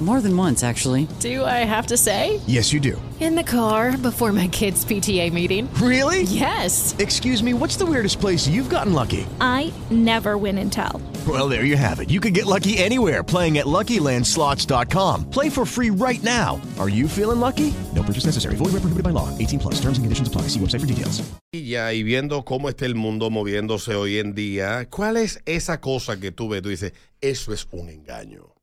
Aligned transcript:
More 0.00 0.20
than 0.20 0.36
once, 0.36 0.64
actually. 0.64 1.06
Do 1.20 1.44
I 1.44 1.64
have 1.64 1.86
to 1.86 1.96
say? 1.96 2.40
Yes, 2.46 2.72
you 2.72 2.80
do. 2.80 3.00
In 3.20 3.36
the 3.36 3.44
car 3.44 3.96
before 3.96 4.32
my 4.32 4.48
kids' 4.48 4.84
PTA 4.84 5.32
meeting. 5.32 5.72
Really? 5.74 6.22
Yes. 6.22 6.94
Excuse 6.98 7.42
me, 7.42 7.54
what's 7.54 7.76
the 7.76 7.86
weirdest 7.86 8.20
place 8.20 8.48
you've 8.48 8.68
gotten 8.68 8.92
lucky? 8.92 9.24
I 9.40 9.72
never 9.90 10.36
win 10.36 10.58
and 10.58 10.70
tell. 10.70 11.00
Well, 11.26 11.48
there 11.48 11.64
you 11.64 11.76
have 11.76 12.00
it. 12.00 12.10
You 12.10 12.20
can 12.20 12.32
get 12.34 12.44
lucky 12.44 12.76
anywhere 12.76 13.22
playing 13.22 13.58
at 13.58 13.66
LuckyLandSlots.com. 13.66 15.30
Play 15.30 15.48
for 15.48 15.64
free 15.64 15.90
right 15.90 16.22
now. 16.22 16.60
Are 16.78 16.90
you 16.90 17.08
feeling 17.08 17.40
lucky? 17.40 17.72
No 17.94 18.02
purchase 18.02 18.26
necessary. 18.26 18.56
Void 18.56 18.74
where 18.74 18.82
prohibited 18.82 19.04
by 19.04 19.10
law. 19.10 19.30
18 19.38 19.60
plus. 19.60 19.74
Terms 19.76 19.96
and 19.96 20.04
conditions 20.04 20.28
apply. 20.28 20.48
See 20.48 20.60
website 20.60 20.80
for 20.80 20.86
details. 20.86 21.22
Y 21.52 21.68
ya, 21.68 21.92
y 21.92 22.02
viendo 22.02 22.44
cómo 22.44 22.68
está 22.68 22.84
el 22.84 22.96
mundo 22.96 23.30
moviéndose 23.30 23.94
hoy 23.94 24.18
en 24.18 24.34
día, 24.34 24.88
¿cuál 24.90 25.16
es 25.16 25.40
esa 25.46 25.80
cosa 25.80 26.18
que 26.18 26.32
tú 26.32 26.48
ves? 26.48 26.62
Tú 26.62 26.68
dices, 26.68 26.92
eso 27.20 27.52
es 27.54 27.68
un 27.70 27.88
engaño. 27.88 28.53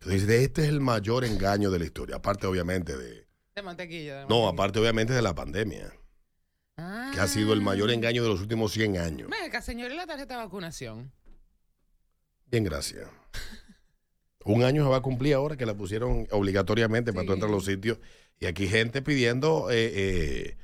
Tú 0.00 0.10
dices, 0.10 0.28
este 0.28 0.62
es 0.62 0.68
el 0.68 0.80
mayor 0.80 1.24
engaño 1.24 1.70
de 1.70 1.78
la 1.78 1.84
historia, 1.84 2.16
aparte 2.16 2.46
obviamente 2.46 2.96
de... 2.96 3.26
De 3.54 3.62
mantequilla. 3.62 4.20
de 4.20 4.20
No, 4.22 4.28
mantequilla. 4.28 4.48
aparte 4.50 4.78
obviamente 4.80 5.12
de 5.12 5.22
la 5.22 5.34
pandemia, 5.34 5.92
Ah. 6.76 7.10
que 7.14 7.20
ha 7.20 7.26
sido 7.28 7.52
el 7.52 7.60
mayor 7.60 7.90
engaño 7.90 8.22
de 8.22 8.28
los 8.30 8.40
últimos 8.40 8.72
100 8.72 8.96
años. 8.96 9.28
Venga, 9.30 9.60
señor, 9.60 9.92
¿y 9.92 9.96
la 9.96 10.06
tarjeta 10.06 10.38
de 10.38 10.44
vacunación? 10.44 11.12
Bien, 12.46 12.64
gracias. 12.64 13.06
Un 14.44 14.62
año 14.64 14.82
se 14.84 14.88
va 14.90 14.96
a 14.96 15.02
cumplir 15.02 15.34
ahora 15.34 15.56
que 15.56 15.66
la 15.66 15.74
pusieron 15.74 16.26
obligatoriamente 16.30 17.12
para 17.12 17.26
tú 17.26 17.34
entrar 17.34 17.50
a 17.50 17.54
los 17.54 17.66
sitios. 17.66 17.98
Y 18.38 18.46
aquí 18.46 18.66
gente 18.66 19.02
pidiendo 19.02 19.70
eh, 19.70 19.92
eh, 19.94 20.56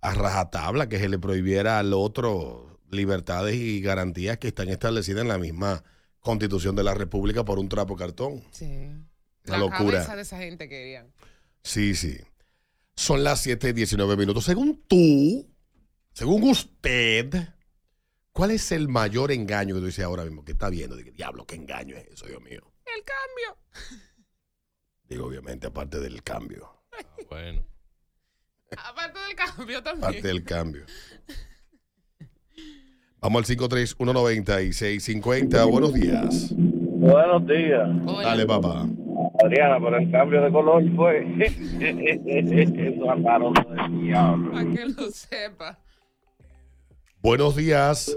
a 0.00 0.14
rajatabla 0.14 0.88
que 0.88 1.00
se 1.00 1.08
le 1.08 1.18
prohibiera 1.18 1.80
al 1.80 1.92
otro 1.92 2.78
libertades 2.90 3.56
y 3.56 3.80
garantías 3.80 4.38
que 4.38 4.46
están 4.48 4.68
establecidas 4.68 5.22
en 5.22 5.28
la 5.28 5.38
misma 5.38 5.82
constitución 6.26 6.74
de 6.74 6.82
la 6.82 6.92
República 6.92 7.44
por 7.44 7.60
un 7.60 7.68
trapo 7.68 7.96
cartón. 7.96 8.42
Sí. 8.50 8.64
Una 8.64 9.04
la 9.46 9.58
locura. 9.58 9.98
cabeza 10.00 10.16
de 10.16 10.22
esa 10.22 10.38
gente 10.38 10.68
querían. 10.68 11.12
Sí, 11.62 11.94
sí. 11.94 12.18
Son 12.96 13.22
las 13.22 13.40
7 13.42 13.68
y 13.68 13.72
19 13.72 14.16
minutos. 14.16 14.44
Según 14.44 14.82
tú, 14.88 15.48
según 16.12 16.42
usted, 16.42 17.48
¿cuál 18.32 18.50
es 18.50 18.72
el 18.72 18.88
mayor 18.88 19.30
engaño 19.30 19.76
que 19.76 19.80
tú 19.80 19.86
dices 19.86 20.04
ahora 20.04 20.24
mismo? 20.24 20.44
que 20.44 20.52
está 20.52 20.68
viendo? 20.68 20.96
Digo, 20.96 21.12
diablo, 21.12 21.46
qué 21.46 21.54
engaño 21.54 21.96
es 21.96 22.08
eso, 22.08 22.26
Dios 22.26 22.42
mío. 22.42 22.72
El 22.84 23.04
cambio. 23.04 24.00
Digo, 25.04 25.26
obviamente, 25.26 25.68
aparte 25.68 26.00
del 26.00 26.24
cambio. 26.24 26.82
Bueno. 27.28 27.64
Aparte 28.76 29.18
del 29.20 29.36
cambio 29.36 29.80
también. 29.80 30.04
Aparte 30.04 30.26
del 30.26 30.42
cambio. 30.42 30.86
Vamos 33.20 33.50
al 33.50 33.56
5319650. 33.56 35.70
Buenos 35.70 35.94
días. 35.94 36.54
Buenos 36.56 37.46
días. 37.46 37.88
Dale, 38.22 38.46
papá. 38.46 38.86
Adriana, 39.44 39.78
pero 39.80 39.98
el 39.98 40.10
cambio 40.10 40.42
de 40.42 40.50
color 40.50 40.82
fue. 40.94 41.26
Eso 41.78 43.10
andaron 43.10 43.52
del 43.54 44.00
diablo. 44.02 44.52
Para 44.52 44.70
que 44.70 44.86
lo 44.86 45.10
sepa. 45.10 45.78
Buenos 47.22 47.56
días. 47.56 48.16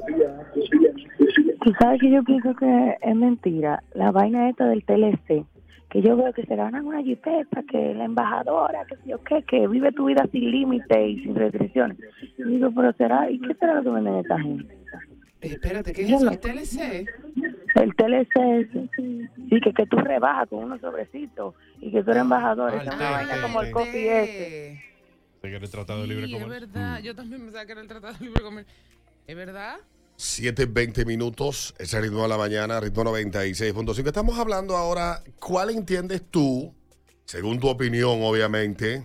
Tú 1.63 1.73
sabes 1.79 1.99
que 1.99 2.11
yo 2.11 2.23
pienso 2.23 2.53
que 2.55 2.97
es 3.01 3.15
mentira 3.15 3.83
la 3.93 4.11
vaina 4.11 4.49
esta 4.49 4.67
del 4.67 4.83
TLC, 4.85 5.45
que 5.89 6.01
yo 6.01 6.15
veo 6.15 6.31
que 6.33 6.45
se 6.45 6.55
ganan 6.55 6.85
una 6.85 7.01
jipeta, 7.01 7.63
que 7.69 7.93
la 7.95 8.05
embajadora, 8.05 8.85
que 8.85 8.95
yo 9.05 9.21
qué, 9.23 9.43
que 9.43 9.67
vive 9.67 9.91
tu 9.91 10.05
vida 10.05 10.25
sin 10.31 10.51
límite 10.51 11.09
y 11.09 11.23
sin 11.23 11.35
restricciones. 11.35 11.97
Y 12.37 12.43
digo, 12.43 12.69
pero 12.75 12.93
será, 12.93 13.29
¿y 13.29 13.39
qué 13.39 13.53
será 13.55 13.75
lo 13.75 13.83
que 13.83 13.89
venden 13.89 14.15
esta 14.15 14.39
gente? 14.39 14.78
Espérate, 15.41 15.93
¿qué 15.93 16.03
es 16.03 16.09
eso? 16.11 16.29
¿El 16.29 16.39
TLC? 16.39 17.07
El 17.75 17.95
TLC, 17.95 18.91
sí, 18.95 19.59
que, 19.63 19.73
que 19.73 19.85
tú 19.85 19.97
rebajas 19.97 20.49
con 20.49 20.59
unos 20.65 20.81
sobrecitos 20.81 21.55
y 21.79 21.91
que 21.91 22.03
tú 22.03 22.11
eres 22.11 22.21
embajador, 22.23 22.73
es 22.75 22.81
una 22.83 23.09
vaina 23.11 23.41
como 23.41 23.61
el 23.61 23.71
coffee 23.71 24.23
ese. 24.23 24.81
Se 25.41 25.49
quiere 25.49 25.67
tratado 25.69 26.01
de 26.01 26.07
libre 26.07 26.25
Sí, 26.25 26.35
es 26.35 26.41
comercio. 26.43 26.67
verdad. 26.73 26.99
Yo 26.99 27.15
también 27.15 27.41
pensaba 27.41 27.65
que 27.65 27.71
era 27.71 27.81
el 27.81 27.87
Tratado 27.87 28.13
de 28.17 28.25
Libre 28.25 28.41
Comercio. 28.41 28.73
¿Es 29.25 29.35
verdad? 29.35 29.77
7, 30.17 30.65
20 30.65 31.05
minutos, 31.05 31.73
ese 31.79 32.01
ritmo 32.01 32.23
de 32.23 32.27
la 32.27 32.37
mañana, 32.37 32.77
ritmo 32.81 33.05
96.5. 33.05 34.05
Estamos 34.07 34.37
hablando 34.37 34.75
ahora, 34.75 35.23
¿cuál 35.39 35.69
entiendes 35.69 36.23
tú, 36.29 36.73
según 37.23 37.57
tu 37.59 37.69
opinión, 37.69 38.19
obviamente, 38.21 39.03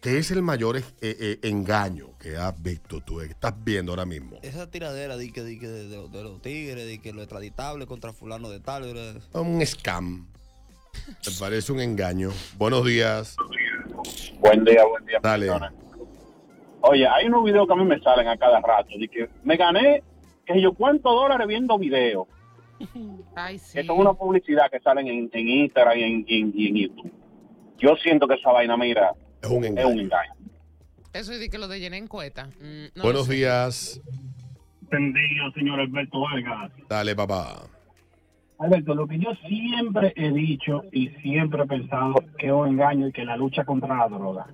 que 0.00 0.18
es 0.18 0.30
el 0.30 0.42
mayor 0.42 0.76
eh, 0.76 0.82
eh, 1.00 1.38
engaño 1.42 2.10
que 2.20 2.36
has 2.36 2.60
visto 2.62 3.00
tú, 3.00 3.18
que 3.18 3.26
estás 3.26 3.54
viendo 3.64 3.92
ahora 3.92 4.04
mismo? 4.04 4.38
Esa 4.42 4.70
tiradera 4.70 5.16
de, 5.16 5.32
que, 5.32 5.42
de, 5.42 5.58
que 5.58 5.66
de, 5.66 5.88
de- 5.88 6.08
de 6.08 6.22
los 6.22 6.40
tigres, 6.42 6.86
de 6.86 7.00
que 7.00 7.12
lo 7.12 7.22
extraditable 7.22 7.86
contra 7.86 8.12
fulano 8.12 8.48
de 8.48 8.60
tal. 8.60 8.84
era- 8.84 9.20
Un 9.40 9.64
scam. 9.66 10.26
Me 11.26 11.32
parece 11.40 11.72
un 11.72 11.80
engaño. 11.80 12.30
Buenos 12.56 12.84
días. 12.86 13.36
Buen 14.40 14.64
día, 14.64 14.84
buen 14.84 15.04
día. 15.06 15.18
Dale. 15.22 15.50
Oye, 16.82 17.06
hay 17.06 17.26
unos 17.26 17.44
videos 17.44 17.66
que 17.66 17.72
a 17.72 17.76
mí 17.76 17.84
me 17.84 17.98
salen 18.00 18.28
a 18.28 18.36
cada 18.36 18.60
rato. 18.60 18.88
De 18.98 19.08
que 19.08 19.28
me 19.44 19.56
gané, 19.56 20.02
que 20.46 20.60
yo 20.60 20.72
cuántos 20.72 21.12
dólares 21.12 21.46
viendo 21.48 21.76
videos. 21.78 22.26
Ay, 23.34 23.58
sí. 23.58 23.78
Que 23.78 23.84
son 23.84 23.98
una 23.98 24.12
publicidad 24.14 24.70
que 24.70 24.78
salen 24.80 25.06
en, 25.08 25.28
en 25.32 25.48
Instagram 25.48 25.98
y 25.98 26.02
en, 26.02 26.24
y 26.28 26.40
en- 26.40 26.52
y 26.54 26.66
en 26.68 26.74
YouTube. 26.76 27.12
Yo 27.78 27.94
siento 27.96 28.26
que 28.28 28.34
esa 28.34 28.52
vaina, 28.52 28.76
mira, 28.76 29.12
es 29.46 29.52
un 29.52 29.64
engaño. 29.64 30.32
Eso 31.12 31.32
es 31.32 31.40
de 31.40 31.48
que 31.48 31.58
lo 31.58 31.66
de 31.68 31.80
llené 31.80 31.96
en 31.96 32.08
cueta. 32.08 32.46
Mm, 32.60 32.86
no 32.96 33.02
Buenos 33.04 33.28
días. 33.28 34.00
Entendido, 34.82 35.50
señor 35.54 35.80
Alberto 35.80 36.20
Vargas. 36.20 36.70
Dale, 36.88 37.16
papá. 37.16 37.62
Alberto, 38.58 38.94
lo 38.94 39.06
que 39.06 39.18
yo 39.18 39.30
siempre 39.48 40.12
he 40.16 40.30
dicho 40.30 40.82
y 40.92 41.08
siempre 41.22 41.62
he 41.62 41.66
pensado 41.66 42.14
que 42.38 42.46
es 42.46 42.52
un 42.52 42.68
engaño 42.68 43.08
y 43.08 43.12
que 43.12 43.24
la 43.24 43.36
lucha 43.36 43.64
contra 43.64 43.96
la 43.96 44.08
droga. 44.08 44.46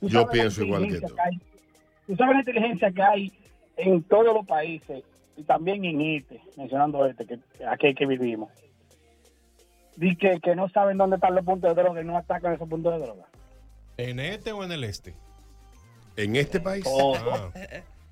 Yo 0.00 0.26
pienso 0.28 0.64
igual 0.64 0.88
que 0.88 1.00
tú. 1.00 1.14
hay- 1.24 1.40
Tú 2.06 2.16
sabes 2.16 2.34
la 2.34 2.40
inteligencia 2.40 2.92
que 2.92 3.02
hay 3.02 3.32
en 3.76 4.02
todos 4.02 4.34
los 4.34 4.46
países 4.46 5.02
y 5.36 5.42
también 5.44 5.84
en 5.84 6.00
este, 6.00 6.40
mencionando 6.56 7.06
este, 7.06 7.24
que 7.26 7.38
aquí 7.68 7.94
que 7.94 8.06
vivimos. 8.06 8.50
Di 9.96 10.14
que, 10.16 10.38
que 10.40 10.54
no 10.56 10.68
saben 10.68 10.98
dónde 10.98 11.16
están 11.16 11.34
los 11.34 11.44
puntos 11.44 11.74
de 11.74 11.82
droga 11.82 12.02
y 12.02 12.04
no 12.04 12.16
atacan 12.16 12.52
esos 12.54 12.68
puntos 12.68 12.92
de 12.92 13.06
droga. 13.06 13.24
¿En 13.96 14.18
este 14.20 14.52
o 14.52 14.64
en 14.64 14.72
el 14.72 14.84
este? 14.84 15.14
¿En 16.16 16.36
este 16.36 16.60
país? 16.60 16.84
Todo. 16.84 17.14
Ah. 17.16 17.50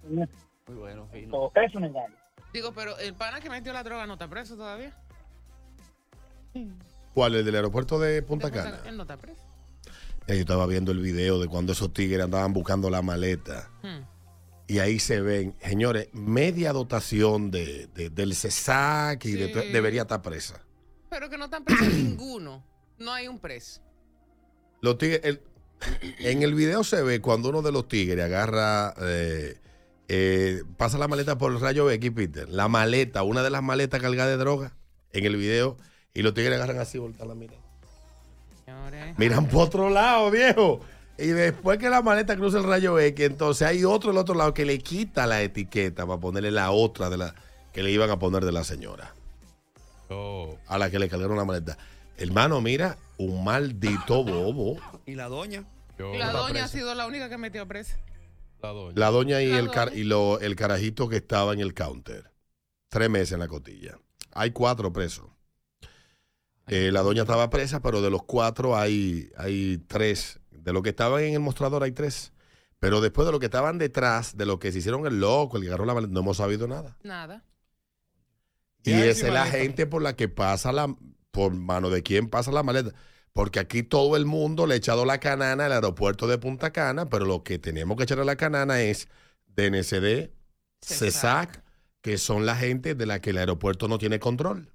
Muy 0.02 0.76
bueno, 0.76 1.06
fino. 1.12 1.30
Todo. 1.30 1.52
Es 1.54 1.74
un 1.74 1.84
engaño. 1.84 2.14
Digo, 2.52 2.72
pero 2.72 2.96
el 2.98 3.14
pana 3.14 3.40
que 3.40 3.48
metió 3.50 3.72
la 3.72 3.82
droga 3.82 4.06
no 4.06 4.14
está 4.14 4.28
preso 4.28 4.56
todavía. 4.56 4.92
¿Cuál? 7.14 7.34
¿El 7.34 7.44
del 7.44 7.54
aeropuerto 7.56 7.98
de 7.98 8.22
Punta 8.22 8.50
Cana? 8.50 8.80
Él 8.86 8.96
no 8.96 9.02
está 9.02 9.16
preso. 9.16 9.40
Eh, 10.26 10.34
Yo 10.36 10.40
estaba 10.40 10.66
viendo 10.66 10.92
el 10.92 11.00
video 11.00 11.40
de 11.40 11.48
cuando 11.48 11.72
esos 11.72 11.92
tigres 11.92 12.22
andaban 12.24 12.52
buscando 12.52 12.90
la 12.90 13.02
maleta. 13.02 13.70
Hmm. 13.82 14.02
Y 14.68 14.78
ahí 14.78 14.98
se 14.98 15.20
ven, 15.20 15.54
señores, 15.60 16.08
media 16.12 16.72
dotación 16.72 17.50
de, 17.50 17.88
de- 17.88 18.10
del 18.10 18.34
CESAC 18.34 19.24
y 19.26 19.32
de 19.32 19.46
Sí. 19.48 19.52
to- 19.52 19.60
debería 19.60 20.02
estar 20.02 20.22
presa. 20.22 20.62
Pero 21.10 21.28
que 21.28 21.36
no 21.36 21.46
están 21.46 21.64
presos 21.64 21.88
ninguno. 21.92 22.62
No 22.98 23.12
hay 23.12 23.28
un 23.28 23.38
preso. 23.38 23.80
Los 24.80 24.96
tigres, 24.98 25.20
el- 25.24 25.42
en 26.18 26.42
el 26.42 26.54
video 26.54 26.84
se 26.84 27.02
ve 27.02 27.20
cuando 27.20 27.48
uno 27.48 27.62
de 27.62 27.72
los 27.72 27.88
tigres 27.88 28.24
agarra, 28.24 28.94
eh, 29.00 29.58
eh, 30.08 30.62
pasa 30.76 30.98
la 30.98 31.08
maleta 31.08 31.38
por 31.38 31.52
el 31.52 31.60
rayo 31.60 31.90
X, 31.90 32.10
Peter. 32.14 32.48
La 32.48 32.68
maleta, 32.68 33.22
una 33.22 33.42
de 33.42 33.50
las 33.50 33.62
maletas 33.62 34.00
cargadas 34.00 34.30
de 34.30 34.36
droga, 34.36 34.74
en 35.12 35.24
el 35.24 35.36
video, 35.36 35.76
y 36.14 36.22
los 36.22 36.34
tigres 36.34 36.54
agarran 36.54 36.78
así, 36.78 36.98
voltean 36.98 37.28
la 37.28 37.34
mirada. 37.34 37.60
Señores. 38.64 39.18
Miran 39.18 39.48
por 39.48 39.66
otro 39.66 39.90
lado, 39.90 40.30
viejo. 40.30 40.80
Y 41.18 41.28
después 41.28 41.78
que 41.78 41.90
la 41.90 42.02
maleta 42.02 42.36
cruza 42.36 42.58
el 42.58 42.64
rayo 42.64 42.98
X, 42.98 43.26
entonces 43.26 43.66
hay 43.66 43.84
otro 43.84 44.10
del 44.10 44.18
otro 44.18 44.34
lado 44.34 44.54
que 44.54 44.64
le 44.64 44.78
quita 44.78 45.26
la 45.26 45.42
etiqueta 45.42 46.06
para 46.06 46.20
ponerle 46.20 46.50
la 46.50 46.70
otra 46.70 47.10
de 47.10 47.18
la 47.18 47.34
que 47.72 47.82
le 47.82 47.90
iban 47.90 48.10
a 48.10 48.18
poner 48.18 48.44
de 48.44 48.52
la 48.52 48.64
señora. 48.64 49.14
Oh. 50.08 50.58
A 50.66 50.78
la 50.78 50.90
que 50.90 50.98
le 50.98 51.08
cargaron 51.08 51.36
la 51.36 51.44
maleta. 51.44 51.78
Hermano, 52.16 52.60
mira, 52.60 52.98
un 53.18 53.44
maldito 53.44 54.24
bobo. 54.24 54.76
¿Y 55.06 55.14
la 55.14 55.28
doña? 55.28 55.64
Y 55.98 56.18
la 56.18 56.32
doña 56.32 56.64
ha 56.64 56.68
sido 56.68 56.94
la 56.94 57.06
única 57.06 57.28
que 57.28 57.38
metió 57.38 57.66
presa. 57.68 57.98
La 58.62 58.68
doña. 58.70 58.92
La 58.96 59.10
doña 59.10 59.42
y, 59.42 59.48
La 59.50 59.58
el, 59.58 59.70
car- 59.70 59.88
doña. 59.90 60.00
y 60.00 60.04
lo- 60.04 60.40
el 60.40 60.56
carajito 60.56 61.08
que 61.08 61.16
estaba 61.16 61.52
en 61.52 61.60
el 61.60 61.74
counter. 61.74 62.32
Tres 62.88 63.10
meses 63.10 63.32
en 63.32 63.40
la 63.40 63.48
cotilla. 63.48 63.98
Hay 64.32 64.50
cuatro 64.52 64.92
presos. 64.92 65.26
Eh, 66.68 66.90
la 66.92 67.02
doña 67.02 67.22
estaba 67.22 67.50
presa, 67.50 67.80
pero 67.82 68.00
de 68.02 68.10
los 68.10 68.22
cuatro 68.22 68.76
hay, 68.76 69.30
hay 69.36 69.78
tres. 69.86 70.38
De 70.50 70.72
los 70.72 70.82
que 70.82 70.90
estaban 70.90 71.22
en 71.24 71.34
el 71.34 71.40
mostrador 71.40 71.82
hay 71.82 71.92
tres. 71.92 72.32
Pero 72.78 73.00
después 73.00 73.26
de 73.26 73.32
los 73.32 73.40
que 73.40 73.46
estaban 73.46 73.78
detrás, 73.78 74.36
de 74.36 74.46
los 74.46 74.58
que 74.58 74.72
se 74.72 74.78
hicieron 74.78 75.06
el 75.06 75.20
loco, 75.20 75.56
el 75.56 75.62
que 75.64 75.68
agarró 75.68 75.84
la 75.84 75.94
maleta, 75.94 76.12
no 76.12 76.20
hemos 76.20 76.36
sabido 76.36 76.66
nada. 76.68 76.96
Nada. 77.02 77.44
Y 78.80 78.90
¿Qué 78.90 78.94
hay 78.94 79.08
esa 79.08 79.28
es 79.28 79.32
la 79.32 79.46
gente 79.46 79.86
por 79.86 80.02
la 80.02 80.16
que 80.16 80.28
pasa 80.28 80.72
la, 80.72 80.94
por 81.30 81.54
mano 81.54 81.90
de 81.90 82.02
quién 82.02 82.28
pasa 82.28 82.50
la 82.52 82.62
maleta. 82.62 82.92
Porque 83.32 83.60
aquí 83.60 83.82
todo 83.82 84.16
el 84.16 84.26
mundo 84.26 84.66
le 84.66 84.74
ha 84.74 84.76
echado 84.76 85.04
la 85.04 85.18
canana 85.18 85.66
al 85.66 85.72
aeropuerto 85.72 86.26
de 86.26 86.38
Punta 86.38 86.70
Cana, 86.72 87.08
pero 87.08 87.24
lo 87.24 87.42
que 87.42 87.58
tenemos 87.58 87.96
que 87.96 88.02
echarle 88.04 88.24
la 88.24 88.36
canana 88.36 88.82
es 88.82 89.08
DNCD, 89.46 90.30
CESAC, 90.84 91.62
que 92.02 92.18
son 92.18 92.44
la 92.44 92.56
gente 92.56 92.94
de 92.94 93.06
la 93.06 93.20
que 93.20 93.30
el 93.30 93.38
aeropuerto 93.38 93.88
no 93.88 93.98
tiene 93.98 94.18
control. 94.18 94.70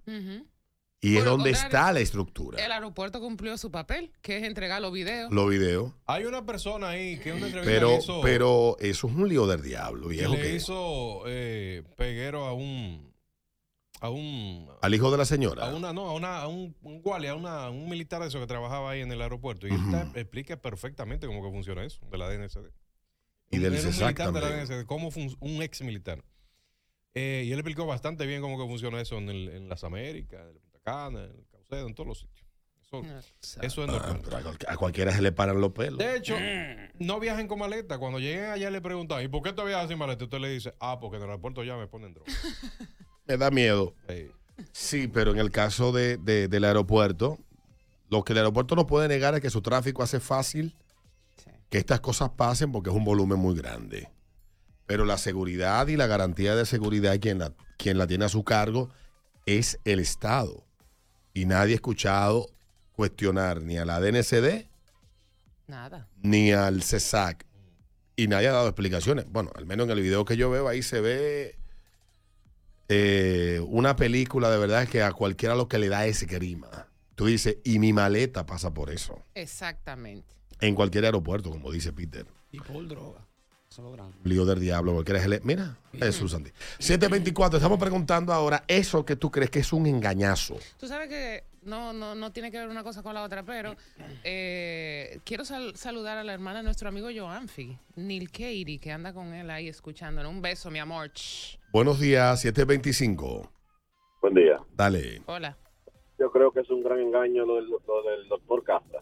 Y 1.00 1.18
es 1.18 1.24
Por 1.24 1.34
donde 1.34 1.52
está 1.52 1.94
la 1.94 2.00
estructura. 2.00 2.64
El 2.64 2.72
aeropuerto 2.72 3.20
cumplió 3.20 3.56
su 3.60 3.70
papel, 3.70 4.12
que 4.22 4.38
es 4.38 4.44
entregar 4.44 4.82
los 4.82 4.92
videos. 4.92 5.32
Los 5.32 5.48
videos. 5.48 5.94
Hay 6.08 6.26
una 6.26 6.44
persona 6.44 6.90
ahí 6.90 7.20
que 7.20 7.34
una 7.34 7.46
entrevista 7.46 7.72
Pero, 7.72 7.98
hizo, 8.00 8.22
pero 8.22 8.78
eso 8.80 9.08
es 9.08 9.14
un 9.14 9.30
lío 9.30 9.46
del 9.46 9.62
diablo, 9.62 10.08
que 10.08 10.16
viejo. 10.16 10.34
le 10.34 10.56
hizo 10.56 11.22
eh, 11.28 11.84
peguero 11.96 12.46
a 12.46 12.54
un 12.54 13.14
a 14.02 14.10
un 14.10 14.70
Al 14.82 14.94
hijo 14.94 15.10
de 15.12 15.18
la 15.18 15.24
a 15.24 15.26
señora. 15.26 15.74
una 15.74 15.92
no 15.94 16.08
a 16.10 16.14
una 16.14 16.38
a 16.42 16.48
un, 16.48 16.76
un 16.82 17.02
guardia, 17.02 17.32
a 17.32 17.36
una, 17.36 17.70
un 17.70 17.90
militar 17.90 18.22
de 18.22 18.28
eso 18.28 18.40
que 18.40 18.48
trabajaba 18.48 18.92
ahí 18.92 19.02
en 19.02 19.12
el 19.12 19.22
aeropuerto 19.22 19.68
y 19.68 19.72
él 19.72 19.80
explica 20.16 20.62
perfectamente 20.62 21.26
cómo 21.28 21.44
que 21.44 21.50
funciona 21.52 21.84
eso 21.84 22.00
de 22.12 22.18
la 22.18 22.30
DNCD. 22.30 22.68
Y 23.50 23.60
del 23.60 23.74
un 23.74 23.80
militar 23.86 24.34
de 24.34 24.40
la 24.42 24.48
también. 24.50 24.68
DNCD, 24.68 24.86
cómo 24.86 25.10
un 25.40 25.62
ex 25.62 25.82
militar. 25.82 26.24
Eh, 27.14 27.44
y 27.48 27.52
él 27.52 27.58
explicó 27.60 27.86
bastante 27.88 28.26
bien 28.28 28.42
cómo 28.42 28.58
que 28.60 28.68
funciona 28.70 29.02
eso 29.02 29.18
en, 29.18 29.30
el- 29.30 29.50
en 29.50 29.70
las 29.70 29.84
Américas, 29.84 30.46
en 30.52 30.60
Punta 30.60 30.80
Cana, 30.84 31.24
en 31.24 31.32
el 31.32 31.48
Caucedo, 31.52 31.88
en 31.88 31.96
todos 31.96 32.08
los 32.08 32.20
sitios. 32.20 32.46
Eso, 32.80 33.02
eso 33.62 33.84
es 33.84 33.90
Ah, 33.90 33.92
normal. 33.92 34.22
pero 34.24 34.38
a, 34.38 34.42
cual- 34.44 34.58
a 34.68 34.78
cualquiera 34.78 35.12
se 35.12 35.22
le 35.22 35.32
paran 35.32 35.60
los 35.60 35.72
pelos. 35.74 35.98
De 35.98 36.16
hecho, 36.16 36.36
no 37.00 37.20
viajen 37.20 37.48
con 37.48 37.60
maleta. 37.60 37.98
Cuando 37.98 38.20
lleguen 38.20 38.46
allá 38.52 38.70
le 38.70 38.80
preguntan, 38.82 39.24
¿y 39.24 39.28
por 39.28 39.42
qué 39.42 39.52
tú 39.52 39.64
viajas 39.66 39.90
sin 39.90 39.98
maleta? 39.98 40.24
Usted 40.26 40.40
le 40.40 40.50
dice, 40.50 40.74
ah, 40.80 41.00
porque 41.00 41.18
en 41.18 41.24
el 41.24 41.30
aeropuerto 41.30 41.64
ya 41.64 41.76
me 41.76 41.88
ponen 41.88 42.14
droga. 42.14 42.32
Me 43.28 43.38
da 43.38 43.52
miedo. 43.52 43.94
Sí, 44.72 45.08
pero 45.08 45.32
en 45.32 45.38
el 45.40 45.52
caso 45.52 45.92
de, 45.92 46.18
de- 46.18 46.48
del 46.48 46.64
aeropuerto, 46.64 47.38
lo 48.10 48.24
que 48.24 48.34
el 48.34 48.40
aeropuerto 48.40 48.76
no 48.76 48.88
puede 48.88 49.08
negar 49.08 49.36
es 49.36 49.42
que 49.42 49.50
su 49.50 49.62
tráfico 49.62 50.02
hace 50.04 50.20
fácil 50.20 50.76
que 51.70 51.78
estas 51.78 52.00
cosas 52.00 52.30
pasen 52.32 52.72
porque 52.72 52.90
es 52.90 52.96
un 52.96 53.04
volumen 53.04 53.38
muy 53.40 53.56
grande. 53.56 54.10
Pero 54.86 55.04
la 55.06 55.18
seguridad 55.18 55.88
y 55.88 55.98
la 55.98 56.08
garantía 56.08 56.56
de 56.56 56.66
seguridad, 56.66 57.20
quien 57.20 57.40
la, 57.40 57.54
quien 57.78 57.98
la 57.98 58.08
tiene 58.08 58.26
a 58.26 58.30
su 58.30 58.44
cargo, 58.44 58.90
es 59.46 59.80
el 59.84 60.00
Estado. 60.00 60.64
Y 61.34 61.46
nadie 61.46 61.74
ha 61.74 61.76
escuchado 61.76 62.48
cuestionar 62.94 63.62
ni 63.62 63.78
a 63.78 63.86
la 63.86 64.00
DNCD 64.00 64.66
Nada. 65.68 66.08
ni 66.24 66.52
al 66.54 66.82
CESAC. 66.82 67.46
Y 68.16 68.28
nadie 68.28 68.48
ha 68.48 68.54
dado 68.54 68.68
explicaciones. 68.70 69.26
Bueno, 69.30 69.52
al 69.56 69.66
menos 69.66 69.86
en 69.86 69.92
el 69.92 70.02
video 70.02 70.26
que 70.26 70.38
yo 70.38 70.50
veo 70.50 70.68
ahí 70.68 70.82
se 70.82 71.02
ve 71.02 71.60
eh, 72.90 73.62
una 73.68 73.96
película 73.96 74.50
de 74.50 74.58
verdad 74.58 74.88
que 74.88 75.02
a 75.04 75.12
cualquiera 75.12 75.56
lo 75.56 75.68
que 75.68 75.78
le 75.80 75.90
da 75.90 76.06
es 76.06 76.26
grima. 76.28 76.88
Tú 77.16 77.26
dices, 77.26 77.58
y 77.64 77.80
mi 77.80 77.94
maleta 77.94 78.46
pasa 78.46 78.74
por 78.74 78.90
eso. 78.92 79.24
Exactamente. 79.34 80.34
En 80.62 80.76
cualquier 80.76 81.06
aeropuerto, 81.06 81.50
como 81.50 81.72
dice 81.72 81.92
Peter. 81.94 82.26
Y 82.52 82.60
por 82.60 82.88
droga. 82.88 83.20
Eso 83.70 83.82
es 83.82 83.86
lo 83.86 83.92
grande. 83.92 84.16
Lío 84.24 84.46
del 84.46 84.60
diablo, 84.60 84.94
cualquiera 84.94 85.28
le- 85.28 85.42
Mira, 85.44 85.78
Jesús 85.94 86.32
Santi. 86.32 86.52
724, 86.80 87.58
estamos 87.58 87.78
preguntando 87.78 88.32
ahora, 88.34 88.64
eso 88.68 89.04
que 89.06 89.16
tú 89.16 89.30
crees 89.30 89.50
que 89.50 89.60
es 89.60 89.74
un 89.74 89.86
engañazo. 89.88 90.58
Tú 90.80 90.88
sabes 90.88 91.10
que 91.10 91.44
no, 91.64 91.92
no, 91.92 92.16
no 92.16 92.32
tiene 92.32 92.50
que 92.50 92.58
ver 92.60 92.70
una 92.70 92.82
cosa 92.84 93.04
con 93.04 93.14
la 93.14 93.24
otra, 93.24 93.44
pero 93.44 93.76
eh, 94.24 95.20
quiero 95.26 95.44
sal- 95.44 95.76
saludar 95.76 96.18
a 96.18 96.24
la 96.24 96.34
hermana 96.34 96.60
de 96.60 96.64
nuestro 96.64 96.88
amigo 96.90 97.10
Joanfi, 97.14 97.78
Neil 97.98 98.32
Katie, 98.32 98.80
que 98.80 98.92
anda 98.92 99.12
con 99.14 99.34
él 99.34 99.50
ahí 99.50 99.68
escuchándonos. 99.68 100.32
Un 100.32 100.42
beso, 100.42 100.72
mi 100.72 100.80
amor. 100.80 101.12
Ch. 101.14 101.60
Buenos 101.78 102.00
días, 102.00 102.42
725. 102.42 103.52
Buen 104.24 104.34
día. 104.34 104.58
Dale. 104.76 105.22
Hola. 105.28 105.56
Yo 106.18 106.32
creo 106.32 106.52
que 106.52 106.62
es 106.62 106.70
un 106.72 106.82
gran 106.84 107.00
engaño 107.00 107.46
lo 107.46 107.58
del, 107.58 107.70
lo 107.70 108.02
del 108.02 108.28
doctor 108.30 108.64
Cafta. 108.64 108.98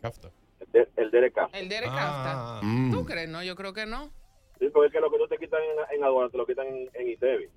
Cafta. 0.00 0.30
El, 0.60 0.70
de- 0.70 0.88
el 0.94 1.10
Derek 1.10 1.34
Cafta. 1.34 1.58
El 1.58 1.68
Derek 1.68 1.90
Ah. 1.90 2.60
Kafta. 2.60 2.66
Mm. 2.68 2.92
¿Tú 2.92 3.04
crees? 3.04 3.28
No, 3.28 3.42
yo 3.42 3.56
creo 3.56 3.72
que 3.72 3.84
no. 3.84 4.12
Sí, 4.60 4.68
porque 4.72 4.86
es 4.86 4.92
que 4.92 5.00
lo 5.00 5.10
que 5.10 5.18
no 5.18 5.26
te 5.26 5.36
quitan 5.38 5.58
en, 5.60 5.96
en 5.98 6.04
aduana 6.04 6.30
te 6.30 6.38
lo 6.38 6.46
quitan 6.46 6.68
en, 6.68 6.88
en 6.94 7.08
ITEVI. 7.08 7.48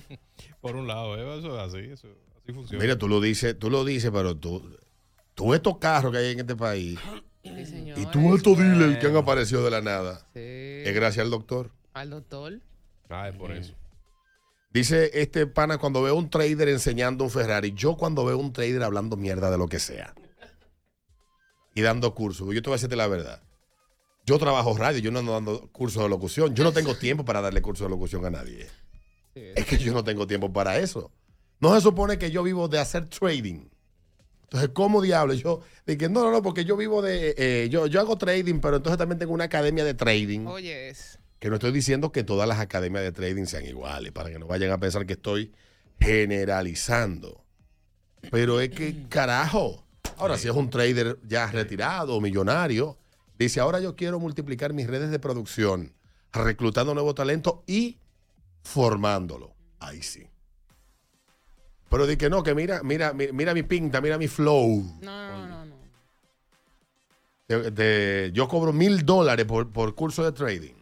Por 0.60 0.74
un 0.74 0.88
lado, 0.88 1.16
¿eh? 1.16 1.38
eso 1.38 1.54
es 1.56 1.62
así, 1.72 1.88
eso, 1.92 2.08
así 2.42 2.52
funciona. 2.52 2.82
Mira, 2.82 2.98
tú 2.98 3.06
lo 3.06 3.20
dices, 3.20 3.56
tú 3.56 3.70
lo 3.70 3.84
dices, 3.84 4.10
pero 4.12 4.36
tú, 4.36 4.76
tú 5.36 5.54
estos 5.54 5.78
carros 5.78 6.10
que 6.10 6.18
hay 6.18 6.32
en 6.32 6.40
este 6.40 6.56
país 6.56 6.98
Sí, 7.44 7.64
señor. 7.64 7.96
y 7.96 8.06
tú 8.06 8.34
estos 8.34 8.58
dealers 8.58 8.98
que 8.98 9.06
han 9.06 9.14
aparecido 9.14 9.62
de 9.64 9.70
la 9.70 9.82
nada, 9.82 10.26
Sí. 10.34 10.40
es 10.84 10.92
gracias 10.96 11.24
al 11.24 11.30
doctor. 11.30 11.70
Al 11.96 12.10
doctor. 12.10 12.60
Ah, 13.08 13.26
es 13.30 13.34
por 13.36 13.52
eso. 13.52 13.72
Dice 14.70 15.10
este 15.14 15.46
pana, 15.46 15.78
cuando 15.78 16.02
veo 16.02 16.14
un 16.14 16.28
trader 16.28 16.68
enseñando 16.68 17.24
un 17.24 17.30
Ferrari, 17.30 17.72
yo 17.72 17.96
cuando 17.96 18.22
veo 18.22 18.36
un 18.36 18.52
trader 18.52 18.82
hablando 18.82 19.16
mierda 19.16 19.50
de 19.50 19.56
lo 19.56 19.66
que 19.66 19.78
sea 19.78 20.14
y 21.74 21.80
dando 21.80 22.14
cursos, 22.14 22.54
yo 22.54 22.60
te 22.60 22.68
voy 22.68 22.74
a 22.74 22.76
decirte 22.76 22.96
la 22.96 23.06
verdad. 23.06 23.42
Yo 24.26 24.38
trabajo 24.38 24.76
radio, 24.76 25.00
yo 25.00 25.10
no 25.10 25.20
ando 25.20 25.32
dando 25.32 25.72
cursos 25.72 26.02
de 26.02 26.10
locución. 26.10 26.54
Yo 26.54 26.64
no 26.64 26.72
tengo 26.72 26.94
tiempo 26.98 27.24
para 27.24 27.40
darle 27.40 27.62
cursos 27.62 27.86
de 27.86 27.90
locución 27.90 28.26
a 28.26 28.30
nadie. 28.30 28.66
Es 29.34 29.64
que 29.64 29.78
yo 29.78 29.94
no 29.94 30.04
tengo 30.04 30.26
tiempo 30.26 30.52
para 30.52 30.76
eso. 30.76 31.10
No 31.60 31.74
se 31.74 31.80
supone 31.80 32.18
que 32.18 32.30
yo 32.30 32.42
vivo 32.42 32.68
de 32.68 32.78
hacer 32.78 33.08
trading. 33.08 33.70
Entonces, 34.42 34.68
¿cómo 34.74 35.00
diablo? 35.00 35.32
Yo 35.32 35.62
dije, 35.86 36.10
no, 36.10 36.24
no, 36.24 36.30
no, 36.30 36.42
porque 36.42 36.66
yo 36.66 36.76
vivo 36.76 37.00
de. 37.00 37.34
eh, 37.38 37.68
yo, 37.70 37.86
yo 37.86 38.00
hago 38.00 38.18
trading, 38.18 38.60
pero 38.60 38.76
entonces 38.76 38.98
también 38.98 39.18
tengo 39.18 39.32
una 39.32 39.44
academia 39.44 39.82
de 39.82 39.94
trading. 39.94 40.44
Oye, 40.46 40.90
es. 40.90 41.18
Que 41.38 41.48
no 41.50 41.56
estoy 41.56 41.72
diciendo 41.72 42.12
que 42.12 42.24
todas 42.24 42.48
las 42.48 42.58
academias 42.60 43.02
de 43.04 43.12
trading 43.12 43.44
sean 43.46 43.66
iguales, 43.66 44.12
para 44.12 44.30
que 44.30 44.38
no 44.38 44.46
vayan 44.46 44.70
a 44.70 44.78
pensar 44.78 45.04
que 45.06 45.12
estoy 45.14 45.52
generalizando. 46.00 47.44
Pero 48.30 48.60
es 48.60 48.70
que, 48.70 49.06
carajo. 49.08 49.84
Ahora, 50.16 50.38
si 50.38 50.48
es 50.48 50.54
un 50.54 50.70
trader 50.70 51.18
ya 51.26 51.46
retirado 51.50 52.16
o 52.16 52.20
millonario, 52.20 52.96
dice, 53.38 53.60
ahora 53.60 53.80
yo 53.80 53.94
quiero 53.96 54.18
multiplicar 54.18 54.72
mis 54.72 54.86
redes 54.86 55.10
de 55.10 55.18
producción, 55.18 55.92
reclutando 56.32 56.94
nuevo 56.94 57.14
talento 57.14 57.62
y 57.66 57.98
formándolo. 58.62 59.54
Ahí 59.78 60.02
sí. 60.02 60.26
Pero 61.90 62.06
di 62.06 62.16
que 62.16 62.30
no, 62.30 62.42
que 62.42 62.54
mira, 62.54 62.82
mira, 62.82 63.12
mi- 63.12 63.30
mira 63.32 63.52
mi 63.54 63.62
pinta, 63.62 64.00
mira 64.00 64.16
mi 64.18 64.26
flow. 64.26 64.82
No, 65.02 65.46
no, 65.46 65.46
no, 65.46 65.64
no. 65.66 65.76
De- 67.46 67.70
de- 67.70 68.30
yo 68.32 68.48
cobro 68.48 68.72
mil 68.72 69.04
dólares 69.04 69.44
por, 69.46 69.70
por 69.70 69.94
curso 69.94 70.24
de 70.24 70.32
trading. 70.32 70.74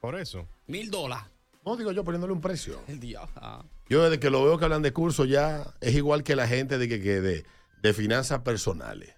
Por 0.00 0.14
eso. 0.16 0.46
Mil 0.66 0.90
dólares. 0.90 1.26
No 1.64 1.76
digo 1.76 1.92
yo 1.92 2.04
poniéndole 2.04 2.32
un 2.32 2.40
precio. 2.40 2.80
El 2.88 3.00
diablo. 3.00 3.32
Ah. 3.36 3.64
Yo 3.88 4.02
desde 4.02 4.20
que 4.20 4.30
lo 4.30 4.44
veo 4.44 4.58
que 4.58 4.64
hablan 4.64 4.82
de 4.82 4.92
curso 4.92 5.24
ya 5.24 5.74
es 5.80 5.94
igual 5.94 6.22
que 6.22 6.36
la 6.36 6.46
gente 6.46 6.78
de 6.78 6.88
que, 6.88 7.00
que 7.00 7.20
de, 7.20 7.44
de 7.82 7.94
finanzas 7.94 8.40
personales. 8.40 9.14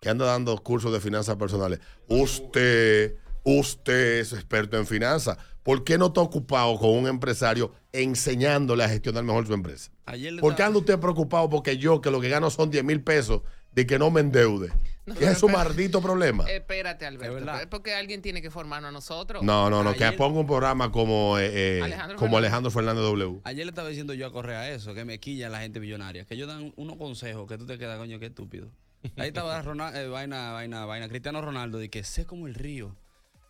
Que 0.00 0.10
anda 0.10 0.26
dando 0.26 0.56
cursos 0.58 0.92
de 0.92 1.00
finanzas 1.00 1.36
personales. 1.36 1.80
Usted, 2.08 3.16
usted 3.42 4.18
es 4.20 4.32
experto 4.34 4.76
en 4.76 4.86
finanzas. 4.86 5.38
¿Por 5.62 5.82
qué 5.82 5.96
no 5.96 6.06
está 6.06 6.20
ocupado 6.20 6.78
con 6.78 6.90
un 6.90 7.08
empresario 7.08 7.72
enseñándole 7.90 8.84
a 8.84 8.88
gestionar 8.88 9.24
mejor 9.24 9.46
su 9.46 9.54
empresa? 9.54 9.90
Ayer 10.04 10.38
¿Por 10.40 10.54
qué 10.54 10.62
anda 10.62 10.78
usted 10.78 11.00
preocupado 11.00 11.48
porque 11.48 11.78
yo, 11.78 12.02
que 12.02 12.10
lo 12.10 12.20
que 12.20 12.28
gano 12.28 12.50
son 12.50 12.70
10 12.70 12.84
mil 12.84 13.02
pesos, 13.02 13.40
de 13.72 13.86
que 13.86 13.98
no 13.98 14.10
me 14.10 14.20
endeude? 14.20 14.70
¿Qué 15.18 15.26
es 15.26 15.38
su 15.38 15.48
maldito 15.48 16.00
problema? 16.00 16.44
Espérate, 16.48 17.04
Alberto. 17.04 17.54
Es 17.58 17.66
porque 17.66 17.94
alguien 17.94 18.22
tiene 18.22 18.40
que 18.40 18.50
formarnos 18.50 18.88
a 18.88 18.92
nosotros. 18.92 19.42
No, 19.42 19.68
no, 19.68 19.82
no, 19.82 19.92
que 19.94 20.12
ponga 20.12 20.40
un 20.40 20.46
programa 20.46 20.90
como, 20.90 21.38
eh, 21.38 21.78
eh, 21.78 21.82
Alejandro 21.82 22.16
como 22.16 22.30
Fernández. 22.30 22.38
Alejandro 22.38 22.70
Fernández 22.70 23.04
W. 23.04 23.40
Ayer 23.44 23.66
le 23.66 23.70
estaba 23.70 23.88
diciendo 23.88 24.14
yo 24.14 24.26
a 24.26 24.32
Correa 24.32 24.70
eso, 24.70 24.94
que 24.94 25.04
me 25.04 25.20
quilla 25.20 25.48
la 25.50 25.60
gente 25.60 25.78
millonaria, 25.78 26.24
que 26.24 26.34
ellos 26.34 26.48
dan 26.48 26.72
unos 26.76 26.96
consejos 26.96 27.46
que 27.46 27.58
tú 27.58 27.66
te 27.66 27.78
quedas, 27.78 27.98
coño, 27.98 28.18
qué 28.18 28.26
estúpido. 28.26 28.70
Ahí 29.16 29.28
estaba 29.28 29.60
Ronald- 29.62 29.94
eh, 29.96 30.08
vaina, 30.08 30.52
vaina, 30.52 30.86
vaina, 30.86 31.08
Cristiano 31.08 31.42
Ronaldo, 31.42 31.78
de 31.78 31.90
que 31.90 32.02
sé 32.02 32.24
como 32.24 32.46
el 32.46 32.54
río 32.54 32.96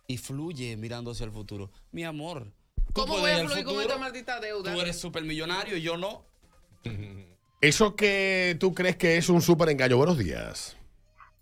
y 0.07 0.17
fluye 0.17 0.75
mirando 0.75 1.11
hacia 1.11 1.25
el 1.25 1.31
futuro. 1.31 1.71
Mi 1.91 2.03
amor, 2.03 2.51
¿Cómo 2.93 3.17
puedes 3.19 3.37
voy 3.37 3.45
a 3.45 3.49
fluir 3.49 3.65
con 3.65 3.81
esta 3.81 3.97
maldita 3.97 4.39
deuda? 4.39 4.73
Tú 4.73 4.81
eres 4.81 4.97
supermillonario 4.97 5.77
y 5.77 5.81
yo 5.81 5.97
no. 5.97 6.25
Eso 7.61 7.95
que 7.95 8.57
tú 8.59 8.73
crees 8.73 8.95
que 8.97 9.17
es 9.17 9.29
un 9.29 9.41
súper 9.41 9.69
engaño. 9.69 9.97
Buenos 9.97 10.17
días. 10.17 10.77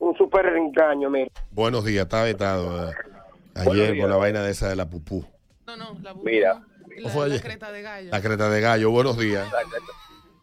Un 0.04 0.18
súper 0.18 0.46
engaño, 0.48 1.10
mira. 1.10 1.30
Buenos 1.52 1.86
días, 1.86 2.04
está 2.04 2.24
vetado. 2.24 2.90
eh. 2.90 2.94
Ayer 3.56 3.94
días. 3.94 4.02
con 4.02 4.10
la 4.10 4.18
vaina 4.18 4.44
de 4.44 4.52
esa 4.52 4.68
de 4.68 4.76
la 4.76 4.90
pupú. 4.90 5.26
No, 5.66 5.78
no, 5.78 5.98
la 6.02 6.14
Mira. 6.16 6.62
La, 6.98 7.40
creta 7.40 7.72
de 7.72 7.82
gallo. 7.82 8.12
La 8.12 8.22
creta 8.22 8.50
de 8.50 8.60
gallo, 8.60 8.92
buenos 8.92 9.18
días. 9.18 9.48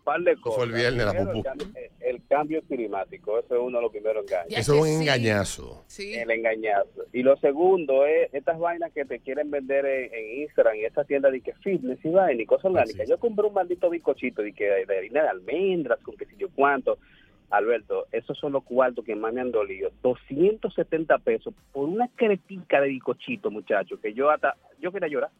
par 0.02 0.20
de 0.22 0.34
cosas. 0.40 0.56
fue 0.56 0.64
el 0.64 0.72
viernes, 0.72 1.04
la 1.04 1.12
pupú. 1.12 1.38
el, 1.38 1.42
cambio, 1.42 1.68
el 2.00 2.26
cambio 2.26 2.62
climático, 2.62 3.38
eso 3.38 3.54
es 3.54 3.60
uno 3.60 3.78
de 3.78 3.82
los 3.82 3.92
primeros 3.92 4.24
engaños. 4.24 4.58
Eso 4.58 4.74
es 4.74 4.80
un 4.80 4.88
engañazo. 4.88 5.84
El 5.98 6.30
engañazo. 6.30 7.04
Y 7.12 7.22
lo 7.22 7.36
segundo 7.36 8.06
es 8.06 8.32
estas 8.32 8.58
vainas 8.58 8.90
que 8.92 9.04
te 9.04 9.20
quieren 9.20 9.50
vender 9.50 9.84
en, 9.84 10.14
en 10.14 10.40
Instagram 10.40 10.76
y 10.76 10.86
esta 10.86 11.04
tienda 11.04 11.30
de 11.30 11.42
que 11.42 11.52
fitness 11.56 12.02
y 12.02 12.08
vaina 12.08 12.42
y 12.42 12.46
cosas 12.46 12.66
orgánicas. 12.66 13.06
Yo 13.06 13.18
compré 13.18 13.46
un 13.46 13.52
maldito 13.52 13.90
bizcochito 13.90 14.40
de, 14.40 14.54
que, 14.54 14.64
de 14.64 14.96
harina 14.96 15.22
de 15.24 15.28
almendras 15.28 15.98
con 16.00 16.16
qué 16.16 16.24
sé 16.24 16.32
yo 16.38 16.48
cuánto. 16.54 16.96
Alberto, 17.50 18.06
esos 18.12 18.38
son 18.38 18.52
los 18.52 18.62
cuartos 18.64 19.04
que 19.04 19.14
más 19.16 19.32
me 19.32 19.40
han 19.40 19.50
dolido. 19.50 19.90
270 20.02 21.18
pesos 21.18 21.52
por 21.72 21.88
una 21.88 22.08
cretica 22.14 22.80
de 22.80 22.88
bizcochito, 22.88 23.50
muchacho, 23.50 24.00
que 24.00 24.14
yo 24.14 24.30
hasta, 24.30 24.56
yo 24.80 24.92
quería 24.92 25.08
llorar. 25.08 25.30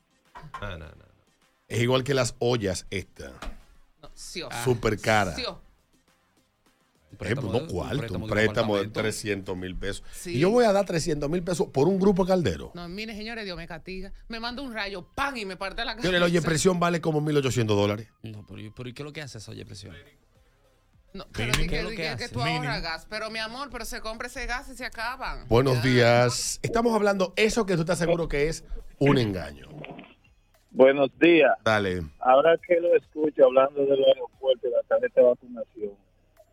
No, 0.60 0.70
no, 0.78 0.86
no. 0.86 1.04
Es 1.68 1.80
igual 1.80 2.02
que 2.02 2.14
las 2.14 2.34
ollas 2.40 2.86
esta. 2.90 3.32
Sí, 4.12 4.42
oh. 4.42 4.48
Súper 4.64 5.00
cara. 5.00 5.32
Sí, 5.32 5.44
oh. 5.46 5.60
No 7.12 7.66
cuarto, 7.66 7.98
préstamo 7.98 8.24
un 8.24 8.30
préstamo 8.30 8.74
de 8.76 8.80
apartamento. 8.86 9.00
300 9.00 9.56
mil 9.56 9.76
pesos. 9.76 10.02
Sí. 10.12 10.36
Y 10.36 10.40
yo 10.40 10.50
voy 10.50 10.64
a 10.64 10.72
dar 10.72 10.86
300 10.86 11.28
mil 11.28 11.42
pesos 11.42 11.66
por 11.68 11.86
un 11.86 11.98
grupo 11.98 12.24
caldero. 12.24 12.70
No, 12.74 12.88
mire, 12.88 13.14
señores, 13.14 13.44
Dios 13.44 13.56
me 13.58 13.66
castiga. 13.66 14.12
Me 14.28 14.40
manda 14.40 14.62
un 14.62 14.72
rayo, 14.72 15.06
¡pam! 15.14 15.36
y 15.36 15.44
me 15.44 15.56
parte 15.56 15.84
la 15.84 15.92
Yo 15.96 16.02
cabeza. 16.02 16.18
le 16.18 16.24
oye 16.24 16.40
presión 16.40 16.80
vale 16.80 17.00
como 17.00 17.20
1.800 17.20 17.66
dólares. 17.66 18.08
No, 18.22 18.44
pero, 18.46 18.60
¿y- 18.60 18.70
pero 18.70 18.88
¿y 18.88 18.94
qué 18.94 19.02
es 19.02 19.04
lo 19.06 19.12
que 19.12 19.20
hace 19.20 19.36
esa 19.38 19.50
oye 19.50 19.66
presión? 19.66 19.94
No, 21.12 21.24
pero 21.32 21.52
Mínimo. 21.52 21.58
di 21.62 21.64
¿Qué 21.64 21.68
que, 21.68 21.76
es 21.78 21.82
lo 21.84 21.90
di 21.90 21.96
que 21.96 22.02
que- 22.02 22.08
que 22.16 22.24
hace? 22.24 22.32
tú 22.32 22.40
ahorras 22.40 22.82
gas. 22.82 23.06
Pero 23.10 23.30
mi 23.30 23.38
amor, 23.40 23.68
pero 23.70 23.84
se 23.84 24.00
compra 24.00 24.28
ese 24.28 24.46
gas 24.46 24.68
y 24.68 24.74
se 24.76 24.84
acaban. 24.84 25.46
Buenos 25.48 25.82
días. 25.82 26.60
Estamos 26.62 26.94
hablando 26.94 27.32
eso 27.36 27.66
que 27.66 27.74
tú 27.74 27.80
estás 27.80 27.98
seguro 27.98 28.28
que 28.28 28.48
es 28.48 28.64
un 28.98 29.18
engaño. 29.18 29.66
Buenos 30.70 31.10
días. 31.18 31.50
Dale. 31.64 32.02
Ahora 32.20 32.56
que 32.66 32.80
lo 32.80 32.94
escucho 32.94 33.44
hablando 33.46 33.80
de 33.84 33.96
los 33.96 34.06
aeropuertos 34.06 34.70
y 34.70 34.72
la 34.72 34.82
tarjeta 34.88 35.20
de 35.20 35.26
vacunación, 35.26 35.92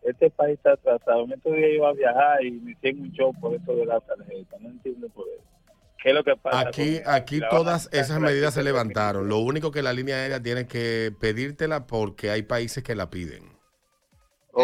este 0.02 0.30
país 0.30 0.56
está 0.56 0.72
atrasado. 0.72 1.24
En 1.24 1.32
estos 1.32 1.54
días 1.54 1.70
iba 1.74 1.88
a 1.88 1.92
viajar 1.92 2.44
y 2.44 2.50
me 2.50 2.72
hicieron 2.72 3.02
un 3.02 3.12
show 3.12 3.32
por 3.40 3.54
eso 3.54 3.72
de 3.76 3.86
la 3.86 4.00
tarjeta. 4.00 4.56
No 4.60 4.70
entiendo 4.70 5.08
por 5.10 5.24
eso. 5.28 5.44
¿Qué 6.02 6.08
es 6.10 6.14
lo 6.14 6.24
que 6.24 6.36
pasa? 6.36 6.60
Aquí, 6.60 7.00
aquí 7.06 7.40
todas 7.50 7.88
esas 7.92 8.18
medidas 8.20 8.54
se 8.54 8.62
levantaron. 8.64 9.28
Lo 9.28 9.38
único 9.38 9.70
que 9.70 9.82
la 9.82 9.92
línea 9.92 10.16
aérea 10.16 10.42
tiene 10.42 10.66
que 10.66 11.12
pedírtela 11.20 11.86
porque 11.86 12.30
hay 12.30 12.42
países 12.42 12.82
que 12.82 12.94
la 12.96 13.10
piden. 13.10 13.57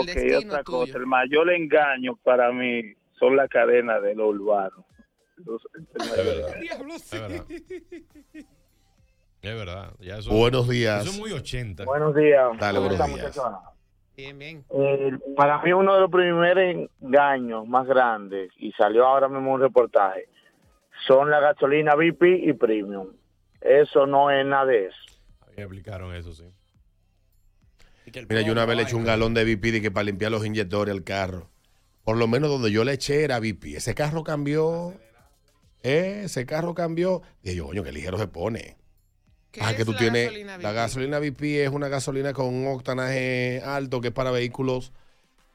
Ok, 0.00 0.44
otra 0.46 0.62
cosa. 0.64 0.98
El 0.98 1.06
mayor 1.06 1.50
engaño 1.52 2.16
para 2.22 2.50
mí 2.52 2.82
son 3.18 3.36
las 3.36 3.48
cadenas 3.48 4.02
de 4.02 4.14
los 4.14 4.34
urbanos. 4.34 4.84
Los- 5.44 5.66
el 5.74 6.08
mayor 6.08 6.26
engaño. 7.20 7.44
Es 9.42 9.54
verdad. 9.54 9.92
Ya 10.00 10.18
eso- 10.18 10.30
Buenos 10.30 10.68
días. 10.68 11.06
Es 11.06 11.18
muy 11.18 11.32
80. 11.32 11.84
Buenos 11.84 12.14
días. 12.14 12.46
Dale, 12.58 12.78
¿Cómo 12.78 12.88
buenos 12.88 13.06
días. 13.06 13.10
muchachos? 13.36 13.52
Bien, 14.16 14.38
bien. 14.38 14.64
Eh, 14.70 15.10
para 15.36 15.60
mí 15.62 15.72
uno 15.72 15.94
de 15.94 16.00
los 16.02 16.10
primeros 16.10 16.88
engaños 17.00 17.66
más 17.66 17.86
grandes, 17.86 18.50
y 18.58 18.72
salió 18.72 19.04
ahora 19.06 19.28
mismo 19.28 19.52
un 19.52 19.60
reportaje, 19.60 20.28
son 21.06 21.30
la 21.30 21.40
gasolina 21.40 21.94
VIP 21.96 22.22
y 22.48 22.52
Premium. 22.52 23.08
Eso 23.60 24.06
no 24.06 24.30
es 24.30 24.46
nada 24.46 24.66
de 24.66 24.86
eso. 24.86 24.96
Me 25.56 25.64
explicaron 25.64 26.14
eso, 26.14 26.32
sí. 26.32 26.44
Mira, 28.28 28.42
yo 28.42 28.52
una 28.52 28.64
vez 28.66 28.76
le 28.76 28.82
eché 28.82 28.96
un 28.96 29.04
galón 29.04 29.34
de 29.34 29.44
BP 29.44 29.72
de 29.72 29.82
que 29.82 29.90
para 29.90 30.04
limpiar 30.04 30.30
los 30.30 30.44
inyectores 30.44 30.92
al 30.94 31.04
carro. 31.04 31.48
Por 32.04 32.16
lo 32.16 32.26
menos 32.28 32.50
donde 32.50 32.70
yo 32.70 32.84
le 32.84 32.92
eché 32.92 33.24
era 33.24 33.40
BP. 33.40 33.76
Ese 33.76 33.94
carro 33.94 34.22
cambió. 34.24 34.92
Eh, 35.82 36.22
ese 36.24 36.44
carro 36.46 36.74
cambió. 36.74 37.22
Dije 37.42 37.56
yo, 37.56 37.66
coño, 37.66 37.82
qué 37.82 37.92
ligero 37.92 38.18
se 38.18 38.28
pone. 38.28 38.76
Ah, 39.60 39.74
que 39.74 39.84
tú 39.84 39.92
la 39.92 39.98
tienes. 39.98 40.24
gasolina 40.26 40.58
La 40.58 40.72
gasolina 40.72 41.18
BP 41.20 41.42
es 41.64 41.70
una 41.70 41.88
gasolina 41.88 42.32
con 42.32 42.46
un 42.46 42.66
octanaje 42.66 43.62
alto 43.64 44.00
que 44.00 44.08
es 44.08 44.14
para 44.14 44.30
vehículos 44.32 44.92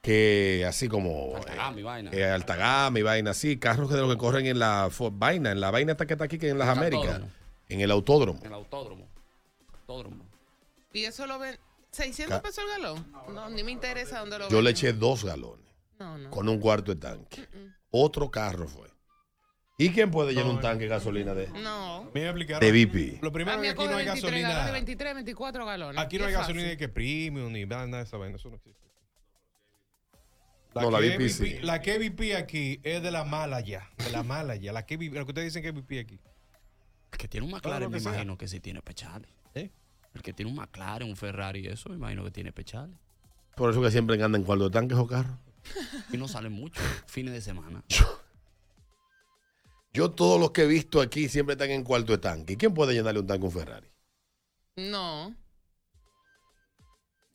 que 0.00 0.64
así 0.66 0.88
como 0.88 1.36
Alta 1.36 1.54
gama 1.54 1.78
y 1.80 1.82
vaina. 1.82 2.10
eh, 2.12 2.24
alta 2.24 2.56
gama 2.56 2.98
y 2.98 3.02
vaina 3.02 3.32
así, 3.32 3.58
carros 3.58 3.90
que 3.90 3.96
de 3.96 4.00
los 4.00 4.10
que 4.10 4.16
corren 4.16 4.46
en 4.46 4.58
la 4.58 4.88
Ford 4.90 5.12
vaina, 5.14 5.50
en 5.52 5.60
la 5.60 5.70
vaina 5.70 5.92
esta 5.92 6.06
que 6.06 6.14
está 6.14 6.24
aquí 6.24 6.38
que 6.38 6.48
en 6.48 6.56
las 6.58 6.68
El 6.68 6.78
Américas, 6.78 7.04
autódromo. 7.06 7.30
en 7.68 7.80
el 7.82 7.90
autódromo. 7.90 8.40
En 8.40 8.46
el 8.46 8.52
autódromo. 8.54 9.08
Autódromo. 9.86 10.24
¿Y 10.94 11.04
eso 11.04 11.26
lo 11.26 11.38
ven? 11.38 11.58
¿600 12.00 12.28
Ca- 12.28 12.42
pesos 12.42 12.64
el 12.64 12.70
galón? 12.82 13.12
No, 13.34 13.48
ni 13.50 13.62
me 13.62 13.70
interesa 13.72 14.20
dónde 14.20 14.38
lo 14.38 14.48
Yo 14.48 14.60
le 14.62 14.70
eché 14.70 14.92
dos 14.92 15.24
galones 15.24 15.66
No, 15.98 16.18
no. 16.18 16.30
con 16.30 16.48
un 16.48 16.58
cuarto 16.58 16.94
de 16.94 17.00
tanque. 17.00 17.46
Otro 17.90 18.30
carro 18.30 18.66
fue. 18.68 18.88
¿Y 19.78 19.90
quién 19.90 20.10
puede 20.10 20.32
llenar 20.34 20.50
un 20.50 20.60
tanque 20.60 20.84
de 20.84 20.90
gasolina 20.90 21.32
de, 21.34 21.48
No. 21.48 22.10
Me 22.12 22.24
explicaron. 22.24 22.60
de 22.60 22.70
BP? 22.86 23.22
Lo 23.22 23.32
primero 23.32 23.56
es 23.62 23.62
que 23.62 23.68
aquí 23.70 23.84
no 23.90 23.96
hay 23.96 24.04
23 24.04 24.22
galones, 24.32 24.42
gasolina. 24.54 24.72
23, 24.72 25.14
24 25.14 25.64
galones. 25.66 25.98
Aquí 26.02 26.18
no 26.18 26.26
hay 26.26 26.32
gasolina 26.32 26.62
fácil. 26.64 26.70
de 26.70 26.76
que 26.76 26.88
premium 26.90 27.50
ni 27.52 27.64
nada 27.64 27.86
de 27.86 28.02
esa 28.02 28.16
vaina. 28.18 28.36
Eso 28.36 28.50
no 28.50 28.56
existe. 28.56 28.80
No, 30.74 30.90
la 30.90 31.00
es 31.00 31.34
sí. 31.36 31.58
La 31.62 31.80
que 31.80 31.98
BP 31.98 32.36
aquí 32.36 32.80
es 32.84 33.02
de 33.02 33.10
la 33.10 33.24
mala 33.24 33.60
ya. 33.60 33.90
De 33.98 34.10
la 34.10 34.22
mala 34.22 34.54
ya. 34.54 34.72
La 34.72 34.86
que 34.86 34.96
lo 34.96 35.10
que 35.24 35.30
ustedes 35.32 35.46
dicen 35.52 35.62
que 35.62 35.68
es 35.70 35.74
BP 35.74 35.98
aquí. 35.98 36.20
Que 37.10 37.26
tiene 37.26 37.46
un 37.46 37.52
McLaren, 37.52 37.84
lo 37.84 37.90
me 37.90 37.98
sea. 38.00 38.12
imagino 38.12 38.38
que 38.38 38.46
sí 38.46 38.60
tiene 38.60 38.80
pechales. 38.82 39.28
El 40.14 40.22
que 40.22 40.32
tiene 40.32 40.50
un 40.50 40.56
McLaren, 40.56 41.08
un 41.08 41.16
Ferrari, 41.16 41.66
eso 41.66 41.88
me 41.88 41.96
imagino 41.96 42.24
que 42.24 42.30
tiene 42.30 42.52
pechales. 42.52 42.96
Por 43.56 43.70
eso 43.70 43.82
que 43.82 43.90
siempre 43.90 44.16
andan 44.16 44.40
en 44.40 44.44
cuarto 44.44 44.64
de 44.64 44.70
tanques 44.70 44.98
o 44.98 45.06
carros. 45.06 45.36
Y 46.12 46.16
no 46.16 46.28
salen 46.28 46.52
mucho, 46.52 46.80
fines 47.06 47.34
de 47.34 47.40
semana. 47.40 47.82
Yo 49.92 50.12
todos 50.12 50.40
los 50.40 50.52
que 50.52 50.62
he 50.62 50.66
visto 50.66 51.00
aquí 51.00 51.28
siempre 51.28 51.54
están 51.54 51.70
en 51.70 51.82
cuarto 51.82 52.12
de 52.12 52.18
tanque. 52.18 52.52
¿Y 52.52 52.56
quién 52.56 52.72
puede 52.72 52.94
llenarle 52.94 53.20
un 53.20 53.26
tanque 53.26 53.44
a 53.44 53.48
un 53.48 53.52
Ferrari? 53.52 53.88
No. 54.76 55.34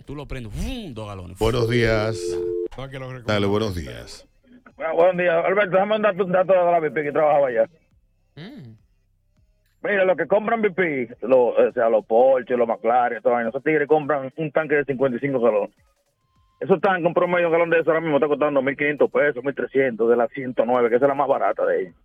Tú 0.06 0.16
lo 0.16 0.28
prendes, 0.28 0.54
¡fum! 0.54 0.94
dos 0.94 1.08
galones. 1.08 1.38
Buenos 1.38 1.70
días. 1.70 2.18
Lo 2.78 3.22
Dale, 3.22 3.46
buenos 3.46 3.76
días. 3.76 4.26
Bueno, 4.76 4.96
buenos 4.96 5.18
días. 5.18 5.46
Alberto, 5.46 5.72
déjame 5.72 5.90
mandarte 5.90 6.24
un 6.24 6.32
dato 6.32 6.54
de 6.54 6.60
la 6.60 6.80
BP 6.80 6.94
que 6.94 7.12
trabajaba 7.12 7.48
allá. 7.48 7.70
Mm. 8.36 8.85
Mira, 9.86 10.04
los 10.06 10.18
que 10.18 10.26
compran 10.28 10.62
BP, 10.62 11.16
lo- 11.22 11.50
o 11.50 11.72
sea, 11.74 11.90
los 11.90 12.06
Porsche, 12.06 12.58
los 12.58 12.68
McLaren, 12.68 13.22
vaina, 13.24 13.50
esos 13.50 13.64
tigres 13.64 13.88
compran 13.88 14.32
un 14.36 14.52
tanque 14.52 14.76
de 14.76 14.86
55 14.86 15.40
galones. 15.40 15.76
Esos 16.60 16.82
tanques, 16.82 17.06
un 17.06 17.14
promedio, 17.14 17.48
un 17.48 17.52
galón 17.54 17.70
de 17.70 17.80
eso 17.80 17.92
ahora 17.92 18.02
mismo 18.02 18.18
está 18.18 18.28
costando 18.28 18.62
1.500 18.62 19.12
pesos, 19.12 19.44
1.300 19.44 20.10
de 20.10 20.16
la 20.16 20.28
109, 20.30 20.90
que 20.90 20.96
esa 20.96 21.06
es 21.06 21.10
la 21.10 21.16
más 21.16 21.28
barata 21.28 21.66
de 21.66 21.82
ellos. 21.82 21.96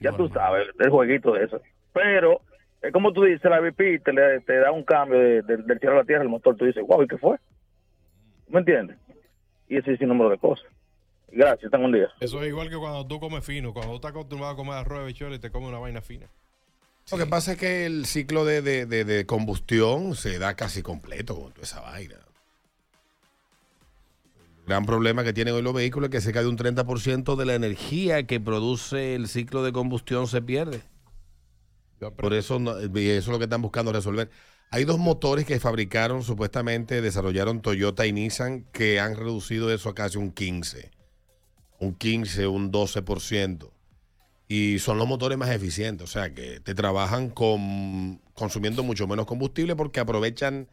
Ya 0.00 0.12
tú 0.12 0.28
sabes, 0.28 0.68
el 0.78 0.90
jueguito 0.90 1.32
de 1.32 1.44
eso. 1.44 1.60
Pero, 1.92 2.42
es 2.82 2.92
como 2.92 3.12
tú 3.12 3.24
dices, 3.24 3.50
la 3.50 3.60
BP 3.60 3.98
te, 4.04 4.12
le- 4.12 4.40
te 4.40 4.56
da 4.58 4.70
un 4.70 4.84
cambio 4.84 5.18
de- 5.18 5.42
de- 5.42 5.56
del 5.58 5.78
cielo 5.80 5.94
a 5.94 5.98
la 5.98 6.04
tierra, 6.04 6.22
el 6.22 6.28
motor, 6.28 6.56
tú 6.56 6.64
dices, 6.66 6.84
wow, 6.86 7.02
¿y 7.02 7.08
qué 7.08 7.16
fue? 7.18 7.38
¿Me 8.48 8.60
entiendes? 8.60 8.98
Y 9.68 9.78
ese 9.78 9.92
es 9.94 9.98
sin 9.98 10.08
número 10.08 10.30
de 10.30 10.38
cosas. 10.38 10.66
Gracias, 11.32 11.70
tengo 11.70 11.84
un 11.86 11.92
día. 11.92 12.08
Eso 12.20 12.40
es 12.42 12.48
igual 12.48 12.70
que 12.70 12.76
cuando 12.76 13.06
tú 13.06 13.18
comes 13.18 13.44
fino. 13.44 13.72
Cuando 13.72 13.90
tú 13.92 13.96
estás 13.96 14.10
acostumbrado 14.12 14.52
a 14.52 14.56
comer 14.56 14.74
arroz 14.74 15.00
de 15.00 15.06
bichuela 15.06 15.34
y 15.36 15.38
te 15.38 15.50
comes 15.50 15.68
una 15.68 15.78
vaina 15.78 16.00
fina. 16.00 16.26
Lo 17.10 17.18
que 17.18 17.26
pasa 17.26 17.52
es 17.52 17.58
que 17.58 17.84
el 17.86 18.06
ciclo 18.06 18.44
de, 18.44 18.62
de- 18.62 18.86
de- 18.86 19.04
de 19.04 19.26
combustión 19.26 20.14
se 20.14 20.38
da 20.38 20.54
casi 20.54 20.82
completo 20.82 21.34
con 21.38 21.52
toda 21.52 21.64
esa 21.64 21.80
vaina. 21.80 22.14
El 24.60 24.68
gran 24.68 24.86
problema 24.86 25.22
que 25.24 25.32
tienen 25.34 25.54
hoy 25.54 25.60
los 25.62 25.74
vehículos 25.74 26.08
es 26.08 26.12
que 26.12 26.20
cerca 26.22 26.40
de 26.40 26.48
un 26.48 26.56
30% 26.56 27.36
de 27.36 27.44
la 27.44 27.54
energía 27.54 28.26
que 28.26 28.40
produce 28.40 29.14
el 29.14 29.28
ciclo 29.28 29.62
de 29.62 29.72
combustión 29.72 30.26
se 30.28 30.40
pierde. 30.40 30.80
Por 32.16 32.32
eso, 32.34 32.58
no- 32.58 32.80
y 32.80 33.08
eso 33.10 33.18
es 33.18 33.28
lo 33.28 33.38
que 33.38 33.44
están 33.44 33.62
buscando 33.62 33.92
resolver. 33.92 34.30
Hay 34.70 34.84
dos 34.84 34.98
motores 34.98 35.44
que 35.46 35.60
fabricaron, 35.60 36.22
supuestamente 36.22 37.00
desarrollaron 37.02 37.60
Toyota 37.60 38.06
y 38.06 38.12
Nissan, 38.12 38.64
que 38.72 38.98
han 39.00 39.16
reducido 39.16 39.72
eso 39.72 39.88
a 39.90 39.94
casi 39.94 40.16
un 40.18 40.32
15. 40.32 40.90
Un 41.80 41.94
15, 41.94 42.46
un 42.46 42.72
12%. 42.72 43.70
Y 44.48 44.78
son 44.78 44.98
los 44.98 45.08
motores 45.08 45.38
más 45.38 45.50
eficientes, 45.50 46.08
o 46.08 46.12
sea 46.12 46.34
que 46.34 46.60
te 46.60 46.74
trabajan 46.74 47.30
con 47.30 48.20
consumiendo 48.34 48.82
mucho 48.82 49.06
menos 49.06 49.26
combustible 49.26 49.74
porque 49.74 50.00
aprovechan 50.00 50.68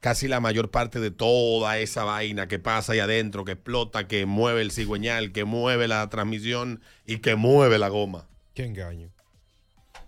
casi 0.00 0.28
la 0.28 0.40
mayor 0.40 0.70
parte 0.70 0.98
de 0.98 1.10
toda 1.10 1.78
esa 1.78 2.04
vaina 2.04 2.48
que 2.48 2.58
pasa 2.58 2.92
ahí 2.94 3.00
adentro, 3.00 3.44
que 3.44 3.52
explota, 3.52 4.08
que 4.08 4.24
mueve 4.26 4.62
el 4.62 4.72
cigüeñal, 4.72 5.32
que 5.32 5.44
mueve 5.44 5.88
la 5.88 6.08
transmisión 6.08 6.80
y 7.06 7.18
que 7.18 7.36
mueve 7.36 7.78
la 7.78 7.88
goma. 7.88 8.26
Qué 8.54 8.64
engaño. 8.64 9.10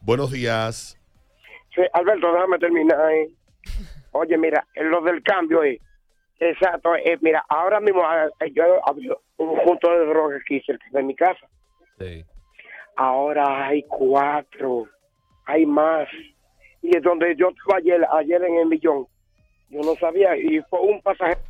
Buenos 0.00 0.32
días. 0.32 0.98
Sí, 1.74 1.82
Alberto, 1.92 2.32
déjame 2.32 2.58
terminar. 2.58 2.98
eh. 3.12 3.34
Oye, 4.12 4.36
mira, 4.38 4.66
en 4.74 4.90
lo 4.90 5.00
del 5.02 5.22
cambio, 5.22 5.62
eh, 5.64 5.80
exacto, 6.50 6.94
eh, 6.96 7.18
mira, 7.20 7.44
ahora 7.48 7.80
mismo 7.80 8.02
ah, 8.04 8.28
eh, 8.40 8.52
yo 8.52 8.64
abrí 8.86 9.08
un 9.36 9.58
punto 9.64 9.90
de 9.90 10.06
droga 10.06 10.36
aquí 10.36 10.60
cerca 10.60 10.84
de 10.92 11.02
mi 11.02 11.14
casa. 11.14 11.46
Sí. 11.98 12.24
Ahora 12.96 13.66
hay 13.66 13.82
cuatro, 13.84 14.86
hay 15.46 15.66
más. 15.66 16.08
Y 16.82 16.96
es 16.96 17.02
donde 17.02 17.34
yo 17.36 17.48
estaba 17.48 17.78
ayer, 17.78 18.06
ayer 18.12 18.44
en 18.44 18.58
el 18.58 18.66
millón. 18.66 19.06
Yo 19.70 19.80
no 19.80 19.94
sabía, 19.96 20.36
y 20.36 20.60
fue 20.68 20.80
un 20.80 21.00
pasajero. 21.02 21.40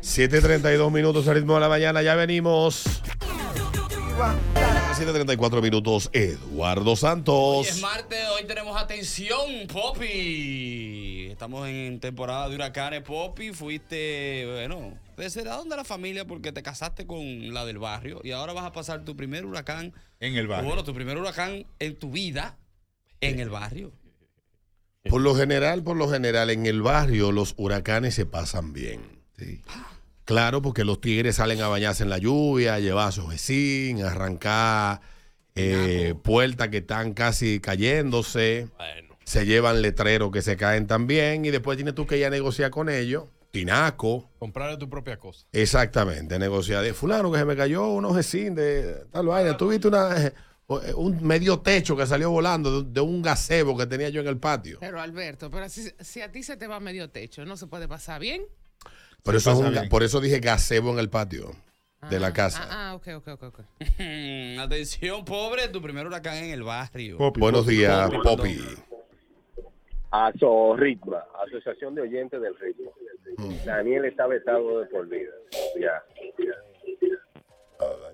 7.32 0.00 0.90
minutos 0.90 1.28
al 1.28 1.36
ritmo 1.36 1.54
de 1.54 1.60
la 1.60 1.68
mañana, 1.68 2.02
ya 2.02 2.16
venimos. 2.16 3.02
Para 4.18 4.94
7:34 4.94 5.62
minutos. 5.62 6.10
Eduardo 6.12 6.96
Santos. 6.96 7.34
Hoy 7.34 7.66
es 7.66 7.80
martes, 7.80 8.18
hoy 8.36 8.44
tenemos 8.46 8.80
atención, 8.80 9.66
Poppy. 9.72 11.28
Estamos 11.30 11.68
en 11.68 11.98
temporada 12.00 12.48
de 12.48 12.56
huracanes, 12.56 13.02
Poppy. 13.02 13.52
Fuiste, 13.52 14.46
bueno, 14.50 14.98
de 15.16 15.30
será 15.30 15.56
donde 15.56 15.76
la 15.76 15.84
familia 15.84 16.26
porque 16.26 16.52
te 16.52 16.62
casaste 16.62 17.06
con 17.06 17.54
la 17.54 17.64
del 17.64 17.78
barrio 17.78 18.20
y 18.22 18.32
ahora 18.32 18.52
vas 18.52 18.64
a 18.64 18.72
pasar 18.72 19.04
tu 19.04 19.16
primer 19.16 19.46
huracán. 19.46 19.94
En 20.20 20.36
el 20.36 20.46
barrio. 20.46 20.68
Bueno, 20.68 20.84
tu 20.84 20.94
primer 20.94 21.16
huracán 21.16 21.66
en 21.78 21.96
tu 21.96 22.10
vida 22.10 22.58
en 23.20 23.40
el 23.40 23.48
barrio. 23.48 23.92
Por 25.08 25.20
lo 25.20 25.34
general, 25.34 25.82
por 25.82 25.96
lo 25.96 26.08
general, 26.08 26.50
en 26.50 26.66
el 26.66 26.82
barrio 26.82 27.32
los 27.32 27.54
huracanes 27.56 28.14
se 28.14 28.26
pasan 28.26 28.72
bien. 28.72 29.00
Claro, 30.32 30.62
porque 30.62 30.82
los 30.82 30.98
tigres 30.98 31.36
salen 31.36 31.60
a 31.60 31.68
bañarse 31.68 32.04
en 32.04 32.08
la 32.08 32.16
lluvia, 32.16 32.78
llevar 32.78 33.08
a 33.08 33.12
su 33.12 33.26
vecino, 33.26 34.06
arrancar 34.06 35.02
eh, 35.54 36.14
puertas 36.22 36.68
que 36.68 36.78
están 36.78 37.12
casi 37.12 37.60
cayéndose. 37.60 38.68
Se 39.24 39.44
llevan 39.44 39.82
letreros 39.82 40.32
que 40.32 40.40
se 40.40 40.56
caen 40.56 40.86
también 40.86 41.44
y 41.44 41.50
después 41.50 41.76
tienes 41.76 41.94
tú 41.94 42.06
que 42.06 42.16
ir 42.16 42.24
a 42.24 42.30
negociar 42.30 42.70
con 42.70 42.88
ellos. 42.88 43.24
Tinaco. 43.50 44.30
Comprarle 44.38 44.78
tu 44.78 44.88
propia 44.88 45.18
cosa. 45.18 45.46
Exactamente, 45.52 46.38
negociar 46.38 46.82
de 46.82 46.94
fulano 46.94 47.30
que 47.30 47.38
se 47.38 47.44
me 47.44 47.54
cayó 47.54 47.88
unos 47.88 48.16
vecinos 48.16 48.56
de 48.56 49.04
tal 49.10 49.26
vaina. 49.26 49.54
Tú 49.58 49.68
viste 49.68 49.88
una, 49.88 50.16
eh, 50.16 50.32
un 50.96 51.22
medio 51.22 51.60
techo 51.60 51.94
que 51.94 52.06
salió 52.06 52.30
volando 52.30 52.84
de, 52.84 52.90
de 52.90 53.00
un 53.02 53.20
gazebo 53.20 53.76
que 53.76 53.84
tenía 53.84 54.08
yo 54.08 54.22
en 54.22 54.28
el 54.28 54.38
patio. 54.38 54.78
Pero 54.80 54.98
Alberto, 54.98 55.50
pero 55.50 55.68
si, 55.68 55.92
si 56.00 56.22
a 56.22 56.32
ti 56.32 56.42
se 56.42 56.56
te 56.56 56.66
va 56.66 56.80
medio 56.80 57.10
techo, 57.10 57.44
¿no 57.44 57.58
se 57.58 57.66
puede 57.66 57.86
pasar 57.86 58.18
bien? 58.18 58.40
Por, 59.22 59.36
eso, 59.36 59.52
es 59.52 59.58
un 59.58 59.72
ga- 59.72 59.88
por 59.88 60.02
eso 60.02 60.20
dije 60.20 60.40
gazebo 60.40 60.90
en 60.92 60.98
el 60.98 61.08
patio 61.08 61.52
de 62.10 62.18
la 62.18 62.32
casa. 62.32 62.66
Ah, 62.68 62.90
ah, 62.90 62.94
ok, 62.94 63.08
ok, 63.16 63.28
ok. 63.28 63.42
ok. 63.44 63.60
Atención, 64.60 65.24
pobre, 65.24 65.68
tu 65.68 65.80
primer 65.80 66.06
huracán 66.06 66.36
en 66.36 66.50
el 66.50 66.62
barrio. 66.62 67.18
Buenos 67.38 67.66
días, 67.66 68.10
Poppy. 68.24 68.58
Aso 70.10 70.76
Ritma, 70.76 71.24
Asociación 71.46 71.94
de 71.94 72.02
Oyentes 72.02 72.40
del 72.40 72.54
Ritmo. 72.58 72.90
Mm. 73.38 73.64
Daniel 73.64 74.04
está 74.04 74.26
vetado 74.26 74.80
de 74.80 74.86
por 74.86 75.08
vida. 75.08 75.30
Ya. 75.80 76.02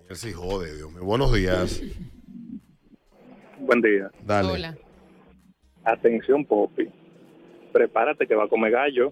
Él 0.09 0.17
sí 0.17 0.33
jode, 0.33 0.75
Dios 0.77 0.91
mío. 0.93 1.05
Buenos 1.05 1.33
días. 1.33 1.83
Buen 3.59 3.83
día. 3.83 4.11
Dale. 4.25 4.77
Atención, 5.85 6.45
Poppy. 6.45 6.89
Prepárate 7.73 8.27
que 8.27 8.35
va 8.35 8.45
a 8.45 8.49
comer 8.49 8.73
gallo 8.73 9.11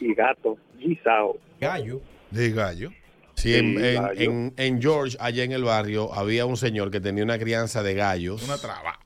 y 0.00 0.14
gato 0.14 0.56
guisado. 0.78 1.36
Gallo. 1.60 2.00
De 2.30 2.50
gallo. 2.50 2.90
Sí, 3.34 3.52
Sí, 3.52 3.54
en, 3.54 3.84
en- 3.84 4.02
gallo. 4.02 4.20
en- 4.20 4.54
en 4.56 4.82
George, 4.82 5.16
allá 5.20 5.44
en 5.44 5.52
el 5.52 5.64
barrio, 5.64 6.12
había 6.14 6.44
un 6.46 6.56
señor 6.56 6.90
que 6.90 7.00
tenía 7.00 7.22
una 7.24 7.38
crianza 7.38 7.82
de 7.82 7.94
gallos. 7.94 8.42
Una 8.42 8.58
traba. 8.58 8.98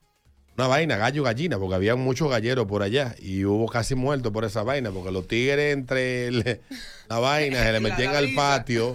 Una 0.56 0.66
vaina, 0.66 0.96
gallo, 0.96 1.22
gallina, 1.22 1.58
porque 1.58 1.74
había 1.76 1.96
muchos 1.96 2.28
galleros 2.30 2.66
por 2.66 2.82
allá 2.82 3.14
y 3.18 3.44
hubo 3.44 3.66
casi 3.68 3.94
muertos 3.94 4.32
por 4.32 4.44
esa 4.44 4.62
vaina, 4.62 4.90
porque 4.90 5.10
los 5.10 5.26
tigres 5.26 5.72
entre 5.72 6.26
el- 6.26 6.60
la 7.08 7.18
vaina 7.18 7.62
se 7.62 7.72
le 7.72 7.80
metían 7.80 8.14
al 8.14 8.32
patio 8.34 8.92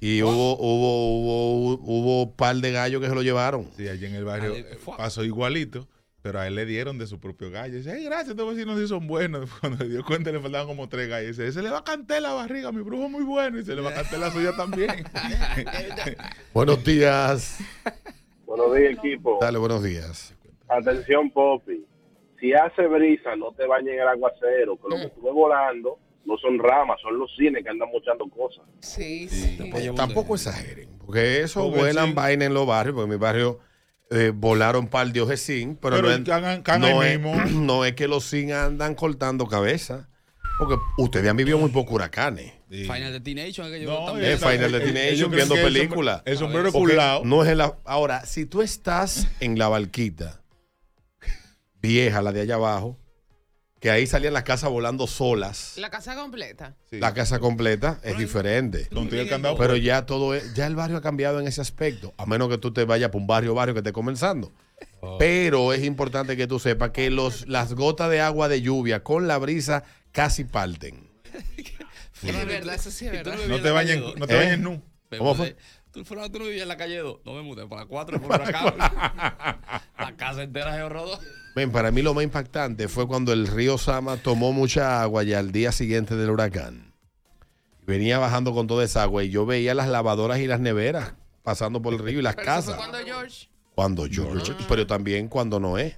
y 0.00 0.22
hubo, 0.22 0.56
hubo, 0.58 1.18
hubo, 1.20 1.80
hubo 1.82 2.22
un 2.24 2.32
par 2.32 2.56
de 2.56 2.70
gallos 2.72 3.00
que 3.00 3.08
se 3.08 3.14
lo 3.14 3.22
llevaron. 3.22 3.68
Sí, 3.76 3.88
allí 3.88 4.06
en 4.06 4.14
el 4.14 4.24
barrio 4.24 4.54
eh, 4.54 4.64
pasó 4.96 5.24
igualito, 5.24 5.88
pero 6.26 6.40
a 6.40 6.46
él 6.48 6.56
le 6.56 6.66
dieron 6.66 6.98
de 6.98 7.06
su 7.06 7.20
propio 7.20 7.52
gallo. 7.52 7.76
Dice, 7.76 7.92
ay, 7.92 8.04
gracias, 8.04 8.30
estos 8.30 8.52
vecinos 8.52 8.80
sí 8.80 8.88
son 8.88 9.06
buenos. 9.06 9.48
Cuando 9.60 9.78
se 9.78 9.88
dio 9.88 10.04
cuenta 10.04 10.32
le 10.32 10.40
faltaban 10.40 10.66
como 10.66 10.88
tres 10.88 11.08
gallos. 11.08 11.36
Dice, 11.36 11.52
se 11.52 11.62
le 11.62 11.70
va 11.70 11.78
a 11.78 11.84
cantar 11.84 12.20
la 12.20 12.32
barriga, 12.32 12.72
mi 12.72 12.82
brujo 12.82 13.04
es 13.04 13.10
muy 13.10 13.22
bueno. 13.22 13.60
Y 13.60 13.64
se 13.64 13.76
le 13.76 13.80
va 13.80 13.90
a 13.90 13.94
cantar 13.94 14.18
la 14.18 14.30
suya 14.32 14.50
también. 14.56 14.90
Buenos 16.52 16.82
días. 16.84 17.58
Buenos 18.44 18.74
días, 18.74 18.98
equipo. 18.98 19.38
Dale, 19.40 19.58
buenos 19.58 19.84
días. 19.84 20.34
Atención, 20.68 21.30
Poppy. 21.30 21.84
Si 22.40 22.52
hace 22.52 22.86
brisa, 22.88 23.36
no 23.36 23.52
te 23.52 23.64
bañes 23.66 23.94
en 23.94 24.00
el 24.00 24.08
aguacero, 24.08 24.76
que 24.76 24.88
lo 24.88 24.96
que 24.96 25.08
tú 25.14 25.22
ves 25.22 25.32
volando 25.32 25.98
no 26.24 26.36
son 26.38 26.58
ramas, 26.58 27.00
son 27.02 27.18
los 27.20 27.30
cines 27.36 27.62
que 27.62 27.70
andan 27.70 27.88
mochando 27.92 28.26
cosas. 28.28 28.64
Sí, 28.80 29.28
Eh, 29.30 29.92
Tampoco 29.94 30.34
exageren, 30.34 30.88
porque 30.98 31.40
eso 31.42 31.70
vuelan 31.70 32.08
sí. 32.08 32.12
vaina 32.14 32.44
en 32.46 32.52
los 32.54 32.66
barrios, 32.66 32.94
porque 32.94 33.04
en 33.04 33.10
mi 33.10 33.16
barrio 33.16 33.60
eh, 34.10 34.32
volaron 34.34 34.86
par 34.88 35.12
de 35.12 35.20
ojesín, 35.20 35.76
pero, 35.80 35.96
Pero 35.96 36.08
no, 36.08 36.14
es, 36.14 36.80
no 36.80 37.02
es- 37.02 37.18
mismo. 37.18 37.34
no 37.62 37.84
es 37.84 37.94
que 37.94 38.06
los 38.08 38.24
sin 38.24 38.52
andan 38.52 38.94
cortando 38.94 39.46
cabeza, 39.46 40.08
porque 40.58 40.76
ustedes 40.98 41.28
han 41.28 41.36
vivido 41.36 41.58
muy 41.58 41.70
pocos 41.70 41.94
huracanes. 41.94 42.52
Final 42.68 43.12
Destination, 43.12 43.66
aquello 43.68 43.90
No, 43.90 44.06
también. 44.06 44.32
Es 44.32 44.40
Final 44.40 44.72
Destination 44.72 45.30
viendo 45.30 45.54
el 45.54 45.62
películas. 45.62 46.22
el 46.24 46.36
sombrero 46.36 46.72
culao. 46.72 47.24
No 47.24 47.44
es 47.44 47.50
en 47.50 47.58
la, 47.58 47.76
ahora, 47.84 48.24
si 48.26 48.46
tú 48.46 48.62
estás 48.62 49.28
en 49.40 49.58
la 49.58 49.68
barquita 49.68 50.40
vieja, 51.80 52.22
la 52.22 52.32
de 52.32 52.40
allá 52.40 52.54
abajo, 52.56 52.98
que 53.86 53.90
ahí 53.92 54.04
salían 54.08 54.32
las 54.34 54.42
casas 54.42 54.68
volando 54.68 55.06
solas. 55.06 55.74
La 55.76 55.90
casa 55.90 56.16
completa. 56.16 56.74
La 56.90 57.14
casa 57.14 57.38
completa 57.38 58.00
es 58.02 58.18
diferente. 58.18 58.88
Pero 59.56 59.76
ya 59.76 60.06
todo 60.06 60.34
es- 60.34 60.54
ya 60.54 60.66
el 60.66 60.74
barrio 60.74 60.96
ha 60.96 61.00
cambiado 61.00 61.38
en 61.38 61.46
ese 61.46 61.60
aspecto, 61.60 62.12
a 62.18 62.26
menos 62.26 62.48
que 62.48 62.58
tú 62.58 62.72
te 62.72 62.84
vayas 62.84 63.10
por 63.10 63.20
un 63.20 63.28
barrio 63.28 63.54
barrio 63.54 63.74
que 63.74 63.78
esté 63.80 63.92
comenzando. 63.92 64.52
Pero 65.20 65.72
es 65.72 65.84
importante 65.84 66.36
que 66.36 66.48
tú 66.48 66.58
sepas 66.58 66.90
que 66.90 67.10
los, 67.10 67.46
las 67.46 67.74
gotas 67.74 68.10
de 68.10 68.20
agua 68.20 68.48
de 68.48 68.60
lluvia 68.60 69.04
con 69.04 69.28
la 69.28 69.38
brisa 69.38 69.84
casi 70.10 70.42
parten. 70.42 71.08
Es 72.24 72.46
verdad, 72.46 72.74
eso 72.74 72.90
sí 72.90 73.06
es 73.06 73.12
verdad. 73.12 73.36
No 73.46 73.60
te 73.60 73.70
bañes, 73.70 73.98
calle 73.98 74.14
no 74.16 74.26
te 74.26 74.42
¿Eh? 74.42 74.56
nu. 74.56 74.82
¿Cómo 75.16 75.36
fue? 75.36 75.54
Tú, 75.96 76.04
fulano, 76.04 76.30
tú 76.30 76.38
no 76.40 76.44
vivías 76.44 76.62
en 76.64 76.68
la 76.68 76.76
calle 76.76 76.98
2. 76.98 77.20
No 77.24 77.32
me 77.32 77.40
mudé 77.42 77.66
para 77.66 77.82
la 77.82 77.86
4 77.88 78.20
por 78.20 78.30
huracán. 78.36 78.74
la 79.98 80.14
casa 80.16 80.42
entera 80.42 80.74
se 80.74 80.86
rodó. 80.88 81.18
Ven, 81.54 81.72
para 81.72 81.90
mí 81.90 82.02
lo 82.02 82.12
más 82.12 82.22
impactante 82.22 82.86
fue 82.86 83.08
cuando 83.08 83.32
el 83.32 83.46
río 83.46 83.78
Sama 83.78 84.18
tomó 84.18 84.52
mucha 84.52 85.00
agua 85.00 85.22
ya 85.22 85.38
al 85.38 85.52
día 85.52 85.72
siguiente 85.72 86.14
del 86.14 86.28
huracán. 86.30 86.92
Venía 87.86 88.18
bajando 88.18 88.52
con 88.52 88.66
toda 88.66 88.84
esa 88.84 89.04
agua 89.04 89.24
y 89.24 89.30
yo 89.30 89.46
veía 89.46 89.74
las 89.74 89.88
lavadoras 89.88 90.38
y 90.40 90.46
las 90.46 90.60
neveras 90.60 91.14
pasando 91.42 91.80
por 91.80 91.94
el 91.94 92.00
río 92.00 92.18
y 92.18 92.22
las 92.22 92.34
Pero 92.36 92.52
eso 92.52 92.62
fue 92.62 92.74
casas. 92.74 92.76
cuando 92.76 92.98
George. 93.06 93.48
Cuando 93.74 94.06
George, 94.10 94.52
pero 94.68 94.86
también 94.86 95.28
cuando 95.28 95.58
Noé. 95.58 95.96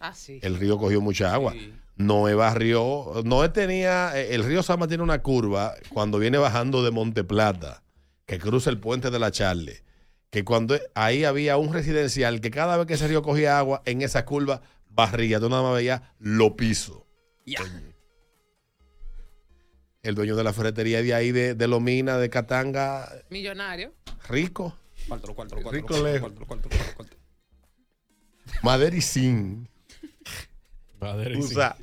Ah, 0.00 0.14
sí. 0.14 0.38
El 0.42 0.56
río 0.58 0.78
cogió 0.78 1.00
mucha 1.02 1.34
agua. 1.34 1.54
Noé 1.96 2.34
barrió. 2.34 3.22
Noé 3.24 3.50
tenía. 3.50 4.18
eh, 4.18 4.34
El 4.34 4.42
río 4.44 4.62
Sama 4.62 4.88
tiene 4.88 5.02
una 5.02 5.20
curva 5.22 5.74
cuando 5.90 6.18
viene 6.18 6.38
bajando 6.38 6.82
de 6.82 6.90
Monte 6.90 7.24
Plata, 7.24 7.82
que 8.26 8.38
cruza 8.38 8.70
el 8.70 8.78
puente 8.78 9.10
de 9.10 9.18
la 9.18 9.30
Charle. 9.30 9.82
Que 10.30 10.44
cuando 10.44 10.76
ahí 10.94 11.24
había 11.24 11.56
un 11.56 11.72
residencial 11.72 12.40
que 12.40 12.50
cada 12.50 12.76
vez 12.76 12.86
que 12.86 12.94
ese 12.94 13.06
río 13.06 13.22
cogía 13.22 13.58
agua, 13.58 13.82
en 13.84 14.02
esa 14.02 14.24
curva 14.24 14.62
barría. 14.88 15.38
Tú 15.40 15.48
nada 15.48 15.62
más 15.62 15.74
veías 15.74 16.02
lo 16.18 16.56
piso. 16.56 17.06
El 20.02 20.14
dueño 20.14 20.36
de 20.36 20.44
la 20.44 20.52
ferretería 20.52 21.02
de 21.02 21.14
ahí, 21.14 21.32
de, 21.32 21.54
de 21.54 21.68
Lomina, 21.68 22.18
de 22.18 22.28
Catanga, 22.28 23.08
Millonario. 23.30 23.92
rico. 24.28 24.76
Cuatro, 25.08 25.34
cuatro, 25.34 25.58
cuatro. 25.62 25.72
Rico 25.72 25.88
cuatro, 25.88 26.04
lejos. 26.04 26.20
cuatro, 26.20 26.46
cuatro, 26.46 26.70
cuatro, 26.70 26.92
cuatro. 26.96 27.18
Madera 28.62 28.96
y 28.96 29.00
sin. 29.00 29.68
Madera 31.00 31.36
y 31.38 31.42
sabes. 31.42 31.82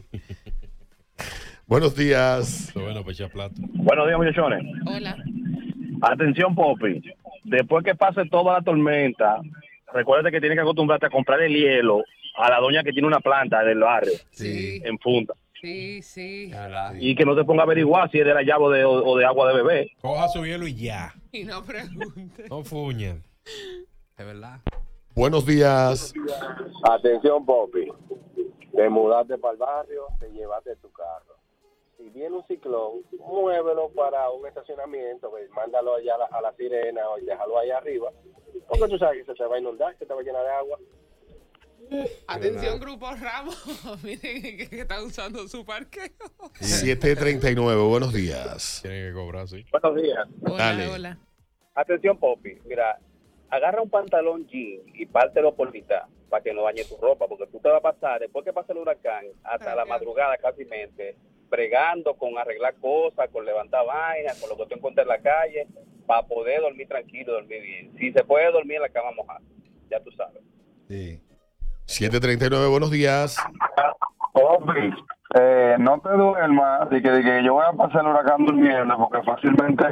Buenos 1.66 1.96
días. 1.96 2.72
Bueno, 2.74 3.02
para 3.02 3.14
echar 3.14 3.32
plato. 3.32 3.56
Buenos 3.58 4.08
días, 4.08 4.18
muchachones. 4.18 4.62
Hola. 4.86 5.18
Atención, 6.02 6.56
Poppy. 6.56 7.02
Después 7.44 7.84
que 7.84 7.96
pase 7.96 8.26
toda 8.26 8.54
la 8.54 8.62
tormenta, 8.62 9.40
recuérdate 9.94 10.32
que 10.32 10.40
tienes 10.40 10.58
que 10.58 10.62
acostumbrarte 10.62 11.06
a 11.08 11.10
comprar 11.10 11.42
el 11.42 11.54
hielo 11.54 12.04
a 12.38 12.50
la 12.50 12.60
doña 12.60 12.84
que 12.84 12.92
tiene 12.92 13.08
una 13.08 13.20
planta 13.20 13.64
del 13.64 13.80
barrio 13.80 14.14
Sí. 14.32 14.82
en 14.84 14.98
funda. 15.00 15.34
Sí, 15.60 16.02
sí. 16.02 16.52
Y 17.00 17.14
que 17.16 17.24
no 17.26 17.36
te 17.36 17.44
ponga 17.44 17.62
a 17.62 17.66
averiguar 17.66 18.10
si 18.10 18.20
es 18.20 18.26
de 18.26 18.34
la 18.34 18.42
llave 18.42 18.64
o 18.66 18.70
de, 18.72 18.84
o 18.86 19.16
de 19.18 19.26
agua 19.26 19.48
de 19.50 19.56
bebé. 19.62 19.92
Coja 20.02 20.28
su 20.30 20.44
hielo 20.46 20.66
y 20.68 20.74
ya. 20.76 21.14
Y 21.32 21.44
no 21.44 21.64
pregunte. 21.64 22.46
No 22.50 22.64
fuñan. 22.64 23.22
Es 24.18 24.26
verdad. 24.26 24.60
Buenos 25.14 25.46
días. 25.46 26.14
Atención, 26.84 27.46
Poppy. 27.46 27.88
Te 28.76 28.90
mudaste 28.90 29.38
para 29.38 29.52
el 29.54 29.58
barrio, 29.60 30.08
te 30.20 30.32
llevaste 30.32 30.76
tu 30.78 30.90
carro. 30.92 31.31
Si 32.02 32.10
viene 32.10 32.36
un 32.36 32.44
ciclón, 32.48 33.02
muévelo 33.20 33.90
para 33.90 34.28
un 34.32 34.48
estacionamiento, 34.48 35.30
pues, 35.30 35.48
mándalo 35.52 35.96
allá 35.96 36.16
a 36.16 36.18
la, 36.18 36.26
a 36.26 36.42
la 36.42 36.54
sirena 36.54 37.08
o 37.10 37.18
déjalo 37.18 37.60
ahí 37.60 37.70
arriba. 37.70 38.12
Porque 38.68 38.88
tú 38.88 38.98
sabes 38.98 39.20
que 39.20 39.32
se 39.32 39.38
te 39.38 39.46
va 39.46 39.56
a 39.58 39.60
inundar, 39.60 39.96
que 39.98 40.06
te 40.08 40.14
va 40.14 40.20
a 40.20 40.24
llenar 40.24 40.44
de 40.44 40.50
agua. 40.50 40.80
Atención, 42.28 42.80
Grupo 42.80 43.08
Ramos. 43.14 43.56
Miren 44.04 44.42
que, 44.42 44.68
que 44.68 44.82
están 44.82 45.04
usando 45.04 45.48
su 45.48 45.64
parqueo. 45.64 46.10
739, 46.60 47.84
buenos 47.84 48.14
días. 48.14 48.80
Tienen 48.82 49.10
que 49.10 49.14
cobrar, 49.14 49.48
sí. 49.48 49.64
Buenos 49.72 50.02
días. 50.02 50.28
Hola, 50.44 50.58
Dale. 50.58 50.88
hola. 50.88 51.18
Atención, 51.76 52.18
Poppy. 52.18 52.58
Mira, 52.66 52.98
agarra 53.50 53.82
un 53.82 53.90
pantalón 53.92 54.48
jean 54.48 54.82
y 54.96 55.06
pártelo 55.06 55.54
por 55.54 55.72
mitad 55.72 56.04
para 56.30 56.42
que 56.42 56.54
no 56.54 56.64
bañe 56.64 56.84
tu 56.86 56.96
ropa, 56.96 57.28
porque 57.28 57.46
tú 57.48 57.60
te 57.60 57.68
vas 57.68 57.80
a 57.80 57.82
pasar, 57.92 58.22
después 58.22 58.46
que 58.46 58.54
pase 58.54 58.72
el 58.72 58.78
huracán, 58.80 59.26
hasta 59.44 59.76
la 59.76 59.84
madrugada 59.84 60.38
casi 60.38 60.64
mente, 60.64 61.18
bregando 61.52 62.16
con 62.16 62.38
arreglar 62.38 62.74
cosas, 62.76 63.30
con 63.30 63.46
levantar 63.46 63.86
vainas, 63.86 64.40
con 64.40 64.50
lo 64.50 64.58
que 64.58 64.66
tú 64.66 64.76
encuentres 64.76 65.06
en 65.06 65.10
la 65.10 65.20
calle, 65.20 65.68
para 66.08 66.24
poder 66.24 66.62
dormir 66.62 66.88
tranquilo, 66.88 67.34
dormir 67.34 67.62
bien. 67.62 67.92
Si 68.00 68.12
se 68.12 68.24
puede 68.24 68.52
dormir 68.52 68.78
en 68.78 68.84
la 68.84 68.90
cama 68.90 69.12
mojada. 69.12 69.42
ya 69.90 70.00
tú 70.00 70.12
sabes. 70.12 70.42
Sí. 70.88 71.22
739, 71.86 72.68
buenos 72.70 72.90
días. 72.90 73.36
Obi, 74.34 74.94
eh, 75.36 75.76
no 75.78 76.00
te 76.00 76.10
duermas 76.10 76.90
de 76.90 77.02
que, 77.02 77.12
de 77.12 77.22
que 77.22 77.44
yo 77.44 77.56
voy 77.56 77.66
a 77.68 77.74
pasar 77.74 78.02
el 78.02 78.08
huracán 78.08 78.46
durmiendo 78.46 78.98
porque 78.98 79.22
fácilmente 79.24 79.84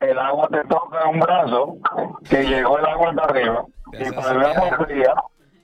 el 0.00 0.18
agua 0.18 0.48
te 0.48 0.62
toca 0.64 1.02
en 1.02 1.14
un 1.14 1.20
brazo 1.20 1.76
que 2.28 2.44
llegó 2.44 2.78
el 2.78 2.84
agua 2.84 3.10
hasta 3.10 3.24
arriba 3.24 3.64
y 3.92 4.10
para 4.12 4.32
el 4.32 4.44
agua 4.44 4.84
fría 4.84 5.14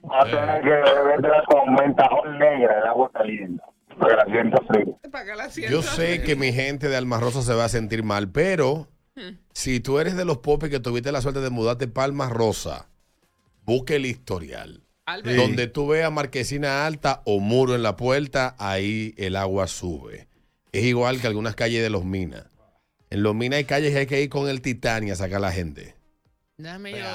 vas 0.01 0.27
a 0.27 0.29
tener 0.29 0.61
que 0.63 0.69
beberte 0.69 1.29
con 1.47 1.75
ventajón 1.75 2.39
negra 2.39 2.79
el 2.79 2.87
agua 2.87 3.11
caliente 3.11 3.63
la. 3.97 5.49
Yo 5.69 5.81
sé 5.81 6.21
que 6.23 6.35
mi 6.35 6.51
gente 6.51 6.89
de 6.89 6.95
Alma 6.95 7.19
Rosa 7.19 7.41
se 7.41 7.53
va 7.53 7.65
a 7.65 7.69
sentir 7.69 8.03
mal, 8.03 8.29
pero 8.29 8.87
si 9.53 9.79
tú 9.79 9.99
eres 9.99 10.15
de 10.15 10.25
los 10.25 10.39
popes 10.39 10.69
que 10.69 10.79
tuviste 10.79 11.11
la 11.11 11.21
suerte 11.21 11.41
de 11.41 11.49
mudarte 11.49 11.87
para 11.87 12.05
Alma 12.05 12.29
Rosa, 12.29 12.89
busque 13.63 13.95
el 13.95 14.05
historial. 14.05 14.81
Albert. 15.05 15.37
Donde 15.37 15.67
tú 15.67 15.87
veas 15.87 16.11
marquesina 16.11 16.85
alta 16.85 17.21
o 17.25 17.39
muro 17.39 17.75
en 17.75 17.83
la 17.83 17.97
puerta, 17.97 18.55
ahí 18.57 19.13
el 19.17 19.35
agua 19.35 19.67
sube. 19.67 20.27
Es 20.71 20.83
igual 20.85 21.19
que 21.19 21.27
algunas 21.27 21.55
calles 21.55 21.83
de 21.83 21.89
los 21.89 22.05
minas. 22.05 22.45
En 23.09 23.21
los 23.21 23.35
minas 23.35 23.57
hay 23.57 23.65
calles 23.65 23.91
que 23.91 23.99
hay 23.99 24.05
que 24.07 24.21
ir 24.21 24.29
con 24.29 24.47
el 24.47 24.61
Titania 24.61 25.13
a 25.13 25.15
sacar 25.17 25.37
a 25.37 25.41
la 25.41 25.51
gente. 25.51 25.95
Déjame 26.57 26.91
yo, 26.91 27.05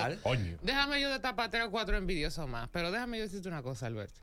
déjame 0.62 1.00
yo 1.00 1.10
de 1.10 1.18
tapar 1.20 1.50
tres 1.50 1.64
o 1.64 1.70
cuatro 1.70 1.96
envidiosos 1.96 2.46
más. 2.48 2.68
Pero 2.68 2.92
déjame 2.92 3.18
yo 3.18 3.24
decirte 3.24 3.48
una 3.48 3.62
cosa, 3.62 3.86
Alberto. 3.86 4.20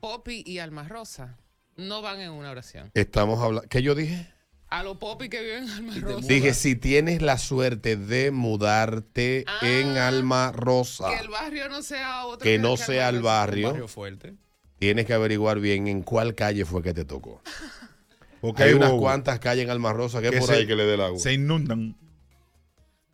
Poppy 0.00 0.42
y 0.46 0.58
Alma 0.58 0.88
Rosa 0.88 1.38
no 1.82 2.02
van 2.02 2.20
en 2.20 2.30
una 2.30 2.50
oración. 2.50 2.90
Estamos 2.94 3.40
hablando. 3.42 3.68
¿Qué 3.68 3.82
yo 3.82 3.94
dije? 3.94 4.32
A 4.68 4.82
los 4.82 4.96
Poppy 4.96 5.28
que 5.28 5.40
viven 5.42 5.64
en 5.64 5.70
Alma 5.70 5.94
Rosa. 6.00 6.26
Dije, 6.26 6.54
si 6.54 6.76
tienes 6.76 7.20
la 7.20 7.36
suerte 7.36 7.96
de 7.96 8.30
mudarte 8.30 9.44
en 9.60 9.98
Alma 9.98 10.50
Rosa, 10.52 11.10
Que 11.10 11.20
el 11.20 11.28
barrio 11.28 11.68
no 11.68 11.82
sea 11.82 12.24
otro. 12.26 12.38
que 12.44 12.58
no 12.58 12.76
sea 12.78 13.10
el 13.10 13.20
barrio, 13.20 13.68
barrio 13.68 13.88
fuerte. 13.88 14.34
tienes 14.78 15.04
que 15.04 15.12
averiguar 15.12 15.60
bien 15.60 15.88
en 15.88 16.02
cuál 16.02 16.34
calle 16.34 16.64
fue 16.64 16.82
que 16.82 16.94
te 16.94 17.04
tocó. 17.04 17.42
Porque 18.40 18.62
hay 18.62 18.70
hay 18.70 18.74
unas 18.74 18.92
cuantas 18.92 19.38
calles 19.40 19.64
en 19.64 19.70
Alma 19.70 19.92
Rosa 19.92 20.20
que, 20.22 20.32
por 20.32 20.48
se- 20.48 20.54
ahí 20.54 20.66
que 20.66 20.74
le 20.74 20.84
dé 20.84 20.94
el 20.94 21.00
agua. 21.02 21.18
Se 21.18 21.32
inundan. 21.34 21.96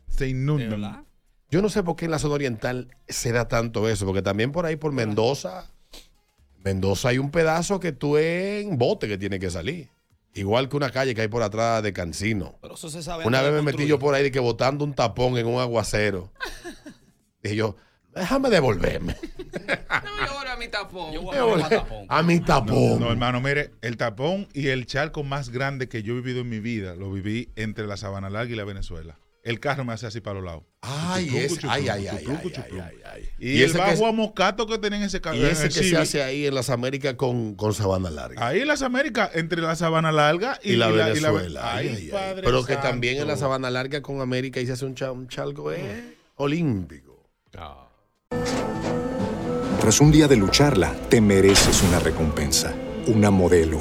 Se 0.09 0.29
inundan. 0.29 1.05
Yo 1.51 1.61
no 1.63 1.69
sé 1.69 1.83
por 1.83 1.97
qué 1.97 2.05
en 2.07 2.11
la 2.13 2.19
zona 2.19 2.35
oriental 2.35 2.89
se 3.09 3.33
da 3.33 3.49
tanto 3.49 3.89
eso, 3.89 4.07
porque 4.07 4.23
también 4.23 4.53
por 4.53 4.65
ahí 4.67 4.77
por 4.77 4.93
Mendoza, 4.93 5.71
Mendoza 6.69 7.09
hay 7.09 7.19
un 7.19 7.31
pedazo 7.31 7.81
que 7.81 7.93
tú 7.93 8.19
en 8.19 8.77
bote 8.77 9.09
que 9.09 9.17
tiene 9.17 9.39
que 9.39 9.51
salir. 9.51 9.89
Igual 10.35 10.69
que 10.69 10.77
una 10.77 10.91
calle 10.91 11.15
que 11.15 11.23
hay 11.23 11.29
por 11.29 11.43
atrás 11.43 11.83
de 11.83 11.95
Cancino. 11.95 12.59
Pero 12.61 12.75
eso 12.75 12.91
se 12.91 13.03
sabe. 13.03 13.27
Una 13.27 13.41
vez 13.41 13.55
me 13.55 13.63
metí 13.63 13.87
yo 13.87 13.99
por 13.99 14.15
ahí 14.15 14.23
de 14.23 14.31
que 14.31 14.39
botando 14.39 14.85
un 14.85 14.93
tapón 14.93 15.39
en 15.39 15.47
un 15.47 15.59
aguacero. 15.61 16.31
Dije 17.43 17.57
yo, 17.57 17.77
déjame 18.15 18.51
devolverme. 18.51 19.17
Ahora 20.29 20.57
mi 20.57 20.69
tapón. 20.69 21.15
A 22.09 22.23
mi 22.23 22.41
tapón. 22.41 23.01
No, 23.01 23.07
no, 23.07 23.11
hermano, 23.11 23.41
mire, 23.41 23.71
el 23.81 23.97
tapón 23.97 24.47
y 24.53 24.69
el 24.69 24.85
charco 24.85 25.25
más 25.25 25.49
grande 25.49 25.89
que 25.89 26.03
yo 26.03 26.13
he 26.13 26.17
vivido 26.17 26.43
en 26.43 26.51
mi 26.51 26.61
vida 26.61 26.97
lo 26.97 27.11
viví 27.11 27.51
entre 27.57 27.87
la 27.87 27.97
Sabana 27.97 28.29
Larga 28.29 28.53
y 28.53 28.57
la 28.57 28.65
Venezuela. 28.65 29.19
El 29.43 29.59
carro 29.59 29.87
me 29.87 29.95
hace 29.95 30.07
así 30.07 30.21
para 30.21 30.35
los 30.35 30.45
lados. 30.45 30.65
Ay, 30.81 31.37
es- 31.37 31.59
ay, 31.69 31.89
ay, 31.89 32.07
ay, 32.07 32.19
chucrum. 32.25 32.39
ay, 32.45 32.81
ay, 32.81 32.97
ay. 33.15 33.29
Y, 33.41 33.63
el 33.63 33.73
bajo 33.73 33.91
es- 33.93 34.01
a 34.01 34.13
moscato 34.13 34.67
que 34.67 34.79
tienen 34.79 35.01
en 35.01 35.07
ese 35.09 35.21
carro. 35.21 35.37
Y 35.37 35.43
ese 35.45 35.69
que 35.69 35.83
se 35.83 35.97
hace 35.97 36.23
ahí 36.23 36.47
en 36.47 36.55
las 36.55 36.71
Américas 36.71 37.15
con, 37.15 37.57
con 37.57 37.75
sabana 37.75 38.11
larga. 38.11 38.47
Ahí 38.47 38.61
en 38.61 38.69
las 38.69 38.83
Américas, 38.83 39.31
entre 39.35 39.61
la 39.61 39.75
Sabana 39.75 40.13
Larga 40.13 40.59
y, 40.63 40.73
Y, 40.75 40.77
la 40.77 40.89
y 40.91 40.93
Venezuela. 40.93 41.61
Ay, 41.75 41.89
Ay, 41.89 41.95
ay, 41.97 42.03
ay. 42.05 42.11
Padre 42.11 42.43
Pero 42.45 42.65
que 42.65 42.77
también 42.77 43.19
en 43.21 43.27
la 43.27 43.37
sabana 43.37 43.71
larga 43.71 44.01
con 44.03 44.21
América 44.21 44.61
y 44.61 44.67
se 44.67 44.73
hace 44.73 44.85
un, 44.85 44.95
cha- 44.95 45.11
un 45.13 45.27
chalco 45.29 45.73
eh, 45.73 46.15
olímpico. 46.37 47.27
Tras 49.81 50.01
un 50.01 50.13
día 50.13 50.29
de 50.29 50.37
lucharla, 50.37 50.95
te 51.09 51.21
mereces 51.21 51.83
una 51.83 51.99
recompensa, 51.99 52.75
una 53.07 53.31
modelo, 53.31 53.81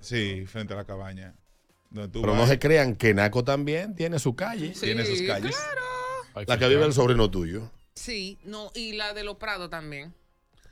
Sí, 0.00 0.44
frente 0.46 0.74
a 0.74 0.76
la 0.76 0.84
cabaña. 0.84 1.34
Donde 1.90 2.08
tú 2.10 2.20
Pero 2.20 2.34
no 2.34 2.46
se 2.46 2.58
crean 2.58 2.96
que 2.96 3.14
Naco 3.14 3.44
también 3.44 3.94
tiene 3.94 4.18
su 4.18 4.34
calle. 4.34 4.70
Tiene 4.80 5.04
sus 5.04 5.22
calles. 5.22 5.56
La 6.46 6.58
que 6.58 6.68
vive 6.68 6.84
el 6.84 6.92
sobrino 6.92 7.30
tuyo. 7.30 7.70
Sí, 7.94 8.38
no, 8.44 8.70
y 8.74 8.92
la 8.94 9.14
de 9.14 9.22
los 9.24 9.36
Prados 9.36 9.70
también. 9.70 10.12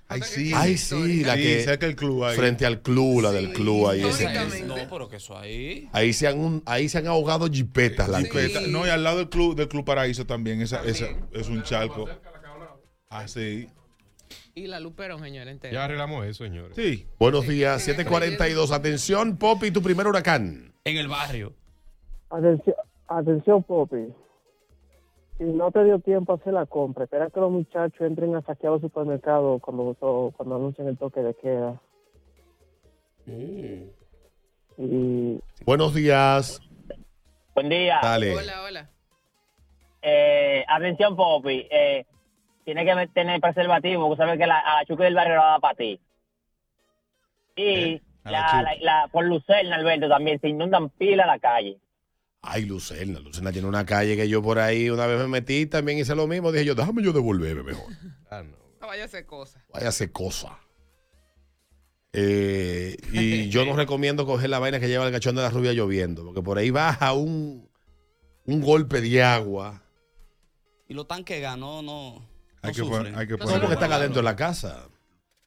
Ay, 0.08 0.20
sí. 0.22 0.52
Ay, 0.54 0.76
sí, 0.76 1.24
la 1.24 1.36
Sí, 1.36 1.42
que. 1.42 1.62
cerca 1.64 1.86
del 1.86 1.96
club 1.96 2.24
ahí. 2.24 2.36
Frente 2.36 2.66
al 2.66 2.82
club, 2.82 3.22
la 3.22 3.30
del 3.32 3.52
club 3.52 3.88
ahí. 3.88 4.02
ese- 4.04 4.28
No, 4.64 4.74
pero 4.90 5.08
que 5.08 5.16
eso 5.16 5.38
ahí. 5.38 5.88
ahí, 5.92 6.12
se 6.12 6.26
han, 6.26 6.38
un- 6.38 6.62
ahí 6.66 6.88
se 6.88 6.98
han 6.98 7.06
ahogado 7.06 7.46
jipetas. 7.48 8.08
La 8.08 8.20
Jipeta. 8.20 8.60
No, 8.62 8.84
y 8.86 8.90
al 8.90 9.02
lado 9.04 9.18
del 9.18 9.28
club, 9.30 9.54
del 9.56 9.68
club 9.68 9.84
Paraíso 9.84 10.26
también. 10.26 10.60
Esa, 10.60 10.84
esa 10.84 11.06
es 11.32 11.48
un 11.48 11.62
charco. 11.62 12.08
Ah, 13.08 13.26
sí. 13.28 13.68
Y 14.54 14.66
la 14.66 14.80
Luperón, 14.80 15.20
señor, 15.20 15.48
entera. 15.48 15.72
Ya 15.72 15.84
arreglamos 15.84 16.26
eso, 16.26 16.44
señores. 16.44 16.76
Sí. 16.76 17.06
Buenos 17.18 17.46
días, 17.46 17.82
742. 17.82 18.72
Atención, 18.72 19.38
Poppy, 19.38 19.70
tu 19.70 19.82
primer 19.82 20.06
huracán. 20.06 20.74
En 20.84 20.96
el 20.98 21.08
barrio. 21.08 21.54
Atención, 22.28 22.76
atención, 23.08 23.62
Poppy. 23.62 24.08
Si 25.38 25.44
no 25.44 25.70
te 25.70 25.82
dio 25.84 25.98
tiempo 26.00 26.32
a 26.32 26.36
hacer 26.36 26.52
la 26.52 26.66
compra, 26.66 27.04
espera 27.04 27.30
que 27.30 27.40
los 27.40 27.50
muchachos 27.50 28.00
entren 28.02 28.36
a 28.36 28.42
saquear 28.42 28.74
los 28.74 28.82
supermercados 28.82 29.60
cuando, 29.62 29.96
cuando 30.36 30.56
anuncien 30.56 30.86
el 30.86 30.98
toque 30.98 31.20
de 31.20 31.34
queda. 31.34 31.80
Y 33.26 33.88
Buenos 35.64 35.94
días. 35.94 36.60
Buen 37.54 37.68
día. 37.68 38.00
Dale. 38.02 38.34
Hola, 38.34 38.64
hola. 38.64 38.90
Eh, 40.02 40.64
atención, 40.68 41.16
Poppy. 41.16 41.66
Eh, 41.70 42.04
tiene 42.64 42.84
que 42.84 43.06
tener 43.08 43.40
preservativo, 43.40 44.08
porque 44.08 44.22
sabes 44.22 44.38
que 44.38 44.46
la, 44.46 44.58
a 44.58 44.76
la 44.80 44.84
chuca 44.86 45.04
del 45.04 45.14
barrio 45.14 45.36
la 45.36 45.44
da 45.44 45.58
para 45.58 45.74
ti. 45.74 46.00
Y 47.56 48.00
la 48.24 48.30
la, 48.30 48.62
la, 48.62 48.74
la- 48.80 49.08
por 49.08 49.24
Lucerna, 49.24 49.76
Alberto, 49.76 50.08
también 50.08 50.40
se 50.40 50.48
inundan 50.48 50.88
pila 50.90 51.26
la 51.26 51.38
calle. 51.38 51.78
Ay, 52.40 52.64
Lucerna. 52.64 53.20
Lucerna 53.20 53.52
tiene 53.52 53.68
una 53.68 53.84
calle 53.86 54.16
que 54.16 54.28
yo 54.28 54.42
por 54.42 54.58
ahí 54.58 54.90
una 54.90 55.06
vez 55.06 55.18
me 55.20 55.28
metí 55.28 55.66
también 55.66 55.98
hice 55.98 56.14
lo 56.14 56.26
mismo. 56.26 56.50
Dije 56.50 56.64
yo, 56.64 56.74
déjame 56.74 57.02
yo 57.02 57.12
devolverme 57.12 57.62
mejor. 57.62 57.86
No 58.80 58.88
vaya 58.88 59.04
a 59.04 59.06
hacer 59.06 59.24
cosas. 59.26 59.62
Vaya 59.72 59.86
a 59.86 59.88
hacer 59.90 60.10
cosa. 60.10 60.58
Eh, 62.12 62.96
y 63.12 63.48
yo 63.50 63.64
no 63.64 63.76
recomiendo 63.76 64.26
coger 64.26 64.50
la 64.50 64.58
vaina 64.58 64.80
que 64.80 64.88
lleva 64.88 65.06
el 65.06 65.12
cachón 65.12 65.36
de 65.36 65.42
la 65.42 65.50
rubia 65.50 65.72
lloviendo, 65.72 66.24
porque 66.24 66.42
por 66.42 66.58
ahí 66.58 66.70
baja 66.70 67.12
un, 67.12 67.68
un 68.44 68.60
golpe 68.60 69.00
de 69.00 69.22
agua. 69.22 69.82
Y 70.88 70.94
los 70.94 71.06
tanques 71.06 71.40
ganó, 71.40 71.80
no. 71.80 72.26
Hay 72.62 72.70
no 72.70 72.74
que 72.74 72.82
poner- 72.90 73.14
hay 73.16 73.26
que 73.26 73.32
No, 73.36 73.44
porque 73.60 73.74
están 73.74 73.92
adentro 73.92 74.16
de 74.20 74.24
la 74.24 74.36
casa. 74.36 74.88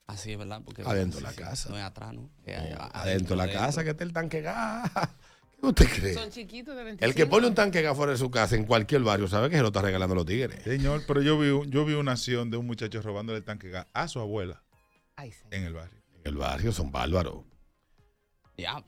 Así 0.07 0.31
es, 0.33 0.37
¿verdad? 0.37 0.61
Porque 0.63 0.83
Adentro 0.83 1.19
de 1.19 1.23
la 1.23 1.31
sí, 1.31 1.37
casa. 1.41 1.69
No 1.69 1.77
es 1.77 1.83
atrás, 1.83 2.13
¿no? 2.13 2.29
Es 2.45 2.57
Adentro 2.93 3.35
de 3.35 3.47
la 3.47 3.51
casa 3.51 3.83
que 3.83 3.89
está 3.91 4.03
el 4.03 4.13
tanque 4.13 4.41
gas. 4.41 4.91
¿Qué 5.59 5.65
usted 5.67 5.87
cree? 5.89 6.13
Son 6.13 6.29
chiquitos 6.29 6.75
de 6.75 6.83
25. 6.83 7.05
El 7.09 7.15
que 7.15 7.25
pone 7.25 7.47
un 7.47 7.55
tanque 7.55 7.81
gas 7.81 7.95
fuera 7.95 8.11
de 8.11 8.17
su 8.17 8.29
casa 8.29 8.55
en 8.55 8.65
cualquier 8.65 9.01
barrio 9.01 9.27
sabe 9.27 9.49
que 9.49 9.55
se 9.55 9.61
lo 9.61 9.69
está 9.69 9.81
regalando 9.81 10.13
a 10.13 10.17
los 10.17 10.25
tigres. 10.25 10.61
Señor, 10.63 11.03
pero 11.07 11.21
yo 11.21 11.39
vi, 11.39 11.49
un- 11.49 11.71
yo 11.71 11.85
vi 11.85 11.93
una 11.93 12.11
acción 12.11 12.51
de 12.51 12.57
un 12.57 12.67
muchacho 12.67 13.01
robándole 13.01 13.39
el 13.39 13.45
tanque 13.45 13.69
gas 13.69 13.87
a 13.93 14.07
su 14.07 14.19
abuela 14.19 14.61
Ay, 15.15 15.31
sí. 15.31 15.43
en 15.51 15.63
el 15.63 15.73
barrio. 15.73 16.01
En 16.23 16.31
el 16.33 16.35
barrio 16.37 16.71
son 16.71 16.91
bárbaros. 16.91 17.37
Ya. 18.57 18.83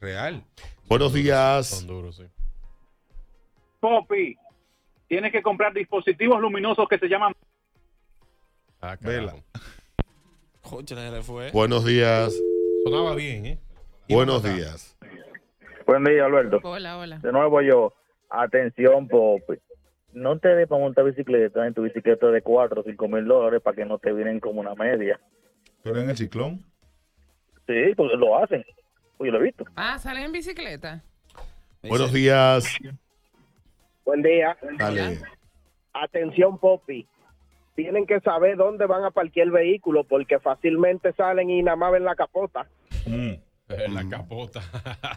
Real. 0.00 0.44
Buenos 0.88 1.14
días. 1.14 1.68
Son 1.68 1.86
duros, 1.86 2.16
sí. 2.16 2.24
Popi, 3.80 4.36
tienes 5.08 5.32
que 5.32 5.42
comprar 5.42 5.72
dispositivos 5.72 6.40
luminosos 6.40 6.86
que 6.88 6.98
se 6.98 7.06
llaman 7.08 7.32
Ah, 8.84 8.96
Vela. 9.00 9.36
Concha, 10.60 10.96
le 10.96 11.22
fue. 11.22 11.52
Buenos 11.52 11.84
días. 11.84 12.34
Sonaba 12.84 13.14
bien, 13.14 13.46
¿eh? 13.46 13.58
Buenos 14.08 14.42
días. 14.42 14.98
Buen 15.86 16.02
día, 16.02 16.24
Alberto. 16.24 16.58
Hola, 16.64 16.98
hola. 16.98 17.18
De 17.18 17.30
nuevo 17.30 17.62
yo. 17.62 17.92
Atención, 18.28 19.06
Popi. 19.06 19.54
No 20.14 20.36
te 20.40 20.48
des 20.48 20.66
para 20.66 20.80
montar 20.80 21.04
bicicleta 21.04 21.64
en 21.64 21.74
tu 21.74 21.82
bicicleta 21.82 22.26
de 22.26 22.42
4 22.42 22.80
o 22.80 22.84
5 22.84 23.06
mil 23.08 23.24
dólares 23.24 23.62
para 23.62 23.76
que 23.76 23.84
no 23.84 24.00
te 24.00 24.12
vienen 24.12 24.40
como 24.40 24.60
una 24.60 24.74
media. 24.74 25.20
¿Pero 25.84 26.00
en 26.00 26.10
el 26.10 26.16
ciclón? 26.16 26.64
Sí, 27.68 27.94
porque 27.96 28.16
lo 28.16 28.36
hacen. 28.36 28.64
Pues 29.16 29.28
yo 29.28 29.32
lo 29.32 29.38
he 29.38 29.44
visto. 29.44 29.64
Ah, 29.76 29.96
salen 30.00 30.24
en 30.24 30.32
bicicleta. 30.32 31.04
Buenos 31.84 32.12
días. 32.12 32.66
Buen 34.04 34.22
día. 34.22 34.56
Dale. 34.76 35.20
Atención, 35.92 36.58
Popi. 36.58 37.06
Tienen 37.74 38.06
que 38.06 38.20
saber 38.20 38.56
dónde 38.56 38.86
van 38.86 39.04
a 39.04 39.10
parquear 39.10 39.46
el 39.46 39.52
vehículo 39.52 40.04
porque 40.04 40.38
fácilmente 40.38 41.12
salen 41.14 41.50
y 41.50 41.62
nada 41.62 41.76
más 41.76 41.92
ven 41.92 42.04
la 42.04 42.14
capota. 42.14 42.66
En 43.06 43.94
la 43.94 44.08
capota. 44.08 44.60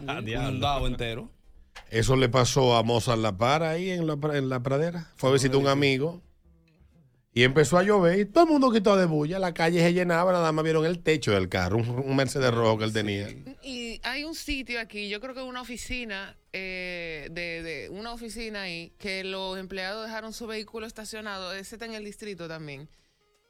Un 0.00 0.60
dado 0.60 0.86
entero. 0.86 1.28
Eso 1.90 2.16
le 2.16 2.28
pasó 2.28 2.74
a 2.74 2.82
Mozart 2.82 3.20
La 3.20 3.36
Para 3.36 3.70
ahí 3.70 3.90
en 3.90 4.06
la, 4.06 4.18
en 4.32 4.48
la 4.48 4.60
pradera. 4.60 5.12
Fue 5.16 5.30
a 5.30 5.32
visitar 5.34 5.58
un 5.58 5.68
amigo 5.68 6.22
y 7.36 7.42
empezó 7.44 7.76
a 7.76 7.82
llover 7.82 8.18
y 8.18 8.24
todo 8.24 8.44
el 8.44 8.50
mundo 8.50 8.72
quitó 8.72 8.96
de 8.96 9.04
bulla. 9.04 9.38
La 9.38 9.52
calle 9.52 9.80
se 9.80 9.92
llenaba, 9.92 10.32
nada 10.32 10.52
más 10.52 10.64
vieron 10.64 10.86
el 10.86 11.00
techo 11.02 11.32
del 11.32 11.50
carro, 11.50 11.76
un, 11.76 11.90
un 11.90 12.16
Mercedes 12.16 12.50
rojo 12.50 12.78
que 12.78 12.84
él 12.84 12.94
tenía. 12.94 13.28
Y 13.62 14.00
hay 14.04 14.24
un 14.24 14.34
sitio 14.34 14.80
aquí, 14.80 15.10
yo 15.10 15.20
creo 15.20 15.34
que 15.34 15.42
una 15.42 15.60
oficina, 15.60 16.34
eh, 16.54 17.28
de, 17.30 17.62
de 17.62 17.90
una 17.90 18.14
oficina 18.14 18.62
ahí, 18.62 18.94
que 18.98 19.22
los 19.22 19.58
empleados 19.58 20.06
dejaron 20.06 20.32
su 20.32 20.46
vehículo 20.46 20.86
estacionado, 20.86 21.52
ese 21.52 21.74
está 21.74 21.84
en 21.84 21.92
el 21.92 22.06
distrito 22.06 22.48
también, 22.48 22.88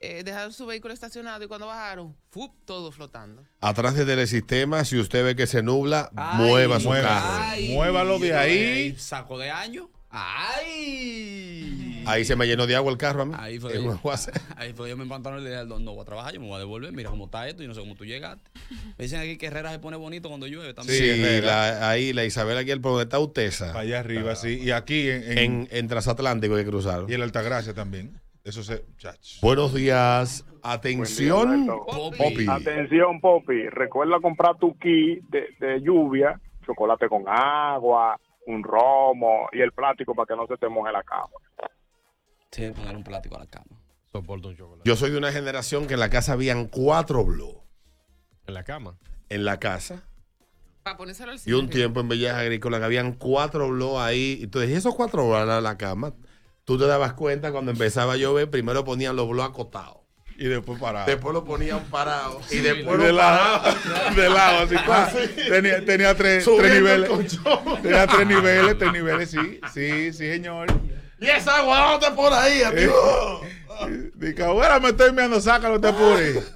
eh, 0.01 0.25
dejaron 0.25 0.53
su 0.53 0.67
vehículo 0.67 0.93
estacionado 0.93 1.45
y 1.45 1.47
cuando 1.47 1.69
bajaron, 1.69 2.17
¡fup! 2.31 2.51
todo 2.65 2.91
flotando. 2.91 3.45
Atrás 3.61 3.95
del 3.95 4.09
telesistema, 4.09 4.85
si 4.85 4.99
usted 4.99 5.25
ve 5.25 5.37
que 5.37 5.47
se 5.47 5.63
nubla, 5.63 6.11
mueva 6.13 6.81
su 6.81 6.89
mueva. 6.89 7.09
carro. 7.09 7.45
Ay, 7.51 7.69
Muévalo 7.73 8.19
de 8.19 8.35
ahí. 8.35 8.97
Saco 8.99 9.39
de 9.39 9.49
año. 9.53 9.91
¡Ay! 10.11 12.05
Ahí 12.07 12.25
se 12.25 12.37
me 12.37 12.47
llenó 12.47 12.67
de 12.67 12.77
agua 12.77 12.93
el 12.93 12.99
carro 12.99 13.23
a 13.23 13.25
mí. 13.25 13.35
Ahí 13.37 13.59
fue, 13.59 13.77
aguacero. 13.77 14.41
ahí 14.57 14.73
fue 14.73 14.89
yo 14.89 14.97
me 14.97 15.03
empantaron 15.03 15.41
y 15.41 15.45
le 15.45 15.51
dije, 15.51 15.65
no, 15.67 15.79
no 15.81 15.93
voy 15.93 16.03
a 16.03 16.05
trabajar, 16.05 16.33
yo 16.35 16.41
me 16.41 16.47
voy 16.47 16.57
a 16.57 16.59
devolver, 16.61 16.93
mira 16.93 17.11
cómo 17.11 17.25
está 17.25 17.49
esto 17.49 17.63
y 17.65 17.67
no 17.67 17.75
sé 17.75 17.81
cómo 17.81 17.95
tú 17.97 18.05
llegaste. 18.05 18.49
Me 18.97 19.05
dicen 19.05 19.21
aquí 19.21 19.37
que 19.37 19.47
Herrera 19.47 19.73
se 19.73 19.79
pone 19.81 19.97
bonito 19.97 20.29
cuando 20.29 20.47
llueve 20.47 20.73
también. 20.75 20.99
Sí, 21.17 21.41
la- 21.45 21.91
ahí 21.91 22.13
la 22.13 22.25
Isabel 22.25 22.57
aquí, 22.59 22.71
el 22.71 22.81
por 22.81 22.93
donde 22.93 23.05
está 23.05 23.19
Utesa. 23.19 23.77
Allá 23.79 23.99
arriba, 24.01 24.37
sí. 24.37 24.61
Y 24.63 24.71
aquí 24.71 25.09
en, 25.11 25.23
en- 25.33 25.39
En, 25.39 25.69
en 25.71 25.89
transatlántico 25.89 26.55
que 26.57 26.65
cruzaron. 26.65 27.11
y 27.11 27.15
en 27.15 27.23
Altagracia 27.23 27.75
también. 27.75 28.21
Eso 28.45 28.63
se. 28.63 28.85
chach. 28.99 29.41
Buenos 29.43 29.75
días. 29.75 30.45
Atención. 30.63 31.67
Popi. 31.67 32.17
Popi. 32.17 32.47
Atención, 32.49 33.21
Popi. 33.21 33.69
Recuerda 33.71 34.21
comprar 34.23 34.57
tu 34.59 34.79
kit 34.79 35.25
de, 35.29 35.49
de 35.59 35.81
lluvia, 35.81 36.41
chocolate 36.65 37.09
con 37.09 37.25
agua, 37.27 38.17
un 38.47 38.63
romo 38.63 39.49
y 39.53 39.61
el 39.61 39.73
plástico 39.73 40.15
para 40.15 40.27
que 40.27 40.37
no 40.37 40.47
se 40.47 40.57
te 40.57 40.69
moje 40.69 40.93
la 40.93 41.03
cama. 41.03 41.29
Sí, 42.51 42.71
poner 42.71 42.97
un 42.97 43.05
plástico 43.05 43.37
a 43.37 43.41
la 43.41 43.47
cama. 43.47 43.81
Soporto 44.11 44.49
un 44.49 44.57
chocolate. 44.57 44.89
Yo 44.89 44.97
soy 44.97 45.11
de 45.11 45.19
una 45.19 45.33
generación 45.33 45.87
que 45.87 45.95
en 45.95 46.01
la 46.01 46.09
casa 46.11 46.33
habían 46.33 46.67
cuatro 46.67 47.25
blow 47.25 47.63
En 48.47 48.55
la 48.55 48.65
cama. 48.65 48.97
en 49.29 49.45
la 49.45 49.59
casa. 49.59 50.03
Para 50.83 50.97
ponérselo 50.97 51.33
al 51.33 51.41
Y 51.45 51.53
un 51.53 51.69
tiempo 51.69 52.01
en 52.01 52.09
Bellas 52.09 52.37
Agrícolas 52.37 52.79
que 52.81 52.87
habían 52.87 53.13
cuatro 53.13 53.69
blow 53.69 53.99
ahí. 53.99 54.39
Entonces, 54.43 54.71
esos 54.71 54.95
cuatro 54.95 55.27
blow 55.27 55.35
a 55.37 55.61
la 55.61 55.77
cama, 55.77 56.15
tú 56.65 56.79
te 56.79 56.87
dabas 56.87 57.15
cuenta 57.15 57.51
cuando 57.51 57.73
empezaba 57.73 58.13
a 58.13 58.17
llover, 58.17 58.49
primero 58.49 58.85
ponían 58.85 59.17
los 59.17 59.29
blow 59.29 59.45
acotados. 59.45 60.06
Y 60.39 60.47
después 60.49 60.79
parado. 60.81 61.07
Después 61.07 61.33
lo 61.33 61.45
ponían 61.45 61.85
parados. 61.85 62.53
y 62.53 62.57
Y 62.57 62.61
después 62.61 62.99
de 62.99 63.09
los 63.09 63.17
lado, 63.17 63.63
parados. 63.63 64.17
de 64.17 64.29
lado, 64.29 64.65
así. 64.65 64.75
Así. 64.77 65.49
Tenía, 65.49 65.85
tenía 65.85 66.15
tres, 66.15 66.45
tres 66.45 66.73
el 66.73 66.83
niveles. 66.85 67.11
Tenía 67.83 68.07
tres 68.07 68.27
niveles, 68.27 68.79
tres 68.79 68.93
niveles, 68.93 69.31
sí, 69.31 69.61
sí, 69.73 70.13
sí, 70.13 70.13
señor. 70.13 70.69
Y 71.19 71.27
esa 71.27 71.57
agua, 71.59 71.93
¿dónde 71.93 72.11
por 72.15 72.33
ahí, 72.33 72.63
amigo? 72.63 73.41
Dice, 74.15 74.45
abuela, 74.45 74.79
me 74.81 74.89
estoy 74.91 75.13
meando, 75.13 75.41
sácalo, 75.41 75.81
te 75.81 75.89
apures. 75.89 76.53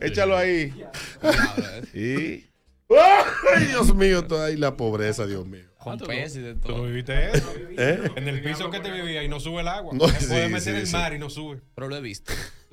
Échalo 0.00 0.36
ahí. 0.36 0.72
Y. 1.94 2.48
Ay, 2.90 3.66
Dios 3.66 3.94
mío, 3.94 4.24
toda 4.26 4.46
ahí 4.46 4.56
la 4.56 4.76
pobreza, 4.76 5.26
Dios 5.26 5.46
mío. 5.46 5.64
Con 5.78 5.98
peces 5.98 6.36
y 6.36 6.40
de 6.40 6.54
¿Tú 6.54 6.68
no 6.68 6.74
todo. 6.74 6.84
viviste 6.86 7.30
eso? 7.30 7.52
¿Eh? 7.76 8.10
En 8.16 8.28
el 8.28 8.42
piso 8.42 8.70
que 8.70 8.80
te 8.80 8.90
vivía 8.90 9.22
y 9.22 9.28
no 9.28 9.38
sube 9.40 9.60
el 9.60 9.68
agua. 9.68 9.92
No, 9.94 10.08
sí, 10.08 10.26
puedes 10.26 10.50
meter 10.50 10.74
sí, 10.74 10.80
el 10.80 10.86
sí. 10.86 10.92
mar 10.94 11.12
y 11.14 11.18
no 11.18 11.30
sube. 11.30 11.60
Pero 11.74 11.88
lo 11.88 11.96
he 11.96 12.00
visto. 12.00 12.32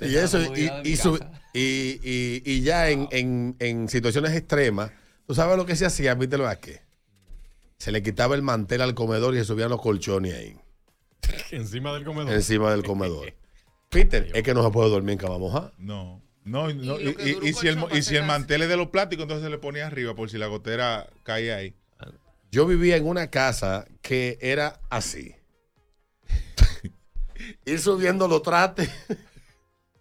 Y 0.00 0.16
eso, 0.16 0.40
y, 0.54 0.70
y, 0.84 0.96
su- 0.96 1.18
y, 1.54 2.00
y- 2.02 2.42
y 2.44 2.60
ya 2.62 2.90
en, 2.90 3.08
en- 3.10 3.56
en 3.58 3.88
situaciones 3.88 4.32
extremas, 4.32 4.90
¿tú 5.26 5.34
sabes 5.34 5.56
lo 5.56 5.66
que 5.66 5.76
se 5.76 5.86
hacía? 5.86 6.14
Vítelo 6.14 6.48
aquí. 6.48 6.72
Se 7.78 7.90
le 7.92 8.02
quitaba 8.02 8.34
el 8.34 8.42
mantel 8.42 8.80
al 8.82 8.94
comedor 8.94 9.34
y 9.34 9.38
se 9.38 9.44
subían 9.44 9.70
los 9.70 9.80
colchones 9.80 10.34
ahí, 10.34 10.56
Encima 11.50 11.92
del 11.94 12.04
comedor. 12.04 12.32
encima 12.32 12.70
del 12.70 12.82
comedor. 12.84 13.34
Peter, 13.90 14.30
es 14.34 14.42
que 14.42 14.54
no 14.54 14.64
se 14.64 14.70
puede 14.70 14.88
dormir 14.90 15.12
en 15.12 15.18
cama 15.18 15.38
mojada. 15.38 15.72
No. 15.78 16.22
No, 16.44 16.68
y, 16.70 16.74
no, 16.74 16.98
Y 16.98 17.04
lo 17.04 17.10
y, 17.10 17.14
que 17.14 17.28
y- 17.28 17.32
dura 17.34 17.46
y 17.46 17.50
un 17.52 17.54
si 17.60 17.68
el, 17.68 17.78
y 17.92 18.02
si 18.02 18.16
el 18.16 18.24
mantel 18.24 18.62
es 18.62 18.68
de 18.68 18.76
los 18.76 18.88
plásticos, 18.88 19.22
entonces 19.24 19.44
se 19.44 19.50
le 19.50 19.58
ponía 19.58 19.86
arriba 19.86 20.14
por 20.14 20.28
si 20.30 20.38
la 20.38 20.46
gotera 20.46 21.08
caía 21.22 21.56
ahí. 21.56 21.74
Yo 22.50 22.66
vivía 22.66 22.96
en 22.96 23.06
una 23.06 23.30
casa 23.30 23.86
que 24.02 24.38
era 24.42 24.80
así. 24.90 25.34
Ir 27.64 27.80
subiendo 27.80 28.28
los 28.28 28.42
trastes 28.42 28.90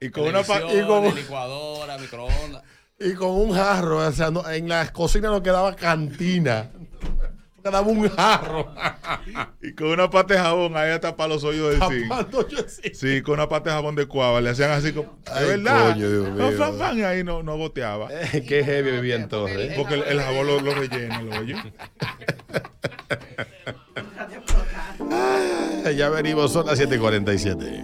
Y 0.01 0.09
con 0.09 0.23
una 0.27 0.41
y 0.41 0.81
como- 0.85 1.11
licuadora, 1.11 1.97
microondas. 1.97 2.63
y 2.99 3.13
con 3.13 3.29
un 3.29 3.53
jarro. 3.53 3.99
O 3.99 4.11
sea, 4.11 4.31
no- 4.31 4.47
en 4.49 4.67
la 4.67 4.91
cocina 4.91 5.29
no 5.29 5.41
quedaba 5.43 5.75
cantina. 5.75 6.71
Quedaba 7.63 7.81
un 7.87 8.09
jarro. 8.09 8.73
y 9.61 9.73
con 9.75 9.89
una 9.89 10.09
pata 10.09 10.33
de 10.33 10.39
jabón 10.39 10.75
ahí 10.75 10.89
hasta 10.89 11.15
para 11.15 11.29
los 11.35 11.43
hoyos 11.43 11.79
del 11.79 11.87
zinc. 11.87 12.93
Sí, 12.95 13.21
con 13.21 13.35
una 13.35 13.47
pata 13.47 13.69
de 13.69 13.75
jabón 13.75 13.93
de 13.95 14.07
cuava. 14.07 14.41
Le 14.41 14.49
hacían 14.49 14.71
así 14.71 14.91
como. 14.91 15.19
De 15.25 15.31
Ay, 15.31 15.45
verdad. 15.45 15.91
coño, 15.93 16.09
Dios 16.09 16.29
No, 16.31 16.51
fan, 16.53 16.77
fan, 16.79 17.05
ahí 17.05 17.23
no, 17.23 17.43
no 17.43 17.57
goteaba. 17.57 18.07
Eh, 18.11 18.43
Qué 18.47 18.63
heavy 18.63 18.89
vivía 18.93 19.15
entonces. 19.17 19.57
¿eh? 19.71 19.73
Porque 19.77 19.93
el, 19.93 20.01
el 20.03 20.19
jabón 20.19 20.47
lo, 20.47 20.59
lo 20.61 20.73
rellena, 20.73 21.19
el 21.19 21.31
hoyo. 21.33 21.57
Ah, 25.11 25.91
Ya 25.95 26.09
venimos, 26.09 26.51
son 26.51 26.65
las 26.65 26.79
7:47. 26.79 27.81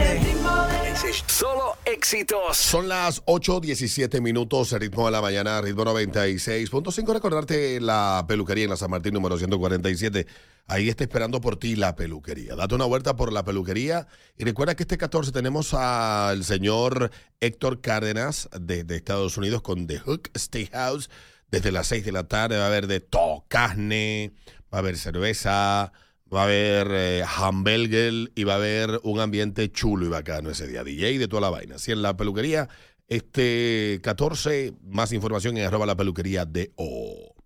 Solo 1.13 1.77
éxitos. 1.85 2.57
Son 2.57 2.89
las 2.89 3.23
8:17 3.25 4.19
minutos, 4.19 4.73
ritmo 4.73 5.05
de 5.05 5.11
la 5.11 5.21
mañana, 5.21 5.61
ritmo 5.61 5.85
96.5. 5.85 7.13
Recordarte 7.13 7.79
la 7.79 8.25
peluquería 8.27 8.65
en 8.65 8.71
la 8.71 8.77
San 8.77 8.91
Martín 8.91 9.13
número 9.13 9.37
147. 9.37 10.27
Ahí 10.67 10.89
está 10.89 11.05
esperando 11.05 11.39
por 11.39 11.57
ti 11.57 11.77
la 11.77 11.95
peluquería. 11.95 12.55
Date 12.55 12.75
una 12.75 12.83
vuelta 12.83 13.15
por 13.15 13.31
la 13.31 13.45
peluquería 13.45 14.05
y 14.37 14.43
recuerda 14.43 14.75
que 14.75 14.83
este 14.83 14.97
14 14.97 15.31
tenemos 15.31 15.73
al 15.73 16.43
señor 16.43 17.09
Héctor 17.39 17.79
Cárdenas 17.79 18.49
de, 18.59 18.83
de 18.83 18.97
Estados 18.97 19.37
Unidos 19.37 19.61
con 19.61 19.87
The 19.87 19.99
Hook 19.99 20.29
Steakhouse. 20.37 21.09
Desde 21.49 21.71
las 21.71 21.87
6 21.87 22.03
de 22.03 22.11
la 22.11 22.27
tarde 22.27 22.57
va 22.57 22.65
a 22.65 22.67
haber 22.67 22.87
de 22.87 22.99
todo, 22.99 23.45
carne, 23.47 24.33
va 24.73 24.79
a 24.79 24.81
haber 24.81 24.97
cerveza, 24.97 25.93
va 26.33 26.41
a 26.41 26.43
haber 26.43 26.87
eh, 26.91 27.23
hamburger 27.23 28.31
y 28.35 28.43
va 28.43 28.53
a 28.53 28.57
haber 28.57 28.99
un 29.03 29.19
ambiente 29.19 29.71
chulo 29.71 30.05
y 30.05 30.09
bacano 30.09 30.49
ese 30.49 30.67
día. 30.67 30.83
DJ 30.83 31.17
de 31.19 31.27
toda 31.27 31.41
la 31.41 31.49
vaina. 31.49 31.75
Así 31.75 31.91
en 31.91 32.01
la 32.01 32.17
peluquería, 32.17 32.67
este 33.07 33.99
14, 34.03 34.73
más 34.83 35.13
información 35.13 35.57
en 35.57 35.65
arroba 35.65 35.85
la 35.85 35.95
peluquería 35.95 36.45
de 36.45 36.71
O. 36.75 37.36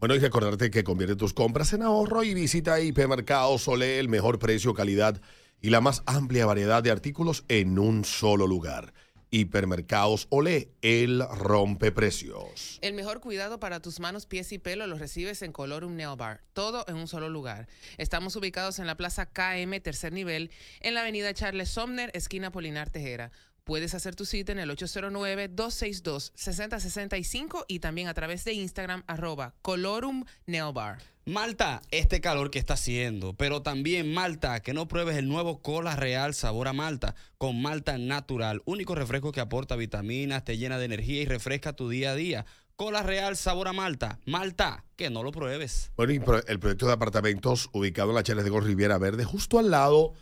Bueno, 0.00 0.16
y 0.16 0.18
recordarte 0.18 0.70
que 0.70 0.84
convierte 0.84 1.16
tus 1.16 1.32
compras 1.32 1.72
en 1.72 1.82
ahorro 1.82 2.24
y 2.24 2.34
visita 2.34 2.80
Hipermercados 2.80 3.66
Olé, 3.68 3.98
el 4.00 4.08
mejor 4.08 4.38
precio, 4.38 4.74
calidad 4.74 5.20
y 5.62 5.70
la 5.70 5.80
más 5.80 6.02
amplia 6.04 6.46
variedad 6.46 6.82
de 6.82 6.90
artículos 6.90 7.44
en 7.48 7.78
un 7.78 8.04
solo 8.04 8.46
lugar. 8.46 8.92
Hipermercados 9.30 10.26
Olé, 10.30 10.72
el 10.82 11.22
rompeprecios. 11.38 12.78
El 12.82 12.92
mejor 12.94 13.20
cuidado 13.20 13.58
para 13.58 13.80
tus 13.80 13.98
manos, 13.98 14.26
pies 14.26 14.52
y 14.52 14.58
pelo 14.58 14.86
lo 14.86 14.98
recibes 14.98 15.42
en 15.42 15.52
Colorum 15.52 15.96
Nail 15.96 16.16
Bar, 16.16 16.42
todo 16.52 16.84
en 16.86 16.96
un 16.96 17.08
solo 17.08 17.30
lugar. 17.30 17.66
Estamos 17.96 18.36
ubicados 18.36 18.78
en 18.80 18.86
la 18.86 18.96
Plaza 18.96 19.26
KM, 19.26 19.80
tercer 19.80 20.12
nivel, 20.12 20.50
en 20.80 20.94
la 20.94 21.00
avenida 21.00 21.32
Charles 21.32 21.70
Somner, 21.70 22.10
esquina 22.14 22.52
Polinar 22.52 22.90
Tejera. 22.90 23.32
Puedes 23.64 23.94
hacer 23.94 24.14
tu 24.14 24.26
cita 24.26 24.52
en 24.52 24.58
el 24.58 24.68
809-262-6065 24.76 27.64
y 27.66 27.78
también 27.78 28.08
a 28.08 28.14
través 28.14 28.44
de 28.44 28.52
Instagram, 28.52 29.04
arroba 29.06 29.54
Colorum 29.62 30.26
Nail 30.44 30.74
Bar. 30.74 30.98
Malta, 31.24 31.80
este 31.90 32.20
calor 32.20 32.50
que 32.50 32.58
está 32.58 32.74
haciendo, 32.74 33.32
pero 33.32 33.62
también 33.62 34.12
Malta, 34.12 34.60
que 34.60 34.74
no 34.74 34.86
pruebes 34.86 35.16
el 35.16 35.28
nuevo 35.28 35.62
Cola 35.62 35.96
Real 35.96 36.34
sabor 36.34 36.68
a 36.68 36.74
Malta, 36.74 37.14
con 37.38 37.62
Malta 37.62 37.96
natural, 37.96 38.60
único 38.66 38.94
refresco 38.94 39.32
que 39.32 39.40
aporta 39.40 39.76
vitaminas, 39.76 40.44
te 40.44 40.58
llena 40.58 40.76
de 40.76 40.84
energía 40.84 41.22
y 41.22 41.24
refresca 41.24 41.72
tu 41.72 41.88
día 41.88 42.10
a 42.10 42.14
día. 42.14 42.44
Cola 42.76 43.02
Real 43.02 43.34
sabor 43.34 43.68
a 43.68 43.72
Malta, 43.72 44.18
Malta, 44.26 44.84
que 44.96 45.08
no 45.08 45.22
lo 45.22 45.32
pruebes. 45.32 45.90
Bueno, 45.96 46.12
y 46.12 46.20
el 46.48 46.60
proyecto 46.60 46.86
de 46.86 46.92
apartamentos 46.92 47.70
ubicado 47.72 48.10
en 48.10 48.16
la 48.16 48.22
Charles 48.22 48.44
de 48.44 48.50
Gol 48.50 48.66
Riviera 48.66 48.98
Verde, 48.98 49.24
justo 49.24 49.58
al 49.58 49.70
lado 49.70 50.12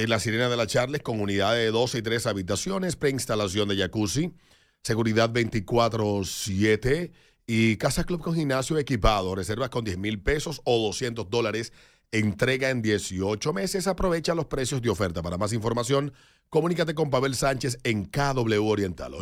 de 0.00 0.08
la 0.08 0.18
Sirena 0.18 0.48
de 0.48 0.56
la 0.56 0.66
Charles, 0.66 1.02
con 1.02 1.20
unidades 1.20 1.64
de 1.64 1.70
12 1.70 1.98
y 1.98 2.02
3 2.02 2.26
habitaciones, 2.26 2.96
preinstalación 2.96 3.68
de 3.68 3.76
jacuzzi, 3.76 4.32
seguridad 4.82 5.30
24-7 5.30 7.12
y 7.46 7.76
Casa 7.76 8.04
Club 8.04 8.22
con 8.22 8.34
gimnasio 8.34 8.78
equipado. 8.78 9.34
Reservas 9.34 9.68
con 9.70 9.84
10 9.84 9.98
mil 9.98 10.22
pesos 10.22 10.62
o 10.64 10.78
200 10.78 11.28
dólares. 11.28 11.72
Entrega 12.12 12.70
en 12.70 12.80
18 12.80 13.52
meses. 13.52 13.86
Aprovecha 13.86 14.34
los 14.34 14.46
precios 14.46 14.80
de 14.80 14.88
oferta. 14.88 15.22
Para 15.22 15.36
más 15.36 15.52
información, 15.52 16.12
comunícate 16.48 16.94
con 16.94 17.10
Pavel 17.10 17.34
Sánchez 17.34 17.78
en 17.84 18.06
KW 18.06 18.66
Oriental, 18.66 19.14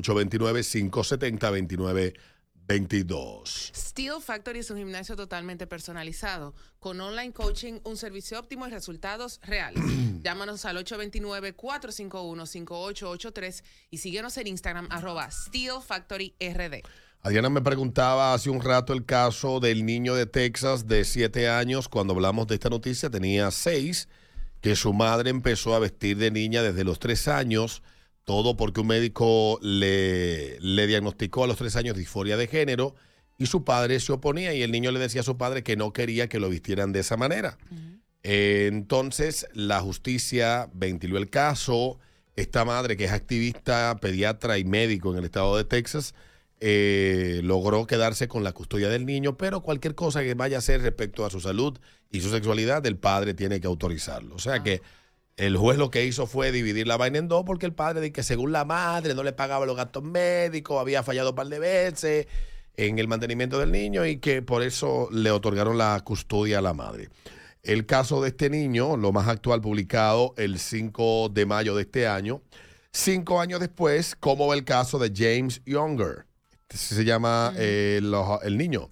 829-570-2922. 2.69 3.73
Steel 3.75 4.21
Factory 4.23 4.61
es 4.61 4.71
un 4.71 4.79
gimnasio 4.79 5.17
totalmente 5.17 5.67
personalizado, 5.67 6.55
con 6.79 7.01
online 7.01 7.33
coaching, 7.33 7.81
un 7.85 7.97
servicio 7.97 8.39
óptimo 8.39 8.65
y 8.67 8.71
resultados 8.71 9.41
reales. 9.43 9.83
Llámanos 10.23 10.65
al 10.65 10.77
829-451-5883 10.85 13.63
y 13.91 13.99
síguenos 13.99 14.37
en 14.37 14.47
Instagram, 14.49 14.89
arroba 14.91 15.31
Steel 15.31 15.81
Factory 15.85 16.35
RD. 16.41 16.83
Adriana 17.23 17.51
me 17.51 17.63
preguntaba 17.63 18.33
hace 18.33 18.49
un 18.49 18.63
rato 18.63 18.93
el 18.93 19.05
caso 19.05 19.59
del 19.59 19.85
niño 19.85 20.15
de 20.15 20.27
Texas 20.27 20.87
de 20.87 21.05
7 21.05 21.49
años. 21.49 21.89
Cuando 21.89 22.15
hablamos 22.15 22.47
de 22.47 22.55
esta 22.55 22.71
noticia 22.71 23.11
tenía 23.11 23.51
6, 23.51 24.09
que 24.61 24.77
su 24.77 24.93
madre 24.93 25.31
empezó 25.31 25.75
a 25.75 25.81
vestir 25.81 26.17
de 26.17 26.31
niña 26.31 26.63
desde 26.63 26.85
los 26.85 27.01
3 27.01 27.27
años. 27.29 27.83
Todo 28.29 28.59
porque 28.59 28.83
un 28.83 28.89
médico 28.89 29.59
le, 29.63 30.61
le 30.61 30.87
diagnosticó 30.87 31.45
a 31.45 31.47
los 31.47 31.57
3 31.57 31.77
años 31.77 31.97
disforia 31.97 32.37
de 32.37 32.47
género 32.47 32.95
y 33.39 33.47
su 33.47 33.65
padre 33.65 33.99
se 34.01 34.13
oponía 34.13 34.53
y 34.53 34.61
el 34.61 34.71
niño 34.71 34.91
le 34.93 34.99
decía 34.99 35.23
a 35.23 35.25
su 35.25 35.39
padre 35.39 35.63
que 35.63 35.77
no 35.77 35.95
quería 35.95 36.29
que 36.29 36.39
lo 36.39 36.51
vistieran 36.51 36.93
de 36.93 37.01
esa 37.01 37.17
manera. 37.17 37.57
Eh, 38.23 38.69
entonces 38.71 39.47
la 39.55 39.81
justicia 39.81 40.69
ventiló 40.75 41.17
el 41.17 41.31
caso. 41.31 41.99
Esta 42.37 42.67
madre, 42.67 42.99
que 42.99 43.07
es 43.07 43.13
activista, 43.13 43.97
pediatra 43.99 44.59
y 44.59 44.65
médico 44.65 45.11
en 45.11 45.21
el 45.21 45.25
estado 45.25 45.57
de 45.57 45.65
Texas, 45.65 46.15
eh, 46.61 47.41
logró 47.45 47.87
quedarse 47.87 48.29
con 48.29 48.45
la 48.45 48.53
custodia 48.53 48.91
del 48.91 49.07
niño, 49.07 49.39
pero 49.39 49.63
cualquier 49.63 49.95
cosa 49.95 50.21
que 50.21 50.35
vaya 50.35 50.57
a 50.57 50.59
hacer 50.59 50.83
respecto 50.83 51.25
a 51.25 51.31
su 51.31 51.41
salud 51.41 51.79
y 52.13 52.21
su 52.21 52.29
sexualidad, 52.29 52.85
el 52.85 52.99
padre 52.99 53.33
tiene 53.33 53.59
que 53.59 53.69
autorizarlo. 53.69 54.35
O 54.35 54.39
sea 54.39 54.63
que 54.63 54.83
el 55.39 55.57
juez 55.57 55.79
lo 55.79 55.91
que 55.91 56.05
hizo 56.05 56.27
fue 56.27 56.51
dividir 56.51 56.89
la 56.89 56.97
vaina 56.97 57.19
en 57.19 57.29
dos 57.29 57.45
porque 57.47 57.65
el 57.65 57.73
padre 57.73 58.01
dice 58.01 58.13
que 58.13 58.23
según 58.25 58.51
la 58.51 58.65
madre 58.65 59.15
no 59.15 59.23
le 59.23 59.33
pagaba 59.33 59.67
los 59.67 59.77
gastos 59.77 60.03
médicos, 60.03 60.81
había 60.81 61.05
fallado 61.05 61.31
un 61.31 61.37
par 61.37 61.47
de 61.47 61.61
veces 61.61 62.27
en 62.77 62.99
el 62.99 63.07
mantenimiento 63.07 63.59
del 63.59 63.71
niño 63.71 64.05
y 64.05 64.19
que 64.19 64.43
por 64.43 64.65
eso 64.65 65.09
le 65.13 65.31
otorgaron 65.31 65.79
la 65.79 66.01
custodia 66.05 66.59
a 66.59 66.63
la 66.63 66.75
madre. 66.75 67.09
El 67.63 67.87
caso 67.87 68.21
de 68.21 68.29
este 68.29 68.51
niño, 68.51 68.97
lo 68.97 69.13
más 69.13 69.29
actual 69.29 69.61
publicado 69.61 70.35
el 70.37 70.59
5 70.59 71.29
de 71.29 71.47
mayo 71.47 71.77
de 71.77 71.83
este 71.83 72.09
año, 72.09 72.43
cinco 72.91 73.41
años 73.41 73.61
después, 73.61 74.17
¿cómo 74.19 74.49
va 74.49 74.55
el 74.57 74.65
caso 74.65 74.99
de 74.99 75.13
James 75.15 75.63
Younger? 75.67 76.27
Este 76.69 76.95
se 76.95 77.05
llama 77.05 77.53
eh, 77.57 78.01
el 78.43 78.59
niño. 78.59 78.91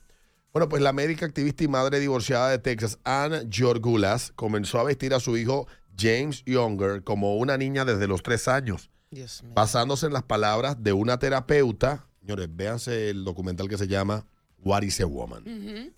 Bueno, 0.52 0.68
pues 0.68 0.80
la 0.80 0.92
médica 0.92 1.26
activista 1.26 1.64
y 1.64 1.68
madre 1.68 2.00
divorciada 2.00 2.50
de 2.50 2.59
Texas, 2.59 2.98
Ann 3.04 3.50
Jorgulas, 3.52 4.32
comenzó 4.37 4.78
a 4.80 4.85
vestir 4.85 5.12
a 5.12 5.20
su 5.20 5.37
hijo 5.37 5.66
James 5.98 6.42
Younger 6.44 7.02
como 7.02 7.37
una 7.37 7.56
niña 7.56 7.85
desde 7.85 8.06
los 8.06 8.22
tres 8.22 8.48
años, 8.48 8.90
Dios 9.11 9.42
basándose 9.54 10.06
en 10.06 10.12
las 10.12 10.22
palabras 10.24 10.82
de 10.82 10.92
una 10.92 11.18
terapeuta. 11.18 12.06
Señores, 12.20 12.48
véanse 12.54 13.11
el 13.11 13.24
documental 13.24 13.68
que 13.68 13.78
se 13.78 13.87
llama 13.88 14.26
What 14.59 14.82
is 14.82 15.00
a 15.00 15.06
Woman. 15.06 15.94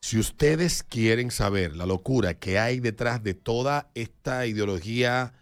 Si 0.00 0.18
ustedes 0.18 0.84
quieren 0.84 1.30
saber 1.30 1.74
la 1.74 1.84
locura 1.84 2.34
que 2.38 2.58
hay 2.58 2.78
detrás 2.78 3.22
de 3.22 3.34
toda 3.34 3.90
esta 3.94 4.46
ideología 4.46 5.34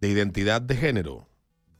de 0.00 0.08
identidad 0.08 0.62
de 0.62 0.76
género, 0.76 1.28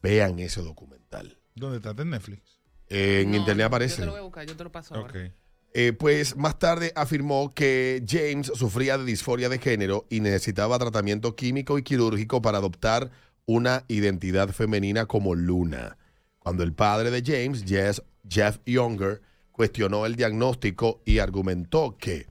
vean 0.02 0.38
ese 0.38 0.60
documental. 0.60 1.38
¿Dónde 1.54 1.78
está? 1.78 1.90
¿Está 1.90 2.02
en 2.02 2.10
Netflix? 2.10 2.42
En 2.88 3.34
internet 3.34 3.64
Yo 3.64 3.66
aparece. 3.66 3.96
te 3.96 4.06
lo 4.06 4.12
voy 4.12 4.20
a 4.20 4.24
buscar, 4.24 4.46
yo 4.46 4.56
te 4.56 4.64
lo 4.64 4.72
paso 4.72 4.94
ahora. 4.94 5.32
Eh, 5.80 5.92
pues 5.92 6.34
más 6.36 6.58
tarde 6.58 6.92
afirmó 6.96 7.54
que 7.54 8.02
James 8.04 8.50
sufría 8.52 8.98
de 8.98 9.04
disforia 9.04 9.48
de 9.48 9.60
género 9.60 10.06
y 10.10 10.18
necesitaba 10.18 10.76
tratamiento 10.76 11.36
químico 11.36 11.78
y 11.78 11.84
quirúrgico 11.84 12.42
para 12.42 12.58
adoptar 12.58 13.12
una 13.46 13.84
identidad 13.86 14.48
femenina 14.48 15.06
como 15.06 15.36
Luna. 15.36 15.96
Cuando 16.40 16.64
el 16.64 16.72
padre 16.72 17.12
de 17.12 17.22
James, 17.24 17.64
Jess- 17.64 18.02
Jeff 18.28 18.58
Younger, 18.66 19.22
cuestionó 19.52 20.04
el 20.04 20.16
diagnóstico 20.16 21.00
y 21.04 21.20
argumentó 21.20 21.96
que 21.96 22.26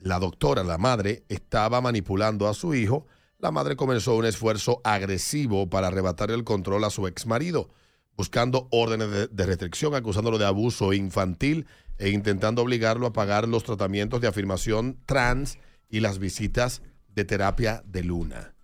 la 0.00 0.18
doctora, 0.18 0.64
la 0.64 0.76
madre, 0.76 1.22
estaba 1.28 1.80
manipulando 1.80 2.48
a 2.48 2.54
su 2.54 2.74
hijo, 2.74 3.06
la 3.38 3.52
madre 3.52 3.76
comenzó 3.76 4.16
un 4.16 4.26
esfuerzo 4.26 4.80
agresivo 4.82 5.70
para 5.70 5.86
arrebatarle 5.86 6.34
el 6.34 6.42
control 6.42 6.82
a 6.82 6.90
su 6.90 7.06
ex 7.06 7.26
marido, 7.26 7.70
buscando 8.18 8.66
órdenes 8.72 9.30
de, 9.30 9.46
restricción, 9.46 9.94
acusándolo 9.94 10.38
de 10.38 10.44
abuso 10.44 10.92
infantil 10.92 11.68
e 11.98 12.08
intentando 12.10 12.62
obligarlo 12.62 13.06
a 13.06 13.12
pagar 13.12 13.46
los 13.46 13.62
tratamientos 13.62 14.20
de 14.20 14.26
afirmación 14.26 14.98
trans 15.06 15.56
y 15.88 16.00
las 16.00 16.18
visitas 16.18 16.82
de 17.14 17.24
terapia 17.24 17.80
de 17.86 18.02
luna. 18.02 18.56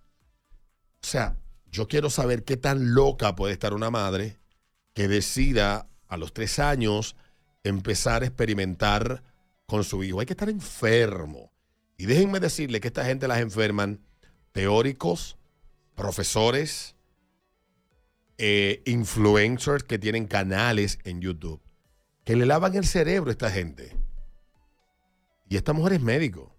O 1.01 1.07
sea, 1.07 1.37
yo 1.71 1.87
quiero 1.87 2.09
saber 2.09 2.43
qué 2.43 2.57
tan 2.57 2.93
loca 2.93 3.37
puede 3.37 3.53
estar 3.53 3.73
una 3.73 3.89
madre 3.89 4.39
que 4.93 5.07
decida 5.07 5.87
a 6.09 6.17
los 6.17 6.33
tres 6.33 6.59
años 6.59 7.15
empezar 7.63 8.23
a 8.23 8.25
experimentar 8.25 9.23
con 9.65 9.85
su 9.85 10.03
hijo. 10.03 10.19
Hay 10.19 10.25
que 10.25 10.33
estar 10.33 10.49
enfermo. 10.49 11.53
Y 11.97 12.07
déjenme 12.07 12.41
decirle 12.41 12.81
que 12.81 12.89
esta 12.89 13.05
gente 13.05 13.29
las 13.29 13.39
enferman 13.39 14.01
teóricos, 14.51 15.37
profesores, 15.95 16.94
eh, 18.37 18.81
influencers 18.85 19.83
que 19.83 19.99
tienen 19.99 20.27
canales 20.27 20.99
en 21.03 21.21
YouTube, 21.21 21.61
que 22.23 22.35
le 22.35 22.45
lavan 22.45 22.75
el 22.75 22.85
cerebro 22.85 23.29
a 23.29 23.31
esta 23.31 23.49
gente. 23.49 23.95
Y 25.47 25.57
esta 25.57 25.73
mujer 25.73 25.93
es 25.93 26.01
médico. 26.01 26.55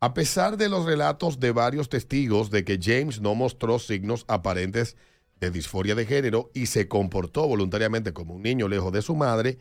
A 0.00 0.14
pesar 0.14 0.56
de 0.56 0.68
los 0.68 0.84
relatos 0.84 1.38
de 1.38 1.52
varios 1.52 1.88
testigos 1.88 2.50
de 2.50 2.64
que 2.64 2.80
James 2.82 3.20
no 3.20 3.36
mostró 3.36 3.78
signos 3.78 4.24
aparentes 4.26 4.96
de 5.38 5.52
disforia 5.52 5.94
de 5.94 6.06
género 6.06 6.50
y 6.54 6.66
se 6.66 6.88
comportó 6.88 7.46
voluntariamente 7.46 8.12
como 8.12 8.34
un 8.34 8.42
niño 8.42 8.66
lejos 8.66 8.92
de 8.92 9.02
su 9.02 9.14
madre, 9.14 9.58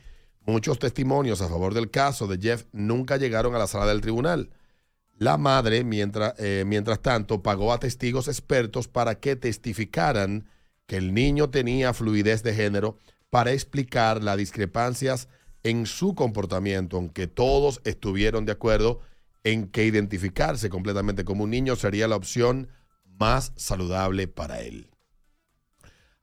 muchos 0.47 0.79
testimonios 0.79 1.41
a 1.41 1.47
favor 1.47 1.75
del 1.75 1.91
caso 1.91 2.25
de 2.25 2.39
Jeff 2.39 2.65
nunca 2.71 3.17
llegaron 3.17 3.53
a 3.53 3.59
la 3.59 3.67
sala 3.67 3.85
del 3.85 4.01
tribunal. 4.01 4.49
La 5.21 5.37
madre, 5.37 5.83
mientras, 5.83 6.33
eh, 6.39 6.63
mientras 6.65 6.99
tanto, 6.99 7.43
pagó 7.43 7.73
a 7.73 7.79
testigos 7.79 8.27
expertos 8.27 8.87
para 8.87 9.19
que 9.19 9.35
testificaran 9.35 10.49
que 10.87 10.97
el 10.97 11.13
niño 11.13 11.51
tenía 11.51 11.93
fluidez 11.93 12.41
de 12.41 12.55
género 12.55 12.97
para 13.29 13.51
explicar 13.51 14.23
las 14.23 14.37
discrepancias 14.37 15.27
en 15.61 15.85
su 15.85 16.15
comportamiento, 16.15 16.97
aunque 16.97 17.27
todos 17.27 17.81
estuvieron 17.83 18.45
de 18.45 18.53
acuerdo 18.53 19.01
en 19.43 19.67
que 19.67 19.85
identificarse 19.85 20.71
completamente 20.71 21.23
como 21.23 21.43
un 21.43 21.51
niño 21.51 21.75
sería 21.75 22.07
la 22.07 22.15
opción 22.15 22.69
más 23.19 23.53
saludable 23.55 24.27
para 24.27 24.61
él. 24.61 24.89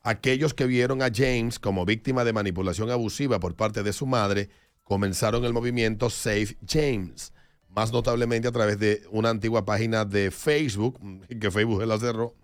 Aquellos 0.02 0.54
que 0.54 0.66
vieron 0.66 1.02
a 1.02 1.11
James 1.14 1.61
como 1.61 1.84
víctima 1.84 2.24
de 2.24 2.32
manipulación 2.32 2.90
abusiva 2.90 3.38
por 3.38 3.54
parte 3.54 3.84
de 3.84 3.92
su 3.92 4.06
madre 4.06 4.50
comenzaron 4.82 5.44
el 5.44 5.52
movimiento 5.52 6.11
Save 6.11 6.56
James, 6.66 7.32
más 7.78 7.92
notablemente 7.92 8.48
a 8.48 8.52
través 8.52 8.76
de 8.80 9.02
una 9.12 9.30
antigua 9.30 9.64
página 9.64 10.04
de 10.04 10.32
Facebook, 10.32 10.98
que 11.40 11.48
Facebook 11.52 11.84
la 11.84 11.96
cerró, 11.96 12.34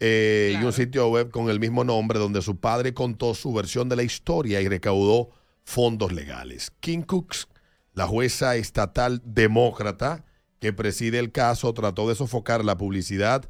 eh, 0.00 0.58
y 0.60 0.64
un 0.64 0.72
sitio 0.72 1.08
web 1.08 1.30
con 1.30 1.48
el 1.50 1.60
mismo 1.60 1.84
nombre 1.84 2.18
donde 2.18 2.42
su 2.42 2.58
padre 2.58 2.92
contó 2.92 3.34
su 3.34 3.52
versión 3.52 3.88
de 3.88 3.94
la 3.94 4.02
historia 4.02 4.60
y 4.60 4.68
recaudó 4.68 5.30
fondos 5.62 6.10
legales. 6.10 6.72
Kim 6.80 7.02
Cooks, 7.02 7.46
la 7.94 8.08
jueza 8.08 8.56
estatal 8.56 9.22
demócrata 9.24 10.24
que 10.58 10.72
preside 10.72 11.20
el 11.20 11.30
caso, 11.30 11.72
trató 11.72 12.08
de 12.08 12.16
sofocar 12.16 12.64
la 12.64 12.76
publicidad 12.76 13.48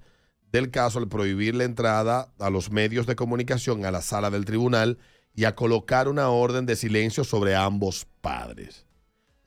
del 0.52 0.70
caso 0.70 0.98
al 0.98 1.08
prohibir 1.08 1.54
la 1.54 1.64
entrada 1.64 2.34
a 2.38 2.50
los 2.50 2.70
medios 2.70 3.06
de 3.06 3.16
comunicación 3.16 3.86
a 3.86 3.90
la 3.90 4.02
sala 4.02 4.30
del 4.30 4.44
tribunal 4.44 4.98
y 5.34 5.44
a 5.44 5.54
colocar 5.54 6.08
una 6.08 6.28
orden 6.28 6.66
de 6.66 6.76
silencio 6.76 7.24
sobre 7.24 7.56
ambos 7.56 8.06
padres. 8.20 8.85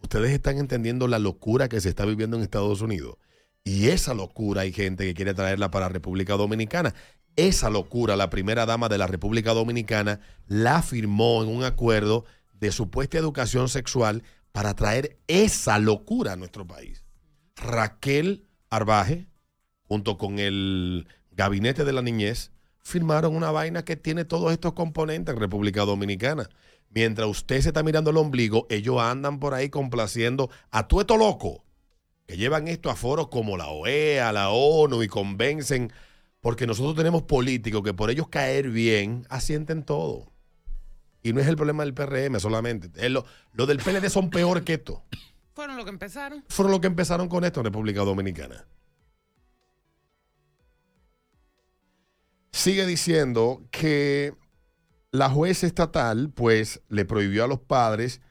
Ustedes 0.02 0.32
están 0.32 0.58
entendiendo 0.58 1.08
la 1.08 1.20
locura 1.20 1.70
que 1.70 1.82
se 1.82 1.90
está 1.90 2.06
viviendo 2.06 2.38
en 2.38 2.44
Estados 2.44 2.82
Unidos. 2.82 3.18
Y 3.64 3.90
esa 3.90 4.14
locura 4.14 4.62
hay 4.62 4.72
gente 4.72 5.06
que 5.06 5.14
quiere 5.14 5.34
traerla 5.34 5.70
para 5.72 5.90
República 5.90 6.36
Dominicana. 6.36 6.96
Esa 7.36 7.70
locura, 7.70 8.16
la 8.16 8.30
primera 8.30 8.66
dama 8.66 8.90
de 8.90 8.98
la 8.98 9.08
República 9.08 9.54
Dominicana 9.54 10.20
la 10.48 10.82
firmó 10.82 11.44
en 11.44 11.50
un 11.50 11.64
acuerdo 11.64 12.26
de 12.54 12.72
supuesta 12.72 13.18
educación 13.18 13.70
sexual 13.70 14.24
para 14.52 14.74
traer 14.74 15.20
esa 15.28 15.80
locura 15.80 16.34
a 16.34 16.36
nuestro 16.36 16.66
país. 16.66 17.04
Raquel 17.56 18.48
Arbaje, 18.70 19.28
junto 19.84 20.18
con 20.18 20.40
el 20.40 21.08
Gabinete 21.32 21.86
de 21.86 21.94
la 21.94 22.02
Niñez, 22.02 22.52
firmaron 22.82 23.36
una 23.36 23.52
vaina 23.52 23.86
que 23.86 23.96
tiene 23.96 24.26
todos 24.26 24.52
estos 24.52 24.74
componentes 24.74 25.34
en 25.34 25.40
República 25.40 25.86
Dominicana. 25.86 26.50
Mientras 26.90 27.28
usted 27.28 27.62
se 27.62 27.70
está 27.70 27.84
mirando 27.84 28.10
el 28.10 28.18
ombligo, 28.18 28.66
ellos 28.70 29.00
andan 29.00 29.40
por 29.40 29.54
ahí 29.54 29.70
complaciendo 29.70 30.50
a 30.72 30.88
todo 30.88 31.02
esto 31.02 31.18
loco 31.18 31.64
que 32.30 32.38
llevan 32.38 32.68
esto 32.68 32.92
a 32.92 32.96
foros 32.96 33.30
como 33.30 33.58
la 33.58 33.70
OEA, 33.70 34.32
la 34.32 34.50
ONU 34.52 35.02
y 35.02 35.08
convencen, 35.08 35.92
porque 36.42 36.68
nosotros 36.68 36.96
tenemos 36.96 37.24
políticos 37.24 37.82
que 37.84 37.96
por 37.96 38.12
ellos 38.12 38.28
caer 38.28 38.70
bien 38.70 39.26
asienten 39.30 39.82
todo. 39.82 40.32
Y 41.24 41.34
no 41.34 41.42
es 41.42 41.48
el 41.48 41.56
problema 41.56 41.84
del 41.84 41.96
PRM 41.96 42.40
solamente. 42.40 43.10
Lo, 43.10 43.26
lo 43.54 43.66
del 43.66 43.80
PLD 43.80 44.10
son 44.12 44.30
peor 44.30 44.64
que 44.64 44.76
esto. 44.76 45.04
Fueron 45.56 45.76
los 45.76 45.86
que 45.86 45.90
empezaron. 45.90 46.46
Fueron 46.50 46.72
los 46.72 46.82
que 46.82 46.86
empezaron 46.86 47.28
con 47.30 47.44
esto 47.46 47.62
en 47.62 47.66
República 47.66 48.02
Dominicana. 48.02 48.64
Sigue 52.52 52.86
diciendo 52.86 53.64
que 53.72 54.36
la 55.12 55.30
jueza 55.30 55.66
estatal, 55.66 56.32
pues, 56.34 56.82
le 56.90 57.06
prohibió 57.06 57.44
a 57.44 57.48
los 57.48 57.60
padres 57.60 58.22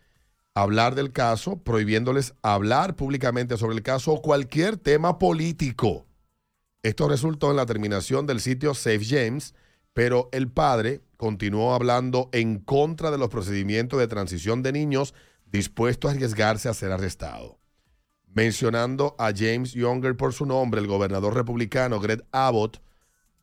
hablar 0.54 0.94
del 0.94 1.12
caso, 1.12 1.62
prohibiéndoles 1.62 2.34
hablar 2.42 2.96
públicamente 2.96 3.56
sobre 3.56 3.76
el 3.76 3.82
caso 3.82 4.12
o 4.12 4.22
cualquier 4.22 4.76
tema 4.76 5.18
político. 5.18 6.06
Esto 6.82 7.08
resultó 7.08 7.50
en 7.50 7.56
la 7.56 7.66
terminación 7.66 8.26
del 8.26 8.40
sitio 8.40 8.74
Safe 8.74 9.04
James, 9.04 9.54
pero 9.92 10.28
el 10.32 10.50
padre 10.50 11.02
continuó 11.16 11.74
hablando 11.74 12.28
en 12.32 12.58
contra 12.58 13.10
de 13.10 13.18
los 13.18 13.28
procedimientos 13.28 13.98
de 13.98 14.06
transición 14.06 14.62
de 14.62 14.72
niños 14.72 15.14
dispuestos 15.46 16.10
a 16.10 16.14
arriesgarse 16.14 16.68
a 16.68 16.74
ser 16.74 16.92
arrestado. 16.92 17.58
Mencionando 18.26 19.16
a 19.18 19.32
James 19.34 19.72
Younger 19.72 20.16
por 20.16 20.32
su 20.32 20.46
nombre, 20.46 20.80
el 20.80 20.86
gobernador 20.86 21.34
republicano 21.34 21.98
Greg 21.98 22.24
Abbott 22.30 22.80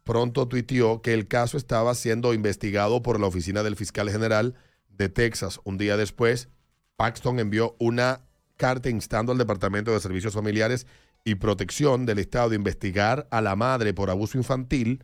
pronto 0.05 0.47
tuiteó 0.47 1.01
que 1.01 1.13
el 1.13 1.27
caso 1.27 1.57
estaba 1.57 1.93
siendo 1.95 2.33
investigado 2.33 3.01
por 3.01 3.19
la 3.19 3.27
oficina 3.27 3.63
del 3.63 3.75
fiscal 3.75 4.09
general 4.09 4.53
de 4.87 5.09
Texas. 5.09 5.59
Un 5.65 5.77
día 5.77 5.97
después, 5.97 6.47
Paxton 6.95 7.39
envió 7.39 7.75
una 7.79 8.21
carta 8.55 8.89
instando 8.89 9.33
al 9.33 9.37
Departamento 9.37 9.91
de 9.91 9.99
Servicios 9.99 10.33
Familiares 10.33 10.87
y 11.25 11.35
Protección 11.35 12.05
del 12.05 12.19
Estado 12.19 12.49
de 12.49 12.55
investigar 12.55 13.27
a 13.31 13.41
la 13.41 13.55
madre 13.55 13.93
por 13.93 14.11
abuso 14.11 14.37
infantil 14.37 15.03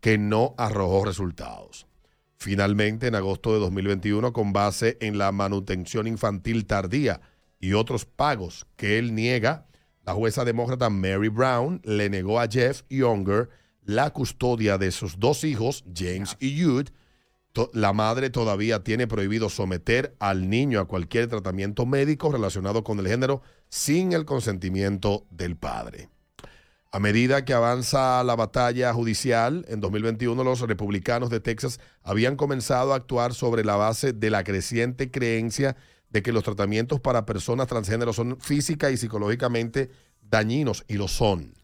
que 0.00 0.18
no 0.18 0.54
arrojó 0.58 1.04
resultados. 1.04 1.86
Finalmente, 2.36 3.06
en 3.06 3.14
agosto 3.14 3.54
de 3.54 3.58
2021, 3.58 4.34
con 4.34 4.52
base 4.52 4.98
en 5.00 5.16
la 5.16 5.32
manutención 5.32 6.06
infantil 6.06 6.66
tardía 6.66 7.22
y 7.58 7.72
otros 7.72 8.04
pagos 8.04 8.66
que 8.76 8.98
él 8.98 9.14
niega, 9.14 9.66
la 10.04 10.12
jueza 10.12 10.44
demócrata 10.44 10.90
Mary 10.90 11.28
Brown 11.28 11.80
le 11.84 12.10
negó 12.10 12.38
a 12.38 12.48
Jeff 12.48 12.82
Younger 12.90 13.48
la 13.84 14.10
custodia 14.10 14.78
de 14.78 14.92
sus 14.92 15.18
dos 15.18 15.44
hijos, 15.44 15.84
James 15.94 16.36
y 16.40 16.62
Jude, 16.62 16.92
la 17.74 17.92
madre 17.92 18.30
todavía 18.30 18.82
tiene 18.82 19.06
prohibido 19.06 19.50
someter 19.50 20.16
al 20.18 20.48
niño 20.48 20.80
a 20.80 20.86
cualquier 20.86 21.28
tratamiento 21.28 21.84
médico 21.84 22.32
relacionado 22.32 22.82
con 22.82 22.98
el 22.98 23.08
género 23.08 23.42
sin 23.68 24.12
el 24.12 24.24
consentimiento 24.24 25.26
del 25.30 25.56
padre. 25.56 26.08
A 26.90 26.98
medida 26.98 27.44
que 27.44 27.54
avanza 27.54 28.22
la 28.22 28.36
batalla 28.36 28.92
judicial, 28.92 29.64
en 29.68 29.80
2021 29.80 30.44
los 30.44 30.60
republicanos 30.60 31.30
de 31.30 31.40
Texas 31.40 31.80
habían 32.02 32.36
comenzado 32.36 32.92
a 32.92 32.96
actuar 32.96 33.34
sobre 33.34 33.64
la 33.64 33.76
base 33.76 34.12
de 34.12 34.30
la 34.30 34.44
creciente 34.44 35.10
creencia 35.10 35.76
de 36.10 36.22
que 36.22 36.32
los 36.32 36.44
tratamientos 36.44 37.00
para 37.00 37.24
personas 37.24 37.66
transgénero 37.66 38.12
son 38.12 38.38
física 38.40 38.90
y 38.90 38.98
psicológicamente 38.98 39.90
dañinos, 40.20 40.84
y 40.86 40.94
lo 40.94 41.08
son 41.08 41.54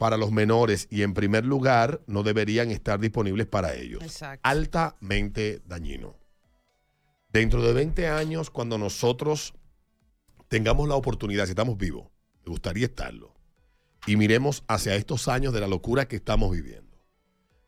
para 0.00 0.16
los 0.16 0.32
menores 0.32 0.88
y 0.90 1.02
en 1.02 1.12
primer 1.12 1.44
lugar 1.44 2.00
no 2.06 2.22
deberían 2.22 2.70
estar 2.70 2.98
disponibles 2.98 3.46
para 3.46 3.74
ellos. 3.74 4.02
Altamente 4.42 5.60
dañino. 5.66 6.16
Dentro 7.28 7.62
de 7.62 7.74
20 7.74 8.08
años, 8.08 8.48
cuando 8.48 8.78
nosotros 8.78 9.52
tengamos 10.48 10.88
la 10.88 10.94
oportunidad, 10.94 11.44
si 11.44 11.50
estamos 11.50 11.76
vivos, 11.76 12.08
me 12.46 12.50
gustaría 12.50 12.86
estarlo, 12.86 13.34
y 14.06 14.16
miremos 14.16 14.64
hacia 14.68 14.94
estos 14.94 15.28
años 15.28 15.52
de 15.52 15.60
la 15.60 15.68
locura 15.68 16.08
que 16.08 16.16
estamos 16.16 16.50
viviendo. 16.50 16.98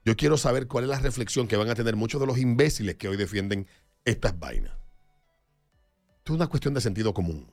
Yo 0.03 0.17
quiero 0.17 0.39
saber 0.39 0.69
cuál 0.69 0.85
es 0.85 0.91
la 0.91 1.01
reflexión 1.01 1.47
que 1.47 1.59
van 1.59 1.69
a 1.69 1.75
tener 1.75 1.97
muchos 1.97 2.19
de 2.19 2.27
los 2.27 2.39
imbéciles 2.39 2.97
que 2.97 3.09
hoy 3.09 3.19
defienden 3.19 3.67
estas 4.07 4.39
vainas. 4.39 4.73
Esto 6.17 6.33
es 6.33 6.37
una 6.37 6.47
cuestión 6.47 6.73
de 6.73 6.81
sentido 6.81 7.13
común. 7.13 7.53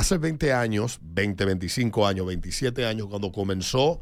Hace 0.00 0.16
20 0.16 0.54
años, 0.54 0.98
20, 1.02 1.44
25 1.44 2.06
años, 2.06 2.24
27 2.24 2.86
años, 2.86 3.08
cuando 3.08 3.32
comenzó 3.32 4.00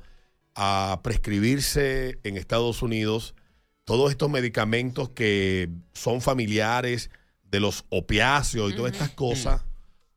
a 0.55 1.01
prescribirse 1.03 2.21
en 2.23 2.37
Estados 2.37 2.83
Unidos 2.83 3.35
todos 3.83 4.13
estos 4.13 4.31
medicamentos 4.31 5.09
que 5.09 5.69
son 5.95 6.21
familiares 6.21 7.11
de 7.51 7.59
los 7.59 7.85
opiáceos 7.89 8.71
y 8.71 8.77
todas 8.77 8.93
estas 8.93 9.11
cosas, 9.11 9.65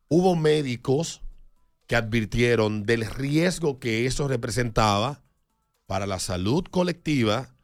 hubo 0.06 0.36
médicos 0.36 1.20
que 1.88 1.96
advirtieron 1.96 2.84
del 2.84 3.04
riesgo 3.04 3.80
que 3.80 4.06
eso 4.06 4.28
representaba 4.28 5.24
para 5.86 6.06
la 6.06 6.20
salud 6.20 6.62
colectiva, 6.70 7.56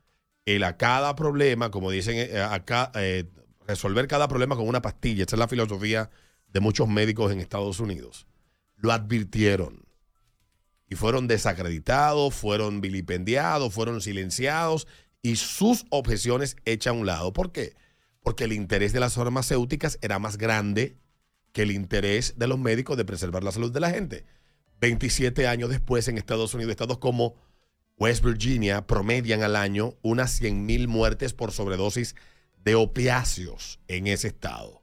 el 0.44 0.64
a 0.64 0.76
cada 0.76 1.14
problema, 1.14 1.70
como 1.70 1.92
dicen 1.92 2.16
eh, 2.18 2.40
acá, 2.40 2.90
eh, 2.96 3.26
resolver 3.64 4.08
cada 4.08 4.26
problema 4.26 4.56
con 4.56 4.66
una 4.66 4.82
pastilla. 4.82 5.22
Esa 5.22 5.36
es 5.36 5.38
la 5.38 5.46
filosofía 5.46 6.10
de 6.52 6.60
muchos 6.60 6.88
médicos 6.88 7.32
en 7.32 7.40
Estados 7.40 7.80
Unidos. 7.80 8.26
Lo 8.76 8.92
advirtieron 8.92 9.86
y 10.88 10.94
fueron 10.94 11.28
desacreditados, 11.28 12.34
fueron 12.34 12.80
vilipendiados, 12.80 13.72
fueron 13.72 14.00
silenciados 14.00 14.86
y 15.22 15.36
sus 15.36 15.84
objeciones 15.90 16.56
hechas 16.64 16.92
a 16.92 16.96
un 16.96 17.06
lado. 17.06 17.32
¿Por 17.32 17.52
qué? 17.52 17.74
Porque 18.22 18.44
el 18.44 18.52
interés 18.52 18.92
de 18.92 19.00
las 19.00 19.14
farmacéuticas 19.14 19.98
era 20.00 20.18
más 20.18 20.38
grande 20.38 20.96
que 21.52 21.62
el 21.62 21.70
interés 21.70 22.34
de 22.38 22.46
los 22.46 22.58
médicos 22.58 22.96
de 22.96 23.04
preservar 23.04 23.44
la 23.44 23.52
salud 23.52 23.72
de 23.72 23.80
la 23.80 23.90
gente. 23.90 24.24
27 24.80 25.46
años 25.46 25.70
después 25.70 26.08
en 26.08 26.18
Estados 26.18 26.54
Unidos, 26.54 26.70
estados 26.70 26.98
como 26.98 27.34
West 27.98 28.24
Virginia 28.24 28.86
promedian 28.86 29.42
al 29.42 29.56
año 29.56 29.94
unas 30.02 30.30
100 30.32 30.64
mil 30.64 30.86
muertes 30.86 31.32
por 31.34 31.50
sobredosis 31.50 32.14
de 32.62 32.76
opiáceos 32.76 33.80
en 33.88 34.06
ese 34.06 34.28
estado. 34.28 34.82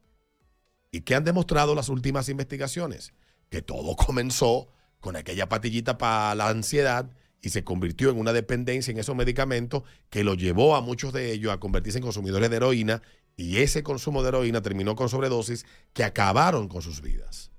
¿Y 0.96 1.02
qué 1.02 1.14
han 1.14 1.26
demostrado 1.26 1.76
las 1.76 1.90
últimas 1.90 2.30
investigaciones? 2.30 3.12
Que 3.50 3.62
todo 3.62 3.96
comenzó 3.98 4.70
con 5.02 5.18
aquella 5.18 5.50
patillita 5.50 5.98
para 5.98 6.34
la 6.36 6.48
ansiedad 6.48 7.10
y 7.42 7.50
se 7.50 7.66
convirtió 7.66 8.12
en 8.12 8.18
una 8.18 8.32
dependencia 8.32 8.92
en 8.92 9.00
esos 9.00 9.14
medicamentos 9.14 9.84
que 10.10 10.24
lo 10.24 10.36
llevó 10.36 10.74
a 10.74 10.80
muchos 10.80 11.12
de 11.12 11.34
ellos 11.34 11.52
a 11.52 11.60
convertirse 11.60 11.98
en 11.98 12.04
consumidores 12.06 12.50
de 12.50 12.56
heroína 12.56 13.02
y 13.36 13.58
ese 13.58 13.84
consumo 13.84 14.24
de 14.24 14.30
heroína 14.30 14.62
terminó 14.62 14.96
con 14.96 15.10
sobredosis 15.10 15.66
que 15.92 16.06
acabaron 16.06 16.70
con 16.70 16.82
sus 16.82 17.02
vidas. 17.02 17.52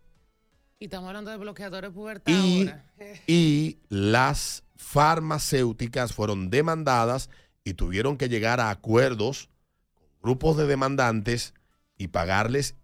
Y 0.79 0.87
estamos 0.87 1.09
hablando 1.09 1.31
de 1.31 1.37
bloqueadores 1.37 1.91
pubertad 1.91 2.33
y, 2.33 2.71
y 3.27 3.81
las 3.91 4.65
farmacéuticas 4.77 6.15
fueron 6.15 6.49
demandadas 6.49 7.29
y 7.65 7.75
tuvieron 7.75 8.17
que 8.17 8.31
llegar 8.31 8.61
a 8.61 8.71
acuerdos 8.71 9.51
con 9.93 10.07
grupos 10.23 10.57
de 10.57 10.67
demandantes 10.67 11.53
y 11.99 12.09
pagarles 12.09 12.77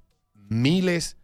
miles 0.49 1.17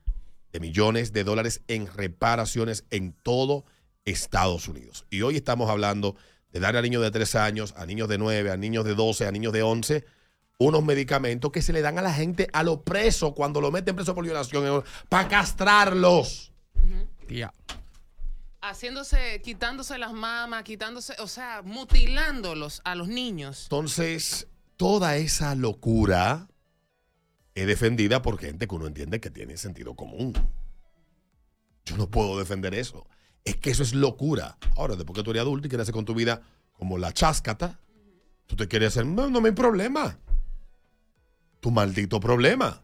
de 0.52 0.60
millones 0.60 1.12
de 1.12 1.24
dólares 1.24 1.62
en 1.68 1.86
reparaciones 1.86 2.84
en 2.90 3.12
todo 3.12 3.64
Estados 4.04 4.68
Unidos. 4.68 5.04
Y 5.10 5.22
hoy 5.22 5.36
estamos 5.36 5.68
hablando 5.70 6.16
de 6.52 6.60
dar 6.60 6.76
a 6.76 6.82
niños 6.82 7.02
de 7.02 7.10
3 7.10 7.34
años, 7.36 7.74
a 7.76 7.86
niños 7.86 8.08
de 8.08 8.18
9, 8.18 8.50
a 8.50 8.56
niños 8.56 8.84
de 8.84 8.94
12, 8.94 9.26
a 9.26 9.32
niños 9.32 9.52
de 9.52 9.62
11, 9.62 10.04
unos 10.58 10.84
medicamentos 10.84 11.52
que 11.52 11.62
se 11.62 11.72
le 11.72 11.82
dan 11.82 11.98
a 11.98 12.02
la 12.02 12.12
gente 12.12 12.48
a 12.52 12.62
los 12.62 12.78
presos 12.78 13.32
cuando 13.34 13.60
lo 13.60 13.70
meten 13.70 13.94
preso 13.94 14.14
por 14.14 14.24
violación 14.24 14.82
para 15.08 15.28
castrarlos. 15.28 16.52
Ya. 17.28 17.52
Haciéndose, 18.60 19.40
quitándose 19.42 19.98
las 19.98 20.12
mamas, 20.12 20.64
quitándose, 20.64 21.14
o 21.20 21.28
sea, 21.28 21.62
mutilándolos 21.62 22.80
a 22.84 22.94
los 22.94 23.08
niños. 23.08 23.64
Entonces, 23.64 24.48
toda 24.76 25.16
esa 25.16 25.54
locura 25.54 26.48
es 27.58 27.66
defendida 27.66 28.22
por 28.22 28.38
gente 28.38 28.66
que 28.66 28.74
uno 28.74 28.86
entiende 28.86 29.20
que 29.20 29.30
tiene 29.30 29.56
sentido 29.56 29.94
común. 29.94 30.32
Yo 31.84 31.96
no 31.96 32.10
puedo 32.10 32.38
defender 32.38 32.74
eso. 32.74 33.06
Es 33.44 33.56
que 33.56 33.70
eso 33.70 33.82
es 33.82 33.94
locura. 33.94 34.58
Ahora, 34.76 34.96
después 34.96 35.16
que 35.16 35.22
tú 35.22 35.30
eres 35.30 35.42
adulto 35.42 35.66
y 35.66 35.70
quieres 35.70 35.84
hacer 35.84 35.94
con 35.94 36.04
tu 36.04 36.14
vida 36.14 36.42
como 36.74 36.98
la 36.98 37.12
cháscata, 37.12 37.80
tú 38.46 38.56
te 38.56 38.68
quieres 38.68 38.88
hacer, 38.88 39.06
no, 39.06 39.30
no 39.30 39.40
me 39.40 39.48
hay 39.48 39.54
problema. 39.54 40.18
Tu 41.60 41.70
maldito 41.70 42.20
problema. 42.20 42.82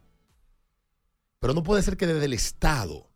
Pero 1.38 1.54
no 1.54 1.62
puede 1.62 1.82
ser 1.82 1.96
que 1.96 2.06
desde 2.06 2.24
el 2.24 2.32
Estado, 2.32 3.10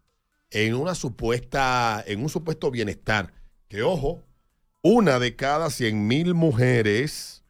en 0.50 0.74
una 0.74 0.94
supuesta, 0.94 2.04
en 2.06 2.22
un 2.22 2.28
supuesto 2.28 2.70
bienestar 2.70 3.32
que 3.68 3.82
ojo, 3.82 4.22
una 4.82 5.18
de 5.18 5.34
cada 5.34 5.70
100 5.70 6.06
mil 6.06 6.34
mujeres 6.34 7.42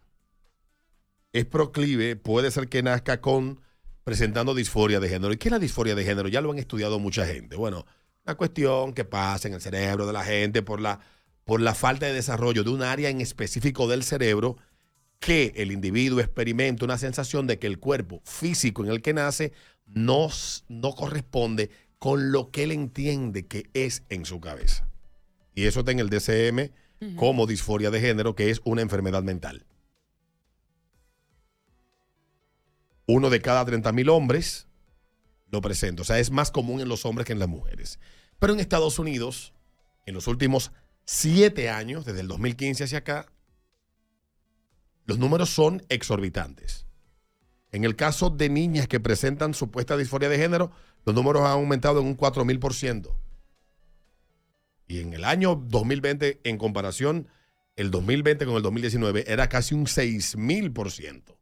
es 1.32 1.44
proclive, 1.44 2.16
puede 2.16 2.50
ser 2.50 2.68
que 2.68 2.82
nazca 2.82 3.20
con 3.20 3.60
presentando 4.08 4.54
disforia 4.54 5.00
de 5.00 5.08
género. 5.10 5.34
¿Y 5.34 5.36
qué 5.36 5.48
es 5.48 5.52
la 5.52 5.58
disforia 5.58 5.94
de 5.94 6.02
género? 6.02 6.28
Ya 6.28 6.40
lo 6.40 6.50
han 6.50 6.58
estudiado 6.58 6.98
mucha 6.98 7.26
gente. 7.26 7.56
Bueno, 7.56 7.84
una 8.24 8.36
cuestión 8.36 8.94
que 8.94 9.04
pasa 9.04 9.48
en 9.48 9.52
el 9.52 9.60
cerebro 9.60 10.06
de 10.06 10.14
la 10.14 10.24
gente 10.24 10.62
por 10.62 10.80
la, 10.80 11.00
por 11.44 11.60
la 11.60 11.74
falta 11.74 12.06
de 12.06 12.14
desarrollo 12.14 12.64
de 12.64 12.70
un 12.70 12.82
área 12.82 13.10
en 13.10 13.20
específico 13.20 13.86
del 13.86 14.02
cerebro 14.02 14.56
que 15.18 15.52
el 15.56 15.72
individuo 15.72 16.20
experimenta 16.20 16.86
una 16.86 16.96
sensación 16.96 17.46
de 17.46 17.58
que 17.58 17.66
el 17.66 17.78
cuerpo 17.78 18.22
físico 18.24 18.82
en 18.82 18.90
el 18.90 19.02
que 19.02 19.12
nace 19.12 19.52
no, 19.84 20.30
no 20.68 20.94
corresponde 20.94 21.68
con 21.98 22.32
lo 22.32 22.50
que 22.50 22.62
él 22.62 22.72
entiende 22.72 23.46
que 23.46 23.68
es 23.74 24.04
en 24.08 24.24
su 24.24 24.40
cabeza. 24.40 24.88
Y 25.54 25.66
eso 25.66 25.80
está 25.80 25.92
en 25.92 25.98
el 25.98 26.08
DCM 26.08 26.70
como 27.14 27.46
disforia 27.46 27.90
de 27.90 28.00
género, 28.00 28.34
que 28.34 28.48
es 28.48 28.62
una 28.64 28.80
enfermedad 28.80 29.22
mental. 29.22 29.66
Uno 33.08 33.30
de 33.30 33.40
cada 33.40 33.64
30 33.64 33.90
mil 33.92 34.10
hombres 34.10 34.68
lo 35.50 35.62
presenta. 35.62 36.02
O 36.02 36.04
sea, 36.04 36.18
es 36.18 36.30
más 36.30 36.50
común 36.50 36.80
en 36.80 36.88
los 36.88 37.06
hombres 37.06 37.26
que 37.26 37.32
en 37.32 37.38
las 37.38 37.48
mujeres. 37.48 37.98
Pero 38.38 38.52
en 38.52 38.60
Estados 38.60 38.98
Unidos, 38.98 39.54
en 40.04 40.12
los 40.12 40.26
últimos 40.26 40.72
siete 41.06 41.70
años, 41.70 42.04
desde 42.04 42.20
el 42.20 42.28
2015 42.28 42.84
hacia 42.84 42.98
acá, 42.98 43.26
los 45.06 45.18
números 45.18 45.48
son 45.48 45.82
exorbitantes. 45.88 46.84
En 47.72 47.84
el 47.84 47.96
caso 47.96 48.28
de 48.28 48.50
niñas 48.50 48.88
que 48.88 49.00
presentan 49.00 49.54
supuesta 49.54 49.96
disforia 49.96 50.28
de 50.28 50.36
género, 50.36 50.70
los 51.06 51.14
números 51.14 51.42
han 51.46 51.52
aumentado 51.52 52.00
en 52.00 52.06
un 52.08 52.16
4.000%. 52.16 53.10
Y 54.86 55.00
en 55.00 55.14
el 55.14 55.24
año 55.24 55.54
2020, 55.54 56.40
en 56.44 56.58
comparación, 56.58 57.28
el 57.76 57.90
2020 57.90 58.44
con 58.44 58.56
el 58.56 58.62
2019, 58.62 59.32
era 59.32 59.48
casi 59.48 59.74
un 59.74 59.86
6.000%. 59.86 61.37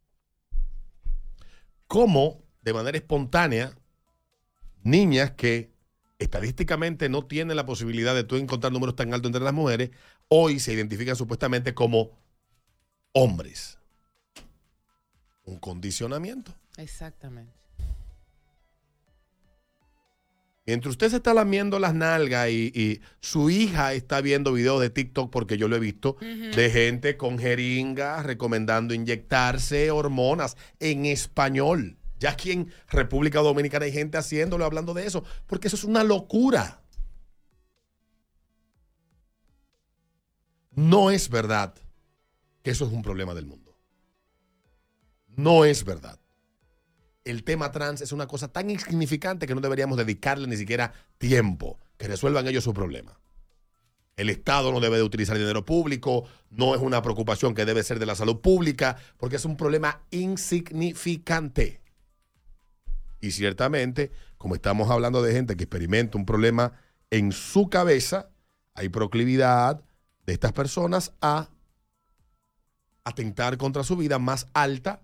Como, 1.87 2.43
de 2.63 2.73
manera 2.73 2.99
espontánea, 2.99 3.77
niñas 4.83 5.33
que 5.33 5.73
estadísticamente 6.19 7.09
no 7.09 7.27
tienen 7.27 7.57
la 7.57 7.67
posibilidad 7.67 8.15
de 8.15 8.25
tú 8.25 8.37
encontrar 8.37 8.73
números 8.73 8.97
tan 8.97 9.13
altos 9.13 9.29
entre 9.29 9.43
las 9.43 9.53
mujeres, 9.53 9.91
hoy 10.29 10.61
se 10.61 10.73
identifican 10.73 11.17
supuestamente 11.17 11.75
como 11.75 12.19
hombres. 13.13 13.79
Un 15.45 15.59
condicionamiento. 15.59 16.55
Exactamente. 16.77 17.66
Mientras 20.67 20.91
usted 20.91 21.11
se 21.11 21.17
está 21.17 21.33
lamiendo 21.33 21.79
las 21.79 21.95
nalgas 21.95 22.51
y, 22.51 22.73
y 22.75 23.01
su 23.21 23.51
hija 23.51 23.93
está 23.93 24.21
viendo 24.21 24.53
videos 24.53 24.81
de 24.81 24.91
TikTok, 24.91 25.31
porque 25.31 25.57
yo 25.57 25.69
lo 25.69 25.77
he 25.77 25.81
visto, 25.81 26.17
de 26.21 26.71
gente 26.71 27.17
con 27.17 27.39
jeringas 27.39 28.27
recomendando 28.27 28.93
inyectarse 28.93 29.93
hormonas 29.93 30.57
en 30.81 31.07
español. 31.07 31.97
Ya 32.19 32.31
aquí 32.31 32.51
en 32.51 32.73
República 32.89 33.41
Dominicana 33.41 33.85
hay 33.85 33.93
gente 33.93 34.19
haciéndolo, 34.19 34.65
hablando 34.65 34.93
de 34.93 35.07
eso, 35.07 35.23
porque 35.47 35.69
eso 35.69 35.77
es 35.77 35.85
una 35.85 36.03
locura. 36.03 36.83
No 40.73 41.13
es 41.13 41.29
verdad 41.29 41.75
que 42.63 42.73
eso 42.73 42.87
es 42.87 42.93
un 42.93 43.03
problema 43.03 43.35
del 43.35 43.47
mundo. 43.47 43.79
No 45.29 45.65
es 45.65 45.85
verdad 45.85 46.19
el 47.27 47.43
tema 47.43 47.73
trans 47.73 48.01
es 48.01 48.13
una 48.13 48.29
cosa 48.29 48.49
tan 48.49 48.71
insignificante 48.71 49.49
que 49.49 49.55
no 49.55 49.61
deberíamos 49.61 49.99
dedicarle 49.99 50.47
ni 50.47 50.57
siquiera 50.57 50.93
tiempo, 51.19 51.79
que 51.99 52.07
resuelvan 52.07 52.47
ellos 52.47 52.63
su 52.63 52.73
problema. 52.73 53.19
El 54.17 54.31
Estado 54.31 54.71
no 54.71 54.79
debe 54.79 54.97
de 54.97 55.03
utilizar 55.03 55.37
dinero 55.37 55.65
público, 55.65 56.25
no 56.51 56.75
es 56.75 56.81
una 56.81 57.03
preocupación 57.03 57.53
que 57.55 57.65
debe 57.65 57.83
ser 57.83 57.99
de 57.99 58.07
la 58.07 58.15
salud 58.15 58.41
pública, 58.41 58.97
porque 59.19 59.37
es 59.37 59.45
un 59.45 59.57
problema 59.57 60.01
insignificante. 60.13 61.81
Y 63.21 63.33
ciertamente, 63.33 64.13
como 64.39 64.55
estamos 64.55 64.89
hablando 64.89 65.21
de 65.21 65.33
gente 65.33 65.57
que 65.57 65.65
experimenta 65.65 66.17
un 66.17 66.27
problema 66.27 66.75
en 67.11 67.33
su 67.33 67.69
cabeza, 67.69 68.31
hay 68.75 68.89
proclividad 68.89 69.83
de 70.27 70.33
estas 70.33 70.53
personas 70.53 71.13
a 71.21 71.49
atentar 73.03 73.59
contra 73.59 73.83
su 73.83 73.97
vida 73.97 74.21
más 74.21 74.47
alta 74.55 75.01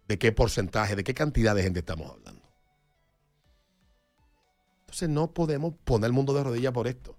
de 0.07 0.18
qué 0.18 0.30
porcentaje, 0.30 0.95
de 0.95 1.03
qué 1.03 1.12
cantidad 1.12 1.57
de 1.57 1.64
gente 1.64 1.80
estamos 1.80 2.11
hablando. 2.11 2.49
Entonces 4.80 5.09
no 5.09 5.34
podemos 5.34 5.74
poner 5.84 6.07
el 6.07 6.12
mundo 6.12 6.32
de 6.34 6.45
rodillas 6.45 6.72
por 6.72 6.86
esto. 6.86 7.17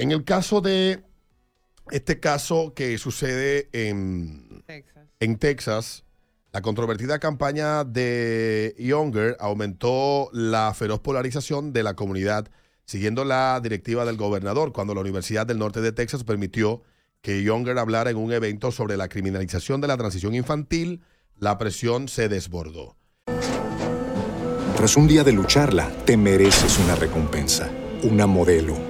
En 0.00 0.12
el 0.12 0.24
caso 0.24 0.62
de 0.62 1.04
este 1.90 2.20
caso 2.20 2.72
que 2.74 2.96
sucede 2.96 3.68
en 3.72 4.62
Texas. 4.66 5.06
en 5.20 5.36
Texas, 5.36 6.04
la 6.52 6.62
controvertida 6.62 7.18
campaña 7.18 7.84
de 7.84 8.74
Younger 8.78 9.36
aumentó 9.40 10.30
la 10.32 10.72
feroz 10.72 11.00
polarización 11.00 11.74
de 11.74 11.82
la 11.82 11.94
comunidad, 11.94 12.48
siguiendo 12.86 13.26
la 13.26 13.60
directiva 13.62 14.06
del 14.06 14.16
gobernador, 14.16 14.72
cuando 14.72 14.94
la 14.94 15.02
Universidad 15.02 15.46
del 15.46 15.58
Norte 15.58 15.82
de 15.82 15.92
Texas 15.92 16.24
permitió 16.24 16.82
que 17.20 17.42
Younger 17.42 17.78
hablara 17.78 18.08
en 18.08 18.16
un 18.16 18.32
evento 18.32 18.72
sobre 18.72 18.96
la 18.96 19.08
criminalización 19.08 19.82
de 19.82 19.88
la 19.88 19.98
transición 19.98 20.34
infantil, 20.34 21.02
la 21.36 21.58
presión 21.58 22.08
se 22.08 22.30
desbordó. 22.30 22.96
Tras 24.76 24.96
un 24.96 25.06
día 25.06 25.24
de 25.24 25.32
lucharla, 25.32 25.90
te 26.06 26.16
mereces 26.16 26.78
una 26.78 26.94
recompensa, 26.94 27.70
una 28.02 28.26
modelo, 28.26 28.89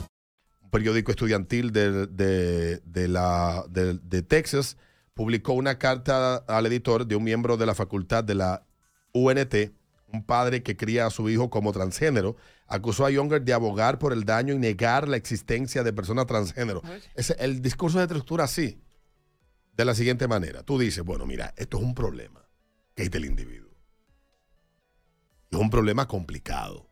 Periódico 0.71 1.11
estudiantil 1.11 1.71
de, 1.71 2.07
de- 2.07 2.77
de 2.85 3.07
la, 3.07 3.65
de, 3.69 3.99
de 4.01 4.21
Texas 4.23 4.77
publicó 5.13 5.53
una 5.53 5.77
carta 5.77 6.37
al 6.47 6.65
editor 6.65 7.05
de 7.05 7.15
un 7.15 7.23
miembro 7.23 7.57
de 7.57 7.65
la 7.65 7.75
facultad 7.75 8.23
de 8.23 8.35
la 8.35 8.65
UNT, 9.13 9.53
un 10.13 10.23
padre 10.25 10.63
que 10.63 10.75
cría 10.77 11.05
a 11.05 11.09
su 11.09 11.29
hijo 11.29 11.49
como 11.49 11.71
transgénero, 11.73 12.37
acusó 12.67 13.05
a 13.05 13.11
Younger 13.11 13.41
de 13.41 13.53
abogar 13.53 13.99
por 13.99 14.13
el 14.13 14.23
daño 14.23 14.53
y 14.53 14.57
negar 14.57 15.07
la 15.09 15.17
existencia 15.17 15.83
de 15.83 15.91
personas 15.93 16.25
transgénero. 16.25 16.81
El 17.37 17.61
discurso 17.61 17.97
de 17.97 18.05
estructura 18.05 18.45
así, 18.45 18.81
de 19.75 19.85
la 19.85 19.93
siguiente 19.93 20.27
manera. 20.27 20.63
Tú 20.63 20.79
dices, 20.79 21.03
bueno, 21.03 21.25
mira, 21.25 21.53
esto 21.57 21.77
es 21.77 21.83
un 21.83 21.93
problema 21.93 22.45
que 22.95 23.03
es 23.03 23.11
del 23.11 23.25
individuo. 23.25 23.71
Es 25.51 25.59
un 25.59 25.69
problema 25.69 26.07
complicado. 26.07 26.89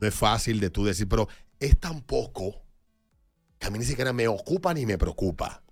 No 0.00 0.06
es 0.06 0.14
fácil 0.14 0.60
de 0.60 0.70
tú 0.70 0.84
decir, 0.84 1.08
pero 1.08 1.28
es 1.66 1.78
tan 1.78 2.02
poco 2.02 2.62
que 3.58 3.68
a 3.68 3.70
mí 3.70 3.78
ni 3.78 3.84
siquiera 3.84 4.12
me 4.12 4.26
ocupa 4.26 4.74
ni 4.74 4.84
me 4.84 4.98
preocupa. 4.98 5.62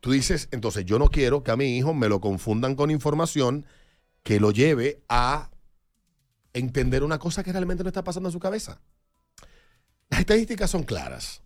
Tú 0.00 0.10
dices, 0.10 0.48
entonces 0.50 0.84
yo 0.84 0.98
no 0.98 1.08
quiero 1.08 1.42
que 1.42 1.50
a 1.50 1.56
mi 1.56 1.78
hijo 1.78 1.94
me 1.94 2.08
lo 2.08 2.20
confundan 2.20 2.74
con 2.74 2.90
información 2.90 3.64
que 4.22 4.40
lo 4.40 4.50
lleve 4.50 5.02
a 5.08 5.50
entender 6.52 7.04
una 7.04 7.18
cosa 7.18 7.42
que 7.42 7.52
realmente 7.52 7.84
no 7.84 7.88
está 7.88 8.04
pasando 8.04 8.28
en 8.28 8.32
su 8.32 8.40
cabeza. 8.40 8.80
Las 10.10 10.20
estadísticas 10.20 10.70
son 10.70 10.82
claras. 10.82 11.42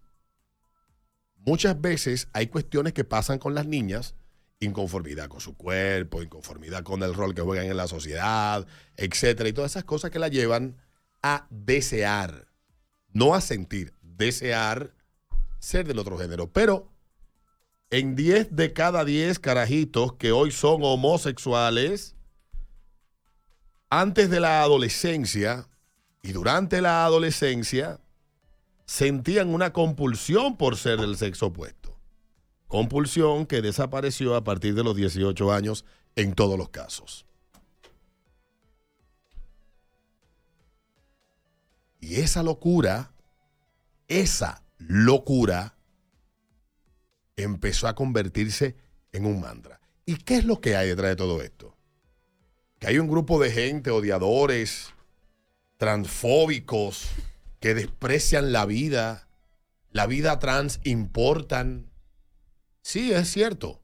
Muchas 1.36 1.80
veces 1.80 2.28
hay 2.32 2.48
cuestiones 2.48 2.94
que 2.94 3.04
pasan 3.04 3.38
con 3.38 3.54
las 3.54 3.66
niñas, 3.66 4.14
inconformidad 4.58 5.28
con 5.28 5.40
su 5.40 5.56
cuerpo, 5.56 6.22
inconformidad 6.22 6.82
con 6.82 7.02
el 7.02 7.14
rol 7.14 7.34
que 7.34 7.42
juegan 7.42 7.66
en 7.66 7.76
la 7.76 7.86
sociedad, 7.86 8.66
etcétera, 8.96 9.48
y 9.48 9.52
todas 9.52 9.72
esas 9.72 9.84
cosas 9.84 10.10
que 10.10 10.18
la 10.18 10.28
llevan 10.28 10.76
a 11.22 11.46
desear, 11.50 12.48
no 13.12 13.34
a 13.34 13.40
sentir, 13.40 13.94
desear 14.02 14.94
ser 15.58 15.86
del 15.86 15.98
otro 15.98 16.18
género. 16.18 16.52
Pero 16.52 16.92
en 17.90 18.16
10 18.16 18.54
de 18.54 18.72
cada 18.72 19.04
10 19.04 19.38
carajitos 19.38 20.14
que 20.14 20.32
hoy 20.32 20.50
son 20.50 20.80
homosexuales, 20.82 22.14
antes 23.90 24.28
de 24.28 24.40
la 24.40 24.62
adolescencia 24.62 25.68
y 26.22 26.32
durante 26.32 26.82
la 26.82 27.04
adolescencia, 27.04 28.00
sentían 28.84 29.52
una 29.52 29.72
compulsión 29.72 30.56
por 30.56 30.76
ser 30.76 31.00
del 31.00 31.16
sexo 31.16 31.46
opuesto. 31.46 31.98
Compulsión 32.66 33.46
que 33.46 33.62
desapareció 33.62 34.34
a 34.34 34.44
partir 34.44 34.74
de 34.74 34.84
los 34.84 34.94
18 34.94 35.52
años 35.52 35.84
en 36.16 36.34
todos 36.34 36.58
los 36.58 36.68
casos. 36.68 37.27
Y 42.00 42.16
esa 42.16 42.42
locura, 42.42 43.12
esa 44.06 44.62
locura, 44.78 45.76
empezó 47.36 47.88
a 47.88 47.94
convertirse 47.94 48.76
en 49.12 49.26
un 49.26 49.40
mantra. 49.40 49.80
¿Y 50.06 50.16
qué 50.16 50.36
es 50.36 50.44
lo 50.44 50.60
que 50.60 50.76
hay 50.76 50.88
detrás 50.88 51.10
de 51.10 51.16
todo 51.16 51.42
esto? 51.42 51.76
Que 52.78 52.86
hay 52.86 52.98
un 52.98 53.08
grupo 53.08 53.40
de 53.40 53.50
gente, 53.50 53.90
odiadores, 53.90 54.94
transfóbicos, 55.76 57.08
que 57.60 57.74
desprecian 57.74 58.52
la 58.52 58.66
vida, 58.66 59.28
la 59.90 60.06
vida 60.06 60.38
trans 60.38 60.80
importan. 60.84 61.90
Sí, 62.82 63.12
es 63.12 63.28
cierto. 63.30 63.80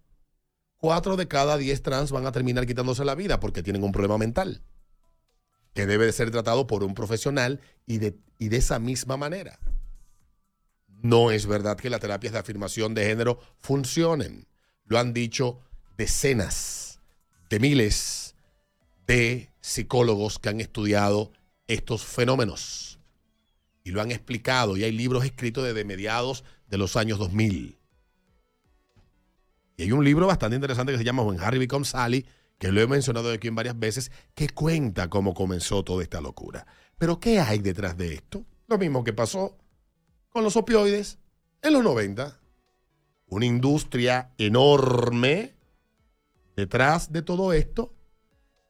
Cuatro 0.77 1.17
de 1.17 1.29
cada 1.29 1.57
diez 1.57 1.83
trans 1.83 2.13
van 2.13 2.27
a 2.27 2.33
terminar 2.33 2.67
quitándose 2.67 3.05
la 3.05 3.15
vida 3.15 3.41
porque 3.41 3.63
tienen 3.63 3.83
un 3.83 3.93
problema 3.93 4.19
mental 4.19 4.63
que 5.75 5.87
debe 5.87 6.07
de 6.07 6.13
ser 6.13 6.31
tratado 6.31 6.67
por 6.67 6.85
un 6.85 6.95
profesional 6.95 7.61
y 7.87 7.99
de, 7.99 8.17
y 8.39 8.49
de 8.49 8.57
esa 8.57 8.79
misma 8.79 9.17
manera. 9.17 9.59
No 10.89 11.31
es 11.31 11.47
verdad 11.47 11.77
que 11.77 11.91
las 11.91 12.01
terapias 12.01 12.33
de 12.33 12.39
afirmación 12.39 12.95
de 12.95 13.05
género 13.05 13.39
funcionen. 13.59 14.47
Lo 14.87 14.99
han 14.99 15.13
dicho 15.13 15.61
decenas 15.97 17.01
de 17.51 17.61
miles 17.61 18.35
de 19.07 19.51
psicólogos 19.61 20.39
que 20.39 20.49
han 20.49 20.61
estudiado 20.61 21.33
estos 21.67 22.05
fenómenos 22.05 22.99
y 23.83 23.91
lo 23.91 24.01
han 24.01 24.11
explicado 24.11 24.77
y 24.77 24.85
hay 24.85 24.93
libros 24.93 25.25
escritos 25.25 25.65
desde 25.65 25.85
mediados 25.85 26.45
de 26.69 26.79
los 26.79 26.97
años 26.97 27.19
2000. 27.19 27.79
Y 29.77 29.83
hay 29.83 29.93
un 29.93 30.05
libro 30.05 30.27
bastante 30.27 30.57
interesante 30.57 30.93
que 30.93 30.99
se 30.99 31.05
llama 31.05 31.23
When 31.23 31.41
Harry 31.41 31.59
Becomes 31.59 31.89
Sally, 31.89 32.25
que 32.59 32.73
lo 32.73 32.81
he 32.81 32.87
mencionado 32.87 33.31
aquí 33.33 33.49
en 33.49 33.55
varias 33.55 33.79
veces, 33.79 34.11
que 34.35 34.49
cuenta 34.49 35.09
cómo 35.09 35.35
comenzó 35.35 35.85
toda 35.85 36.03
esta 36.03 36.21
locura. 36.21 36.67
Pero 36.99 37.21
¿qué 37.21 37.41
hay 37.41 37.59
detrás 37.59 37.97
de 37.97 38.15
esto? 38.15 38.45
Lo 38.67 38.79
mismo 38.79 39.05
que 39.05 39.13
pasó 39.13 39.59
con 40.31 40.45
los 40.45 40.57
opioides 40.57 41.19
en 41.63 41.73
los 41.73 41.83
90. 41.83 42.39
Una 43.27 43.47
industria 43.47 44.33
enorme 44.39 45.55
detrás 46.57 47.13
de 47.13 47.23
todo 47.23 47.53
esto 47.53 47.95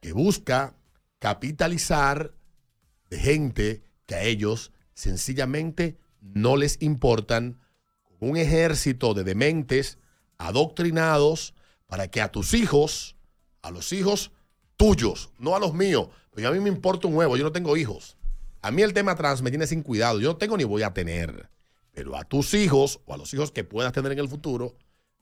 que 0.01 0.11
busca 0.11 0.75
capitalizar 1.19 2.33
de 3.09 3.19
gente 3.19 3.83
que 4.05 4.15
a 4.15 4.23
ellos 4.23 4.71
sencillamente 4.93 5.97
no 6.21 6.57
les 6.57 6.81
importan 6.81 7.59
un 8.19 8.37
ejército 8.37 9.13
de 9.13 9.23
dementes 9.23 9.99
adoctrinados 10.37 11.53
para 11.87 12.07
que 12.07 12.21
a 12.21 12.31
tus 12.31 12.53
hijos, 12.53 13.14
a 13.65 13.71
los 13.71 13.91
hijos 13.93 14.31
tuyos, 14.77 15.31
no 15.39 15.55
a 15.55 15.59
los 15.59 15.73
míos, 15.73 16.09
porque 16.29 16.45
a 16.45 16.51
mí 16.51 16.59
me 16.59 16.69
importa 16.69 17.07
un 17.07 17.15
huevo, 17.15 17.35
yo 17.35 17.43
no 17.43 17.51
tengo 17.51 17.75
hijos. 17.75 18.15
A 18.61 18.71
mí 18.71 18.83
el 18.83 18.93
tema 18.93 19.15
trans 19.15 19.41
me 19.41 19.49
tiene 19.49 19.65
sin 19.65 19.81
cuidado, 19.81 20.19
yo 20.19 20.29
no 20.29 20.37
tengo 20.37 20.55
ni 20.55 20.63
voy 20.63 20.83
a 20.83 20.93
tener. 20.93 21.49
Pero 21.91 22.15
a 22.15 22.25
tus 22.25 22.53
hijos 22.53 22.99
o 23.05 23.13
a 23.13 23.17
los 23.17 23.33
hijos 23.33 23.51
que 23.51 23.63
puedas 23.63 23.91
tener 23.91 24.11
en 24.11 24.19
el 24.19 24.27
futuro, 24.27 24.75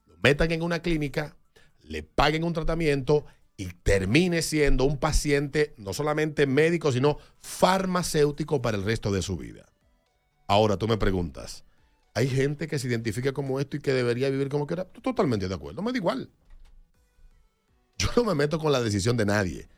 lo 0.06 0.16
metan 0.22 0.52
en 0.52 0.62
una 0.62 0.82
clínica, 0.82 1.38
le 1.82 2.04
paguen 2.04 2.44
un 2.44 2.52
tratamiento 2.52 3.26
y 3.56 3.68
termine 3.68 4.42
siendo 4.42 4.84
un 4.84 4.98
paciente 4.98 5.74
no 5.78 5.94
solamente 5.94 6.46
médico, 6.46 6.92
sino 6.92 7.20
farmacéutico 7.40 8.62
para 8.62 8.76
el 8.76 8.84
resto 8.84 9.12
de 9.12 9.22
su 9.22 9.38
vida. 9.38 9.66
Ahora 10.48 10.76
tú 10.76 10.88
me 10.90 10.98
preguntas, 10.98 11.64
¿hay 12.14 12.28
gente 12.28 12.68
que 12.68 12.80
se 12.80 12.88
identifica 12.88 13.32
como 13.32 13.62
esto 13.62 13.78
y 13.78 13.80
que 13.80 13.94
debería 13.94 14.30
vivir 14.30 14.50
como 14.50 14.68
quiera? 14.68 14.84
Totalmente 14.84 15.48
de 15.48 15.56
acuerdo, 15.56 15.82
me 15.82 15.92
da 15.92 15.98
igual. 15.98 16.30
Yo 17.98 18.10
no 18.16 18.24
me 18.24 18.36
meto 18.36 18.60
con 18.60 18.72
la 18.72 18.82
decisión 18.82 19.18
de 19.18 19.26
nadie. 19.26 19.70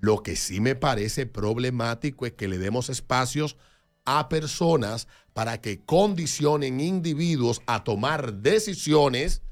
Lo 0.00 0.22
que 0.22 0.36
sí 0.36 0.60
me 0.60 0.74
parece 0.74 1.26
problemático 1.26 2.26
es 2.26 2.32
que 2.32 2.48
le 2.48 2.58
demos 2.58 2.88
espacios 2.88 3.56
a 4.04 4.28
personas 4.28 5.08
para 5.32 5.60
que 5.60 5.84
condicionen 5.84 6.80
individuos 6.80 7.60
a 7.66 7.84
tomar 7.84 8.34
decisiones 8.34 9.42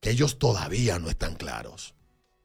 que 0.00 0.10
ellos 0.10 0.38
todavía 0.38 0.98
no 0.98 1.08
están 1.10 1.34
claros. 1.34 1.94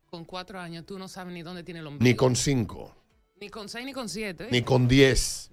Con 0.10 0.26
cuatro 0.26 0.60
años 0.60 0.86
tú 0.86 1.00
no 1.00 1.08
sabes 1.08 1.34
ni 1.34 1.42
dónde 1.42 1.64
tiene 1.64 1.80
el 1.80 1.88
ombligo. 1.88 2.04
Ni 2.04 2.16
con 2.16 2.36
cinco, 2.36 2.96
Ni 3.40 3.50
con 3.50 3.70
seis 3.70 3.86
ni 3.86 3.94
con 3.94 4.08
siete. 4.10 4.48
ni 4.52 4.62
con 4.62 4.88
diez. 4.88 5.50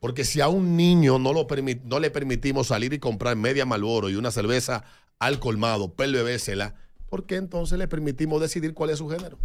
Porque 0.00 0.24
si 0.24 0.40
a 0.40 0.48
un 0.48 0.76
niño 0.76 1.18
no, 1.18 1.32
lo 1.32 1.46
permi- 1.48 1.80
no 1.82 1.98
le 1.98 2.10
permitimos 2.10 2.68
salir 2.68 2.92
y 2.92 2.98
comprar 3.00 3.36
media 3.36 3.64
Malboro 3.66 4.08
y 4.10 4.14
una 4.16 4.30
cerveza 4.30 4.84
al 5.18 5.40
colmado, 5.40 5.94
per 5.94 6.08
bebésela, 7.08 7.10
¿por 7.10 7.26
qué 7.26 7.36
entonces 7.36 7.78
le 7.78 7.88
permitimos 7.88 8.40
decidir 8.40 8.74
cuál 8.74 8.90
es 8.90 8.98
su 8.98 9.08
género? 9.08 9.38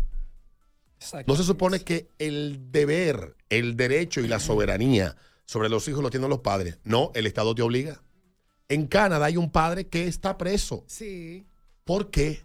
No 1.27 1.35
se 1.35 1.43
supone 1.43 1.81
que 1.81 2.09
el 2.17 2.71
deber, 2.71 3.35
el 3.49 3.75
derecho 3.75 4.21
y 4.21 4.27
la 4.27 4.39
soberanía 4.39 5.17
sobre 5.45 5.67
los 5.67 5.85
hijos 5.89 6.01
lo 6.01 6.09
tienen 6.09 6.29
los 6.29 6.39
padres. 6.39 6.79
No, 6.85 7.11
el 7.13 7.25
Estado 7.27 7.53
te 7.53 7.61
obliga. 7.61 8.01
En 8.69 8.87
Canadá 8.87 9.25
hay 9.25 9.35
un 9.35 9.51
padre 9.51 9.87
que 9.87 10.07
está 10.07 10.37
preso 10.37 10.85
Sí. 10.87 11.45
porque 11.83 12.41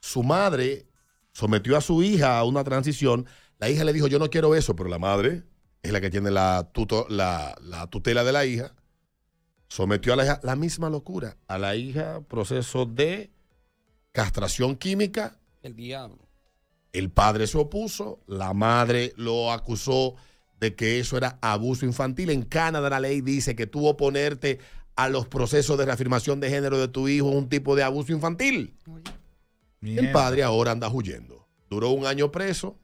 su 0.00 0.24
madre 0.24 0.86
sometió 1.32 1.76
a 1.76 1.80
su 1.80 2.02
hija 2.02 2.36
a 2.38 2.44
una 2.44 2.64
transición. 2.64 3.26
La 3.58 3.68
hija 3.70 3.84
le 3.84 3.92
dijo, 3.92 4.08
yo 4.08 4.18
no 4.18 4.28
quiero 4.28 4.56
eso, 4.56 4.74
pero 4.74 4.88
la 4.88 4.98
madre 4.98 5.44
es 5.82 5.92
la 5.92 6.00
que 6.00 6.10
tiene 6.10 6.32
la, 6.32 6.68
tuto- 6.72 7.06
la, 7.08 7.56
la 7.62 7.86
tutela 7.86 8.24
de 8.24 8.32
la 8.32 8.44
hija. 8.44 8.74
Sometió 9.68 10.12
a 10.12 10.16
la 10.16 10.24
hija 10.24 10.40
la 10.42 10.56
misma 10.56 10.90
locura. 10.90 11.36
A 11.46 11.58
la 11.58 11.76
hija 11.76 12.20
proceso 12.22 12.86
de 12.86 13.30
castración 14.12 14.76
química. 14.76 15.38
El 15.62 15.74
diablo. 15.74 16.28
El 16.92 17.10
padre 17.10 17.46
se 17.46 17.58
opuso, 17.58 18.20
la 18.26 18.52
madre 18.52 19.12
lo 19.16 19.52
acusó 19.52 20.16
de 20.58 20.74
que 20.74 20.98
eso 20.98 21.16
era 21.16 21.38
abuso 21.40 21.86
infantil. 21.86 22.30
En 22.30 22.42
Canadá 22.42 22.90
la 22.90 23.00
ley 23.00 23.20
dice 23.20 23.54
que 23.54 23.66
tú 23.66 23.86
oponerte 23.86 24.58
a 24.96 25.08
los 25.08 25.26
procesos 25.26 25.78
de 25.78 25.86
reafirmación 25.86 26.40
de 26.40 26.50
género 26.50 26.78
de 26.78 26.88
tu 26.88 27.08
hijo 27.08 27.30
es 27.30 27.36
un 27.36 27.48
tipo 27.48 27.76
de 27.76 27.82
abuso 27.82 28.12
infantil. 28.12 28.76
El 29.80 30.12
padre 30.12 30.42
ahora 30.42 30.72
anda 30.72 30.88
huyendo. 30.90 31.48
Duró 31.70 31.90
un 31.90 32.04
año 32.04 32.30
preso, 32.30 32.78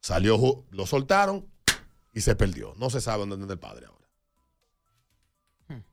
salió, 0.00 0.64
lo 0.70 0.86
soltaron 0.86 1.46
y 2.12 2.20
se 2.20 2.36
perdió. 2.36 2.72
No 2.78 2.88
se 2.88 3.00
sabe 3.00 3.26
dónde 3.26 3.34
anda 3.34 3.52
el 3.52 3.60
padre 3.60 3.86
ahora. 3.86 4.02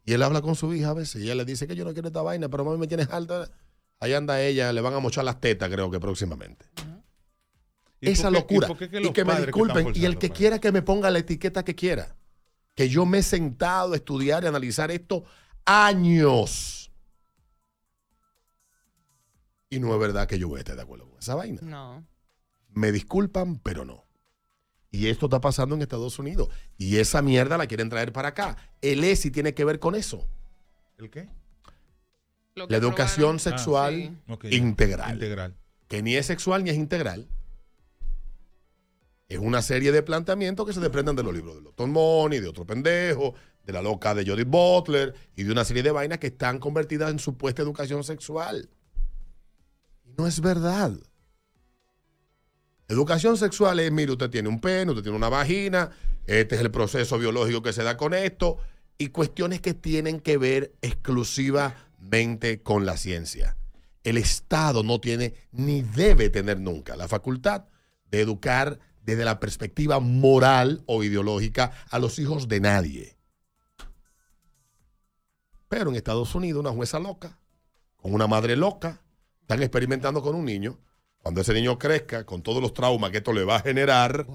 Y 0.06 0.14
él 0.14 0.24
habla 0.24 0.42
con 0.42 0.56
su 0.56 0.74
hija 0.74 0.90
a 0.90 0.94
veces 0.94 1.22
y 1.22 1.26
ella 1.26 1.36
le 1.36 1.46
dice 1.46 1.68
que 1.68 1.76
yo 1.76 1.86
no 1.86 1.94
quiero 1.94 2.10
esta 2.10 2.22
vaina, 2.22 2.50
pero 2.50 2.64
mami 2.64 2.78
me 2.78 2.88
tienes 2.88 3.10
alta. 3.10 3.50
Ahí 4.00 4.14
anda 4.14 4.42
ella, 4.42 4.72
le 4.72 4.82
van 4.82 4.94
a 4.94 5.00
mochar 5.00 5.26
las 5.26 5.42
tetas, 5.42 5.70
creo 5.70 5.92
que 5.92 6.00
próximamente. 6.00 6.66
¿Y 8.02 8.12
Esa 8.12 8.30
y 8.30 8.34
locura. 8.34 8.68
que 8.78 8.86
Y 8.86 9.12
que 9.12 9.26
me 9.26 9.36
que 9.36 9.46
disculpen. 9.46 9.92
Y 9.94 10.06
el 10.06 10.18
que 10.18 10.30
quiera 10.30 10.60
que 10.60 10.72
me 10.72 10.82
ponga 10.82 11.10
la 11.10 11.20
etiqueta 11.20 11.64
que 11.64 11.76
quiera. 11.76 12.16
Que 12.76 12.88
yo 12.88 13.06
me 13.06 13.18
he 13.18 13.24
sentado 13.24 13.94
a 13.94 13.96
estudiar 13.98 14.44
y 14.44 14.48
analizar 14.48 14.90
esto 14.90 15.26
años. 15.66 16.92
Y 19.70 19.80
no 19.80 19.94
es 19.94 20.00
verdad 20.00 20.28
que 20.28 20.40
yo 20.40 20.48
voy 20.48 20.58
a 20.58 20.60
estar 20.60 20.76
de 20.76 20.82
acuerdo 20.82 21.10
con 21.10 21.20
esa 21.20 21.36
vaina. 21.36 21.60
No. 21.62 22.08
Me 22.70 22.92
disculpan, 22.92 23.60
pero 23.60 23.84
no. 23.84 24.06
Y 24.92 25.08
esto 25.08 25.26
está 25.28 25.42
pasando 25.42 25.76
en 25.76 25.82
Estados 25.82 26.18
Unidos. 26.18 26.50
Y 26.78 26.98
esa 26.98 27.22
mierda 27.22 27.58
la 27.58 27.68
quieren 27.68 27.90
traer 27.90 28.14
para 28.14 28.30
acá. 28.30 28.58
El 28.82 29.04
ESI 29.04 29.30
tiene 29.30 29.54
que 29.54 29.66
ver 29.66 29.80
con 29.80 29.94
eso. 29.94 30.26
¿El 30.98 31.10
qué? 31.10 31.30
Lo 32.56 32.68
que 32.68 32.74
La 32.74 32.78
educación 32.78 33.40
sexual 33.40 33.94
Sí. 33.94 34.18
Ok, 34.28 34.46
integral. 34.52 35.14
Integral. 35.14 35.56
Que 35.88 36.02
ni 36.02 36.16
es 36.16 36.26
sexual 36.26 36.64
ni 36.64 36.70
es 36.70 36.78
integral. 36.78 37.28
Es 39.28 39.38
una 39.38 39.62
serie 39.62 39.92
de 39.92 40.02
planteamientos 40.02 40.66
que 40.66 40.74
se 40.74 40.80
desprenden 40.80 41.16
de 41.16 41.24
los 41.24 41.34
libros 41.34 41.56
de 41.56 41.62
Lotton 41.62 41.92
Money, 41.92 42.40
de 42.40 42.48
otro 42.48 42.66
pendejo, 42.66 43.36
de 43.64 43.74
la 43.74 43.82
loca 43.82 44.16
de 44.16 44.26
Jodie 44.26 44.44
Butler 44.46 45.14
y 45.36 45.44
de 45.44 45.52
una 45.52 45.64
serie 45.64 45.84
de 45.84 45.92
vainas 45.92 46.18
que 46.18 46.28
están 46.28 46.58
convertidas 46.58 47.12
en 47.12 47.20
supuesta 47.20 47.62
educación 47.62 48.04
sexual. 48.04 48.70
Y 50.04 50.14
no 50.18 50.26
es 50.26 50.42
verdad. 50.42 50.94
Educación 52.88 53.38
sexual 53.38 53.80
es, 53.80 53.92
mire, 53.92 54.12
usted 54.12 54.32
tiene 54.32 54.50
un 54.50 54.60
pene, 54.60 54.92
usted 54.92 55.04
tiene 55.04 55.16
una 55.16 55.30
vagina, 55.30 55.92
este 56.26 56.56
es 56.56 56.62
el 56.62 56.72
proceso 56.72 57.20
biológico 57.20 57.62
que 57.62 57.72
se 57.72 57.84
da 57.84 57.98
con 57.98 58.16
esto, 58.16 58.58
y 58.98 59.10
cuestiones 59.10 59.62
que 59.62 59.76
tienen 59.76 60.20
que 60.20 60.40
ver 60.40 60.74
con 62.64 62.86
la 62.86 62.98
ciencia. 62.98 63.56
El 64.04 64.18
Estado 64.18 64.84
no 64.84 65.00
tiene 65.00 65.34
ni 65.52 65.82
debe 65.82 66.30
tener 66.30 66.60
nunca 66.60 66.96
la 66.96 67.08
facultad 67.08 67.66
de 68.06 68.22
educar 68.22 68.80
desde 69.04 69.26
la 69.26 69.40
perspectiva 69.40 70.00
moral 70.00 70.84
o 70.86 71.04
ideológica 71.04 71.72
a 71.90 72.00
los 72.00 72.18
hijos 72.20 72.48
de 72.48 72.60
nadie. 72.60 73.18
Pero 75.68 75.90
en 75.90 75.96
Estados 75.96 76.34
Unidos 76.34 76.62
una 76.62 76.72
jueza 76.72 77.00
loca, 77.00 77.40
con 77.96 78.14
una 78.14 78.28
madre 78.28 78.56
loca, 78.56 79.02
están 79.42 79.62
experimentando 79.62 80.22
con 80.22 80.36
un 80.36 80.46
niño. 80.46 80.80
Cuando 81.22 81.42
ese 81.42 81.54
niño 81.54 81.78
crezca, 81.78 82.26
con 82.26 82.42
todos 82.42 82.62
los 82.62 82.74
traumas 82.74 83.12
que 83.12 83.18
esto 83.18 83.34
le 83.34 83.44
va 83.44 83.58
a 83.58 83.62
generar, 83.62 84.26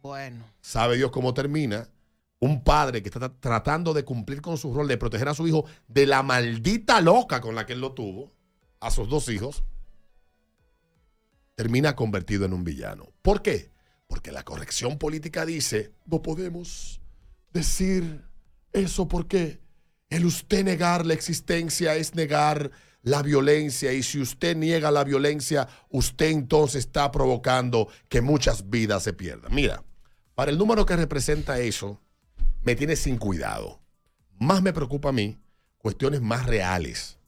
Bueno. 0.00 0.44
sabe 0.60 0.96
Dios 0.96 1.10
cómo 1.10 1.34
termina. 1.34 1.88
Un 2.44 2.62
padre 2.62 3.02
que 3.02 3.08
está 3.08 3.32
tratando 3.40 3.94
de 3.94 4.04
cumplir 4.04 4.42
con 4.42 4.58
su 4.58 4.74
rol 4.74 4.86
de 4.86 4.98
proteger 4.98 5.30
a 5.30 5.34
su 5.34 5.48
hijo 5.48 5.64
de 5.88 6.04
la 6.04 6.22
maldita 6.22 7.00
loca 7.00 7.40
con 7.40 7.54
la 7.54 7.64
que 7.64 7.72
él 7.72 7.80
lo 7.80 7.92
tuvo, 7.92 8.34
a 8.80 8.90
sus 8.90 9.08
dos 9.08 9.30
hijos, 9.30 9.64
termina 11.54 11.96
convertido 11.96 12.44
en 12.44 12.52
un 12.52 12.62
villano. 12.62 13.08
¿Por 13.22 13.40
qué? 13.40 13.70
Porque 14.06 14.30
la 14.30 14.42
corrección 14.42 14.98
política 14.98 15.46
dice, 15.46 15.94
no 16.04 16.20
podemos 16.20 17.00
decir 17.50 18.20
eso 18.74 19.08
porque 19.08 19.62
el 20.10 20.26
usted 20.26 20.64
negar 20.64 21.06
la 21.06 21.14
existencia 21.14 21.96
es 21.96 22.14
negar 22.14 22.70
la 23.00 23.22
violencia 23.22 23.94
y 23.94 24.02
si 24.02 24.20
usted 24.20 24.54
niega 24.54 24.90
la 24.90 25.04
violencia, 25.04 25.66
usted 25.88 26.26
entonces 26.26 26.84
está 26.84 27.10
provocando 27.10 27.88
que 28.10 28.20
muchas 28.20 28.68
vidas 28.68 29.02
se 29.02 29.14
pierdan. 29.14 29.54
Mira, 29.54 29.82
para 30.34 30.50
el 30.50 30.58
número 30.58 30.84
que 30.84 30.94
representa 30.94 31.58
eso, 31.58 32.02
me 32.64 32.74
tiene 32.74 32.96
sin 32.96 33.18
cuidado. 33.18 33.80
Más 34.38 34.62
me 34.62 34.72
preocupa 34.72 35.10
a 35.10 35.12
mí 35.12 35.38
cuestiones 35.78 36.20
más 36.20 36.46
reales. 36.46 37.18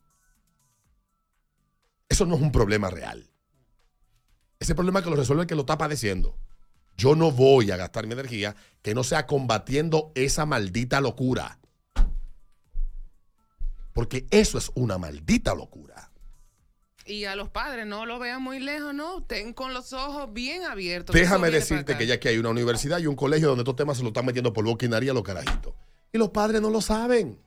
Eso 2.09 2.24
no 2.26 2.37
es 2.37 2.41
un 2.41 2.53
problema 2.53 2.91
real. 2.91 3.28
Ese 4.59 4.74
problema 4.74 5.03
que 5.03 5.11
lo 5.11 5.16
resuelve 5.16 5.43
el 5.43 5.49
que 5.49 5.55
lo 5.55 5.62
está 5.62 5.76
padeciendo. 5.76 6.37
Yo 6.97 7.14
no 7.14 7.30
voy 7.30 7.70
a 7.70 7.76
gastar 7.76 8.07
mi 8.07 8.14
energía 8.14 8.57
que 8.80 8.95
no 8.95 9.05
sea 9.05 9.26
combatiendo 9.26 10.12
esa 10.14 10.47
maldita 10.47 11.01
locura. 11.01 11.59
Porque 13.93 14.26
eso 14.30 14.57
es 14.57 14.70
una 14.74 14.97
maldita 14.97 15.55
locura. 15.55 16.11
Y 17.07 17.24
a 17.24 17.36
los 17.36 17.48
padres 17.48 17.86
no 17.86 18.04
lo 18.04 18.18
vean 18.18 18.42
muy 18.42 18.59
lejos, 18.59 18.92
no. 18.92 19.22
Ten 19.22 19.52
con 19.52 19.72
los 19.72 19.92
ojos 19.92 20.32
bien 20.32 20.64
abiertos. 20.64 21.14
Déjame 21.14 21.50
decirte 21.50 21.96
que 21.96 22.07
ya 22.07 22.14
aquí 22.14 22.28
hay 22.28 22.38
una 22.38 22.50
universidad 22.50 22.98
y 22.98 23.07
un 23.07 23.14
colegio 23.14 23.48
donde 23.48 23.62
estos 23.62 23.76
temas 23.76 23.96
se 23.96 24.02
lo 24.02 24.09
están 24.09 24.26
metiendo 24.26 24.52
por 24.52 24.64
boca 24.64 24.84
y 24.84 24.88
nariz 24.88 25.11
a 25.11 25.14
los 25.14 25.22
carajitos. 25.22 25.72
Y 26.12 26.18
los 26.18 26.30
padres 26.30 26.61
no 26.61 26.70
lo 26.70 26.80
saben. 26.80 27.38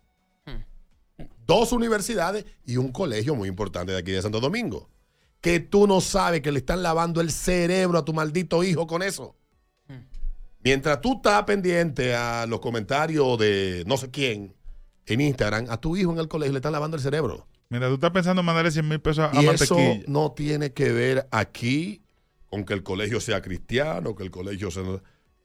Dos 1.46 1.74
universidades 1.74 2.46
y 2.66 2.78
un 2.78 2.92
colegio 2.92 3.36
muy 3.36 3.50
importante 3.50 3.92
de 3.92 3.98
aquí 3.98 4.12
de 4.12 4.22
Santo 4.22 4.40
Domingo. 4.40 4.90
Que 5.42 5.60
tú 5.60 5.88
no 5.88 6.00
sabes 6.00 6.42
que 6.42 6.52
le 6.52 6.60
están 6.60 6.84
lavando 6.84 7.20
el 7.20 7.32
cerebro 7.32 7.98
a 7.98 8.06
tu 8.06 8.14
maldito 8.14 8.64
hijo 8.64 8.88
con 8.88 9.04
eso. 9.04 9.36
Mientras 10.64 11.02
tú 11.02 11.16
estás 11.16 11.44
pendiente 11.44 12.16
a 12.16 12.46
los 12.46 12.60
comentarios 12.60 13.38
de 13.40 13.84
no 13.88 13.98
sé 13.98 14.10
quién 14.12 14.54
en 15.06 15.22
Instagram, 15.22 15.68
a 15.70 15.78
tu 15.78 15.98
hijo 15.98 16.12
en 16.12 16.20
el 16.20 16.28
colegio 16.28 16.54
le 16.54 16.60
están 16.60 16.74
lavando 16.74 16.96
el 16.98 17.04
cerebro. 17.04 17.48
Mira, 17.70 17.88
tú 17.88 17.96
estás 17.96 18.12
pensando 18.12 18.40
en 18.42 18.46
mandarle 18.46 18.72
100 18.72 18.88
mil 18.88 19.00
pesos 19.00 19.26
a, 19.26 19.38
a 19.38 19.44
Y 19.44 19.48
eso 19.48 19.78
no 20.08 20.32
tiene 20.32 20.74
que 20.74 20.92
ver 20.92 21.28
aquí 21.32 22.04
con 22.48 22.66
que 22.66 22.74
el 22.74 22.82
colegio 22.84 23.22
sea 23.22 23.42
cristiano, 23.42 24.16
que 24.16 24.24
el 24.24 24.32
colegio 24.32 24.72
sea... 24.72 24.84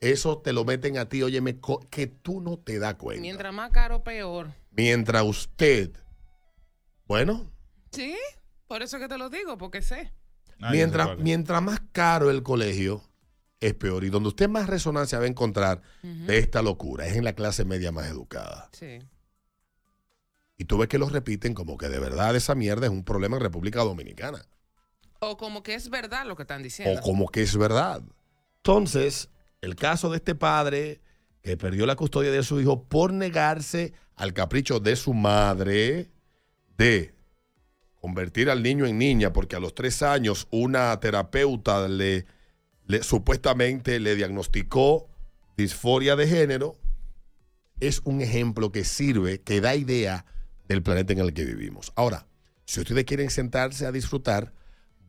Eso 0.01 0.39
te 0.39 0.53
lo 0.53 0.64
meten 0.64 0.99
a 0.99 1.09
ti, 1.09 1.22
óyeme, 1.22 1.59
que 1.91 2.07
tú 2.07 2.41
no 2.41 2.59
te 2.59 2.79
das 2.79 2.95
cuenta. 2.95 3.22
Mientras 3.22 3.55
más 3.55 3.70
caro, 3.70 4.03
peor. 4.03 4.53
Mientras 4.70 5.22
usted, 5.25 5.93
bueno, 7.07 7.51
Sí, 7.91 8.16
por 8.66 8.83
eso 8.83 8.99
que 8.99 9.07
te 9.09 9.16
lo 9.18 9.31
digo, 9.31 9.57
porque 9.57 9.81
sé. 9.81 10.12
mientras, 10.72 11.16
mientras 11.18 11.62
más 11.62 11.81
caro 11.93 12.31
el 12.31 12.43
colegio, 12.43 13.03
es 13.61 13.72
peor. 13.75 14.05
Y 14.05 14.11
donde 14.11 14.31
usted 14.31 14.49
más 14.49 14.66
resonancia 14.66 15.18
va 15.18 15.25
a 15.25 15.29
encontrar 15.29 15.81
de 16.03 16.39
esta 16.39 16.61
locura 16.61 17.07
es 17.07 17.16
en 17.16 17.25
la 17.25 17.35
clase 17.35 17.64
media 17.64 17.93
más 17.93 18.07
educada. 18.09 18.68
Sí. 18.72 18.99
Y 20.57 20.65
tú 20.67 20.79
ves 20.79 20.89
que 20.89 20.99
lo 20.99 21.09
repiten 21.09 21.55
como 21.55 21.77
que 21.77 21.89
de 21.89 21.99
verdad 21.99 22.37
esa 22.37 22.55
mierda 22.55 22.87
es 22.87 22.93
un 22.93 23.05
problema 23.05 23.37
en 23.37 23.43
República 23.43 23.81
Dominicana. 23.83 24.45
O 25.21 25.37
como 25.37 25.63
que 25.63 25.75
es 25.75 25.89
verdad 25.91 26.27
lo 26.27 26.37
que 26.37 26.43
están 26.43 26.61
o 26.61 26.65
diciendo. 26.65 27.01
como 27.03 27.29
que 27.29 27.43
es 27.43 27.57
verdad. 27.57 28.03
Entonces, 28.59 29.31
el 29.61 29.75
caso 29.75 30.11
de 30.11 30.17
este 30.19 30.35
padre 30.35 31.01
que 31.43 31.57
perdió 31.57 31.87
la 31.87 31.97
custodia 31.97 32.31
de 32.31 32.43
su 32.43 32.61
hijo 32.61 32.85
por 32.85 33.13
negarse 33.13 33.93
al 34.17 34.33
capricho 34.33 34.81
de 34.81 34.97
su 34.97 35.13
madre 35.13 36.11
de 36.79 37.15
convertir 38.01 38.49
al 38.51 38.63
niño 38.63 38.87
en 38.87 38.99
niña, 38.99 39.33
porque 39.33 39.57
a 39.57 39.61
los 39.61 39.75
tres 39.75 40.03
años 40.03 40.47
una 40.51 40.99
terapeuta 41.01 41.89
le, 41.89 42.27
le- 42.87 43.03
supuestamente 43.03 43.99
le 44.01 44.15
diagnosticó 44.15 45.09
disforia 45.57 46.17
de 46.17 46.29
género, 46.29 46.77
es 47.81 48.01
un 48.05 48.21
ejemplo 48.21 48.71
que 48.73 48.85
sirve, 48.85 49.41
que 49.41 49.61
da 49.61 49.75
idea 49.75 50.27
del 50.69 50.83
planeta 50.83 51.12
en 51.12 51.21
el 51.21 51.33
que 51.33 51.45
vivimos. 51.45 51.93
Ahora, 51.97 52.27
si 52.65 52.81
ustedes 52.81 53.05
quieren 53.05 53.31
sentarse 53.31 53.87
a 53.87 53.93
disfrutar, 53.93 54.53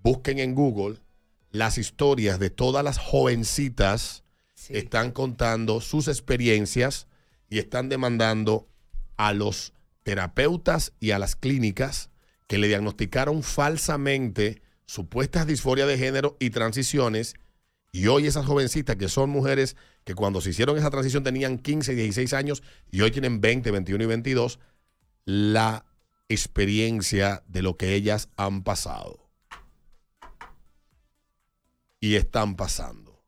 busquen 0.03 0.39
en 0.39 0.55
Google 0.55 0.99
las 1.51 1.77
historias 1.77 2.39
de 2.39 2.49
todas 2.49 2.83
las 2.83 2.97
jovencitas 2.97 4.23
que 4.67 4.77
están 4.79 5.11
contando 5.11 5.79
sus 5.81 6.07
experiencias 6.07 7.07
y 7.49 7.59
están 7.59 7.89
demandando 7.89 8.67
a 9.17 9.33
los 9.33 9.73
terapeutas 10.03 10.93
y 10.99 11.11
a 11.11 11.19
las 11.19 11.35
clínicas 11.35 12.09
que 12.47 12.57
le 12.57 12.67
diagnosticaron 12.67 13.43
falsamente 13.43 14.61
supuestas 14.85 15.47
disforias 15.47 15.87
de 15.87 15.97
género 15.97 16.37
y 16.39 16.51
transiciones. 16.51 17.35
Y 17.91 18.07
hoy 18.07 18.27
esas 18.27 18.45
jovencitas 18.45 18.97
que 18.97 19.07
son 19.07 19.29
mujeres 19.29 19.75
que 20.03 20.13
cuando 20.13 20.41
se 20.41 20.49
hicieron 20.49 20.77
esa 20.77 20.91
transición 20.91 21.23
tenían 21.23 21.57
15, 21.57 21.95
16 21.95 22.33
años 22.33 22.61
y 22.91 23.01
hoy 23.01 23.11
tienen 23.11 23.41
20, 23.41 23.71
21 23.71 24.03
y 24.03 24.07
22, 24.07 24.59
la 25.25 25.85
experiencia 26.29 27.43
de 27.47 27.61
lo 27.61 27.77
que 27.77 27.93
ellas 27.95 28.29
han 28.37 28.63
pasado 28.63 29.29
y 31.99 32.15
están 32.15 32.55
pasando. 32.55 33.23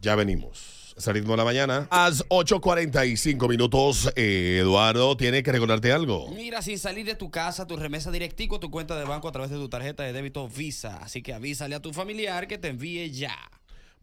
Ya 0.00 0.14
venimos. 0.16 0.94
Es 0.96 1.06
el 1.06 1.14
ritmo 1.14 1.32
de 1.32 1.36
la 1.38 1.44
mañana. 1.44 1.88
A 1.90 2.08
las 2.08 2.26
8.45 2.28 3.48
minutos, 3.48 4.12
eh, 4.16 4.58
Eduardo 4.60 5.16
tiene 5.16 5.42
que 5.42 5.52
recordarte 5.52 5.92
algo. 5.92 6.30
Mira, 6.30 6.60
sin 6.62 6.78
salir 6.78 7.06
de 7.06 7.14
tu 7.14 7.30
casa, 7.30 7.66
tu 7.66 7.76
remesa 7.76 8.10
directico 8.10 8.60
tu 8.60 8.70
cuenta 8.70 8.98
de 8.98 9.04
banco 9.04 9.28
a 9.28 9.32
través 9.32 9.50
de 9.50 9.56
tu 9.56 9.68
tarjeta 9.68 10.02
de 10.02 10.12
débito 10.12 10.48
Visa. 10.48 10.98
Así 10.98 11.22
que 11.22 11.32
avísale 11.32 11.74
a 11.74 11.80
tu 11.80 11.92
familiar 11.92 12.48
que 12.48 12.58
te 12.58 12.68
envíe 12.68 13.10
ya. 13.10 13.34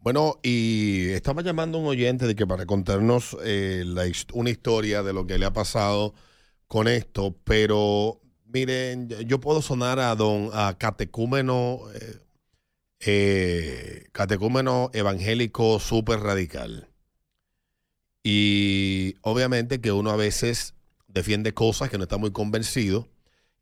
Bueno, 0.00 0.38
y 0.42 1.08
estaba 1.10 1.42
llamando 1.42 1.78
a 1.78 1.80
un 1.80 1.88
oyente 1.88 2.26
de 2.26 2.36
que 2.36 2.46
para 2.46 2.66
contarnos 2.66 3.36
eh, 3.44 3.84
una 4.32 4.50
historia 4.50 5.02
de 5.02 5.12
lo 5.12 5.26
que 5.26 5.38
le 5.38 5.46
ha 5.46 5.52
pasado 5.52 6.14
con 6.68 6.86
esto, 6.86 7.36
pero 7.44 8.20
miren, 8.46 9.08
yo 9.26 9.40
puedo 9.40 9.60
sonar 9.60 9.98
a 9.98 10.14
don 10.14 10.50
a 10.52 10.76
catecúmeno, 10.78 11.80
eh, 11.94 12.20
eh, 13.00 14.08
catecúmeno 14.12 14.90
evangélico 14.92 15.80
súper 15.80 16.20
radical. 16.20 16.88
Y 18.22 19.16
obviamente 19.22 19.80
que 19.80 19.92
uno 19.92 20.10
a 20.10 20.16
veces 20.16 20.74
defiende 21.08 21.54
cosas 21.54 21.90
que 21.90 21.98
no 21.98 22.04
está 22.04 22.18
muy 22.18 22.30
convencido 22.30 23.08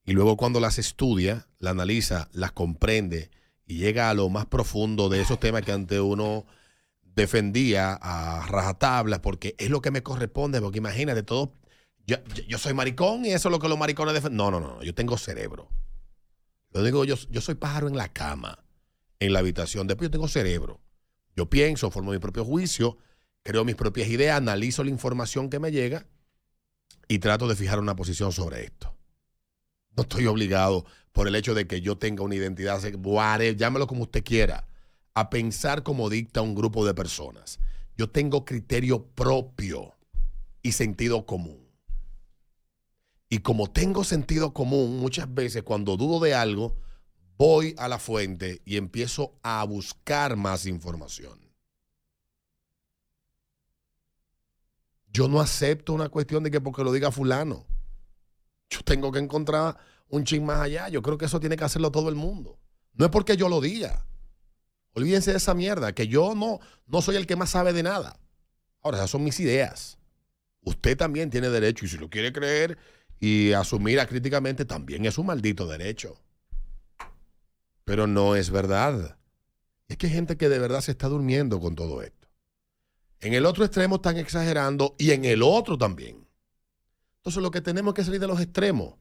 y 0.05 0.13
luego 0.13 0.37
cuando 0.37 0.61
las 0.61 0.79
estudia, 0.79 1.49
las 1.59 1.73
analiza, 1.73 2.29
las 2.33 2.53
comprende 2.53 3.31
y 3.67 3.79
llega 3.79 4.11
a 4.11 4.15
lo 4.15 4.29
más 4.29 4.47
profundo 4.47 5.09
de 5.09 5.21
esos 5.21 5.41
temas 5.41 5.63
que 5.63 5.73
ante 5.73 6.01
uno 6.01 6.47
defendía 7.03 7.95
a 8.01 8.47
rajatablas 8.47 9.21
porque 9.21 9.55
es 9.59 9.71
lo 9.71 9.81
que 9.81 9.91
me 9.91 10.03
corresponde, 10.03 10.61
porque 10.61 10.79
imagínate, 10.79 11.23
todo, 11.23 11.55
yo, 12.07 12.17
yo- 12.35 12.43
yo 12.45 12.59
soy 12.59 12.75
maricón 12.75 13.25
y 13.25 13.31
eso 13.31 13.49
es 13.49 13.53
lo 13.53 13.59
que 13.59 13.69
los 13.69 13.79
maricones 13.79 14.15
defienden. 14.15 14.37
No, 14.37 14.51
no, 14.51 14.61
no, 14.61 14.83
yo 14.83 14.95
tengo 14.95 15.17
cerebro. 15.19 15.69
Lo 16.73 16.83
digo, 16.83 17.05
yo, 17.05 17.17
yo 17.31 17.41
soy 17.41 17.55
pájaro 17.55 17.89
en 17.89 17.97
la 17.97 18.13
cama, 18.13 18.65
en 19.19 19.33
la 19.33 19.39
habitación, 19.41 19.87
después 19.87 20.09
yo 20.09 20.11
tengo 20.13 20.29
cerebro. 20.29 20.81
Yo 21.35 21.49
pienso, 21.49 21.91
formo 21.91 22.13
mi 22.13 22.19
propio 22.19 22.45
juicio, 22.45 22.99
creo 23.43 23.65
mis 23.65 23.77
propias 23.77 24.09
ideas, 24.09 24.37
analizo 24.37 24.85
la 24.85 24.91
información 24.91 25.49
que 25.51 25.59
me 25.59 25.73
llega 25.73 26.07
y 27.09 27.19
trato 27.19 27.49
de 27.49 27.57
fijar 27.57 27.79
una 27.79 27.97
posición 27.97 28.33
sobre 28.33 28.65
esto. 28.65 28.95
No 29.97 30.03
estoy 30.03 30.27
obligado 30.27 30.85
por 31.17 31.29
el 31.29 31.35
hecho 31.35 31.55
de 31.55 31.67
que 31.67 31.81
yo 31.81 31.97
tenga 31.97 32.23
una 32.23 32.35
identidad, 32.35 32.79
llámelo 33.57 33.87
como 33.87 34.03
usted 34.03 34.23
quiera, 34.23 34.69
a 35.15 35.31
pensar 35.31 35.83
como 35.83 36.11
dicta 36.11 36.43
un 36.43 36.55
grupo 36.55 36.85
de 36.85 36.93
personas. 36.93 37.59
Yo 37.97 38.11
tengo 38.11 38.45
criterio 38.45 39.03
propio 39.03 39.95
y 40.61 40.73
sentido 40.73 41.25
común. 41.25 41.71
Y 43.31 43.39
como 43.39 43.71
tengo 43.71 44.05
sentido 44.05 44.53
común, 44.53 44.99
muchas 44.99 45.33
veces 45.33 45.63
cuando 45.63 45.97
dudo 45.97 46.21
de 46.21 46.35
algo, 46.35 46.77
voy 47.39 47.75
a 47.79 47.89
la 47.89 47.99
fuente 47.99 48.61
y 48.67 48.77
empiezo 48.77 49.39
a 49.43 49.65
buscar 49.65 50.37
más 50.37 50.67
información. 50.67 51.41
Yo 55.11 55.29
no 55.29 55.41
acepto 55.41 55.95
una 55.95 56.11
cuestión 56.11 56.43
de 56.43 56.51
que 56.51 56.61
porque 56.61 56.85
lo 56.85 56.93
diga 56.93 57.11
fulano. 57.11 57.65
Yo 58.69 58.81
tengo 58.83 59.11
que 59.11 59.21
encontrar 59.21 59.79
un 60.09 60.25
ching 60.25 60.45
más 60.45 60.61
allá. 60.61 60.89
Yo 60.89 61.03
creo 61.03 61.19
que 61.19 61.27
eso 61.27 61.41
tiene 61.41 61.57
que 61.57 61.65
hacerlo 61.65 61.91
todo 61.91 62.09
el 62.09 62.15
mundo. 62.15 62.59
No 62.95 63.05
es 63.05 63.11
porque 63.11 63.37
yo 63.37 63.49
lo 63.49 63.61
diga. 63.61 64.07
Olvídense 64.93 65.33
de 65.33 65.37
esa 65.37 65.55
mierda, 65.55 65.95
que 65.95 66.09
yo 66.09 66.35
no, 66.35 66.61
no 66.87 67.03
soy 67.03 67.17
el 67.17 67.27
que 67.27 67.37
más 67.37 67.51
sabe 67.51 67.73
de 67.73 67.83
nada. 67.83 68.19
Ahora, 68.83 68.99
esas 68.99 69.11
son 69.11 69.25
mis 69.25 69.39
ideas. 69.41 69.99
Usted 70.63 70.97
también 70.97 71.29
tiene 71.29 71.51
derecho, 71.51 71.85
y 71.85 71.89
si 71.89 71.99
lo 71.99 72.09
quiere 72.09 72.33
creer 72.33 72.79
y 73.21 73.53
asumir 73.53 73.99
críticamente, 74.07 74.65
también 74.65 75.05
es 75.05 75.19
un 75.19 75.27
maldito 75.27 75.67
derecho. 75.67 76.19
Pero 77.85 78.07
no 78.07 78.37
es 78.37 78.51
verdad. 78.51 79.19
Es 79.89 79.99
que 79.99 80.07
hay 80.07 80.15
gente 80.15 80.37
que 80.37 80.49
de 80.49 80.59
verdad 80.59 80.81
se 80.81 80.93
está 80.93 81.09
durmiendo 81.09 81.61
con 81.61 81.75
todo 81.75 82.03
esto. 82.03 82.29
En 83.21 83.35
el 83.35 83.45
otro 83.47 83.65
extremo 83.65 83.97
están 83.97 84.17
exagerando 84.17 84.95
y 84.99 85.11
en 85.11 85.25
el 85.25 85.43
otro 85.43 85.77
también. 85.77 86.27
Entonces 87.19 87.43
lo 87.43 87.51
que 87.51 87.61
tenemos 87.61 87.93
que 87.93 88.05
salir 88.05 88.21
de 88.21 88.27
los 88.27 88.41
extremos 88.41 88.95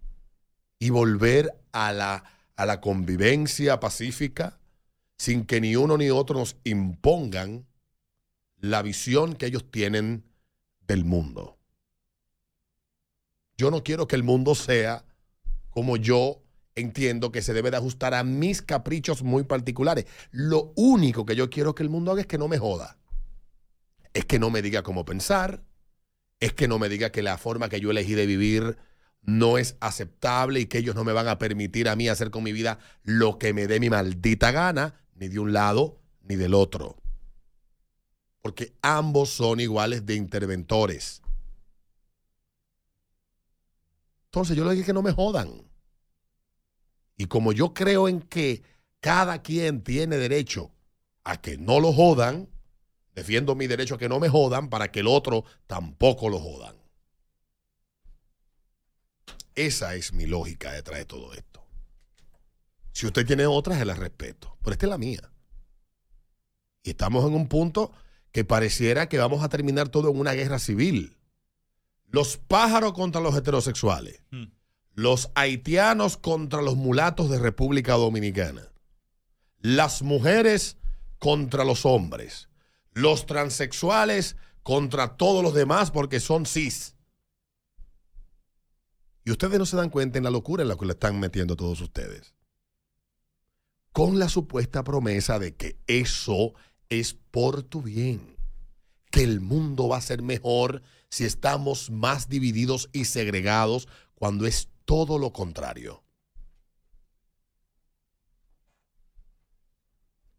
y 0.79 0.89
volver 0.89 1.53
a 1.71 1.93
la, 1.93 2.23
a 2.55 2.65
la 2.65 2.81
convivencia 2.81 3.79
pacífica 3.79 4.59
sin 5.17 5.45
que 5.45 5.61
ni 5.61 5.75
uno 5.75 5.97
ni 5.97 6.09
otro 6.09 6.39
nos 6.39 6.57
impongan 6.63 7.65
la 8.57 8.81
visión 8.81 9.35
que 9.35 9.45
ellos 9.45 9.69
tienen 9.71 10.23
del 10.81 11.05
mundo. 11.05 11.57
Yo 13.57 13.71
no 13.71 13.83
quiero 13.83 14.07
que 14.07 14.15
el 14.15 14.23
mundo 14.23 14.55
sea 14.55 15.05
como 15.69 15.97
yo 15.97 16.41
entiendo 16.75 17.31
que 17.31 17.41
se 17.41 17.53
debe 17.53 17.71
de 17.71 17.77
ajustar 17.77 18.13
a 18.13 18.23
mis 18.23 18.61
caprichos 18.61 19.23
muy 19.23 19.43
particulares. 19.43 20.05
Lo 20.31 20.73
único 20.75 21.25
que 21.25 21.35
yo 21.35 21.49
quiero 21.49 21.73
que 21.73 21.83
el 21.83 21.89
mundo 21.89 22.11
haga 22.11 22.21
es 22.21 22.27
que 22.27 22.37
no 22.37 22.47
me 22.47 22.57
joda. 22.57 22.97
Es 24.13 24.25
que 24.25 24.39
no 24.39 24.49
me 24.49 24.61
diga 24.61 24.83
cómo 24.83 25.05
pensar, 25.05 25.63
es 26.39 26.53
que 26.53 26.67
no 26.67 26.79
me 26.79 26.89
diga 26.89 27.11
que 27.11 27.21
la 27.21 27.37
forma 27.37 27.69
que 27.69 27.79
yo 27.79 27.91
elegí 27.91 28.13
de 28.13 28.25
vivir 28.25 28.77
no 29.25 29.57
es 29.57 29.75
aceptable 29.79 30.59
y 30.59 30.65
que 30.67 30.77
ellos 30.77 30.95
no 30.95 31.03
me 31.03 31.13
van 31.13 31.27
a 31.27 31.39
permitir 31.39 31.89
a 31.89 31.95
mí 31.95 32.07
hacer 32.07 32.31
con 32.31 32.43
mi 32.43 32.53
vida 32.53 32.79
lo 33.03 33.37
que 33.37 33.53
me 33.53 33.67
dé 33.67 33.79
mi 33.79 33.89
maldita 33.89 34.51
gana, 34.51 35.01
ni 35.15 35.27
de 35.27 35.39
un 35.39 35.53
lado 35.53 35.99
ni 36.23 36.35
del 36.35 36.53
otro. 36.53 36.97
Porque 38.41 38.73
ambos 38.81 39.29
son 39.29 39.59
iguales 39.59 40.05
de 40.05 40.15
interventores. 40.15 41.21
Entonces 44.25 44.55
yo 44.55 44.65
le 44.65 44.71
dije 44.71 44.85
que 44.85 44.93
no 44.93 45.01
me 45.01 45.11
jodan. 45.11 45.63
Y 47.17 47.25
como 47.25 47.53
yo 47.53 47.73
creo 47.73 48.07
en 48.07 48.21
que 48.21 48.63
cada 48.99 49.41
quien 49.41 49.81
tiene 49.81 50.17
derecho 50.17 50.71
a 51.23 51.41
que 51.41 51.57
no 51.57 51.79
lo 51.79 51.93
jodan, 51.93 52.49
defiendo 53.15 53.55
mi 53.55 53.65
derecho 53.65 53.95
a 53.95 53.97
que 53.97 54.09
no 54.09 54.19
me 54.19 54.29
jodan 54.29 54.69
para 54.69 54.91
que 54.91 54.99
el 54.99 55.07
otro 55.07 55.45
tampoco 55.67 56.29
lo 56.29 56.39
jodan. 56.39 56.84
Esa 59.55 59.95
es 59.95 60.13
mi 60.13 60.25
lógica 60.25 60.71
detrás 60.73 60.99
de 60.99 61.05
todo 61.05 61.33
esto. 61.33 61.65
Si 62.91 63.05
usted 63.05 63.25
tiene 63.25 63.45
otra, 63.45 63.77
se 63.77 63.85
la 63.85 63.93
respeto. 63.93 64.57
Pero 64.61 64.73
esta 64.73 64.85
es 64.85 64.89
la 64.89 64.97
mía. 64.97 65.31
Y 66.83 66.91
estamos 66.91 67.25
en 67.25 67.33
un 67.33 67.47
punto 67.47 67.91
que 68.31 68.45
pareciera 68.45 69.09
que 69.09 69.17
vamos 69.17 69.43
a 69.43 69.49
terminar 69.49 69.89
todo 69.89 70.09
en 70.09 70.19
una 70.19 70.33
guerra 70.33 70.59
civil. 70.59 71.17
Los 72.07 72.37
pájaros 72.37 72.93
contra 72.93 73.21
los 73.21 73.35
heterosexuales. 73.35 74.21
Los 74.93 75.29
haitianos 75.35 76.17
contra 76.17 76.61
los 76.61 76.75
mulatos 76.75 77.29
de 77.29 77.39
República 77.39 77.93
Dominicana. 77.93 78.71
Las 79.59 80.01
mujeres 80.01 80.77
contra 81.19 81.65
los 81.65 81.85
hombres. 81.85 82.49
Los 82.93 83.25
transexuales 83.25 84.37
contra 84.63 85.17
todos 85.17 85.43
los 85.43 85.53
demás 85.53 85.91
porque 85.91 86.19
son 86.19 86.45
cis. 86.45 86.94
Y 89.25 89.31
ustedes 89.31 89.57
no 89.57 89.65
se 89.65 89.75
dan 89.75 89.89
cuenta 89.89 90.19
en 90.19 90.23
la 90.23 90.29
locura 90.29 90.61
en 90.61 90.69
la 90.69 90.77
que 90.77 90.85
le 90.85 90.93
están 90.93 91.19
metiendo 91.19 91.55
todos 91.55 91.81
ustedes. 91.81 92.35
Con 93.91 94.19
la 94.19 94.29
supuesta 94.29 94.83
promesa 94.83 95.39
de 95.39 95.55
que 95.55 95.79
eso 95.87 96.53
es 96.89 97.15
por 97.31 97.63
tu 97.63 97.81
bien. 97.81 98.37
Que 99.09 99.23
el 99.23 99.41
mundo 99.41 99.87
va 99.87 99.97
a 99.97 100.01
ser 100.01 100.21
mejor 100.21 100.83
si 101.09 101.25
estamos 101.25 101.89
más 101.89 102.29
divididos 102.29 102.89
y 102.93 103.05
segregados 103.05 103.87
cuando 104.13 104.45
es 104.45 104.69
todo 104.85 105.17
lo 105.17 105.33
contrario. 105.33 106.03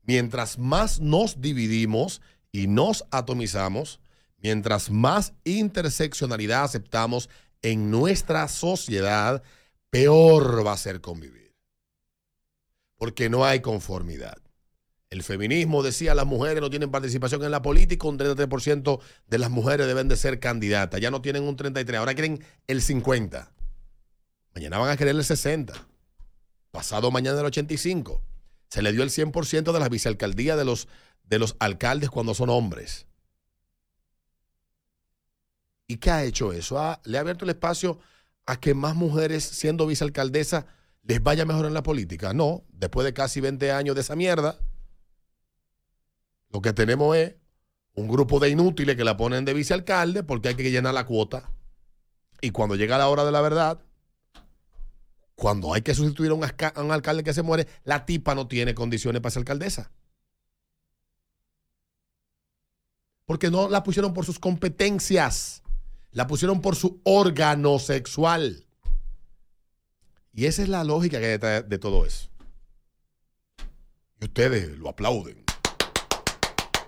Mientras 0.03 0.61
más 0.61 1.01
nos 1.01 1.41
dividimos 1.41 2.23
y 2.53 2.69
nos 2.69 3.05
atomizamos, 3.11 3.99
mientras 4.39 4.91
más 4.91 5.33
interseccionalidad 5.43 6.63
aceptamos 6.63 7.29
en 7.63 7.91
nuestra 7.91 8.49
sociedad, 8.49 9.43
peor 9.91 10.67
va 10.67 10.73
a 10.73 10.79
ser 10.79 11.01
convivir. 11.01 11.55
Porque 12.97 13.29
no 13.29 13.45
hay 13.45 13.61
conformidad. 13.61 14.39
El 15.11 15.23
feminismo 15.23 15.83
decía 15.83 16.15
las 16.15 16.27
mujeres 16.27 16.61
no 16.61 16.71
tienen 16.71 16.91
participación 16.91 17.45
en 17.45 17.51
la 17.51 17.63
política, 17.63 18.09
un 18.09 18.19
33% 18.19 19.01
de 19.29 19.39
las 19.39 19.51
mujeres 19.51 19.87
deben 19.87 20.09
de 20.09 20.17
ser 20.17 20.41
candidatas. 20.41 21.01
Ya 21.01 21.11
no 21.11 21.23
tienen 21.23 21.45
un 21.45 21.57
33, 21.57 21.99
ahora 21.99 22.15
quieren 22.15 22.45
el 22.67 22.83
50. 22.83 23.53
Mañana 24.55 24.79
van 24.79 24.91
a 24.91 24.97
querer 24.97 25.15
el 25.15 25.25
60. 25.25 25.75
Pasado 26.71 27.11
mañana 27.11 27.39
el 27.39 27.47
85. 27.47 28.23
Se 28.69 28.83
le 28.83 28.93
dio 28.93 29.03
el 29.03 29.11
100% 29.11 29.73
de 29.73 29.79
las 29.79 29.91
vicealcaldías 29.91 30.59
de 30.59 30.65
los, 30.65 30.89
de 31.25 31.39
los 31.39 31.57
alcaldes 31.61 32.11
cuando 32.11 32.35
son 32.35 32.51
hombres. 32.51 33.06
¿Y 35.87 35.99
qué 35.99 36.11
ha 36.11 36.25
hecho 36.25 36.53
eso? 36.53 36.79
Ah, 36.79 37.01
le 37.05 37.19
ha 37.19 37.21
abierto 37.21 37.45
el 37.45 37.51
espacio 37.51 37.99
a 38.47 38.59
que 38.59 38.75
más 38.75 38.95
mujeres 38.95 39.45
siendo 39.45 39.87
vicealcaldesa 39.87 40.67
les 41.03 41.23
vaya 41.23 41.45
mejor 41.45 41.67
en 41.67 41.75
la 41.75 41.83
política. 41.83 42.33
No, 42.33 42.65
después 42.73 43.05
de 43.05 43.13
casi 43.13 43.41
20 43.41 43.71
años 43.71 43.95
de 43.95 44.01
esa 44.01 44.17
mierda, 44.17 44.59
lo 46.51 46.61
que 46.61 46.73
tenemos 46.73 47.17
es 47.17 47.35
un 47.95 48.09
grupo 48.09 48.41
de 48.41 48.51
inútiles 48.51 48.97
que 48.97 49.05
la 49.05 49.17
ponen 49.17 49.45
de 49.45 49.55
vicealcalde 49.55 50.23
porque 50.23 50.49
hay 50.49 50.55
que 50.55 50.71
llenar 50.71 50.95
la 50.95 51.07
cuota. 51.07 51.51
Y 52.41 52.51
cuando 52.51 52.77
llega 52.77 52.99
la 52.99 53.09
hora 53.09 53.25
de 53.25 53.33
la 53.33 53.41
verdad, 53.41 53.81
cuando 55.35 55.75
hay 55.75 55.83
que 55.83 55.95
sustituir 55.95 56.31
a 56.31 56.35
un, 56.35 56.45
a 56.45 56.83
un 56.83 56.93
alcalde 56.93 57.23
que 57.23 57.35
se 57.35 57.43
muere, 57.43 57.67
la 57.85 58.05
tipa 58.05 58.35
no 58.35 58.49
tiene 58.49 58.75
condiciones 58.75 59.23
para 59.23 59.31
ser 59.31 59.41
alcaldesa. 59.41 59.91
Porque 63.25 63.51
no 63.51 63.69
la 63.69 63.83
pusieron 63.83 64.15
por 64.15 64.25
sus 64.25 64.39
competencias, 64.39 65.63
la 66.17 66.27
pusieron 66.27 66.63
por 66.63 66.77
su 66.77 67.03
órgano 67.05 67.79
sexual. 67.79 68.65
Y 70.33 70.47
esa 70.47 70.63
es 70.63 70.71
la 70.71 70.83
lógica 70.83 71.19
que 71.19 71.27
hay 71.27 71.33
detrás 71.33 71.69
de 71.69 71.79
todo 71.79 72.07
eso. 72.07 72.31
Y 74.23 74.25
ustedes 74.25 74.79
lo 74.79 74.89
aplauden. 74.89 75.45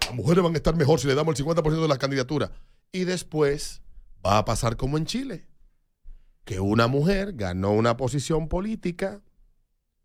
Las 0.07 0.14
mujeres 0.14 0.43
van 0.43 0.55
a 0.55 0.57
estar 0.57 0.74
mejor 0.74 0.99
si 0.99 1.09
le 1.09 1.14
damos 1.14 1.39
el 1.39 1.45
50% 1.45 1.83
de 1.83 1.89
las 1.89 1.99
candidaturas. 1.99 2.53
Y 2.91 3.05
después 3.05 3.83
va 4.24 4.39
a 4.39 4.47
pasar 4.47 4.79
como 4.79 4.97
en 4.97 5.05
Chile, 5.05 5.47
que 6.47 6.59
una 6.61 6.87
mujer 6.87 7.35
ganó 7.35 7.72
una 7.72 7.99
posición 7.99 8.49
política 8.49 9.20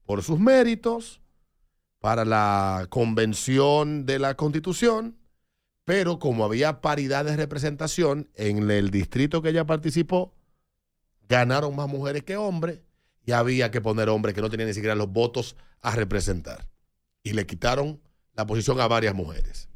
por 0.04 0.22
sus 0.22 0.38
méritos 0.38 1.22
para 2.00 2.26
la 2.26 2.88
convención 2.90 4.06
de 4.06 4.20
la 4.20 4.36
constitución, 4.36 5.18
pero 5.86 6.20
como 6.20 6.46
había 6.46 6.82
paridad 6.82 7.26
de 7.26 7.36
representación 7.36 8.30
en 8.36 8.70
el 8.72 8.90
distrito 8.90 9.42
que 9.42 9.50
ella 9.50 9.66
participó, 9.66 10.34
ganaron 11.28 11.76
más 11.76 11.88
mujeres 11.88 12.24
que 12.24 12.38
hombres 12.38 12.80
y 13.26 13.32
había 13.32 13.72
que 13.72 13.82
poner 13.82 14.10
hombres 14.10 14.34
que 14.34 14.42
no 14.42 14.50
tenían 14.50 14.70
ni 14.70 14.74
siquiera 14.74 14.96
los 14.96 15.12
votos 15.12 15.56
a 15.82 15.92
representar. 15.92 16.68
Y 17.22 17.34
le 17.34 17.46
quitaron 17.46 18.02
la 18.34 18.46
posición 18.46 18.80
a 18.80 18.88
varias 18.88 19.14
mujeres. 19.14 19.70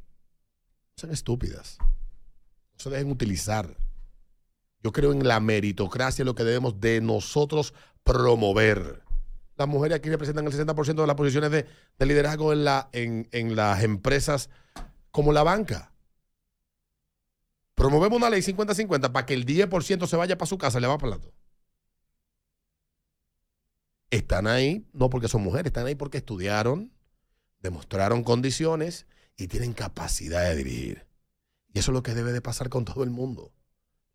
Son 0.96 1.12
estúpidas. 1.12 1.78
No 1.80 2.80
se 2.80 2.90
dejen 2.90 3.12
utilizar. 3.12 3.78
Yo 4.84 4.92
creo 4.92 5.12
en 5.12 5.28
la 5.28 5.40
meritocracia, 5.40 6.26
lo 6.26 6.36
que 6.36 6.44
debemos 6.44 6.80
de 6.80 7.02
nosotros 7.02 7.74
promover. 8.04 9.04
Las 9.58 9.68
mujeres 9.68 9.98
aquí 9.98 10.10
representan 10.10 10.46
el 10.46 10.54
60% 10.54 10.96
de 10.96 11.08
las 11.08 11.16
posiciones 11.16 11.52
de, 11.52 11.66
de 11.98 12.06
liderazgo 12.06 12.54
en 12.54 13.56
las 13.56 13.84
empresas 13.84 14.50
como 15.12 15.34
la 15.34 15.44
banca. 15.44 15.92
Promovemos 17.78 18.18
una 18.18 18.32
ley 18.32 18.42
50-50 18.42 19.12
para 19.12 19.28
que 19.28 19.36
el 19.36 19.46
10% 19.46 20.08
se 20.08 20.16
vaya 20.16 20.36
para 20.36 20.50
su 20.50 20.58
casa 20.58 20.80
y 20.80 20.82
le 20.82 20.88
va 20.88 20.98
plato. 20.98 21.32
Están 24.10 24.48
ahí 24.48 24.88
no 24.94 25.12
porque 25.12 25.28
son 25.28 25.44
mujeres, 25.44 25.68
están 25.68 25.86
ahí 25.86 25.94
porque 25.94 26.18
estudiaron, 26.18 26.92
demostraron 27.60 28.24
condiciones 28.24 29.06
y 29.38 29.48
tienen 29.48 29.74
capacidad 29.74 30.44
de 30.46 30.56
dirigir. 30.56 31.06
Y 31.72 31.78
eso 31.78 31.92
es 31.92 31.94
lo 31.94 32.02
que 32.02 32.16
debe 32.16 32.34
de 32.34 32.42
pasar 32.42 32.70
con 32.70 32.84
todo 32.84 33.04
el 33.04 33.12
mundo. 33.12 33.54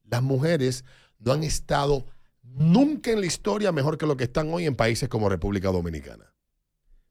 Las 0.03 0.25
mujeres 0.25 0.85
no 1.21 1.31
han 1.31 1.45
estado 1.45 2.07
nunca 2.43 3.13
en 3.13 3.21
la 3.21 3.27
historia 3.27 3.71
mejor 3.71 3.97
que 3.97 4.07
lo 4.07 4.17
que 4.17 4.25
están 4.25 4.53
hoy 4.53 4.67
en 4.67 4.75
países 4.75 5.09
como 5.09 5.29
República 5.29 5.69
Dominicana. 5.69 6.35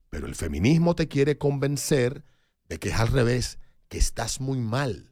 Pero 0.10 0.28
el 0.28 0.36
feminismo 0.36 0.96
te 0.96 1.08
quiere 1.08 1.38
convencer 1.38 2.26
de 2.68 2.78
que 2.78 2.90
es 2.90 2.96
al 2.96 3.08
revés, 3.08 3.58
que 3.88 3.98
estás 3.98 4.42
muy 4.42 4.60
mal. 4.60 5.11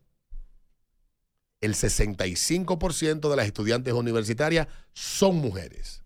El 1.62 1.74
65% 1.74 3.30
de 3.30 3.36
las 3.36 3.46
estudiantes 3.46 3.94
universitarias 3.94 4.68
son 4.94 5.38
mujeres. 5.38 6.04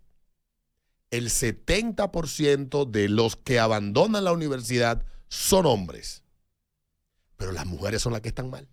El 1.11 1.29
70% 1.29 2.89
de 2.89 3.07
los 3.07 3.35
que 3.35 3.59
abandonan 3.59 4.23
la 4.23 4.31
universidad 4.31 5.05
son 5.27 5.65
hombres. 5.67 6.23
Pero 7.37 7.51
las 7.51 7.67
mujeres 7.67 8.01
son 8.01 8.13
las 8.13 8.21
que 8.21 8.29
están 8.29 8.49
mal. 8.49 8.67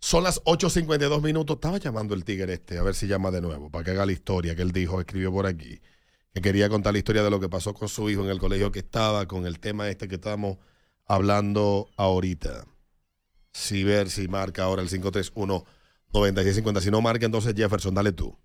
Son 0.00 0.22
las 0.22 0.42
8.52 0.44 1.22
minutos. 1.22 1.56
Estaba 1.56 1.78
llamando 1.78 2.14
el 2.14 2.24
tigre 2.24 2.54
este, 2.54 2.78
a 2.78 2.82
ver 2.82 2.94
si 2.94 3.06
llama 3.06 3.30
de 3.30 3.40
nuevo, 3.40 3.70
para 3.70 3.84
que 3.84 3.90
haga 3.90 4.06
la 4.06 4.12
historia 4.12 4.54
que 4.54 4.62
él 4.62 4.72
dijo, 4.72 5.00
escribió 5.00 5.32
por 5.32 5.46
aquí. 5.46 5.80
Que 6.32 6.40
quería 6.40 6.68
contar 6.68 6.92
la 6.92 6.98
historia 6.98 7.22
de 7.22 7.30
lo 7.30 7.40
que 7.40 7.48
pasó 7.48 7.74
con 7.74 7.88
su 7.88 8.08
hijo 8.08 8.22
en 8.22 8.30
el 8.30 8.38
colegio 8.38 8.70
que 8.70 8.80
estaba, 8.80 9.26
con 9.26 9.46
el 9.46 9.60
tema 9.60 9.88
este 9.88 10.08
que 10.08 10.16
estábamos 10.16 10.58
hablando 11.06 11.90
ahorita. 11.96 12.66
Si 13.52 13.84
ver 13.84 14.10
si 14.10 14.28
marca 14.28 14.64
ahora 14.64 14.82
el 14.82 14.88
531 14.88 15.64
9650. 16.14 16.80
Si 16.80 16.90
no 16.90 17.00
marca, 17.00 17.26
entonces 17.26 17.54
Jefferson, 17.56 17.94
dale 17.94 18.12
tú. 18.12 18.38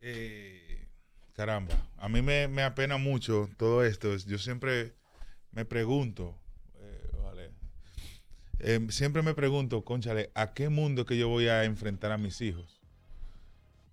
Eh, 0.00 0.86
caramba, 1.32 1.74
a 1.96 2.08
mí 2.08 2.22
me, 2.22 2.46
me 2.46 2.62
apena 2.62 2.98
mucho 2.98 3.48
todo 3.56 3.84
esto. 3.84 4.14
Yo 4.16 4.38
siempre 4.38 4.94
me 5.50 5.64
pregunto, 5.64 6.38
eh, 6.74 7.10
vale, 7.22 7.50
eh, 8.58 8.86
siempre 8.90 9.22
me 9.22 9.34
pregunto, 9.34 9.84
conchale, 9.84 10.30
¿a 10.34 10.52
qué 10.52 10.68
mundo 10.68 11.06
que 11.06 11.16
yo 11.16 11.28
voy 11.28 11.48
a 11.48 11.64
enfrentar 11.64 12.12
a 12.12 12.18
mis 12.18 12.40
hijos? 12.42 12.80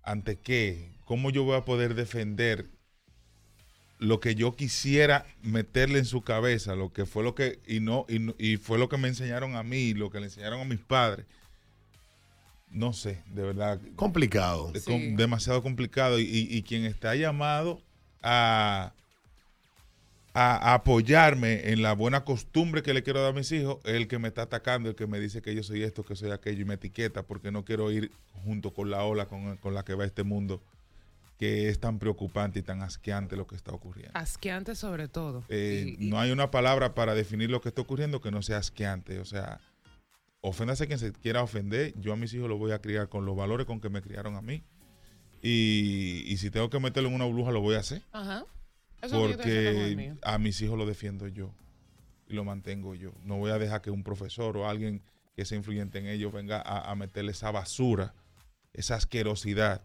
¿Ante 0.02 0.38
qué? 0.38 0.92
¿Cómo 1.06 1.30
yo 1.30 1.44
voy 1.44 1.56
a 1.56 1.64
poder 1.64 1.94
defender 1.94 2.70
lo 4.04 4.20
que 4.20 4.34
yo 4.34 4.54
quisiera 4.54 5.26
meterle 5.42 5.98
en 5.98 6.04
su 6.04 6.22
cabeza, 6.22 6.74
lo 6.76 6.92
que 6.92 7.06
fue 7.06 7.22
lo 7.24 7.34
que, 7.34 7.58
y 7.66 7.80
no, 7.80 8.06
y, 8.08 8.18
no- 8.18 8.34
y 8.38 8.56
fue 8.56 8.78
lo 8.78 8.88
que 8.88 8.96
me 8.98 9.08
enseñaron 9.08 9.56
a 9.56 9.62
mí, 9.62 9.94
lo 9.94 10.10
que 10.10 10.20
le 10.20 10.26
enseñaron 10.26 10.60
a 10.60 10.64
mis 10.64 10.78
padres? 10.80 11.26
No 12.70 12.92
sé, 12.92 13.22
de 13.32 13.42
verdad. 13.42 13.80
Complicado. 13.96 14.72
Com- 14.84 15.16
demasiado 15.16 15.62
complicado. 15.62 16.18
Y, 16.18 16.24
y- 16.24 16.48
y 16.56 16.62
quien 16.62 16.84
está 16.84 17.14
llamado 17.14 17.80
a, 18.22 18.92
a- 20.32 20.70
a 20.70 20.74
apoyarme 20.74 21.70
en 21.70 21.82
la 21.82 21.92
buena 21.92 22.24
costumbre 22.24 22.82
que 22.82 22.92
le 22.92 23.02
quiero 23.04 23.20
dar 23.22 23.30
a 23.30 23.36
mis 23.36 23.52
hijos 23.52 23.78
es 23.84 23.94
el 23.94 24.08
que 24.08 24.18
me 24.18 24.26
está 24.28 24.42
atacando, 24.42 24.88
el 24.88 24.96
que 24.96 25.06
me 25.06 25.20
dice 25.20 25.40
que 25.40 25.54
yo 25.54 25.62
soy 25.62 25.84
esto, 25.84 26.02
que 26.04 26.16
soy 26.16 26.32
aquello 26.32 26.62
y 26.62 26.64
me 26.64 26.74
etiqueta 26.74 27.22
porque 27.22 27.52
no 27.52 27.64
quiero 27.64 27.92
ir 27.92 28.10
junto 28.44 28.72
con 28.74 28.90
la 28.90 29.04
ola 29.04 29.26
con, 29.26 29.56
con 29.58 29.74
la 29.74 29.84
que 29.84 29.94
va 29.94 30.04
este 30.04 30.24
mundo 30.24 30.60
que 31.38 31.68
es 31.68 31.80
tan 31.80 31.98
preocupante 31.98 32.60
y 32.60 32.62
tan 32.62 32.82
asqueante 32.82 33.36
lo 33.36 33.46
que 33.46 33.56
está 33.56 33.72
ocurriendo. 33.72 34.12
Asqueante 34.14 34.74
sobre 34.74 35.08
todo. 35.08 35.44
Eh, 35.48 35.96
no 35.98 36.20
hay 36.20 36.30
una 36.30 36.50
palabra 36.50 36.94
para 36.94 37.14
definir 37.14 37.50
lo 37.50 37.60
que 37.60 37.70
está 37.70 37.82
ocurriendo 37.82 38.20
que 38.20 38.30
no 38.30 38.42
sea 38.42 38.58
asqueante. 38.58 39.18
O 39.18 39.24
sea, 39.24 39.60
oféndase 40.40 40.86
quien 40.86 40.98
se 40.98 41.12
quiera 41.12 41.42
ofender. 41.42 41.92
Yo 41.98 42.12
a 42.12 42.16
mis 42.16 42.32
hijos 42.34 42.48
los 42.48 42.58
voy 42.58 42.72
a 42.72 42.80
criar 42.80 43.08
con 43.08 43.26
los 43.26 43.36
valores 43.36 43.66
con 43.66 43.80
que 43.80 43.88
me 43.88 44.00
criaron 44.00 44.36
a 44.36 44.42
mí. 44.42 44.62
Y, 45.42 46.24
y 46.26 46.36
si 46.36 46.50
tengo 46.50 46.70
que 46.70 46.78
meterlo 46.78 47.08
en 47.08 47.16
una 47.16 47.26
bruja, 47.26 47.50
lo 47.50 47.60
voy 47.60 47.74
a 47.74 47.80
hacer. 47.80 48.02
Ajá. 48.12 48.46
Eso 49.02 49.20
Porque 49.20 50.14
a 50.22 50.38
mis 50.38 50.60
hijos 50.62 50.78
lo 50.78 50.86
defiendo 50.86 51.26
yo. 51.26 51.52
Y 52.28 52.34
lo 52.34 52.44
mantengo 52.44 52.94
yo. 52.94 53.12
No 53.22 53.36
voy 53.36 53.50
a 53.50 53.58
dejar 53.58 53.82
que 53.82 53.90
un 53.90 54.04
profesor 54.04 54.56
o 54.56 54.68
alguien 54.68 55.02
que 55.36 55.44
sea 55.44 55.58
influyente 55.58 55.98
en 55.98 56.06
ellos 56.06 56.32
venga 56.32 56.62
a, 56.62 56.90
a 56.90 56.94
meterle 56.94 57.32
esa 57.32 57.50
basura, 57.50 58.14
esa 58.72 58.94
asquerosidad 58.94 59.82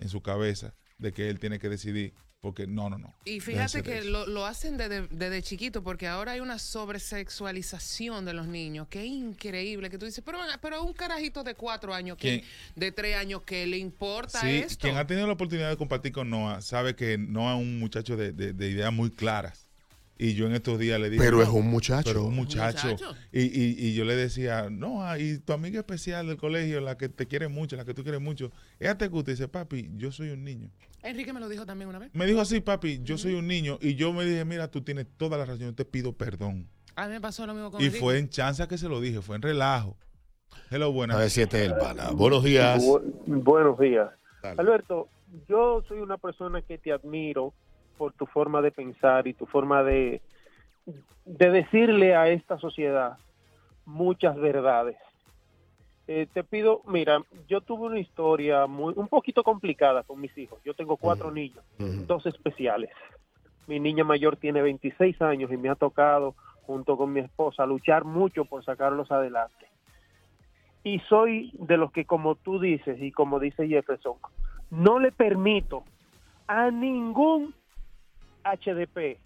en 0.00 0.08
su 0.08 0.22
cabeza 0.22 0.74
de 0.98 1.12
que 1.12 1.28
él 1.28 1.38
tiene 1.40 1.58
que 1.58 1.68
decidir. 1.68 2.14
Porque 2.38 2.66
no, 2.66 2.88
no, 2.90 2.98
no. 2.98 3.12
Y 3.24 3.40
fíjate 3.40 3.82
que 3.82 4.02
lo, 4.04 4.26
lo 4.26 4.46
hacen 4.46 4.76
desde, 4.76 5.08
desde 5.08 5.42
chiquito, 5.42 5.82
porque 5.82 6.06
ahora 6.06 6.32
hay 6.32 6.40
una 6.40 6.58
sobresexualización 6.58 8.24
de 8.24 8.34
los 8.34 8.46
niños, 8.46 8.86
que 8.88 9.00
es 9.00 9.06
increíble, 9.06 9.90
que 9.90 9.98
tú 9.98 10.06
dices, 10.06 10.22
pero, 10.24 10.38
pero 10.60 10.82
un 10.82 10.92
carajito 10.92 11.42
de 11.42 11.54
cuatro 11.54 11.92
años, 11.94 12.16
que, 12.18 12.44
de 12.76 12.92
tres 12.92 13.16
años, 13.16 13.42
que 13.42 13.66
le 13.66 13.78
importa 13.78 14.40
Sí, 14.40 14.58
esto? 14.58 14.78
quien 14.82 14.96
ha 14.96 15.06
tenido 15.06 15.26
la 15.26 15.32
oportunidad 15.32 15.70
de 15.70 15.76
compartir 15.76 16.12
con 16.12 16.30
Noah 16.30 16.60
sabe 16.60 16.94
que 16.94 17.18
Noah 17.18 17.56
es 17.56 17.62
un 17.62 17.78
muchacho 17.78 18.16
de, 18.16 18.32
de- 18.32 18.52
de 18.52 18.70
ideas 18.70 18.92
muy 18.92 19.10
claras. 19.10 19.65
Y 20.18 20.32
yo 20.34 20.46
en 20.46 20.54
estos 20.54 20.78
días 20.78 20.98
le 20.98 21.10
dije. 21.10 21.22
Pero 21.22 21.36
"No, 21.38 21.42
es 21.42 21.48
un 21.50 21.66
muchacho. 21.68 22.08
Pero 22.08 22.20
es 22.22 22.26
un 22.26 22.34
muchacho. 22.36 22.88
muchacho. 22.88 23.14
Y, 23.32 23.42
y- 23.42 23.76
y 23.88 23.94
yo 23.94 24.04
le 24.06 24.16
decía, 24.16 24.68
Noah, 24.70 25.18
y 25.18 25.38
tu 25.38 25.52
amiga 25.52 25.80
especial 25.80 26.26
del 26.26 26.38
colegio, 26.38 26.80
la 26.80 26.96
que 26.96 27.08
te 27.10 27.26
quiere 27.26 27.48
mucho, 27.48 27.76
la 27.76 27.84
que 27.84 27.92
tú 27.92 28.02
quieres 28.02 28.20
mucho, 28.22 28.50
ella 28.80 28.96
te 28.96 29.08
gusta. 29.08 29.30
Y 29.30 29.34
dice, 29.34 29.48
papi, 29.48 29.90
yo 29.96 30.10
soy 30.12 30.30
un 30.30 30.42
niño. 30.42 30.70
Enrique 31.02 31.32
me 31.34 31.40
lo 31.40 31.48
dijo 31.50 31.66
también 31.66 31.88
una 31.90 31.98
vez. 31.98 32.10
Me 32.14 32.24
dijo 32.26 32.40
así, 32.40 32.60
papi, 32.60 33.00
yo 33.02 33.18
soy 33.18 33.34
un 33.34 33.46
niño. 33.46 33.78
Y 33.82 33.94
yo 33.94 34.12
me 34.14 34.24
dije, 34.24 34.44
mira, 34.46 34.70
tú 34.70 34.80
tienes 34.82 35.06
toda 35.18 35.36
la 35.36 35.44
razón, 35.44 35.60
yo 35.66 35.74
te 35.74 35.84
pido 35.84 36.12
perdón. 36.14 36.66
A 36.94 37.06
mí 37.06 37.12
me 37.12 37.20
pasó 37.20 37.46
lo 37.46 37.52
mismo 37.52 37.70
con 37.70 37.80
Y 37.82 37.84
Enrique. 37.84 38.00
fue 38.02 38.18
en 38.18 38.30
chanza 38.30 38.66
que 38.66 38.78
se 38.78 38.88
lo 38.88 39.02
dije, 39.02 39.20
fue 39.20 39.36
en 39.36 39.42
relajo. 39.42 39.98
Hello, 40.70 40.90
buenas. 40.92 41.18
A 41.18 41.20
ver 41.20 41.30
si 41.30 41.42
este 41.42 41.62
es 41.66 41.70
el 41.72 41.76
pana. 41.78 42.10
Buenos 42.12 42.42
días. 42.42 42.82
Bu- 42.82 43.02
buenos 43.26 43.78
días. 43.78 44.08
Alberto, 44.56 45.08
yo 45.48 45.82
soy 45.88 45.98
una 45.98 46.16
persona 46.16 46.62
que 46.62 46.78
te 46.78 46.90
admiro 46.92 47.52
por 47.96 48.12
tu 48.12 48.26
forma 48.26 48.62
de 48.62 48.70
pensar 48.70 49.26
y 49.26 49.34
tu 49.34 49.46
forma 49.46 49.82
de, 49.82 50.20
de 51.24 51.50
decirle 51.50 52.14
a 52.14 52.28
esta 52.28 52.58
sociedad 52.58 53.18
muchas 53.84 54.36
verdades. 54.36 54.96
Eh, 56.08 56.28
te 56.32 56.44
pido, 56.44 56.82
mira, 56.86 57.20
yo 57.48 57.60
tuve 57.60 57.86
una 57.86 57.98
historia 57.98 58.66
muy 58.66 58.94
un 58.96 59.08
poquito 59.08 59.42
complicada 59.42 60.04
con 60.04 60.20
mis 60.20 60.36
hijos. 60.38 60.60
Yo 60.64 60.74
tengo 60.74 60.96
cuatro 60.96 61.32
niños, 61.32 61.64
dos 61.78 62.24
especiales. 62.26 62.90
Mi 63.66 63.80
niña 63.80 64.04
mayor 64.04 64.36
tiene 64.36 64.62
26 64.62 65.20
años 65.22 65.50
y 65.50 65.56
me 65.56 65.68
ha 65.68 65.74
tocado, 65.74 66.36
junto 66.62 66.96
con 66.96 67.12
mi 67.12 67.20
esposa, 67.20 67.66
luchar 67.66 68.04
mucho 68.04 68.44
por 68.44 68.64
sacarlos 68.64 69.10
adelante. 69.10 69.66
Y 70.84 71.00
soy 71.08 71.50
de 71.54 71.76
los 71.76 71.90
que, 71.90 72.04
como 72.04 72.36
tú 72.36 72.60
dices 72.60 73.02
y 73.02 73.10
como 73.10 73.40
dice 73.40 73.66
Jefferson, 73.66 74.14
no 74.70 75.00
le 75.00 75.10
permito 75.10 75.82
a 76.46 76.70
ningún 76.70 77.52
HDP 78.54 79.18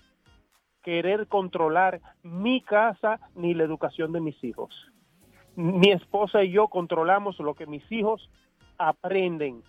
querer 0.82 1.26
controlar 1.26 2.00
mi 2.22 2.62
casa 2.62 3.20
ni 3.34 3.54
la 3.54 3.64
educación 3.64 4.12
de 4.12 4.20
mis 4.20 4.42
hijos. 4.42 4.74
Mi 5.56 5.90
esposa 5.90 6.42
y 6.42 6.52
yo 6.52 6.68
controlamos 6.68 7.38
lo 7.40 7.54
que 7.54 7.66
mis 7.66 7.90
hijos 7.90 8.30
aprenden 8.78 9.62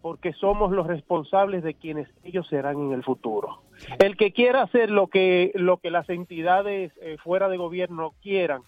porque 0.00 0.34
somos 0.34 0.70
los 0.70 0.86
responsables 0.86 1.62
de 1.62 1.74
quienes 1.74 2.08
ellos 2.24 2.46
serán 2.48 2.78
en 2.78 2.92
el 2.92 3.02
futuro. 3.02 3.62
El 3.98 4.16
que 4.18 4.32
quiera 4.32 4.62
hacer 4.62 4.90
lo 4.90 5.06
que 5.06 5.50
lo 5.54 5.78
que 5.78 5.90
las 5.90 6.08
entidades 6.10 6.92
eh, 7.00 7.16
fuera 7.22 7.48
de 7.48 7.56
gobierno 7.56 8.14
quieran, 8.20 8.62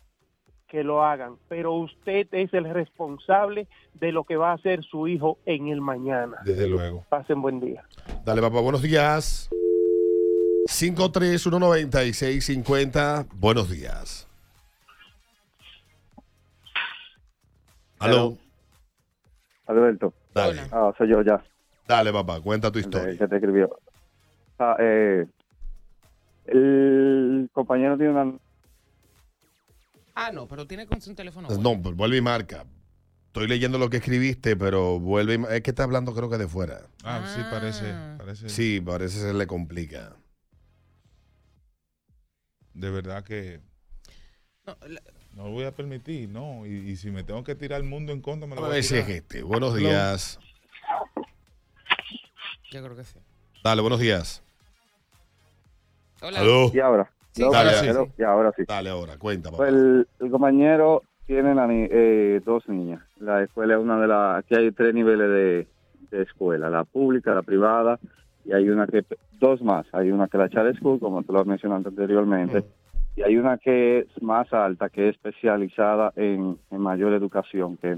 que 0.66 0.82
lo 0.82 1.04
hagan, 1.04 1.36
pero 1.48 1.74
usted 1.74 2.26
es 2.32 2.52
el 2.54 2.64
responsable 2.64 3.68
de 3.94 4.12
lo 4.12 4.24
que 4.24 4.36
va 4.36 4.50
a 4.50 4.54
hacer 4.54 4.82
su 4.82 5.08
hijo 5.08 5.38
en 5.44 5.68
el 5.68 5.82
mañana. 5.82 6.38
Desde 6.44 6.68
luego. 6.68 7.04
Pasen 7.10 7.42
buen 7.42 7.60
día. 7.60 7.84
Dale, 8.24 8.40
papá, 8.40 8.60
buenos 8.60 8.80
días. 8.80 9.50
5319650. 10.66 13.26
Buenos 13.34 13.70
días. 13.70 14.26
Aló. 17.98 18.36
Alberto. 19.66 20.12
Dale. 20.34 20.62
Ah, 20.70 20.92
soy 20.98 21.10
yo 21.10 21.22
ya. 21.22 21.42
Dale, 21.88 22.12
papá, 22.12 22.40
cuenta 22.40 22.70
tu 22.70 22.78
historia. 22.78 23.16
que 23.16 23.26
te 23.26 23.36
escribió. 23.36 23.70
Ah, 24.58 24.76
eh, 24.78 25.26
el 26.46 27.48
compañero 27.52 27.96
tiene 27.96 28.12
una... 28.12 28.38
Ah, 30.14 30.30
no, 30.32 30.46
pero 30.46 30.66
tiene 30.66 30.86
con 30.86 31.00
su 31.00 31.14
teléfono. 31.14 31.48
No, 31.58 31.80
pues 31.80 31.94
vuelve 31.94 32.16
y 32.16 32.20
marca. 32.20 32.64
Estoy 33.26 33.48
leyendo 33.48 33.78
lo 33.78 33.90
que 33.90 33.98
escribiste, 33.98 34.56
pero 34.56 34.98
vuelve 34.98 35.34
y 35.34 35.54
Es 35.54 35.60
que 35.60 35.70
está 35.70 35.84
hablando 35.84 36.14
creo 36.14 36.30
que 36.30 36.38
de 36.38 36.48
fuera. 36.48 36.80
Ah, 37.04 37.22
sí, 37.34 37.42
parece. 37.50 37.92
parece 38.16 38.48
Sí, 38.48 38.80
parece 38.80 39.20
se 39.20 39.34
le 39.34 39.46
complica. 39.46 40.16
De 42.76 42.90
verdad 42.90 43.24
que. 43.24 43.60
No 45.34 45.44
lo 45.44 45.50
voy 45.50 45.64
a 45.64 45.72
permitir, 45.72 46.28
no. 46.28 46.66
Y, 46.66 46.72
y 46.90 46.96
si 46.96 47.10
me 47.10 47.22
tengo 47.24 47.42
que 47.42 47.54
tirar 47.54 47.80
el 47.80 47.86
mundo 47.86 48.12
en 48.12 48.20
contra, 48.20 48.46
me 48.46 48.54
lo 48.54 48.60
A 48.60 48.64
voy 48.64 48.70
a 48.72 48.74
ver 48.74 48.84
si 48.84 48.94
tirar. 48.94 49.10
es 49.10 49.16
este. 49.16 49.42
Buenos 49.42 49.74
días. 49.76 50.38
Yo 52.70 52.82
creo 52.82 52.96
que 52.96 53.04
sí. 53.04 53.18
Dale, 53.64 53.80
buenos 53.80 54.00
días. 54.00 54.42
Hola. 56.20 56.40
Aló. 56.40 56.70
Y 56.72 56.80
ahora. 56.80 57.10
Sí, 57.32 57.42
No, 57.42 57.50
Dale, 57.50 57.70
sí. 57.78 58.12
y 58.18 58.22
ahora 58.22 58.52
sí. 58.56 58.62
Dale 58.66 58.90
ahora, 58.90 59.18
cuenta, 59.18 59.50
papá. 59.50 59.58
Pues 59.58 59.72
el, 59.72 60.08
el 60.20 60.30
compañero 60.30 61.02
tiene 61.26 61.54
la 61.54 61.66
ni- 61.66 61.88
eh, 61.90 62.40
dos 62.44 62.68
niñas. 62.68 63.02
La 63.20 63.42
escuela 63.42 63.74
es 63.74 63.80
una 63.80 63.98
de 64.00 64.06
las... 64.06 64.38
Aquí 64.38 64.54
hay 64.54 64.70
tres 64.72 64.94
niveles 64.94 65.28
de, 65.28 65.68
de 66.16 66.22
escuela. 66.22 66.70
La 66.70 66.84
pública, 66.84 67.34
la 67.34 67.42
privada 67.42 67.98
y 68.46 68.52
hay 68.52 68.68
una 68.68 68.86
que... 68.86 69.04
Dos 69.38 69.60
más. 69.62 69.86
Hay 69.92 70.10
una 70.10 70.28
que 70.28 70.36
es 70.36 70.42
la 70.42 70.48
Charter 70.48 70.76
School, 70.76 70.98
como 71.00 71.22
tú 71.22 71.32
lo 71.32 71.40
has 71.40 71.46
mencionado 71.46 71.88
anteriormente. 71.88 72.64
Y 73.16 73.22
hay 73.22 73.36
una 73.36 73.58
que 73.58 73.98
es 74.00 74.22
más 74.22 74.52
alta, 74.52 74.88
que 74.88 75.08
es 75.08 75.16
especializada 75.16 76.12
en, 76.16 76.58
en 76.70 76.80
mayor 76.80 77.12
educación, 77.12 77.76
que 77.76 77.96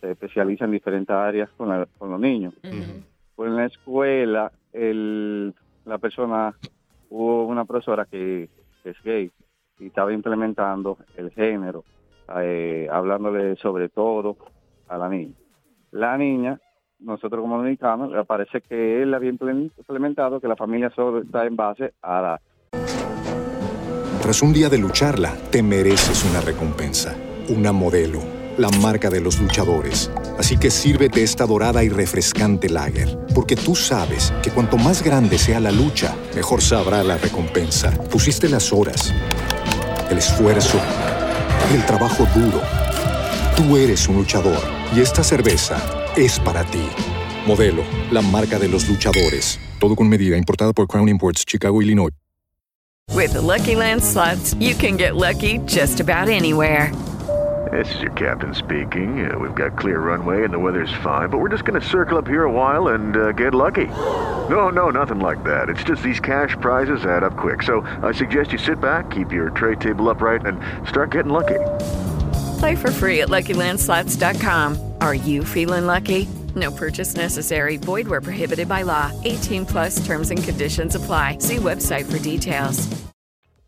se 0.00 0.10
especializa 0.12 0.64
en 0.66 0.72
diferentes 0.72 1.14
áreas 1.14 1.48
con, 1.56 1.68
la- 1.68 1.86
con 1.98 2.10
los 2.10 2.20
niños. 2.20 2.54
Pues 3.34 3.48
en 3.50 3.56
la 3.56 3.66
escuela 3.66 4.52
el, 4.72 5.54
la 5.84 5.98
persona, 5.98 6.54
hubo 7.08 7.46
una 7.46 7.64
profesora 7.64 8.04
que, 8.04 8.48
que 8.82 8.90
es 8.90 9.02
gay 9.02 9.30
y 9.78 9.86
estaba 9.86 10.12
implementando 10.12 10.98
el 11.16 11.30
género, 11.30 11.84
eh, 12.40 12.88
hablándole 12.90 13.56
sobre 13.56 13.88
todo 13.88 14.36
a 14.88 14.96
la 14.98 15.08
niña. 15.08 15.34
La 15.92 16.16
niña, 16.18 16.58
nosotros 17.04 17.40
como 17.40 17.56
dominicanos, 17.56 18.12
le 18.12 18.24
parece 18.24 18.60
que 18.60 19.02
él 19.02 19.14
había 19.14 19.30
implementado 19.30 20.40
que 20.40 20.48
la 20.48 20.56
familia 20.56 20.90
solo 20.94 21.22
está 21.22 21.44
en 21.46 21.56
base 21.56 21.92
a 22.02 22.20
la 22.22 22.40
Tras 24.20 24.42
un 24.42 24.52
día 24.52 24.68
de 24.68 24.78
lucharla, 24.78 25.34
te 25.50 25.62
mereces 25.62 26.24
una 26.30 26.40
recompensa, 26.40 27.16
una 27.48 27.72
modelo, 27.72 28.20
la 28.56 28.68
marca 28.80 29.10
de 29.10 29.20
los 29.20 29.40
luchadores. 29.40 30.12
Así 30.38 30.58
que 30.58 30.70
sírvete 30.70 31.22
esta 31.22 31.44
dorada 31.44 31.82
y 31.82 31.88
refrescante 31.88 32.68
lager, 32.68 33.18
porque 33.34 33.56
tú 33.56 33.74
sabes 33.74 34.32
que 34.42 34.50
cuanto 34.50 34.76
más 34.76 35.02
grande 35.02 35.38
sea 35.38 35.58
la 35.58 35.72
lucha, 35.72 36.14
mejor 36.36 36.62
sabrá 36.62 37.02
la 37.02 37.18
recompensa. 37.18 37.90
Pusiste 38.10 38.48
las 38.48 38.72
horas, 38.72 39.12
el 40.10 40.18
esfuerzo, 40.18 40.78
el 41.74 41.84
trabajo 41.84 42.24
duro. 42.34 42.60
Tú 43.56 43.76
eres 43.76 44.08
un 44.08 44.16
luchador 44.16 44.58
y 44.94 45.00
esta 45.00 45.22
cerveza 45.22 46.01
es 46.16 46.38
para 46.40 46.64
ti. 46.64 46.86
Modelo, 47.46 47.82
la 48.10 48.22
marca 48.22 48.58
de 48.58 48.68
los 48.68 48.88
luchadores. 48.88 49.58
Todo 49.78 49.96
con 49.96 50.08
medida, 50.08 50.36
importada 50.36 50.72
por 50.72 50.86
Crown 50.86 51.08
Imports, 51.08 51.44
Chicago, 51.46 51.80
Illinois. 51.80 52.10
With 53.14 53.34
the 53.34 53.42
Lucky 53.42 53.76
Land 53.76 54.02
slots, 54.02 54.54
you 54.54 54.74
can 54.74 54.96
get 54.96 55.16
lucky 55.16 55.58
just 55.66 56.00
about 56.00 56.28
anywhere. 56.28 56.90
This 57.70 57.94
is 57.94 58.00
your 58.00 58.12
captain 58.12 58.54
speaking. 58.54 59.30
Uh, 59.30 59.38
we've 59.38 59.54
got 59.54 59.78
clear 59.78 60.00
runway 60.00 60.44
and 60.44 60.52
the 60.52 60.58
weather's 60.58 60.92
fine, 61.02 61.28
but 61.28 61.38
we're 61.38 61.50
just 61.50 61.64
going 61.64 61.80
to 61.80 61.86
circle 61.86 62.18
up 62.18 62.26
here 62.26 62.44
a 62.44 62.50
while 62.50 62.88
and 62.88 63.16
uh, 63.16 63.32
get 63.32 63.54
lucky. 63.54 63.86
No, 64.48 64.70
no, 64.70 64.90
nothing 64.90 65.20
like 65.20 65.44
that. 65.44 65.68
It's 65.68 65.84
just 65.84 66.02
these 66.02 66.20
cash 66.20 66.56
prizes 66.60 67.04
add 67.04 67.22
up 67.22 67.36
quick. 67.36 67.62
So 67.62 67.86
I 68.02 68.12
suggest 68.12 68.52
you 68.52 68.58
sit 68.58 68.80
back, 68.80 69.10
keep 69.10 69.30
your 69.30 69.50
tray 69.50 69.76
table 69.76 70.08
upright, 70.08 70.44
and 70.46 70.58
start 70.88 71.10
getting 71.10 71.32
lucky. 71.32 71.60
Play 72.58 72.76
for 72.76 72.90
free 72.90 73.20
at 73.20 73.28
LuckyLandSlots.com. 73.28 74.91
Are 75.02 75.14
you 75.14 75.44
feeling 75.44 75.86
lucky? 75.86 76.26
No 76.54 76.70
purchase 76.70 77.14
necessary. 77.16 77.76
Void 77.76 78.06
where 78.06 78.20
prohibited 78.20 78.68
by 78.68 78.82
law. 78.82 79.10
18 79.24 79.66
plus 79.66 80.06
terms 80.06 80.30
and 80.30 80.42
conditions 80.42 80.94
apply. 80.94 81.38
See 81.38 81.58
website 81.58 82.06
for 82.10 82.18
details. 82.18 82.88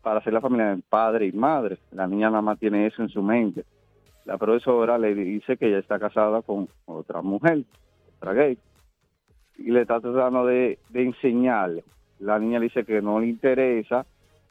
para 0.05 0.19
hacer 0.19 0.33
la 0.33 0.39
familia 0.39 0.75
de 0.75 0.83
padre 0.87 1.25
y 1.25 1.31
madre. 1.31 1.79
La 1.91 2.05
niña 2.05 2.29
nada 2.29 2.41
más 2.41 2.59
tiene 2.59 2.85
eso 2.85 3.01
en 3.01 3.09
su 3.09 3.23
mente. 3.23 3.65
La 4.25 4.37
profesora 4.37 4.99
le 4.99 5.15
dice 5.15 5.57
que 5.57 5.67
ella 5.67 5.79
está 5.79 5.97
casada 5.97 6.43
con 6.43 6.69
otra 6.85 7.23
mujer, 7.23 7.63
otra 8.17 8.33
gay, 8.33 8.57
y 9.57 9.71
le 9.71 9.81
está 9.81 9.99
tratando 9.99 10.45
de, 10.45 10.77
de 10.89 11.03
enseñarle. 11.03 11.83
La 12.19 12.37
niña 12.37 12.59
le 12.59 12.65
dice 12.65 12.85
que 12.85 13.01
no 13.01 13.19
le 13.19 13.27
interesa 13.27 14.05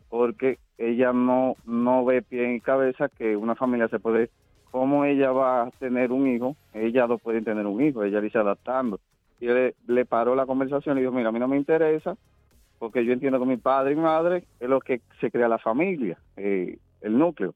porque 0.08 0.58
ella 0.76 1.12
no, 1.12 1.54
no 1.64 2.04
ve 2.04 2.22
pie 2.22 2.54
y 2.54 2.60
cabeza 2.60 3.08
que 3.08 3.36
una 3.36 3.54
familia 3.54 3.86
se 3.86 4.00
puede, 4.00 4.30
cómo 4.74 5.04
ella 5.04 5.30
va 5.30 5.62
a 5.62 5.70
tener 5.70 6.10
un 6.10 6.26
hijo, 6.26 6.56
ella 6.72 7.06
no 7.06 7.18
puede 7.18 7.40
tener 7.42 7.64
un 7.64 7.80
hijo, 7.80 8.02
ella 8.02 8.18
le 8.18 8.24
dice 8.24 8.38
adaptando. 8.38 8.98
Y 9.38 9.46
él 9.46 9.54
le, 9.86 9.94
le 9.94 10.04
paró 10.04 10.34
la 10.34 10.46
conversación 10.46 10.98
y 10.98 11.02
dijo, 11.02 11.12
mira, 11.12 11.28
a 11.28 11.32
mí 11.32 11.38
no 11.38 11.46
me 11.46 11.56
interesa, 11.56 12.16
porque 12.80 13.04
yo 13.04 13.12
entiendo 13.12 13.38
que 13.38 13.46
mi 13.46 13.56
padre 13.56 13.92
y 13.92 13.94
madre 13.94 14.42
es 14.58 14.68
lo 14.68 14.80
que 14.80 15.00
se 15.20 15.30
crea 15.30 15.46
la 15.46 15.58
familia, 15.58 16.18
eh, 16.36 16.76
el 17.02 17.16
núcleo. 17.16 17.54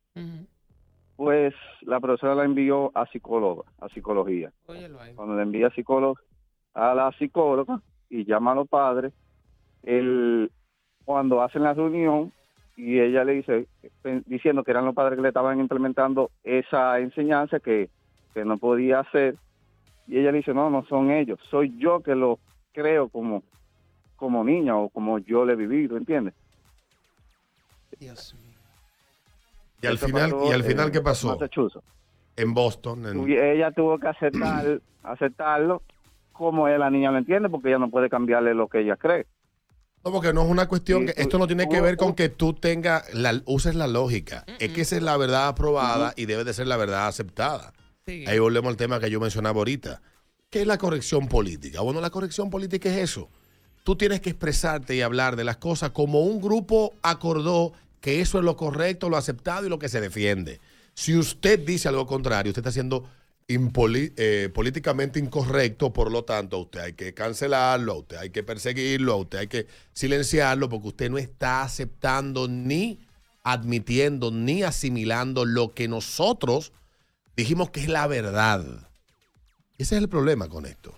Pues 1.17 1.55
la 1.81 1.99
profesora 1.99 2.37
la 2.37 2.45
envió 2.45 2.93
a 2.95 3.05
psicóloga, 3.07 3.65
a 3.81 3.89
psicología. 3.89 4.53
Cuando 5.17 5.35
le 5.35 5.43
envía 5.43 5.67
a 5.67 5.75
psicólogo, 5.75 6.21
a 6.75 6.95
la 6.95 7.11
psicóloga 7.19 7.83
y 8.09 8.27
llama 8.27 8.53
a 8.53 8.55
los 8.55 8.69
padres, 8.69 9.13
el, 9.83 10.53
cuando 11.05 11.43
hacen 11.43 11.65
la 11.65 11.75
reunión 11.75 12.33
y 12.79 13.01
ella 13.01 13.25
le 13.25 13.33
dice, 13.33 13.67
eh, 14.05 14.23
diciendo 14.27 14.63
que 14.63 14.71
eran 14.71 14.85
los 14.85 14.95
padres 14.95 15.17
que 15.17 15.23
le 15.23 15.29
estaban 15.29 15.59
implementando 15.59 16.31
esa 16.45 17.01
enseñanza 17.01 17.59
que, 17.59 17.91
que 18.33 18.45
no 18.45 18.57
podía 18.57 19.01
hacer, 19.01 19.35
y 20.07 20.19
ella 20.19 20.31
le 20.31 20.39
dice, 20.39 20.55
no, 20.55 20.71
no 20.71 20.85
son 20.87 21.11
ellos, 21.11 21.41
soy 21.51 21.75
yo 21.77 22.01
que 22.01 22.15
lo 22.15 22.39
creo 22.73 23.09
como 23.09 23.43
como 24.17 24.43
niña 24.43 24.77
o 24.77 24.89
como 24.89 25.19
yo 25.19 25.45
le 25.45 25.53
he 25.53 25.57
vivido, 25.57 25.97
¿entiendes? 25.97 26.35
Y 29.83 29.87
al 29.87 29.99
final, 29.99 30.31
pasó 30.31 30.49
y 30.49 30.53
al 30.53 30.65
final 30.65 30.87
en 30.87 30.93
¿qué 30.93 31.01
pasó? 31.01 31.29
Massachusetts. 31.33 31.85
En 32.37 32.55
Boston. 32.55 33.07
en- 33.07 33.29
Y 33.29 33.37
ella 33.37 33.71
tuvo 33.71 33.99
que 33.99 34.09
aceptar, 34.09 34.81
aceptarlo 35.05 35.83
como 36.33 36.67
ella, 36.69 36.79
la 36.79 36.91
niña 36.91 37.11
lo 37.11 37.19
entiende, 37.19 37.49
porque 37.49 37.69
ella 37.69 37.79
no 37.79 37.91
puede 37.91 38.09
cambiarle 38.09 38.55
lo 38.55 38.69
que 38.69 38.81
ella 38.81 38.97
cree. 38.97 39.27
No, 40.05 40.13
porque 40.13 40.33
no 40.33 40.43
es 40.43 40.49
una 40.49 40.69
cuestión, 40.69 41.07
que 41.07 41.13
esto 41.23 41.39
no 41.39 41.47
tiene 41.47 41.69
que 41.69 41.81
ver 41.81 41.97
con 41.97 42.15
que 42.15 42.29
tú 42.29 42.55
tengas, 42.55 43.13
la, 43.13 43.43
uses 43.47 43.75
la 43.75 43.87
lógica. 43.87 44.45
Es 44.59 44.73
que 44.73 44.81
esa 44.83 44.97
es 44.97 45.03
la 45.03 45.17
verdad 45.17 45.49
aprobada 45.49 46.15
y 46.17 46.27
debe 46.27 46.45
de 46.45 46.55
ser 46.55 46.67
la 46.67 46.77
verdad 46.77 47.07
aceptada. 47.09 47.73
Ahí 48.27 48.39
volvemos 48.39 48.71
al 48.71 48.77
tema 48.77 49.01
que 49.01 49.11
yo 49.11 49.21
mencionaba 49.21 49.59
ahorita. 49.59 50.01
¿Qué 50.51 50.63
es 50.63 50.67
la 50.67 50.79
corrección 50.79 51.29
política? 51.29 51.83
Bueno, 51.83 52.01
la 52.01 52.09
corrección 52.11 52.49
política 52.49 52.89
es 52.89 52.97
eso. 53.11 53.29
Tú 53.85 53.97
tienes 53.97 54.21
que 54.21 54.31
expresarte 54.31 54.95
y 54.97 55.03
hablar 55.03 55.37
de 55.37 55.45
las 55.45 55.59
cosas 55.59 55.91
como 55.91 56.21
un 56.23 56.41
grupo 56.41 56.95
acordó 57.03 57.73
que 58.01 58.21
eso 58.21 58.39
es 58.39 58.45
lo 58.45 58.57
correcto, 58.57 59.11
lo 59.11 59.17
aceptado 59.17 59.67
y 59.67 59.69
lo 59.69 59.79
que 59.79 59.89
se 59.91 60.01
defiende. 60.01 60.61
Si 60.95 61.17
usted 61.17 61.59
dice 61.61 61.89
algo 61.89 62.07
contrario, 62.07 62.51
usted 62.51 62.67
está 62.67 62.81
impoli- 62.81 63.05
eh, 63.51 64.51
políticamente 64.53 65.19
incorrecto, 65.19 65.91
por 65.91 66.13
lo 66.13 66.23
tanto, 66.25 66.57
a 66.57 66.61
usted 66.61 66.81
hay 66.81 66.93
que 66.93 67.15
cancelarlo, 67.15 67.93
a 67.93 67.97
usted 67.97 68.17
hay 68.19 68.31
que 68.31 68.43
perseguirlo, 68.43 69.15
a 69.15 69.17
usted 69.17 69.39
hay 69.39 69.47
que 69.47 69.67
silenciarlo, 69.95 70.69
porque 70.69 70.89
usted 70.89 71.11
no 71.11 71.17
está 71.17 71.63
aceptando 71.63 72.47
ni 72.47 73.01
admitiendo 73.43 74.31
ni 74.31 74.63
asimilando 74.63 75.47
lo 75.47 75.73
que 75.73 75.89
nosotros 75.89 76.73
dijimos 77.37 77.71
que 77.71 77.81
es 77.81 77.89
la 77.89 78.07
verdad. 78.07 78.63
Ese 79.79 79.97
es 79.97 80.03
el 80.03 80.09
problema 80.11 80.49
con 80.49 80.67
esto. 80.67 80.95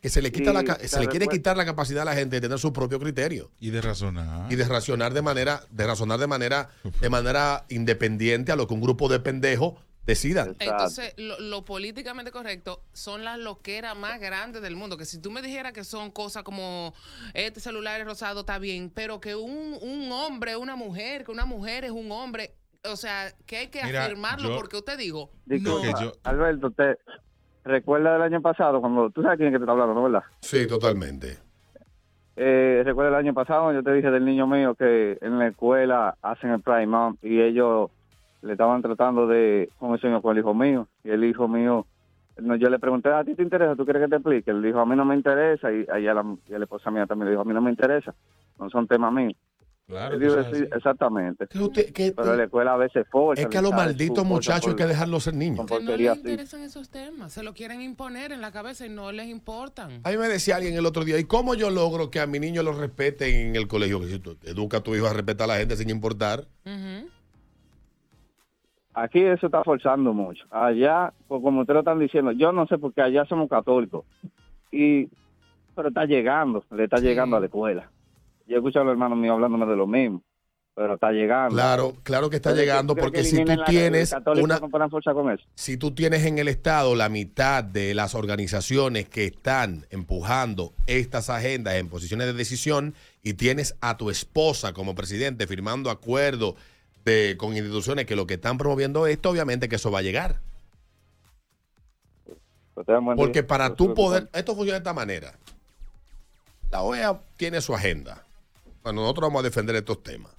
Que 0.00 0.08
se 0.08 0.22
le 0.22 0.32
quita 0.32 0.54
la, 0.54 0.78
se 0.82 1.00
le 1.00 1.08
quiere 1.08 1.26
quitar 1.26 1.56
la 1.58 1.66
capacidad 1.66 2.02
a 2.02 2.04
la 2.06 2.14
gente 2.14 2.36
de 2.36 2.40
tener 2.40 2.58
su 2.58 2.72
propio 2.72 2.98
criterio 3.00 3.50
Y 3.60 3.70
de 3.70 3.82
razonar. 3.82 4.50
y 4.50 4.56
de 4.56 4.64
racionar 4.64 5.12
de 5.12 5.20
manera, 5.20 5.64
de 5.70 5.86
razonar 5.86 6.18
de 6.18 6.28
manera, 6.28 6.70
de 7.00 7.10
manera 7.10 7.66
independiente 7.68 8.52
a 8.52 8.56
lo 8.56 8.66
que 8.66 8.72
un 8.74 8.80
grupo 8.80 9.08
de 9.08 9.20
pendejos 9.20 9.74
decidan. 10.08 10.56
Entonces, 10.58 11.14
lo, 11.18 11.38
lo 11.38 11.64
políticamente 11.64 12.32
correcto 12.32 12.82
son 12.92 13.22
las 13.24 13.38
loqueras 13.38 13.96
más 13.96 14.18
grandes 14.20 14.60
del 14.62 14.74
mundo. 14.74 14.96
Que 14.96 15.04
si 15.04 15.20
tú 15.20 15.30
me 15.30 15.42
dijeras 15.42 15.72
que 15.72 15.84
son 15.84 16.10
cosas 16.10 16.42
como 16.42 16.92
este 17.34 17.60
celular 17.60 18.00
es 18.00 18.06
rosado, 18.06 18.40
está 18.40 18.58
bien, 18.58 18.90
pero 18.92 19.20
que 19.20 19.36
un, 19.36 19.76
un 19.80 20.10
hombre, 20.10 20.56
una 20.56 20.74
mujer, 20.76 21.24
que 21.24 21.30
una 21.30 21.44
mujer 21.44 21.84
es 21.84 21.90
un 21.92 22.10
hombre, 22.10 22.54
o 22.84 22.96
sea, 22.96 23.32
que 23.46 23.58
hay 23.58 23.68
que 23.68 23.84
Mira, 23.84 24.04
afirmarlo 24.06 24.48
yo- 24.48 24.56
porque 24.56 24.76
usted 24.78 24.96
digo, 24.98 25.30
Disculpa, 25.44 26.12
Alberto, 26.24 26.70
¿te 26.70 26.96
recuerda 27.64 28.14
del 28.14 28.22
año 28.22 28.40
pasado 28.40 28.80
cuando 28.80 29.10
tú 29.10 29.22
sabes 29.22 29.36
quién 29.36 29.48
es 29.48 29.52
que 29.54 29.58
te 29.58 29.64
está 29.64 29.72
hablando, 29.72 29.94
¿no 29.94 30.04
verdad? 30.04 30.22
Sí, 30.40 30.66
totalmente. 30.66 31.38
Eh, 32.40 32.82
recuerda 32.84 33.10
el 33.18 33.26
año 33.26 33.34
pasado, 33.34 33.72
yo 33.72 33.82
te 33.82 33.92
dije 33.92 34.10
del 34.10 34.24
niño 34.24 34.46
mío 34.46 34.74
que 34.76 35.18
en 35.20 35.38
la 35.40 35.48
escuela 35.48 36.16
hacen 36.22 36.50
el 36.50 36.62
Prime 36.62 36.86
Month 36.86 37.18
y 37.24 37.40
ellos 37.40 37.90
le 38.42 38.52
estaban 38.52 38.82
tratando 38.82 39.26
de 39.26 39.68
con 39.78 39.92
el 39.94 40.00
señor 40.00 40.22
con 40.22 40.36
el 40.36 40.40
hijo 40.42 40.54
mío 40.54 40.88
y 41.04 41.10
el 41.10 41.24
hijo 41.24 41.48
mío 41.48 41.86
no, 42.36 42.54
yo 42.56 42.68
le 42.70 42.78
pregunté 42.78 43.08
a 43.10 43.24
ti 43.24 43.34
te 43.34 43.42
interesa 43.42 43.74
tú 43.74 43.84
quieres 43.84 44.02
que 44.04 44.08
te 44.08 44.16
explique 44.16 44.50
él 44.50 44.62
dijo 44.62 44.78
a 44.78 44.86
mí 44.86 44.94
no 44.94 45.04
me 45.04 45.14
interesa 45.16 45.72
y 45.72 45.84
a 45.90 45.98
ella 45.98 46.14
la, 46.14 46.36
y 46.46 46.54
a 46.54 46.58
la 46.58 46.64
esposa 46.64 46.90
mía 46.90 47.06
también 47.06 47.26
le 47.26 47.30
dijo 47.32 47.42
a 47.42 47.44
mí 47.44 47.52
no 47.52 47.60
me 47.60 47.70
interesa 47.70 48.14
no 48.58 48.70
son 48.70 48.86
temas 48.86 49.12
míos 49.12 49.34
Claro, 49.88 50.12
Él 50.16 50.20
dijo, 50.20 50.34
tú 50.36 50.42
sabes, 50.42 50.58
"Sí, 50.58 50.68
exactamente 50.76 51.46
que- 51.46 52.12
pero 52.14 52.32
en 52.32 52.36
la 52.36 52.44
escuela 52.44 52.74
a 52.74 52.76
veces 52.76 53.06
forza 53.10 53.40
Es 53.40 53.48
que 53.48 53.56
a 53.56 53.62
los 53.62 53.72
malditos 53.72 54.22
muchachos 54.26 54.68
hay 54.68 54.76
que 54.76 54.86
dejarlos 54.86 55.24
ser 55.24 55.32
niños. 55.34 55.64
que 55.66 55.80
no 55.80 55.96
les 55.96 56.16
interesan 56.18 56.60
esos 56.60 56.90
temas, 56.90 57.32
se 57.32 57.42
lo 57.42 57.54
quieren 57.54 57.80
imponer 57.80 58.30
en 58.32 58.42
la 58.42 58.52
cabeza 58.52 58.84
y 58.84 58.90
no 58.90 59.10
les 59.12 59.28
importan. 59.28 60.02
A 60.04 60.10
mí 60.10 60.18
me 60.18 60.28
decía 60.28 60.56
alguien 60.56 60.74
el 60.74 60.84
otro 60.84 61.04
día, 61.06 61.18
¿y 61.18 61.24
cómo 61.24 61.54
yo 61.54 61.70
logro 61.70 62.10
que 62.10 62.20
a 62.20 62.26
mi 62.26 62.38
niño 62.38 62.62
lo 62.62 62.72
respeten 62.72 63.34
en 63.34 63.56
el 63.56 63.66
colegio? 63.66 63.98
Que 63.98 64.08
si 64.08 64.18
tú 64.18 64.36
educa 64.44 64.76
a 64.76 64.80
tu 64.82 64.94
hijo 64.94 65.06
a 65.06 65.14
respetar 65.14 65.44
a 65.50 65.54
la 65.54 65.58
gente 65.58 65.74
sin 65.76 65.88
importar. 65.88 66.44
Aquí 69.00 69.20
eso 69.20 69.46
está 69.46 69.62
forzando 69.62 70.12
mucho. 70.12 70.44
Allá, 70.50 71.12
pues, 71.28 71.40
como 71.40 71.60
ustedes 71.60 71.74
lo 71.74 71.80
están 71.80 72.00
diciendo, 72.00 72.32
yo 72.32 72.50
no 72.50 72.66
sé 72.66 72.78
porque 72.78 73.00
allá 73.00 73.24
somos 73.26 73.48
católicos. 73.48 74.04
Y, 74.72 75.08
pero 75.76 75.88
está 75.88 76.04
llegando, 76.04 76.64
le 76.72 76.84
está 76.84 76.96
llegando 76.98 77.36
a 77.36 77.40
la 77.40 77.46
escuela. 77.46 77.90
Yo 78.48 78.56
he 78.56 78.58
escuchado 78.58 78.82
a 78.82 78.86
los 78.86 78.92
hermanos 78.92 79.18
míos 79.18 79.34
hablándome 79.34 79.66
de 79.66 79.76
lo 79.76 79.86
mismo, 79.86 80.22
pero 80.74 80.94
está 80.94 81.12
llegando. 81.12 81.54
Claro, 81.54 81.92
claro 82.02 82.28
que 82.28 82.36
está 82.36 82.50
¿Tú 82.50 82.56
crees 82.56 82.68
llegando 82.68 82.96
porque 82.96 83.18
que 83.18 83.24
si 83.24 83.44
tú 83.44 83.52
tienes 83.66 84.12
una 84.36 84.58
con 84.58 85.30
eso? 85.30 85.44
si 85.54 85.76
tú 85.76 85.92
tienes 85.92 86.26
en 86.26 86.38
el 86.38 86.48
estado 86.48 86.96
la 86.96 87.08
mitad 87.08 87.62
de 87.62 87.94
las 87.94 88.16
organizaciones 88.16 89.08
que 89.08 89.26
están 89.26 89.86
empujando 89.90 90.72
estas 90.88 91.30
agendas 91.30 91.74
en 91.74 91.88
posiciones 91.88 92.26
de 92.26 92.32
decisión 92.32 92.94
y 93.22 93.34
tienes 93.34 93.76
a 93.80 93.96
tu 93.96 94.10
esposa 94.10 94.72
como 94.72 94.96
presidente 94.96 95.46
firmando 95.46 95.88
acuerdos 95.88 96.56
de, 97.08 97.36
con 97.36 97.56
instituciones 97.56 98.06
que 98.06 98.16
lo 98.16 98.26
que 98.26 98.34
están 98.34 98.58
promoviendo 98.58 99.06
esto, 99.06 99.30
obviamente 99.30 99.68
que 99.68 99.76
eso 99.76 99.90
va 99.90 100.00
a 100.00 100.02
llegar. 100.02 100.40
Porque 103.16 103.42
para 103.42 103.74
tú 103.74 103.94
poder, 103.94 104.28
esto 104.32 104.54
funciona 104.54 104.74
de 104.74 104.78
esta 104.78 104.92
manera. 104.92 105.38
La 106.70 106.82
OEA 106.82 107.20
tiene 107.36 107.60
su 107.60 107.74
agenda. 107.74 108.24
Bueno, 108.82 109.02
nosotros 109.02 109.28
vamos 109.28 109.40
a 109.40 109.42
defender 109.44 109.74
estos 109.76 110.02
temas. 110.02 110.32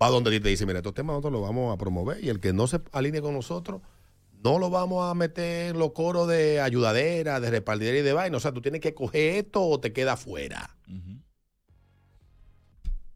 Va 0.00 0.08
donde 0.08 0.38
te 0.40 0.48
dice, 0.48 0.66
mira, 0.66 0.78
estos 0.78 0.94
temas 0.94 1.14
nosotros 1.14 1.32
los 1.32 1.42
vamos 1.42 1.74
a 1.74 1.78
promover 1.78 2.22
y 2.22 2.28
el 2.28 2.38
que 2.38 2.52
no 2.52 2.66
se 2.66 2.80
alinee 2.92 3.22
con 3.22 3.34
nosotros, 3.34 3.80
no 4.44 4.58
lo 4.58 4.70
vamos 4.70 5.08
a 5.10 5.14
meter 5.14 5.70
en 5.70 5.78
los 5.78 5.92
coros 5.92 6.28
de 6.28 6.60
ayudadera, 6.60 7.40
de 7.40 7.50
repartidera 7.50 7.98
y 7.98 8.02
de 8.02 8.12
vaina. 8.12 8.36
O 8.36 8.40
sea, 8.40 8.52
tú 8.52 8.60
tienes 8.60 8.80
que 8.80 8.94
coger 8.94 9.36
esto 9.36 9.64
o 9.64 9.80
te 9.80 9.92
queda 9.92 10.16
fuera. 10.16 10.76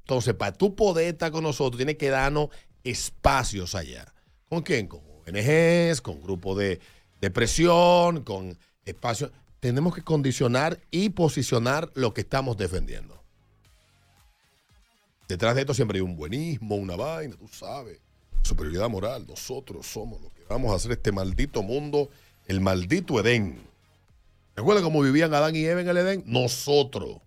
Entonces, 0.06 0.34
para 0.34 0.52
tú 0.52 0.76
poder 0.76 1.14
estar 1.14 1.32
con 1.32 1.42
nosotros, 1.42 1.78
tienes 1.78 1.96
que 1.96 2.10
darnos 2.10 2.50
espacios 2.84 3.74
allá. 3.74 4.06
¿Con 4.48 4.62
quién? 4.62 4.86
Con 4.86 5.00
ONGs, 5.26 6.00
con 6.00 6.22
grupos 6.22 6.58
de, 6.58 6.78
de 7.20 7.30
presión, 7.32 8.22
con 8.22 8.56
espacios. 8.84 9.32
Tenemos 9.58 9.96
que 9.96 10.02
condicionar 10.02 10.78
y 10.92 11.08
posicionar 11.08 11.90
lo 11.94 12.14
que 12.14 12.20
estamos 12.20 12.56
defendiendo. 12.56 13.20
Detrás 15.26 15.56
de 15.56 15.62
esto 15.62 15.74
siempre 15.74 15.98
hay 15.98 16.02
un 16.02 16.14
buenismo, 16.14 16.76
una 16.76 16.94
vaina, 16.94 17.34
tú 17.34 17.48
sabes. 17.48 18.00
Superioridad 18.44 18.88
moral. 18.88 19.26
Nosotros 19.26 19.88
somos 19.88 20.20
los 20.20 20.30
que 20.30 20.44
vamos 20.48 20.70
a 20.70 20.76
hacer 20.76 20.92
este 20.92 21.10
maldito 21.10 21.64
mundo, 21.64 22.10
el 22.46 22.60
maldito 22.60 23.18
Edén. 23.18 23.58
¿Recuerdan 24.54 24.84
cómo 24.84 25.02
vivían 25.02 25.34
Adán 25.34 25.56
y 25.56 25.64
Eva 25.64 25.80
en 25.80 25.88
el 25.88 25.96
Edén? 25.96 26.22
Nosotros. 26.26 27.22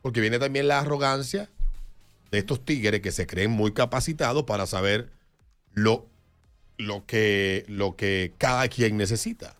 Porque 0.00 0.20
viene 0.20 0.38
también 0.38 0.68
la 0.68 0.78
arrogancia 0.78 1.50
de 2.30 2.38
estos 2.38 2.64
tigres 2.64 3.00
que 3.00 3.12
se 3.12 3.26
creen 3.26 3.50
muy 3.50 3.72
capacitados 3.72 4.44
para 4.44 4.66
saber 4.66 5.10
lo, 5.72 6.06
lo, 6.76 7.06
que, 7.06 7.64
lo 7.68 7.96
que 7.96 8.34
cada 8.38 8.68
quien 8.68 8.96
necesita. 8.96 9.56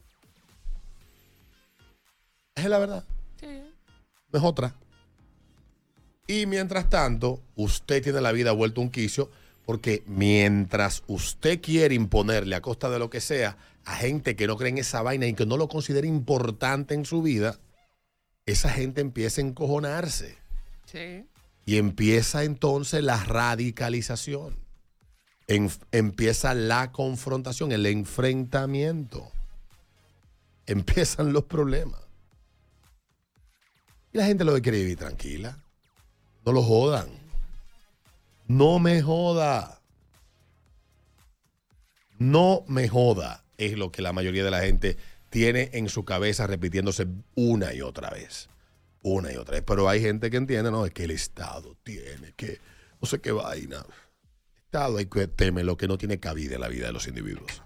Esa 2.54 2.64
es 2.64 2.70
la 2.70 2.78
verdad. 2.78 3.04
No 4.30 4.38
es 4.38 4.44
otra. 4.44 4.74
Y 6.26 6.44
mientras 6.44 6.90
tanto, 6.90 7.40
usted 7.56 8.02
tiene 8.02 8.20
la 8.20 8.32
vida 8.32 8.52
vuelta 8.52 8.80
un 8.80 8.90
quicio 8.90 9.30
porque 9.64 10.02
mientras 10.06 11.02
usted 11.06 11.60
quiere 11.60 11.94
imponerle 11.94 12.56
a 12.56 12.60
costa 12.60 12.90
de 12.90 12.98
lo 12.98 13.10
que 13.10 13.20
sea 13.20 13.56
a 13.84 13.96
gente 13.96 14.36
que 14.36 14.46
no 14.46 14.56
cree 14.58 14.70
en 14.70 14.78
esa 14.78 15.00
vaina 15.00 15.26
y 15.26 15.34
que 15.34 15.46
no 15.46 15.56
lo 15.56 15.68
considera 15.68 16.06
importante 16.06 16.94
en 16.94 17.06
su 17.06 17.22
vida, 17.22 17.58
esa 18.44 18.70
gente 18.70 19.00
empieza 19.00 19.40
a 19.40 19.44
encojonarse. 19.44 20.36
Sí. 20.84 21.24
Y 21.68 21.76
empieza 21.76 22.44
entonces 22.44 23.04
la 23.04 23.22
radicalización. 23.22 24.56
Empieza 25.92 26.54
la 26.54 26.92
confrontación, 26.92 27.72
el 27.72 27.84
enfrentamiento. 27.84 29.30
Empiezan 30.66 31.34
los 31.34 31.44
problemas. 31.44 32.00
Y 34.14 34.16
la 34.16 34.24
gente 34.24 34.46
lo 34.46 34.54
que 34.54 34.62
quiere 34.62 34.78
vivir 34.78 34.96
tranquila. 34.96 35.62
No 36.46 36.52
lo 36.52 36.62
jodan. 36.62 37.10
No 38.46 38.78
me 38.78 39.02
joda. 39.02 39.82
No 42.16 42.64
me 42.66 42.88
joda. 42.88 43.44
Es 43.58 43.76
lo 43.76 43.92
que 43.92 44.00
la 44.00 44.14
mayoría 44.14 44.42
de 44.42 44.50
la 44.50 44.62
gente 44.62 44.96
tiene 45.28 45.68
en 45.74 45.90
su 45.90 46.06
cabeza 46.06 46.46
repitiéndose 46.46 47.08
una 47.34 47.74
y 47.74 47.82
otra 47.82 48.08
vez. 48.08 48.48
Una 49.02 49.32
y 49.32 49.36
otra 49.36 49.54
vez. 49.54 49.64
Pero 49.66 49.88
hay 49.88 50.00
gente 50.00 50.30
que 50.30 50.36
entiende, 50.36 50.70
no, 50.70 50.84
es 50.84 50.92
que 50.92 51.04
el 51.04 51.10
Estado 51.12 51.76
tiene 51.82 52.32
que, 52.36 52.58
no 53.00 53.06
sé 53.08 53.20
qué 53.20 53.32
vaina. 53.32 53.84
El 53.86 54.62
Estado 54.64 54.98
hay 54.98 55.06
que 55.06 55.28
teme 55.28 55.64
lo 55.64 55.76
que 55.76 55.88
no 55.88 55.98
tiene 55.98 56.18
cabida 56.20 56.56
en 56.56 56.60
la 56.60 56.68
vida 56.68 56.86
de 56.86 56.92
los 56.92 57.06
individuos. 57.06 57.62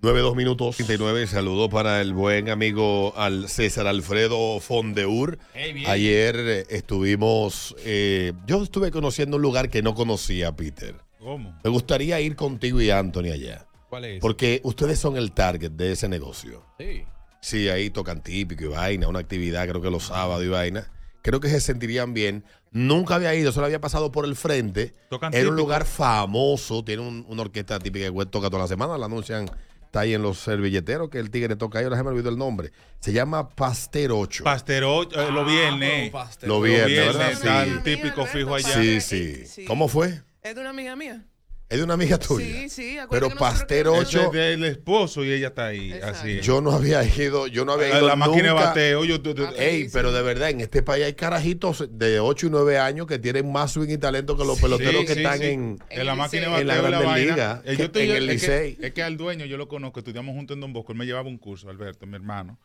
9-2 0.00 0.36
minutos 0.36 0.76
39. 0.76 1.26
Saludo 1.26 1.68
para 1.68 2.00
el 2.00 2.12
buen 2.14 2.50
amigo 2.50 3.12
al 3.16 3.48
César 3.48 3.88
Alfredo 3.88 4.60
Fondeur. 4.60 5.40
Hey. 5.54 5.82
Ayer 5.88 6.36
eh, 6.38 6.66
estuvimos. 6.70 7.74
eh, 7.80 8.32
yo 8.46 8.62
estuve 8.62 8.92
conociendo 8.92 9.36
un 9.36 9.42
lugar 9.42 9.70
que 9.70 9.82
no 9.82 9.94
conocía, 9.94 10.54
Peter. 10.54 10.94
¿Cómo? 11.18 11.58
Me 11.64 11.70
gustaría 11.70 12.20
ir 12.20 12.36
contigo 12.36 12.80
y 12.80 12.90
Anthony 12.90 13.32
allá. 13.32 13.66
¿Cuál 13.88 14.04
es? 14.04 14.20
Porque 14.20 14.60
ustedes 14.62 15.00
son 15.00 15.16
el 15.16 15.32
target 15.32 15.72
de 15.72 15.90
ese 15.90 16.08
negocio. 16.08 16.64
Sí. 16.78 17.02
Sí, 17.40 17.68
ahí 17.68 17.90
tocan 17.90 18.22
típico 18.22 18.64
y 18.64 18.68
vaina, 18.68 19.08
una 19.08 19.20
actividad, 19.20 19.66
creo 19.68 19.80
que 19.80 19.90
los 19.90 20.04
sábados 20.04 20.44
y 20.44 20.48
vaina. 20.48 20.90
Creo 21.22 21.40
que 21.40 21.48
se 21.48 21.60
sentirían 21.60 22.14
bien. 22.14 22.44
Nunca 22.70 23.14
había 23.16 23.34
ido, 23.34 23.50
solo 23.52 23.66
había 23.66 23.80
pasado 23.80 24.12
por 24.12 24.24
el 24.24 24.36
frente. 24.36 24.92
Tocan 25.08 25.32
Era 25.32 25.44
un 25.44 25.48
típico. 25.54 25.62
lugar 25.66 25.84
famoso, 25.84 26.84
tiene 26.84 27.02
un- 27.02 27.24
una 27.28 27.42
orquesta 27.42 27.78
típica 27.78 28.06
que 28.12 28.26
toca 28.26 28.48
toda 28.50 28.62
la 28.62 28.68
semana, 28.68 28.98
la 28.98 29.06
anuncian, 29.06 29.48
está 29.84 30.00
ahí 30.00 30.14
en 30.14 30.22
los 30.22 30.38
servilleteros, 30.38 31.08
que 31.10 31.18
el 31.18 31.30
tigre 31.30 31.56
toca 31.56 31.78
ahí, 31.78 31.84
ahora 31.84 31.96
se 31.96 32.02
me 32.02 32.10
olvidó 32.10 32.28
el 32.28 32.36
nombre. 32.38 32.72
Se 33.00 33.12
llama 33.12 33.48
Paster 33.48 34.10
8. 34.12 34.44
Pastero, 34.44 35.02
eh, 35.04 35.30
lo 35.32 35.44
viernes. 35.44 36.12
Lo 36.42 36.60
viernes, 36.60 37.16
¿verdad? 37.16 37.66
Sí. 37.66 37.80
típico 37.84 38.26
fijo 38.26 38.54
allá. 38.54 38.68
Sí, 38.74 39.00
sí. 39.00 39.64
¿Cómo 39.66 39.88
fue? 39.88 40.22
Es 40.42 40.54
de 40.54 40.60
una 40.60 40.70
amiga 40.70 40.94
mía. 40.96 41.24
Es 41.70 41.76
de 41.76 41.84
una 41.84 41.94
amiga 41.94 42.16
tuya. 42.18 42.46
Sí, 42.46 42.68
sí. 42.70 42.98
acuérdate 42.98 43.34
Pero 43.68 43.92
quedamos- 43.92 44.08
8, 44.08 44.18
Ese 44.20 44.26
es 44.26 44.32
del 44.32 44.64
esposo 44.64 45.22
y 45.22 45.32
ella 45.32 45.48
está 45.48 45.66
ahí. 45.66 45.92
Así. 46.02 46.40
yo 46.40 46.62
no 46.62 46.72
había 46.72 47.04
ido, 47.04 47.46
yo 47.46 47.66
no 47.66 47.72
había 47.72 47.94
A 47.94 47.98
ido 47.98 48.06
la 48.08 48.16
máquina 48.16 48.42
de 48.44 48.48
nunca. 48.48 48.64
bateo, 48.64 49.04
yo- 49.04 49.20
tú- 49.20 49.34
tú- 49.34 49.44
Ey, 49.58 49.90
pero 49.92 50.10
de 50.10 50.22
verdad, 50.22 50.48
en 50.48 50.62
este 50.62 50.82
país 50.82 51.04
hay 51.04 51.12
carajitos 51.12 51.86
de 51.90 52.20
8 52.20 52.46
y 52.46 52.50
9 52.50 52.78
años 52.78 53.06
que 53.06 53.18
tienen 53.18 53.52
más 53.52 53.72
swing 53.72 53.90
y 53.90 53.98
talento 53.98 54.34
que 54.38 54.46
los 54.46 54.58
peloteros 54.58 55.02
Sí, 55.02 55.06
que 55.08 55.12
están 55.12 55.38
sí. 55.40 55.44
en, 55.46 55.78
en 55.90 56.06
la 56.06 56.14
máquina 56.14 56.48
de 56.54 56.60
en 56.62 56.66
la 56.68 56.80
la 56.88 57.00
vaina. 57.00 57.16
Ligas, 57.34 57.60
Eh, 57.66 57.70
que- 57.72 57.76
yo 57.76 57.84
estoy- 57.84 58.10
en 58.10 58.16
el 58.16 58.30
es 58.30 58.40
que- 58.42 58.48
Licey. 58.48 58.78
Es 58.80 58.92
que 58.94 59.02
al 59.02 59.18
dueño 59.18 59.44
yo 59.44 59.58
lo 59.58 59.68
conozco, 59.68 60.00
estudiamos 60.00 60.34
juntos 60.34 60.54
en 60.54 60.62
Don 60.62 60.72
Bosco, 60.72 60.92
él 60.92 60.98
me 60.98 61.04
llevaba 61.04 61.28
un 61.28 61.36
curso, 61.36 61.68
Alberto, 61.68 62.06
mi 62.06 62.14
hermano. 62.14 62.58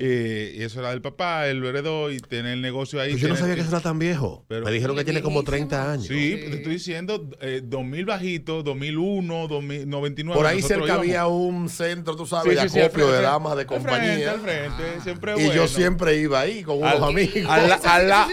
Eh, 0.00 0.54
y 0.58 0.62
eso 0.62 0.80
era 0.80 0.90
del 0.90 1.00
papá, 1.00 1.46
él 1.48 1.58
lo 1.58 1.68
heredó 1.68 2.10
y 2.10 2.18
tiene 2.18 2.52
el 2.52 2.60
negocio 2.62 3.00
ahí. 3.00 3.10
Pues 3.12 3.22
yo 3.22 3.28
no 3.28 3.36
sabía 3.36 3.54
que 3.54 3.62
eso 3.62 3.70
era 3.70 3.80
tan 3.80 3.98
viejo. 3.98 4.44
Me 4.48 4.70
dijeron 4.70 4.96
que 4.96 5.04
tiene 5.04 5.22
como 5.22 5.42
30 5.42 5.92
años. 5.92 6.06
Sí, 6.06 6.36
te 6.48 6.56
estoy 6.56 6.74
diciendo 6.74 7.28
eh, 7.40 7.60
2000 7.64 8.04
bajito, 8.04 8.62
2001, 8.62 9.48
2099. 9.48 10.36
Por 10.38 10.46
ahí 10.46 10.62
cerca 10.62 10.84
íbamos. 10.86 10.98
había 11.04 11.26
un 11.26 11.68
centro, 11.68 12.16
tú 12.16 12.26
sabes, 12.26 12.50
Sí, 12.52 12.56
de 12.56 12.68
sí, 12.68 12.74
sí, 12.74 12.80
acopio 12.80 13.06
de 13.06 13.10
frente, 13.12 13.26
damas 13.26 13.56
de 13.56 13.62
al 13.62 13.66
frente, 13.68 13.84
compañía. 13.88 14.30
al 14.32 14.40
frente, 14.40 15.00
siempre 15.02 15.32
y 15.36 15.40
yo 15.42 15.46
bueno. 15.48 15.68
siempre 15.68 16.16
iba 16.16 16.40
ahí 16.40 16.62
con 16.62 16.78
unos 16.78 16.92
Al- 16.94 17.04
amigos. 17.04 17.34
al 17.48 17.72
al 17.72 18.08
la- 18.08 18.28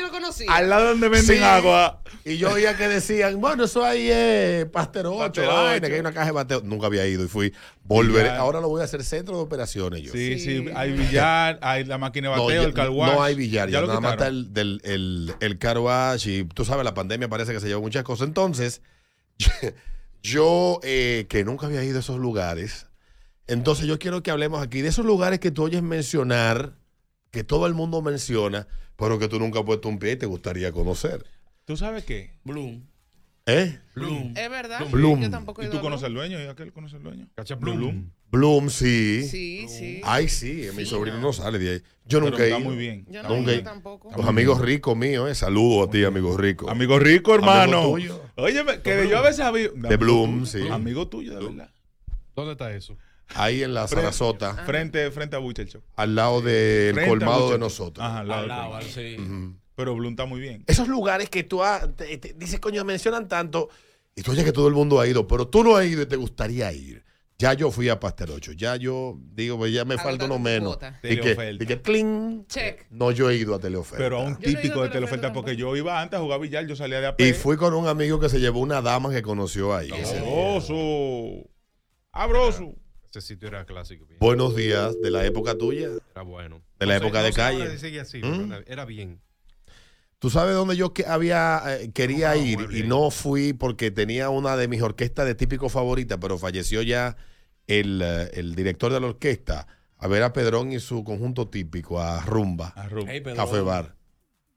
al 0.49 0.69
lado 0.69 0.87
donde 0.89 1.09
venden 1.09 1.37
Sí. 1.37 1.43
agua. 1.43 2.01
Y 2.23 2.37
yo 2.37 2.51
oía 2.53 2.75
que 2.75 2.87
decían, 2.87 3.39
bueno, 3.39 3.65
eso 3.65 3.83
ahí 3.85 4.09
es 4.09 4.65
Pastel 4.65 5.05
8, 5.05 5.17
Pastel 5.19 5.45
vaina, 5.47 5.73
ocho. 5.77 5.87
que 5.87 5.93
hay 5.93 5.99
una 5.99 6.11
caja 6.11 6.25
de 6.27 6.31
bateo. 6.31 6.61
Nunca 6.63 6.87
había 6.87 7.05
ido 7.07 7.23
y 7.23 7.27
fui. 7.27 7.53
Volveré. 7.87 8.29
Ya. 8.29 8.37
Ahora 8.39 8.61
lo 8.61 8.67
voy 8.69 8.81
a 8.81 8.85
hacer 8.85 9.03
centro 9.03 9.37
de 9.37 9.43
operaciones 9.43 10.01
yo. 10.01 10.11
Sí, 10.11 10.39
sí, 10.39 10.65
hay 10.75 10.91
billar, 10.93 11.59
hay 11.61 11.83
la 11.85 11.97
máquina 11.99 12.29
de 12.31 12.35
No, 12.35 12.43
bateo, 12.45 12.61
ya- 12.63 12.67
el 12.67 12.73
car 12.73 12.89
wash. 12.89 13.13
no 13.13 13.21
hay 13.23 13.35
billar, 13.35 13.69
ya, 13.69 13.81
lo 13.81 13.87
nada 13.87 13.99
más 13.99 14.13
está 14.13 14.27
el, 14.27 14.53
del, 14.53 14.81
el, 14.83 15.33
el 15.39 15.57
car 15.59 15.77
wash 15.77 16.27
y 16.27 16.43
tú 16.45 16.65
sabes, 16.65 16.83
la 16.83 16.95
pandemia 16.95 17.29
parece 17.29 17.53
que 17.53 17.59
se 17.59 17.67
llevó 17.67 17.81
muchas 17.81 18.03
cosas. 18.03 18.27
Entonces, 18.27 18.81
yo 20.23 20.79
eh, 20.83 21.27
que 21.29 21.43
nunca 21.43 21.67
había 21.67 21.83
ido 21.83 21.97
a 21.97 21.99
esos 21.99 22.17
lugares, 22.19 22.87
entonces 23.47 23.85
yo 23.85 23.99
quiero 23.99 24.23
que 24.23 24.31
hablemos 24.31 24.61
aquí 24.63 24.81
de 24.81 24.89
esos 24.89 25.05
lugares 25.05 25.39
que 25.39 25.51
tú 25.51 25.63
oyes 25.63 25.83
mencionar, 25.83 26.77
que 27.31 27.43
todo 27.43 27.67
el 27.67 27.73
mundo 27.75 28.01
menciona, 28.01 28.67
pero 28.95 29.19
que 29.19 29.27
tú 29.27 29.39
nunca 29.39 29.59
has 29.59 29.65
puesto 29.65 29.87
un 29.89 29.99
pie 29.99 30.13
y 30.13 30.15
te 30.15 30.25
gustaría 30.25 30.71
conocer. 30.71 31.23
¿Tú 31.65 31.77
sabes 31.77 32.03
qué? 32.05 32.39
Bloom. 32.43 32.87
¿Eh? 33.47 33.79
Bloom. 33.93 34.33
Es 34.35 34.49
verdad. 34.49 34.79
Bloom. 34.89 35.21
Yo 35.21 35.29
tampoco 35.29 35.61
he 35.61 35.65
¿Y 35.65 35.67
ido 35.67 35.73
tú 35.73 35.77
a 35.79 35.81
conoces 35.81 36.05
al 36.05 36.13
dueño? 36.15 36.39
¿Y 36.41 36.47
aquel 36.47 36.73
conoce 36.73 36.95
al 36.95 37.03
dueño? 37.03 37.27
¿Cacha 37.35 37.55
Bloom? 37.55 38.09
Bloom, 38.31 38.69
sí. 38.71 39.23
Sí, 39.29 39.67
sí. 39.69 40.01
Ay, 40.03 40.27
sí, 40.29 40.67
mi 40.75 40.85
sobrino 40.85 41.19
no 41.19 41.31
sale 41.31 41.59
de 41.59 41.69
ahí. 41.73 41.79
Yo 42.05 42.19
Pero 42.19 42.31
nunca 42.31 42.43
he 42.43 42.47
está 42.47 42.59
ido. 42.59 42.67
muy 42.69 42.75
bien. 42.77 43.05
Yo 43.07 43.21
no 43.23 43.29
Nunca 43.29 43.51
he 43.51 43.55
ido 43.55 43.63
tampoco. 43.63 44.11
Los 44.17 44.25
amigos 44.25 44.59
ricos 44.61 44.97
míos, 44.97 45.29
eh. 45.29 45.35
Saludos 45.35 45.87
a 45.87 45.91
ti, 45.91 46.03
amigo 46.03 46.35
rico. 46.35 46.69
Amigo 46.69 46.97
rico, 46.97 47.35
hermano. 47.35 47.79
Amigo 47.81 47.93
tuyo. 47.93 48.21
Oye, 48.35 48.63
que 48.83 48.95
de 48.95 49.09
yo 49.09 49.19
a 49.19 49.21
veces 49.21 49.41
había. 49.41 49.69
De 49.73 49.95
Bloom, 49.97 50.45
sí. 50.47 50.67
Amigo 50.69 51.07
tuyo, 51.07 51.37
de 51.39 51.45
verdad. 51.45 51.69
¿Dónde 52.35 52.53
está 52.53 52.73
eso? 52.75 52.97
Ahí 53.35 53.63
en 53.63 53.73
la 53.73 53.87
Sarasota, 53.87 54.53
Frente, 54.65 55.09
frente 55.09 55.35
a 55.35 55.39
Butcher 55.39 55.67
Shop. 55.67 55.81
al 55.95 56.13
lado 56.15 56.41
del 56.41 56.93
Frente 56.93 57.05
a 57.05 57.09
colmado 57.09 57.51
de 57.51 57.57
nosotros. 57.57 58.05
Ajá, 58.05 58.19
al 58.19 58.27
lado 58.27 58.41
Al 58.43 58.47
lado, 58.49 58.81
sí. 58.81 59.15
Ujú. 59.19 59.55
Pero 59.75 59.93
Bloom 59.95 60.13
está 60.13 60.25
muy 60.25 60.39
bien. 60.39 60.63
Esos 60.67 60.87
lugares 60.87 61.29
que 61.29 61.43
tú 61.43 61.61
has- 61.63 61.95
te- 61.95 62.17
te- 62.17 62.33
dices, 62.33 62.59
coño, 62.59 62.83
mencionan 62.85 63.27
tanto, 63.27 63.69
y 64.15 64.21
tú 64.21 64.31
oyes 64.31 64.45
que 64.45 64.51
todo 64.53 64.67
el 64.67 64.73
mundo 64.73 64.99
ha 64.99 65.07
ido, 65.07 65.27
pero 65.27 65.47
tú 65.47 65.63
no 65.63 65.75
has 65.75 65.85
ido 65.85 66.01
y 66.01 66.05
te 66.05 66.15
gustaría 66.15 66.71
ir. 66.71 67.03
Ya 67.37 67.51
yo 67.53 67.69
fui 67.69 67.89
a 67.89 67.99
Pastel 67.99 68.29
8, 68.29 68.53
ya 68.53 68.77
yo 68.77 69.19
digo, 69.33 69.57
pues 69.57 69.73
ya 69.73 69.83
me 69.83 69.97
falta 69.97 70.23
uno 70.23 70.39
menos. 70.39 70.77
Y 71.03 71.09
que, 71.09 71.17
Teleoferta. 71.17 71.63
y 71.65 71.67
que 71.67 71.81
cling. 71.81 72.45
Check. 72.47 72.85
No, 72.91 73.11
yo 73.11 73.29
he 73.29 73.35
ido 73.35 73.53
a 73.53 73.59
Teleoferta. 73.59 74.01
Pero 74.01 74.19
a 74.19 74.23
un 74.23 74.31
no 74.33 74.37
típico 74.39 74.79
a 74.79 74.83
de 74.85 74.89
Teleoferta 74.91 75.33
porque 75.33 75.57
yo 75.57 75.75
iba 75.75 76.01
antes 76.01 76.17
a 76.17 76.23
jugar 76.23 76.39
billar, 76.39 76.65
yo 76.65 76.77
salía 76.77 77.01
de 77.01 77.07
AP. 77.07 77.19
y 77.27 77.33
fui 77.33 77.57
con 77.57 77.73
un 77.73 77.87
amigo 77.89 78.21
que 78.21 78.29
se 78.29 78.39
llevó 78.39 78.61
una 78.61 78.81
dama 78.81 79.11
que 79.11 79.21
conoció 79.21 79.75
ahí. 79.75 79.89
Sabroso. 79.89 81.49
Abroso. 82.13 82.75
Ese 83.09 83.21
sitio 83.21 83.47
era 83.47 83.65
clásico. 83.65 84.05
bien. 84.05 84.19
Buenos 84.19 84.55
días 84.55 84.95
de 85.01 85.11
la 85.11 85.25
época 85.25 85.57
tuya. 85.57 85.89
Era 86.13 86.21
bueno. 86.23 86.61
De 86.79 86.85
la 86.85 86.93
No 86.95 86.99
sé- 86.99 87.05
época 87.05 87.19
no 87.19 87.25
de 87.25 87.33
calle. 87.33 87.77
sigue 87.79 87.99
así, 87.99 88.21
¿Mm? 88.21 88.53
era 88.67 88.85
bien. 88.85 89.21
Tú 90.19 90.29
sabes 90.29 90.55
dónde 90.55 90.75
yo 90.77 90.93
que 90.93 91.05
había 91.05 91.61
eh, 91.67 91.91
quería 91.93 92.33
Compraba 92.33 92.71
ir 92.73 92.83
y 92.83 92.87
no 92.87 93.11
fui 93.11 93.53
porque 93.53 93.91
tenía 93.91 94.29
una 94.29 94.55
de 94.57 94.67
mis 94.67 94.81
orquestas 94.81 95.25
de 95.25 95.35
típico 95.35 95.69
favorita, 95.69 96.19
pero 96.19 96.37
falleció 96.37 96.81
ya 96.81 97.17
el, 97.67 98.01
eh, 98.03 98.31
el 98.33 98.55
director 98.55 98.91
de 98.93 98.99
la 98.99 99.07
orquesta 99.07 99.67
a 99.97 100.07
ver 100.07 100.23
a 100.23 100.33
Pedrón 100.33 100.71
y 100.71 100.79
su 100.79 101.03
conjunto 101.03 101.47
típico, 101.49 101.99
a 102.01 102.21
Rumba, 102.25 102.69
A 102.69 102.87
Rumba. 102.89 103.11
Café 103.35 103.61
Bar. 103.61 103.95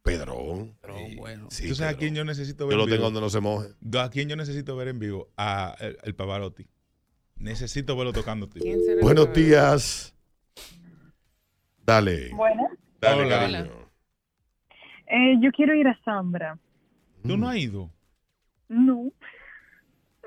Pedrón. 0.03 0.77
Pedrón, 0.81 1.17
bueno. 1.17 1.49
Sí, 1.51 1.69
¿Tú 1.69 1.75
sabes 1.75 1.95
a 1.95 1.99
quién 1.99 2.15
yo 2.15 2.25
necesito 2.25 2.67
ver 2.67 2.73
Yo 2.73 2.79
lo 2.79 2.85
en 2.85 2.91
tengo 2.91 2.97
vivo? 3.03 3.05
donde 3.07 3.21
no 3.21 3.31
se 3.31 3.41
moje. 3.41 3.69
¿A 3.99 4.09
quién 4.11 4.29
yo 4.29 4.37
necesito 4.37 4.75
ver 4.77 4.89
en 4.89 4.99
vivo? 4.99 5.29
A 5.37 5.77
el, 5.81 5.99
el 6.03 6.15
Pavarotti. 6.15 6.67
Necesito 7.37 7.95
verlo 7.97 8.13
tocando. 8.13 8.49
tío. 8.49 8.63
¿Quién 8.63 8.83
será 8.85 9.03
Buenos 9.03 9.33
días. 9.35 10.15
Dale. 11.85 12.31
Buenas. 12.35 12.71
Dale, 13.01 13.23
Hola. 13.25 13.39
cariño. 13.39 13.88
Eh, 15.11 15.37
yo 15.41 15.51
quiero 15.53 15.75
ir 15.75 15.89
a 15.89 15.99
Zambra. 16.05 16.59
¿Tú 17.27 17.37
no 17.37 17.49
has 17.49 17.57
ido? 17.57 17.91
No, 18.69 19.11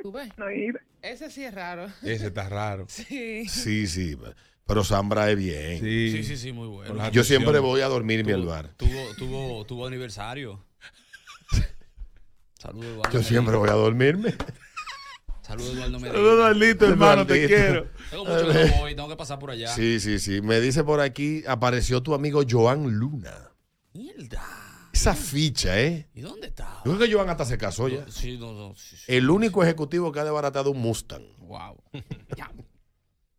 ¿Tú 0.02 0.12
ves? 0.12 0.30
no 0.38 0.48
he 0.49 0.66
ido. 0.66 0.80
Ese 1.02 1.30
sí 1.30 1.44
es 1.44 1.53
raro. 1.53 1.88
Ese 2.02 2.28
está 2.28 2.49
raro. 2.49 2.86
Sí. 2.90 3.48
Sí, 3.48 3.88
sí. 3.88 4.18
Pero 4.66 4.84
Zambra 4.84 5.30
es 5.30 5.38
bien. 5.38 5.80
Sí, 5.80 6.12
Sí, 6.12 6.24
sí, 6.24 6.38
sí, 6.38 6.52
muy 6.52 6.68
bueno. 6.68 7.10
Yo 7.12 7.24
siempre 7.24 7.60
voy 7.60 7.82
a 7.82 7.88
dormirme 7.88 8.34
al 8.34 8.45
bar. 8.45 8.70
tuvo, 8.78 9.16
tuvo, 9.18 9.66
tuvo 9.66 9.88
aniversario. 9.88 10.64
Saludos, 12.58 12.86
Eduardo. 12.86 13.12
Yo 13.12 13.24
siempre 13.24 13.56
voy 13.58 13.70
a 13.70 13.74
dormirme. 13.74 14.34
Saludos, 15.41 15.74
Eduardo 15.74 15.99
Medina. 15.99 16.12
Saludos, 16.14 16.34
Eduardito, 16.36 16.86
hermano, 16.88 17.26
te 17.26 17.48
quiero. 17.48 17.88
Tengo 18.10 18.26
mucho 18.26 18.48
que 18.48 18.66
no 18.70 18.76
voy, 18.78 18.95
tengo 18.95 19.10
que 19.10 19.16
pasar 19.18 19.40
por 19.40 19.52
allá. 19.52 19.68
Sí, 19.68 19.99
sí, 19.99 20.20
sí. 20.20 20.41
Me 20.41 20.62
dice 20.62 20.84
por 20.84 21.02
aquí, 21.02 21.44
apareció 21.48 22.02
tu 22.02 22.14
amigo 22.14 22.41
Joan 22.49 22.98
Luna. 22.98 23.52
Mierda. 23.94 24.41
Esa 24.93 25.15
ficha, 25.15 25.80
¿eh? 25.81 26.07
¿Y 26.13 26.22
dónde 26.22 26.47
está? 26.47 26.81
Yo 26.85 26.95
creo 26.95 27.07
que 27.07 27.13
Joan 27.13 27.30
hasta 27.30 27.45
se 27.45 27.57
casó 27.57 27.88
ya. 27.88 28.05
Sí, 28.09 28.38
no, 28.38 28.51
no. 28.53 28.76
sí, 28.76 28.95
sí. 28.97 29.03
El 29.07 29.30
único 29.30 29.63
ejecutivo 29.63 30.11
que 30.11 30.19
ha 30.19 30.23
desbaratado 30.23 30.72
un 30.72 30.80
Mustang. 30.80 31.23
Wow. 31.39 31.77
Ya. 32.38 32.51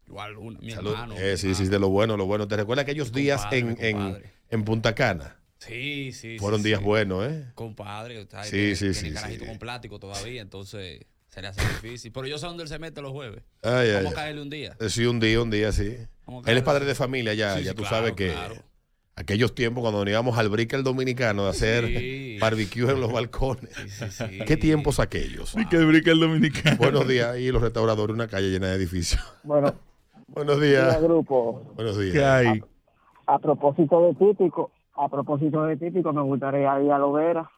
Igual 0.06 0.36
una, 0.36 0.58
mi 0.60 0.70
Salud. 0.72 0.92
hermano. 0.92 1.14
Eh, 1.16 1.36
sí, 1.36 1.48
mi 1.48 1.54
sí, 1.54 1.62
hermano. 1.62 1.70
de 1.72 1.78
lo 1.80 1.88
bueno, 1.88 2.16
lo 2.16 2.26
bueno. 2.26 2.46
¿Te 2.48 2.56
recuerdas 2.56 2.82
aquellos 2.82 3.12
Mi 3.12 3.22
días 3.22 3.40
compadre, 3.42 3.58
en, 3.58 3.76
en, 3.80 3.96
compadre. 3.96 4.30
en 4.50 4.64
Punta 4.64 4.94
Cana? 4.94 5.36
Sí, 5.58 6.12
sí. 6.12 6.38
Fueron 6.38 6.62
días 6.62 6.82
buenos, 6.82 7.24
¿eh? 7.30 7.46
Compadre, 7.54 8.20
está 8.22 8.40
ahí, 8.42 8.50
Sí, 8.50 8.76
sí, 8.76 8.94
sí, 8.94 9.12
carajito 9.12 9.46
con 9.46 9.58
plástico 9.58 9.98
todavía, 10.00 10.42
entonces 10.42 11.00
se 11.28 11.40
le 11.40 11.48
hace 11.48 11.60
difícil. 11.62 12.12
Pero 12.12 12.26
yo 12.26 12.36
sé 12.38 12.46
dónde 12.46 12.64
él 12.64 12.68
se 12.68 12.78
mete 12.78 13.00
los 13.00 13.12
jueves. 13.12 13.42
Ay, 13.62 13.92
Vamos 13.92 14.06
ay. 14.06 14.12
a 14.12 14.14
caerle 14.14 14.42
un 14.42 14.50
día. 14.50 14.76
Eh, 14.80 14.88
Sí, 14.90 15.06
un 15.06 15.20
día, 15.20 15.40
un 15.40 15.50
día, 15.50 15.70
sí. 15.72 15.96
Él 16.46 16.56
es 16.56 16.62
padre 16.62 16.84
de 16.84 16.94
familia 16.94 17.32
ya, 17.34 17.58
ya 17.60 17.72
tú 17.74 17.82
claro, 17.82 17.96
sabes 17.96 18.12
que 18.14 18.32
claro. 18.32 18.56
Aquellos 19.16 19.54
tiempos 19.54 19.82
cuando 19.82 20.00
nos 20.04 20.10
íbamos 20.10 20.38
al 20.38 20.48
brick 20.48 20.72
el 20.72 20.82
dominicano 20.82 21.46
a 21.46 21.50
hacer 21.50 21.86
Sí. 21.86 22.38
barbecue 22.40 22.90
en 22.90 23.00
los 23.00 23.12
balcones. 23.12 23.70
Sí, 23.88 24.04
sí. 24.10 24.24
¿Qué 24.46 24.56
tiempos 24.56 24.98
aquellos? 25.00 25.54
Y 25.56 25.66
que 25.66 25.76
el 25.76 26.20
dominicano. 26.20 26.76
Buenos 26.78 27.06
días, 27.06 27.38
y 27.38 27.50
los 27.52 27.62
restauradores, 27.62 28.14
una 28.14 28.28
calle 28.28 28.48
llena 28.50 28.68
de 28.68 28.76
edificios. 28.76 29.20
Bueno, 29.44 29.74
Buenos 30.28 30.60
días. 30.60 31.00
grupo, 31.02 31.72
Buenos 31.74 31.96
¿Qué 31.98 32.04
días. 32.04 32.24
hay? 32.24 32.62
a 33.26 33.38
propósito 33.38 34.00
de 34.06 34.14
típico, 34.14 34.70
a 34.94 35.08
propósito 35.08 35.62
de 35.64 35.76
típico, 35.76 36.12
me 36.12 36.22
gustaría 36.22 36.80
ir 36.82 36.90
a 36.90 36.98
Lovera. 36.98 37.50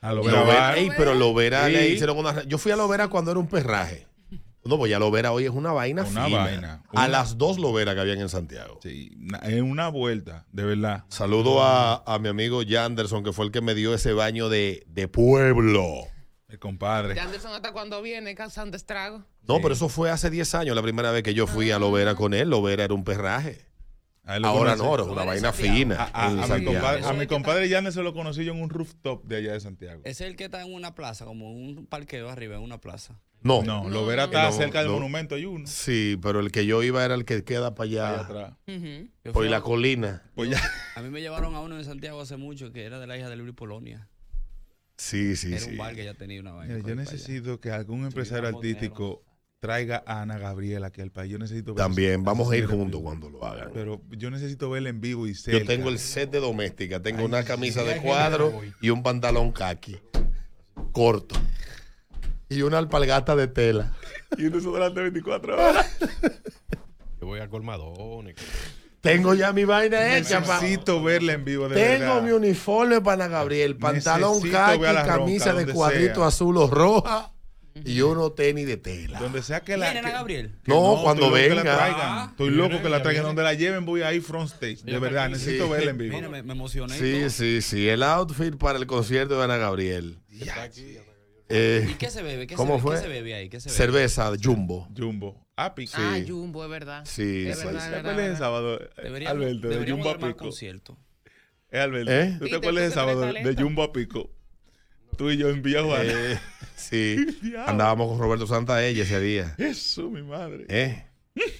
A 0.00 0.12
lo 0.12 0.22
Lovera, 0.22 0.76
ey, 0.76 0.90
pero 0.96 1.14
Lovera 1.14 1.68
le 1.68 1.88
hicieron 1.88 2.18
una. 2.18 2.42
Yo 2.44 2.58
fui 2.58 2.70
a 2.72 2.76
Lovera 2.76 3.08
cuando 3.08 3.30
era 3.30 3.40
un 3.40 3.46
perraje. 3.48 4.06
No, 4.64 4.78
pues 4.78 4.90
ya 4.90 4.98
Lovera 4.98 5.32
hoy 5.32 5.44
es 5.44 5.50
una 5.50 5.72
vaina 5.72 6.02
Una 6.04 6.24
fina. 6.24 6.38
vaina. 6.38 6.82
A 6.88 6.92
Una- 6.92 7.08
las 7.08 7.36
dos 7.38 7.58
Lovera 7.58 7.94
que 7.94 8.00
habían 8.00 8.18
en 8.20 8.28
Santiago. 8.28 8.78
Sí, 8.82 9.12
na- 9.18 9.40
en 9.44 9.62
una 9.64 9.88
vuelta, 9.88 10.46
de 10.52 10.64
verdad. 10.64 11.04
Saludo 11.08 11.62
a, 11.62 12.02
a 12.06 12.18
mi 12.18 12.28
amigo 12.28 12.62
Yanderson, 12.62 13.22
que 13.24 13.32
fue 13.32 13.44
el 13.46 13.50
que 13.52 13.60
me 13.60 13.74
dio 13.74 13.92
ese 13.94 14.12
baño 14.12 14.48
de, 14.48 14.84
de 14.88 15.06
pueblo. 15.08 15.84
El 16.48 16.58
compadre. 16.58 17.14
De 17.14 17.20
Anderson 17.20 17.52
hasta 17.52 17.72
cuando 17.72 18.00
viene 18.00 18.34
causando 18.34 18.76
estragos. 18.76 19.22
No, 19.46 19.60
pero 19.60 19.74
eso 19.74 19.88
fue 19.88 20.10
hace 20.10 20.30
10 20.30 20.54
años, 20.54 20.74
la 20.76 20.82
primera 20.82 21.10
vez 21.10 21.22
que 21.22 21.34
yo 21.34 21.46
fui 21.46 21.70
a 21.70 21.78
Lovera 21.78 22.14
con 22.14 22.32
él. 22.32 22.48
Lovera 22.50 22.84
era 22.84 22.94
un 22.94 23.04
perraje. 23.04 23.66
A 24.26 24.36
él 24.36 24.42
lo 24.42 24.48
Ahora 24.48 24.74
no, 24.76 24.84
ahora 24.84 25.02
es 25.02 25.08
una 25.08 25.24
Lovera 25.24 25.36
en 25.36 25.42
vaina 25.42 25.52
Santiago. 25.52 25.76
fina. 25.76 25.96
A, 25.96 26.04
a- 26.26 26.30
en 26.30 26.38
a 26.38 26.42
mi 26.42 26.48
Santiago. 26.48 26.72
compadre, 26.72 27.04
a 27.04 27.10
es 27.10 27.18
mi 27.18 27.26
compadre 27.26 27.92
se 27.92 28.02
lo 28.02 28.14
conocí 28.14 28.44
yo 28.44 28.52
en 28.54 28.62
un 28.62 28.70
rooftop 28.70 29.24
de 29.24 29.36
allá 29.36 29.52
de 29.52 29.60
Santiago. 29.60 30.00
Es 30.04 30.22
el 30.22 30.36
que 30.36 30.44
está 30.44 30.62
en 30.62 30.72
una 30.72 30.94
plaza, 30.94 31.26
como 31.26 31.50
un 31.52 31.84
parqueo 31.86 32.30
arriba, 32.30 32.56
en 32.56 32.62
una 32.62 32.80
plaza. 32.80 33.20
No, 33.44 33.62
No, 33.62 33.88
lo 33.90 34.06
verá 34.06 34.24
está 34.24 34.50
cerca 34.52 34.80
del 34.82 34.90
monumento, 34.90 35.34
hay 35.34 35.44
uno. 35.44 35.66
Sí, 35.66 36.18
pero 36.22 36.40
el 36.40 36.50
que 36.50 36.64
yo 36.66 36.82
iba 36.82 37.04
era 37.04 37.14
el 37.14 37.24
que 37.26 37.44
queda 37.44 37.74
para 37.74 37.88
Allá 37.88 38.08
allá, 38.08 38.20
atrás. 38.22 38.52
Por 39.34 39.44
la 39.46 39.58
a- 39.58 39.60
colina. 39.62 40.22
Pues 40.34 40.50
ya. 40.50 40.60
A 40.96 41.02
mí 41.02 41.10
me 41.10 41.20
llevaron 41.20 41.54
a 41.54 41.60
uno 41.60 41.76
en 41.78 41.84
Santiago 41.84 42.20
hace 42.22 42.36
mucho 42.38 42.72
que 42.72 42.84
era 42.84 42.98
de 42.98 43.06
la 43.06 43.18
hija 43.18 43.28
de 43.28 43.36
Luis 43.36 43.52
Polonia. 43.54 44.08
Sí, 44.96 45.36
sí, 45.36 45.48
era 45.52 45.58
sí. 45.60 45.70
un 45.72 45.76
bar 45.78 45.94
que 45.94 46.04
ya 46.04 46.14
tenía 46.14 46.40
una 46.40 46.52
vaina. 46.52 46.74
Mira, 46.74 46.82
por 46.82 46.88
yo 46.88 47.00
allá. 47.00 47.10
necesito 47.12 47.60
que 47.60 47.70
algún 47.70 48.04
empresario 48.06 48.48
artístico 48.48 49.22
traiga 49.60 50.02
a 50.06 50.22
Ana 50.22 50.38
Gabriela 50.38 50.86
aquí 50.86 51.02
al 51.02 51.10
país. 51.10 51.30
Yo 51.30 51.38
necesito 51.38 51.74
ver 51.74 51.84
También, 51.84 52.22
vamos 52.24 52.50
a 52.50 52.56
ir 52.56 52.64
juntos 52.66 53.00
cuando 53.02 53.28
lo 53.28 53.44
hagan. 53.44 53.70
Pero 53.74 54.00
yo 54.10 54.30
necesito 54.30 54.70
verla 54.70 54.88
en 54.88 55.00
vivo 55.02 55.26
y 55.26 55.34
cerca. 55.34 55.58
Yo 55.60 55.66
tengo 55.66 55.90
el 55.90 55.98
set 55.98 56.30
de 56.30 56.40
doméstica, 56.40 57.02
tengo 57.02 57.24
una 57.24 57.44
camisa 57.44 57.82
sí, 57.82 57.88
de 57.88 57.96
cuadro 58.00 58.62
y 58.80 58.88
un 58.88 59.02
pantalón 59.02 59.52
khaki, 59.52 59.96
corto. 60.92 61.34
Y 62.54 62.62
una 62.62 62.78
alpargata 62.78 63.34
de 63.36 63.46
tela. 63.48 63.92
Y 64.38 64.46
un 64.46 64.52
desodorante 64.52 65.00
24 65.00 65.54
horas. 65.54 65.86
Yo 67.20 67.26
voy 67.26 67.40
a 67.40 67.48
colmadones. 67.48 68.34
Tengo 69.00 69.34
ya 69.34 69.52
mi 69.52 69.64
vaina 69.64 70.16
hecha, 70.16 70.42
pa- 70.42 70.60
Necesito 70.60 71.02
verla 71.02 71.34
en 71.34 71.44
vivo, 71.44 71.68
de 71.68 71.74
Tengo 71.76 72.14
verdad. 72.14 72.22
mi 72.22 72.30
uniforme 72.30 73.00
para 73.00 73.26
Ana 73.26 73.28
Gabriel, 73.28 73.76
pantalón 73.76 74.40
khaki, 74.40 74.80
camisa 75.06 75.52
Ronca, 75.52 75.64
de 75.66 75.72
cuadrito 75.72 76.14
sea. 76.20 76.26
azul 76.28 76.56
o 76.56 76.66
roja 76.66 77.30
y 77.84 78.00
uno 78.00 78.32
tenis 78.32 78.66
de 78.66 78.76
tela. 78.78 79.18
Donde 79.20 79.42
sea 79.42 79.60
que 79.60 79.76
la. 79.76 79.86
¿Viene 79.86 79.98
Ana 80.00 80.08
que- 80.08 80.14
Gabriel? 80.14 80.54
que 80.64 80.72
No, 80.72 81.00
cuando 81.02 81.26
estoy 81.26 81.42
loco 81.42 81.48
que 81.50 81.54
la 81.54 81.62
venga. 81.62 81.76
traigan. 81.76 82.00
Ah. 82.02 82.26
Estoy 82.30 82.50
loco 82.50 82.82
que 82.82 82.88
la 82.88 83.02
traigan. 83.02 83.24
Donde 83.24 83.42
la 83.42 83.52
lleven, 83.54 83.84
voy 83.84 84.02
ahí 84.02 84.20
front 84.20 84.50
stage. 84.50 84.78
De 84.84 84.98
verdad, 84.98 85.28
necesito 85.28 85.66
Sí. 85.66 85.70
verla 85.70 85.90
en 85.90 85.98
vivo. 85.98 86.16
Mira, 86.16 86.28
me, 86.30 86.42
me 86.42 86.52
emocioné. 86.54 86.98
Sí, 86.98 87.18
todo. 87.20 87.30
sí, 87.30 87.60
sí, 87.62 87.88
el 87.88 88.02
outfit 88.02 88.56
para 88.56 88.78
el 88.78 88.86
concierto 88.86 89.36
de 89.38 89.44
Ana 89.44 89.58
Gabriel. 89.58 90.18
Eh, 91.48 91.86
¿Y 91.90 91.94
qué 91.94 92.10
se 92.10 92.22
bebe? 92.22 92.46
¿Qué 92.46 92.54
¿Cómo 92.54 92.76
se, 92.76 92.82
fue? 92.82 92.96
¿Qué 92.96 93.02
se 93.02 93.08
bebe 93.08 93.34
ahí? 93.34 93.48
¿Qué 93.48 93.60
se 93.60 93.68
bebe? 93.68 93.76
Cerveza 93.76 94.32
Jumbo. 94.42 94.88
Jumbo. 94.96 95.46
Api. 95.56 95.88
Ah, 95.94 96.18
Jumbo, 96.26 96.64
es 96.64 96.70
verdad. 96.70 97.04
Sí, 97.04 97.46
Es 97.46 97.58
sí, 97.60 97.66
verdad, 97.66 97.80
sí. 97.80 97.84
es 97.86 97.90
¿Te 97.90 97.90
verdad, 97.96 98.10
acuerdas 98.12 98.30
el 98.30 98.36
sábado, 98.38 98.80
Deberíamos, 99.02 99.42
Alberto, 99.46 99.68
de 99.68 99.90
Jumbo 99.90 100.10
a 100.10 100.16
Pico? 100.18 100.36
concierto. 100.36 100.98
Eh, 101.70 101.78
Alberto, 101.78 102.10
¿Eh? 102.12 102.36
¿tú 102.38 102.44
te 102.44 102.50
te 102.50 102.56
acuerdas 102.56 102.84
el 102.84 102.92
sábado 102.92 103.20
de. 103.32 103.54
Jumbo 103.56 103.82
a 103.82 103.92
Pico? 103.92 104.30
Tú 105.16 105.30
y 105.30 105.36
yo 105.36 105.48
en 105.50 105.62
Villa 105.62 105.82
Juana. 105.84 106.04
Eh, 106.12 106.40
sí, 106.76 107.16
andábamos 107.66 108.08
con 108.08 108.18
Roberto 108.18 108.46
Santaella 108.46 109.02
ese 109.02 109.20
día. 109.20 109.54
Eso, 109.58 110.10
mi 110.10 110.22
madre. 110.22 110.66
¿Eh? 110.68 111.04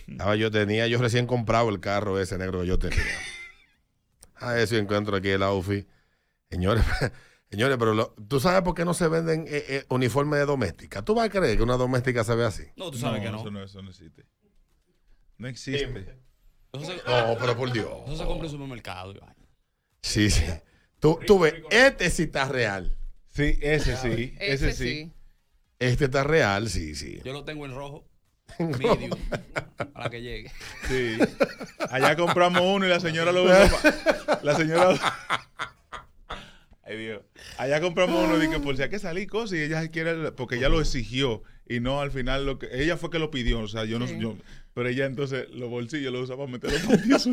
Estaba 0.09 0.35
yo 0.37 0.51
tenía, 0.51 0.87
yo 0.87 0.99
recién 0.99 1.27
comprado 1.27 1.69
el 1.69 1.79
carro 1.81 2.19
ese 2.21 2.37
negro 2.39 2.63
que 2.63 2.67
yo 2.67 2.79
tenía. 2.79 2.99
A 4.37 4.59
eso 4.59 4.77
encuentro 4.77 5.17
aquí 5.17 5.29
el 5.29 5.43
outfit. 5.43 5.87
Señores, 6.51 6.85
señores, 7.55 7.77
pero 7.79 7.95
lo- 7.95 8.15
¿tú 8.29 8.41
sabes 8.41 8.63
por 8.63 8.75
qué 8.75 8.85
no 8.85 8.95
se 8.95 9.09
venden 9.09 9.47
eh, 9.49 9.65
eh, 9.69 9.85
uniformes 9.89 10.39
de 10.41 10.47
doméstica? 10.47 11.03
¿Tú 11.03 11.15
vas 11.15 11.27
a 11.27 11.31
creer 11.31 11.57
que 11.57 11.63
una 11.63 11.77
doméstica 11.77 12.25
se 12.25 12.35
ve 12.35 12.45
así? 12.45 12.65
No, 12.77 12.91
tú 12.91 12.99
sabes 12.99 13.23
que 13.23 13.31
no. 13.31 13.39
Eso 13.41 13.51
no, 13.51 13.63
eso 13.63 13.83
no 13.83 13.91
existe. 13.91 14.25
No 15.39 15.49
existe. 15.49 16.19
Eso 16.73 16.85
se, 16.85 16.97
No, 16.97 17.37
pero 17.39 17.57
por 17.57 17.73
Dios. 17.73 17.89
eso 18.07 18.17
se 18.17 18.25
compra 18.25 18.47
en 18.47 18.53
supermercado. 18.53 19.15
vaina. 19.15 19.37
Sí, 20.03 20.31
sí. 20.31 20.45
Tú, 20.99 21.19
tú 21.27 21.39
ves, 21.39 21.55
este 21.71 22.11
sí 22.11 22.25
está 22.25 22.47
real. 22.49 22.97
Sí, 23.29 23.59
ese 23.63 23.97
sí. 23.97 24.35
Ese, 24.39 24.73
sí. 24.73 25.13
Este 25.79 26.05
está 26.07 26.23
real, 26.25 26.69
sí, 26.69 26.95
sí. 26.95 27.21
Yo 27.25 27.33
lo 27.33 27.45
tengo 27.45 27.65
en 27.67 27.75
rojo. 27.75 28.05
Medium. 28.59 29.11
para 29.93 30.11
que 30.11 30.23
llegue. 30.23 30.51
Sí. 30.89 31.19
Allá 31.91 32.15
compramos 32.17 32.63
uno 32.63 32.87
y 32.87 32.89
la 32.89 33.01
señora 33.01 33.33
lo 33.33 33.43
usa. 33.45 33.71
pa- 34.27 34.41
La 34.43 34.55
señora. 34.57 34.99
Ay, 36.87 36.97
Dios. 36.99 37.23
Allá 37.59 37.81
compramos 37.81 38.25
uno 38.25 38.43
y 38.43 38.49
que 38.51 38.59
por 38.59 38.77
si 38.77 38.83
hay 38.83 38.89
que 38.91 38.99
salir 38.99 39.29
cosas 39.29 39.59
y 39.59 39.63
ella 39.63 39.87
quiere, 39.89 40.33
porque 40.33 40.57
ella 40.57 40.69
lo 40.69 40.81
exigió 40.81 41.43
y 41.69 41.81
no 41.81 42.01
al 42.01 42.11
final 42.11 42.45
lo 42.47 42.59
que 42.59 42.69
ella 42.73 42.97
fue 42.97 43.11
que 43.11 43.19
lo 43.19 43.31
pidió, 43.31 43.61
o 43.61 43.69
sea, 43.69 43.85
yo 43.85 43.99
no 43.99 44.07
Sí. 44.07 44.19
yo, 44.19 44.35
pero 44.75 44.89
ella 44.89 45.07
entonces 45.07 45.49
los 45.51 45.71
bolsillos 45.71 46.13
los 46.13 46.23
usa 46.25 46.37
para 46.37 46.49
meter 46.51 46.73
los 46.73 46.87
bolsillos. 46.87 47.29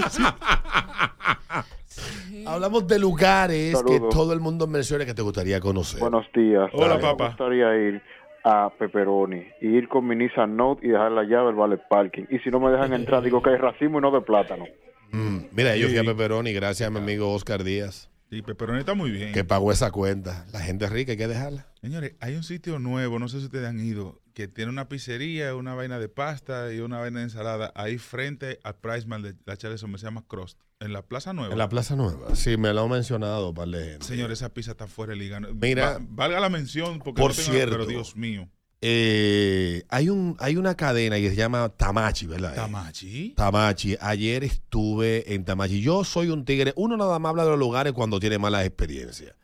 Hablamos 2.46 2.88
de 2.88 3.00
lugares 3.00 3.82
que 3.86 4.00
todo 4.12 4.34
el 4.34 4.40
mundo 4.40 4.68
menciona 4.68 5.06
que 5.06 5.14
te 5.14 5.22
gustaría 5.22 5.60
conocer. 5.60 6.00
Buenos 6.00 6.26
días. 6.34 6.70
Hola, 6.74 6.96
Me 6.96 7.02
papá. 7.02 7.28
gustaría 7.28 7.76
ir 7.76 8.02
a 8.44 8.72
Pepperoni 8.78 9.44
y 9.62 9.68
ir 9.68 9.88
con 9.88 10.08
mi 10.08 10.16
Nissan 10.16 10.56
Note 10.56 10.86
y 10.86 10.90
dejar 10.90 11.12
la 11.12 11.24
llave 11.24 11.48
del 11.48 11.56
vale 11.56 11.78
parking. 11.90 12.24
Y 12.30 12.40
si 12.40 12.50
no 12.50 12.60
me 12.60 12.72
dejan 12.72 12.94
entrar, 12.94 13.22
digo 13.22 13.42
que 13.42 13.54
es 13.54 13.60
racimo 13.60 14.00
y 14.00 14.02
no 14.02 14.12
de 14.12 14.22
plátano. 14.22 14.66
Mm, 15.12 15.38
mira, 15.52 15.76
yo 15.76 15.90
fui 15.90 15.98
a. 15.98 16.04
Pepperoni 16.04 16.54
gracias 16.54 16.88
a 16.88 16.92
mi 16.92 17.00
amigo 17.00 17.32
Oscar 17.34 17.64
Díaz, 17.64 18.10
Y 18.34 18.42
Pepperoni 18.44 18.80
está 18.80 18.94
muy 18.94 19.12
bien. 19.12 19.34
que 19.34 19.44
pagó 19.44 19.72
esa 19.74 19.92
cuenta. 19.92 20.46
La 20.54 20.62
gente 20.62 20.88
rica 20.88 21.12
hay 21.12 21.18
que 21.18 21.28
dejarla. 21.28 21.68
Señores, 21.82 22.14
hay 22.22 22.36
un 22.36 22.44
sitio 22.44 22.80
nuevo, 22.80 23.20
no 23.20 23.28
sé 23.28 23.40
si 23.40 23.46
ustedes 23.46 23.68
han 23.68 23.80
ido, 23.80 24.22
que 24.34 24.48
tiene 24.48 24.72
una 24.72 24.88
pizzería, 24.88 25.54
una 25.54 25.74
vaina 25.74 26.00
de 26.00 26.08
pasta 26.08 26.74
y 26.74 26.80
una 26.80 26.98
vaina 27.00 27.20
de 27.20 27.26
ensalada 27.26 27.74
ahí 27.76 27.98
frente 27.98 28.60
al 28.64 28.76
Priceman 28.78 29.22
de 29.22 29.36
la 29.46 29.58
Charles 29.58 29.82
se 29.82 29.88
llama 29.98 30.24
Crust, 30.28 30.58
en 30.80 30.94
la 30.94 31.02
Plaza 31.02 31.34
Nueva. 31.34 31.52
En 31.52 31.58
la 31.58 31.68
Plaza 31.68 31.98
Nueva. 31.98 32.34
Sí, 32.36 32.56
me 32.56 32.72
lo 32.74 32.84
han 32.86 32.90
mencionado 32.92 33.54
par 33.54 33.68
de 33.68 33.84
gente. 33.92 34.06
Señor, 34.06 34.32
esa 34.32 34.54
pizza 34.54 34.72
está 34.72 34.88
fuera 34.88 35.12
de 35.12 35.18
liga. 35.20 35.42
Mira, 35.42 35.94
Va- 35.94 36.00
valga 36.02 36.40
la 36.40 36.50
mención 36.50 37.00
porque 37.00 37.22
por 37.22 37.32
no 37.32 37.36
tengo- 37.36 37.52
cierto, 37.52 37.72
pero 37.74 37.86
Dios 37.86 38.16
mío. 38.16 38.50
Eh, 38.84 39.84
hay, 39.90 40.10
un, 40.10 40.36
hay 40.40 40.58
una 40.58 40.76
cadena 40.76 41.18
que 41.18 41.30
se 41.30 41.36
llama 41.36 41.70
Tamachi, 41.70 42.26
¿verdad? 42.26 42.56
Tamachi. 42.56 43.34
Tamachi. 43.36 43.96
Ayer 44.02 44.44
estuve 44.44 45.34
en 45.34 45.46
Tamachi. 45.46 45.82
Yo 45.82 46.04
soy 46.04 46.30
un 46.30 46.46
tigre. 46.46 46.74
Uno 46.76 46.98
nada 46.98 47.20
más 47.20 47.30
habla 47.30 47.44
de 47.44 47.52
los 47.52 47.60
lugares 47.60 47.94
cuando 47.94 48.20
tiene 48.20 48.40
malas 48.40 48.66
experiencias. 48.66 49.36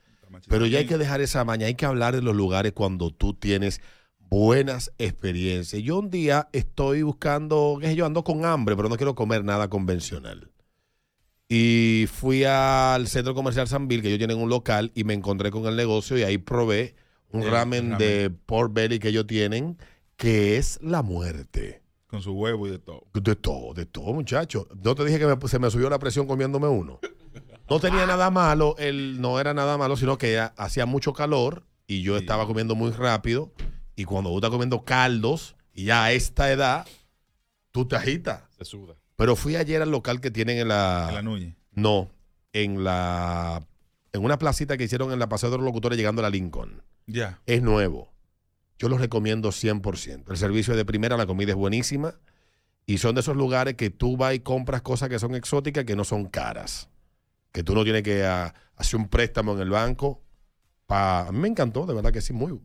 Pero 0.48 0.66
ya 0.66 0.80
hay 0.80 0.88
que 0.88 0.98
dejar 0.98 1.22
esa 1.22 1.46
maña. 1.46 1.68
Hay 1.68 1.76
que 1.76 1.86
hablar 1.86 2.16
de 2.16 2.22
los 2.22 2.36
lugares 2.36 2.74
cuando 2.74 3.12
tú 3.12 3.34
tienes 3.34 3.80
buenas 4.18 4.92
experiencias. 4.98 5.82
Yo 5.84 6.00
un 6.00 6.10
día 6.10 6.50
estoy 6.52 7.04
buscando, 7.04 7.78
qué 7.80 7.88
sé 7.88 7.96
yo, 7.96 8.06
ando 8.06 8.24
con 8.24 8.44
hambre, 8.44 8.76
pero 8.76 8.90
no 8.90 8.98
quiero 8.98 9.16
comer 9.16 9.44
nada 9.44 9.70
convencional. 9.70 10.50
Y 11.48 12.08
fui 12.12 12.44
al 12.44 13.08
centro 13.08 13.34
comercial 13.34 13.68
San 13.68 13.88
Bill, 13.88 14.02
que 14.02 14.10
ellos 14.10 14.18
tienen 14.18 14.38
un 14.38 14.50
local, 14.50 14.92
y 14.96 15.04
me 15.06 15.14
encontré 15.14 15.50
con 15.50 15.66
el 15.66 15.76
negocio 15.76 16.18
y 16.18 16.24
ahí 16.24 16.38
probé 16.38 16.96
un 17.38 17.44
El 17.44 17.52
ramen, 17.52 17.92
ramen. 17.92 17.98
de 18.08 18.30
pork 18.30 18.74
belly 18.74 19.00
que 19.00 19.10
ellos 19.10 19.28
tienen, 19.28 19.78
que 20.16 20.58
es 20.58 20.80
la 20.82 21.02
muerte. 21.04 21.82
Con 22.08 22.22
su 22.22 22.32
huevo 22.34 22.68
y 22.68 22.72
de 22.72 22.80
todo. 22.80 23.04
De 23.14 23.36
todo, 23.36 23.74
de 23.74 23.86
todo, 23.86 24.14
muchacho. 24.14 24.68
No 24.84 24.96
te 24.96 25.04
dije 25.06 25.20
que 25.20 25.28
me- 25.28 25.48
se 25.48 25.60
me 25.60 25.70
subió 25.70 25.90
la 25.90 26.00
presión 26.00 26.26
comiéndome 26.28 26.68
uno. 26.68 27.00
No 27.70 27.80
tenía 27.82 28.06
nada 28.06 28.30
malo, 28.32 28.76
él 28.78 29.20
no 29.20 29.40
era 29.42 29.54
nada 29.54 29.78
malo, 29.78 29.98
sino 29.98 30.18
que 30.18 30.32
ya 30.34 30.54
hacía 30.58 30.86
mucho 30.86 31.12
calor 31.14 31.66
y 31.86 32.02
yo 32.02 32.16
estaba 32.18 32.48
comiendo 32.48 32.76
muy 32.76 32.92
rápido. 32.92 33.52
Y 33.96 34.06
cuando 34.06 34.30
tú 34.30 34.38
estás 34.38 34.52
comiendo 34.52 34.84
caldos, 34.86 35.56
y 35.74 35.86
ya 35.86 36.06
a 36.06 36.12
esta 36.14 36.50
edad, 36.52 36.88
tú 37.72 37.86
te 37.88 37.96
agitas. 37.98 38.44
Se 38.58 38.64
suda. 38.66 38.96
Pero 39.18 39.36
fui 39.36 39.56
ayer 39.58 39.82
al 39.82 39.92
local 39.92 40.22
que 40.22 40.32
tienen 40.32 40.60
en 40.60 40.68
la. 40.70 41.08
En 41.10 41.16
la 41.16 41.22
Núñez. 41.24 41.56
No, 41.74 42.10
en 42.54 42.84
la. 42.84 43.66
En 44.14 44.24
una 44.24 44.38
placita 44.40 44.78
que 44.78 44.86
hicieron 44.86 45.12
en 45.12 45.20
la 45.20 45.28
Paseo 45.28 45.50
de 45.52 45.58
los 45.58 45.66
Locutores 45.66 45.98
llegando 45.98 46.22
a 46.22 46.24
la 46.24 46.30
Lincoln. 46.30 46.82
Es 47.46 47.62
nuevo. 47.62 48.14
Yo 48.78 48.90
lo 48.90 48.98
recomiendo 48.98 49.50
100%. 49.50 50.30
El 50.30 50.38
servicio 50.38 50.74
es 50.74 50.78
de 50.78 50.86
primera, 50.86 51.18
la 51.18 51.26
comida 51.26 51.52
es 51.52 51.56
buenísima. 51.56 52.16
Y 52.86 53.00
son 53.00 53.16
de 53.16 53.22
esos 53.22 53.36
lugares 53.36 53.76
que 53.76 53.90
tú 53.90 54.18
vas 54.18 54.34
y 54.36 54.40
compras 54.40 54.82
cosas 54.82 55.10
que 55.10 55.20
son 55.20 55.36
exóticas 55.36 55.86
que 55.86 55.96
no 55.96 56.04
son 56.04 56.26
caras. 56.26 56.90
Que 57.52 57.64
tú 57.64 57.74
no 57.76 57.84
tienes 57.84 58.04
que 58.04 58.24
ah, 58.24 58.54
hacer 58.76 59.00
un 59.00 59.10
préstamo 59.10 59.54
en 59.54 59.60
el 59.60 59.70
banco. 59.70 60.24
Pa, 60.86 61.28
a 61.28 61.32
mí 61.32 61.40
me 61.40 61.48
encantó, 61.48 61.86
de 61.86 61.94
verdad 61.94 62.14
que 62.14 62.22
sí, 62.22 62.34
muy. 62.34 62.60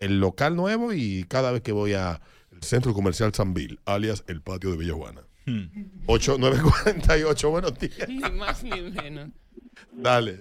El 0.00 0.20
local 0.20 0.56
nuevo 0.56 0.92
y 0.92 1.24
cada 1.28 1.50
vez 1.52 1.62
que 1.62 1.72
voy 1.72 1.94
al 1.94 2.20
Centro 2.60 2.92
Comercial 2.92 3.32
San 3.32 3.54
Bill, 3.54 3.80
alias 3.86 4.24
el 4.26 4.42
patio 4.42 4.70
de 4.70 4.76
Villa 4.76 4.94
Juana. 4.94 5.22
Hmm. 5.46 5.66
8948, 6.06 7.50
buenos 7.50 7.78
días. 7.78 7.96
Ni 8.08 8.18
más 8.18 8.62
ni 8.62 8.82
menos. 8.82 9.30
Dale. 9.92 10.40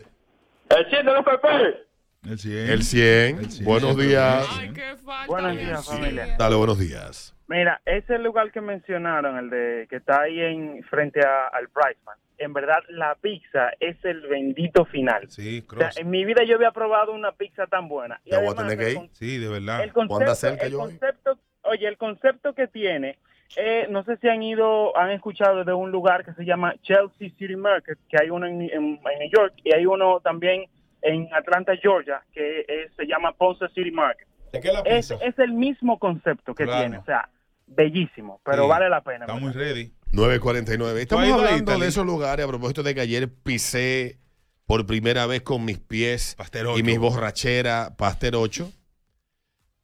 El 0.69 0.89
100 0.89 1.05
de 1.05 1.13
El 2.25 2.39
100. 2.39 2.69
El 2.69 2.83
100. 2.83 3.65
Buenos 3.65 3.97
días. 3.97 4.47
Buenos 5.27 5.57
días, 5.57 5.85
familia. 5.85 6.35
Dale, 6.37 6.55
buenos 6.55 6.79
días. 6.79 7.35
Mira, 7.47 7.81
ese 7.85 8.17
lugar 8.19 8.51
que 8.51 8.61
mencionaron, 8.61 9.37
el 9.37 9.49
de 9.49 9.87
que 9.89 9.97
está 9.97 10.21
ahí 10.21 10.39
en 10.39 10.81
frente 10.83 11.19
a- 11.19 11.47
al 11.49 11.67
Priceman, 11.67 12.17
en 12.37 12.53
verdad 12.53 12.79
la 12.89 13.15
pizza 13.15 13.71
es 13.79 13.97
el 14.05 14.21
bendito 14.21 14.85
final. 14.85 15.29
Sí, 15.29 15.63
O 15.69 15.77
sea, 15.77 15.89
en 15.97 16.09
mi 16.09 16.23
vida 16.23 16.43
yo 16.45 16.55
había 16.55 16.71
probado 16.71 17.11
una 17.13 17.33
pizza 17.33 17.67
tan 17.67 17.89
buena. 17.89 18.21
Y 18.23 18.29
Te 18.31 18.37
voy 18.37 18.47
a 18.47 18.55
tener 18.55 18.77
que 18.77 18.89
ir. 18.91 18.95
con- 18.95 19.09
Sí, 19.13 19.37
de 19.37 19.49
verdad. 19.49 19.83
el 19.83 19.91
concepto, 19.91 20.47
el 20.65 20.73
concepto- 20.73 21.37
oye, 21.63 21.87
el 21.87 21.97
concepto 21.97 22.53
que 22.53 22.67
tiene, 22.67 23.17
eh, 23.57 23.85
no 23.89 24.03
sé 24.05 24.15
si 24.17 24.29
han 24.29 24.41
ido, 24.41 24.97
han 24.97 25.11
escuchado 25.11 25.63
de 25.65 25.73
un 25.73 25.91
lugar 25.91 26.23
que 26.25 26.33
se 26.33 26.45
llama 26.45 26.73
Chelsea 26.81 27.29
City 27.37 27.55
Market, 27.57 27.99
que 28.09 28.17
hay 28.19 28.29
uno 28.29 28.47
en, 28.47 28.61
en- 28.61 28.71
en 28.71 29.19
New 29.19 29.29
York 29.35 29.53
y 29.63 29.73
hay 29.75 29.85
uno 29.85 30.21
también 30.21 30.65
en 31.03 31.27
Atlanta, 31.33 31.73
Georgia, 31.81 32.21
que 32.33 32.61
es- 32.61 32.91
se 32.95 33.05
llama 33.05 33.33
Ponce 33.33 33.67
City 33.75 33.91
Market. 33.91 34.27
Es, 34.85 35.11
es 35.11 35.37
el 35.39 35.53
mismo 35.53 35.97
concepto 35.99 36.53
que 36.55 36.63
Claro. 36.65 36.81
tiene, 36.81 36.97
o 36.99 37.05
sea, 37.05 37.29
bellísimo, 37.67 38.39
pero 38.45 38.63
Sí. 38.63 38.69
vale 38.69 38.89
la 38.89 39.01
pena. 39.01 39.25
Está 39.25 39.35
muy 39.35 39.51
ready. 39.51 39.91
949. 40.11 41.01
Estamos 41.01 41.23
¿Tú 41.25 41.31
has 41.33 41.37
ido 41.39 41.45
a 41.47 41.49
hablando 41.51 41.79
de 41.79 41.87
esos 41.87 42.05
lugares 42.05 42.45
a 42.45 42.47
propósito 42.47 42.83
de 42.83 42.93
que 42.93 43.01
ayer 43.01 43.29
pisé 43.43 44.19
por 44.67 44.85
primera 44.85 45.25
vez 45.25 45.41
con 45.41 45.65
mis 45.65 45.79
pies 45.79 46.37
y 46.77 46.83
mis 46.83 46.99
borracheras 46.99 47.91
Pastel 47.97 48.35
8. 48.35 48.71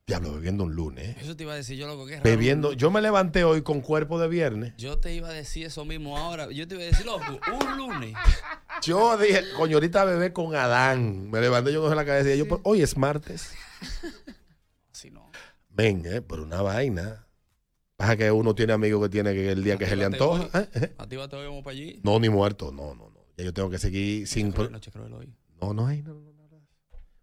Diablo, 0.10 0.34
bebiendo 0.34 0.64
un 0.64 0.74
lunes. 0.74 1.16
Eso 1.22 1.36
te 1.36 1.44
iba 1.44 1.54
a 1.54 1.56
decir 1.56 1.78
yo, 1.78 1.86
loco, 1.86 2.06
que 2.08 2.14
es 2.16 2.20
raro. 2.20 2.30
Bebiendo. 2.30 2.74
Yo 2.74 2.90
me 2.90 3.00
levanté 3.00 3.44
hoy 3.44 3.62
con 3.62 3.82
cuerpo 3.82 4.20
de 4.20 4.28
viernes. 4.28 4.74
Yo 4.76 4.98
te 4.98 5.14
iba 5.14 5.30
a 5.30 5.34
decir 5.34 5.68
eso 5.68 5.86
mismo 5.86 6.18
ahora. 6.18 6.50
Yo 6.52 6.68
te 6.68 6.74
iba 6.76 6.84
a 6.84 6.88
decir, 6.88 7.06
loco, 7.06 7.40
un 7.54 7.78
lunes. 7.78 8.16
Yo 8.82 9.18
dije, 9.18 9.44
coño, 9.56 9.76
ahorita 9.78 10.06
bebé 10.06 10.34
con 10.34 10.56
Adán. 10.56 11.30
Me 11.30 11.42
levanté 11.42 11.72
yo 11.74 11.82
con 11.82 11.96
la 11.96 12.06
cabeza 12.06 12.34
y 12.34 12.38
yo, 12.38 12.46
"Pero 12.46 12.62
hoy 12.64 12.82
es 12.82 12.98
martes. 12.98 13.52
Si 14.92 15.12
no. 15.12 15.30
Ven, 15.70 16.04
eh, 16.06 16.22
por 16.22 16.40
una 16.42 16.62
vaina. 16.62 17.28
Pasa 17.96 18.18
que 18.18 18.32
uno 18.32 18.56
tiene 18.56 18.74
amigos 18.74 19.02
que 19.04 19.10
tiene 19.10 19.34
que 19.34 19.52
el 19.52 19.64
día 19.64 19.78
que 19.78 19.86
se 19.86 19.96
le 19.96 20.06
antoja. 20.06 20.48
¿eh? 20.60 20.70
¿eh? 20.74 20.96
A 20.98 21.08
ti 21.08 21.16
va 21.18 21.28
te 21.28 21.36
vamos 21.36 21.64
para 21.64 21.74
allí. 21.74 22.02
No, 22.04 22.20
ni 22.20 22.30
muerto. 22.30 22.72
No, 22.72 22.96
no, 22.96 23.10
no. 23.10 23.20
Ya 23.38 23.46
yo 23.46 23.54
tengo 23.54 23.70
que 23.70 23.78
seguir 23.78 24.28
sin. 24.28 24.48
hoy. 24.58 24.70
No, 25.62 25.74
no. 25.74 25.88
No, 25.88 25.94
no, 25.94 26.14
no, 26.14 26.48
no. 26.50 26.68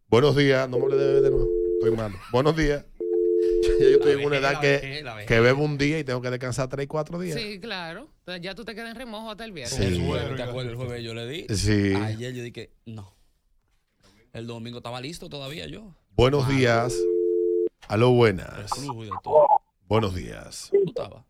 Buenos 0.08 0.36
días. 0.36 0.68
No 0.68 0.78
me 0.78 0.84
hable 0.84 0.96
de 0.96 1.20
de 1.22 1.30
nuevo. 1.30 1.65
Estoy 1.78 1.96
malo. 1.96 2.16
Buenos 2.32 2.56
días. 2.56 2.84
Ya 3.62 3.84
yo 3.90 3.96
estoy 3.96 4.12
en 4.12 4.26
una 4.26 4.36
edad 4.38 4.60
que, 4.60 5.04
que 5.26 5.40
bebo 5.40 5.62
un 5.62 5.76
día 5.76 5.98
y 5.98 6.04
tengo 6.04 6.22
que 6.22 6.30
descansar 6.30 6.68
tres, 6.68 6.86
cuatro 6.88 7.18
días. 7.18 7.38
Sí, 7.38 7.60
claro. 7.60 8.08
Entonces 8.20 8.42
ya 8.42 8.54
tú 8.54 8.64
te 8.64 8.74
quedas 8.74 8.90
en 8.90 8.96
remojo 8.96 9.30
hasta 9.30 9.44
el 9.44 9.52
viernes. 9.52 9.76
Sí. 9.76 9.84
El 9.84 10.06
jueves, 10.06 10.36
¿te 10.36 10.42
acuerdas? 10.42 10.72
El 10.72 10.76
jueves 10.76 11.04
yo 11.04 11.14
le 11.14 11.26
di. 11.26 11.46
Sí. 11.54 11.94
Ayer 11.94 12.32
yo 12.32 12.42
dije, 12.42 12.70
no. 12.86 13.14
El 14.32 14.46
domingo 14.46 14.78
estaba 14.78 15.00
listo 15.00 15.28
todavía 15.28 15.66
yo. 15.66 15.94
Buenos 16.12 16.48
días. 16.48 16.96
Buenas. 17.88 18.70
Y 18.82 19.04
de 19.04 19.10
todo. 19.22 19.46
Buenos 19.86 20.14
días. 20.14 20.70
¿Tú 20.70 20.82
estabas? 20.86 21.24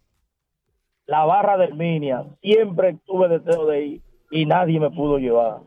La 1.06 1.24
barra 1.24 1.56
de 1.59 1.66
Herminia, 1.66 2.24
siempre 2.40 2.98
tuve 3.05 3.28
deseo 3.28 3.66
de 3.66 3.85
ir 3.85 4.02
y 4.31 4.47
nadie 4.47 4.81
me 4.81 4.90
pudo 4.90 5.18
llevar. 5.18 5.60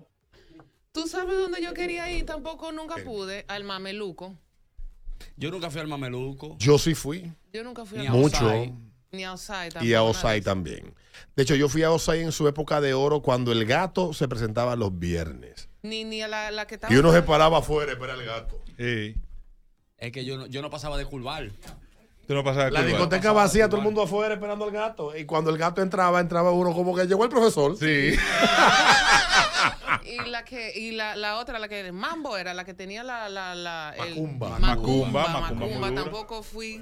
¿Tú 0.92 1.02
sabes 1.08 1.38
dónde 1.38 1.62
yo 1.62 1.74
quería 1.74 2.12
ir? 2.12 2.26
Tampoco 2.26 2.72
nunca 2.72 2.96
pude. 3.04 3.46
Al 3.48 3.64
mameluco. 3.64 4.36
Yo 5.38 5.52
nunca 5.52 5.70
fui 5.70 5.82
al 5.82 5.88
mameluco. 5.88 6.56
Yo 6.60 6.78
sí 6.78 6.96
fui. 6.96 7.32
Yo 7.54 7.64
nunca 7.64 7.86
fui 7.86 8.00
Ni 8.00 8.08
al 8.08 8.14
a 8.14 8.18
Mucho. 8.18 8.52
Ni 9.12 9.24
a 9.24 9.34
Osai 9.34 9.70
Y 9.70 9.72
tampoco. 9.72 9.98
a 9.98 10.04
Osai 10.04 10.42
también. 10.42 10.94
De 11.36 11.44
hecho, 11.44 11.56
yo 11.56 11.68
fui 11.70 11.84
a 11.84 11.92
Osai 11.92 12.22
en 12.22 12.32
su 12.32 12.48
época 12.48 12.80
de 12.82 12.94
oro 12.94 13.22
cuando 13.22 13.52
el 13.52 13.66
gato 13.66 14.14
se 14.14 14.28
presentaba 14.28 14.76
los 14.76 14.98
viernes. 14.98 15.68
Ni, 15.82 16.04
ni 16.04 16.22
a 16.22 16.28
la, 16.28 16.52
la 16.52 16.68
que 16.68 16.76
estaba. 16.76 16.94
Y 16.94 16.98
uno 16.98 17.12
se 17.12 17.22
paraba 17.22 17.60
afuera 17.60 17.98
para 17.98 18.14
el 18.14 18.26
gato. 18.26 18.62
Es 18.78 20.12
que 20.12 20.24
yo 20.26 20.38
no, 20.38 20.46
yo 20.48 20.62
no 20.62 20.70
pasaba 20.70 20.98
de 20.98 21.06
curvar. 21.06 21.50
Tú 22.28 22.36
no 22.36 22.44
pasabas 22.44 22.72
La 22.72 22.84
discoteca 22.84 23.32
vacía, 23.32 23.68
todo 23.68 23.78
el 23.78 23.84
mundo 23.84 24.04
afuera 24.04 24.36
esperando 24.36 24.64
al 24.66 24.72
gato. 24.72 25.18
Y 25.18 25.26
cuando 25.26 25.50
el 25.50 25.58
gato 25.58 25.82
entraba, 25.82 26.20
entraba 26.20 26.52
uno 26.52 26.74
como 26.74 26.96
que 26.96 27.08
llegó 27.08 27.24
el 27.24 27.30
profesor. 27.32 27.76
Sí. 27.76 28.12
Y 30.06 30.30
la 30.30 30.44
que 30.46 30.78
y 30.78 30.92
la, 30.92 31.16
la 31.16 31.38
otra, 31.38 31.60
la 31.60 31.68
que 31.68 31.92
Mambo 31.92 32.38
era 32.38 32.54
la 32.54 32.66
que 32.66 32.74
tenía 32.74 33.04
la 33.04 33.30
la 33.30 33.56
la 33.56 33.94
el- 33.98 34.10
Macumba. 34.16 34.60
Macumba, 34.60 35.28
Macumba, 35.28 35.94
tampoco 35.94 36.44
fui. 36.44 36.80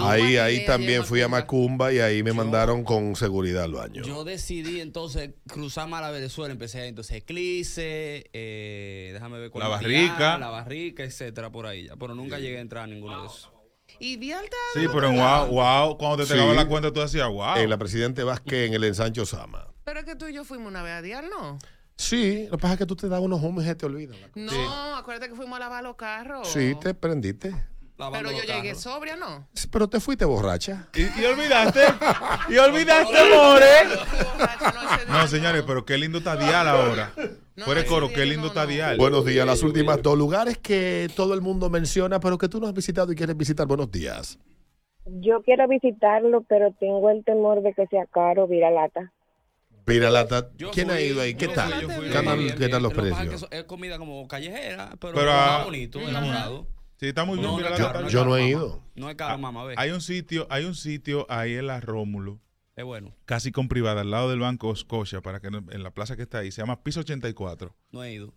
Ahí, 0.00 0.36
ahí 0.36 0.64
también 0.66 1.04
fui 1.04 1.20
a 1.22 1.28
Macumba 1.28 1.92
y 1.92 1.98
ahí 2.00 2.22
me 2.22 2.32
mandaron 2.32 2.84
con 2.84 3.14
seguridad 3.16 3.64
al 3.64 3.72
baño. 3.72 4.02
Yo 4.02 4.24
decidí 4.24 4.80
entonces 4.80 5.30
cruzar 5.48 5.88
más 5.88 6.00
la 6.02 6.10
Venezuela. 6.10 6.52
Empecé 6.52 6.86
entonces 6.86 7.16
Eclipse, 7.18 8.30
eh, 8.32 9.10
déjame 9.12 9.38
ver 9.38 9.50
cuál 9.50 9.64
La 9.64 9.68
Barrica. 9.68 10.38
La 10.38 10.48
Barrica, 10.48 11.04
etcétera, 11.04 11.50
por 11.50 11.66
ahí. 11.66 11.86
ya. 11.86 11.96
Pero 11.96 12.14
nunca 12.14 12.38
llegué 12.38 12.58
a 12.58 12.60
entrar 12.60 12.84
a 12.84 12.86
ninguno 12.86 13.20
de 13.22 13.26
esos. 13.26 13.50
Y 13.98 14.16
vi 14.16 14.32
alta 14.32 14.56
Sí, 14.74 14.86
pero 14.92 15.08
en 15.08 15.16
wow, 15.16 15.46
wow, 15.46 15.96
cuando 15.96 16.18
te 16.18 16.24
Sí. 16.26 16.32
pegaba 16.32 16.52
la 16.52 16.66
cuenta 16.66 16.92
tú 16.92 17.00
decías 17.00 17.28
wow. 17.28 17.56
En 17.56 17.70
la 17.70 17.78
Presidente 17.78 18.24
Vázquez, 18.24 18.66
en 18.68 18.74
el 18.74 18.84
ensancho 18.84 19.24
Sama. 19.24 19.68
Pero 19.84 20.00
es 20.00 20.04
que 20.04 20.16
tú 20.16 20.26
y 20.26 20.34
yo 20.34 20.44
fuimos 20.44 20.66
una 20.68 20.82
vez 20.82 20.92
a 20.94 21.02
dial, 21.02 21.26
¿no? 21.30 21.58
Sí, 21.96 22.44
lo 22.50 22.58
que 22.58 22.62
pasa 22.62 22.74
es 22.74 22.78
que 22.78 22.86
tú 22.86 22.94
te 22.94 23.08
das 23.08 23.20
unos 23.20 23.42
hombres 23.42 23.66
y 23.66 23.70
se 23.70 23.74
te 23.74 23.86
olvidan. 23.86 24.16
No, 24.34 24.96
acuérdate 24.96 25.30
que 25.30 25.34
fuimos 25.36 25.56
a 25.56 25.60
lavar 25.60 25.82
los 25.82 25.96
carros. 25.96 26.46
Sí, 26.48 26.74
te 26.80 26.94
prendiste. 26.94 27.54
Pero 28.12 28.30
yo 28.30 28.42
llegué 28.42 28.74
sobria, 28.74 29.16
¿no? 29.16 29.48
Sí, 29.54 29.68
Pero 29.72 29.88
te 29.88 30.00
fuiste 30.00 30.26
borracha. 30.26 30.88
Y, 30.94 31.00
y 31.20 31.24
olvidaste. 31.24 31.80
y 32.50 32.58
olvidaste, 32.58 33.14
more. 33.34 33.66
No, 35.08 35.26
señores, 35.26 35.64
pero 35.66 35.86
qué 35.86 35.96
lindo 35.96 36.18
está 36.18 36.36
Dial 36.36 36.68
ahora. 36.68 37.12
Fuera 37.56 37.80
de 37.80 37.86
coro, 37.86 38.08
qué 38.10 38.26
lindo 38.26 38.48
está 38.48 38.66
Dial. 38.66 38.98
Buenos 38.98 39.24
días. 39.24 39.46
Las 39.46 39.62
últimas 39.62 40.02
dos 40.02 40.18
lugares 40.18 40.58
que 40.58 41.08
todo 41.16 41.32
el 41.32 41.40
mundo 41.40 41.70
menciona, 41.70 42.20
pero 42.20 42.36
que 42.36 42.48
tú 42.48 42.60
no 42.60 42.66
has 42.66 42.74
visitado 42.74 43.10
y 43.12 43.16
quieres 43.16 43.36
visitar. 43.36 43.66
Buenos 43.66 43.90
días. 43.90 44.38
Yo 45.06 45.40
quiero 45.42 45.66
visitarlo, 45.66 46.42
pero 46.46 46.72
tengo 46.78 47.08
el 47.08 47.24
temor 47.24 47.62
de 47.62 47.72
que 47.72 47.86
sea 47.86 48.04
caro 48.12 48.46
Viralata. 48.46 49.12
Piralata, 49.86 50.50
¿quién 50.72 50.90
ha 50.90 51.00
ido 51.00 51.20
ahí? 51.22 51.34
¿Qué 51.36 51.46
tal? 51.48 51.72
fui, 51.72 51.82
yo 51.82 51.88
fui. 51.90 52.06
¿Qué 52.08 52.12
tal, 52.22 52.38
Bien, 52.38 52.56
qué 52.58 52.68
tal 52.68 52.82
los 52.82 52.92
Lo 52.92 53.02
que 53.02 53.08
es 53.08 53.14
que 53.14 53.20
precios? 53.20 53.34
eso 53.42 53.48
es 53.52 53.64
comida 53.64 53.98
como 53.98 54.26
callejera, 54.26 54.90
pero, 55.00 55.14
Pero, 55.14 55.30
está 55.30 55.60
ah, 55.60 55.64
bonito, 55.64 55.98
ujú. 56.00 56.08
elaborado. 56.08 56.66
Sí, 56.98 57.06
está 57.06 57.24
muy 57.24 57.38
bien. 57.38 57.48
No, 57.50 57.58
no 57.60 57.62
caro, 57.64 57.76
está 58.00 58.08
Yo 58.08 58.18
bien. 58.24 58.28
no 58.28 58.36
he 58.36 58.48
ido. 58.48 58.82
No 58.96 59.08
es 59.10 59.16
caro, 59.16 59.38
mamá, 59.38 59.64
ve. 59.64 59.74
Hay 59.76 59.90
un 59.92 60.00
sitio, 60.00 60.46
hay 60.50 60.64
un 60.64 60.74
sitio 60.74 61.24
ahí 61.30 61.54
en 61.54 61.68
la 61.68 61.80
Rómulo, 61.80 62.40
Es 62.74 62.84
bueno. 62.84 63.14
casi 63.26 63.52
con 63.52 63.68
privada, 63.68 64.00
al 64.00 64.10
lado 64.10 64.28
del 64.28 64.40
Banco 64.40 64.74
Scotia, 64.74 65.20
para 65.22 65.38
que 65.40 65.50
no- 65.52 65.64
en 65.70 65.82
la 65.84 65.92
plaza 65.92 66.16
que 66.16 66.22
está 66.22 66.38
ahí, 66.38 66.50
se 66.50 66.62
llama 66.62 66.82
Piso 66.82 67.00
84. 67.00 67.76
No 67.92 68.02
he 68.02 68.12
ido. 68.12 68.34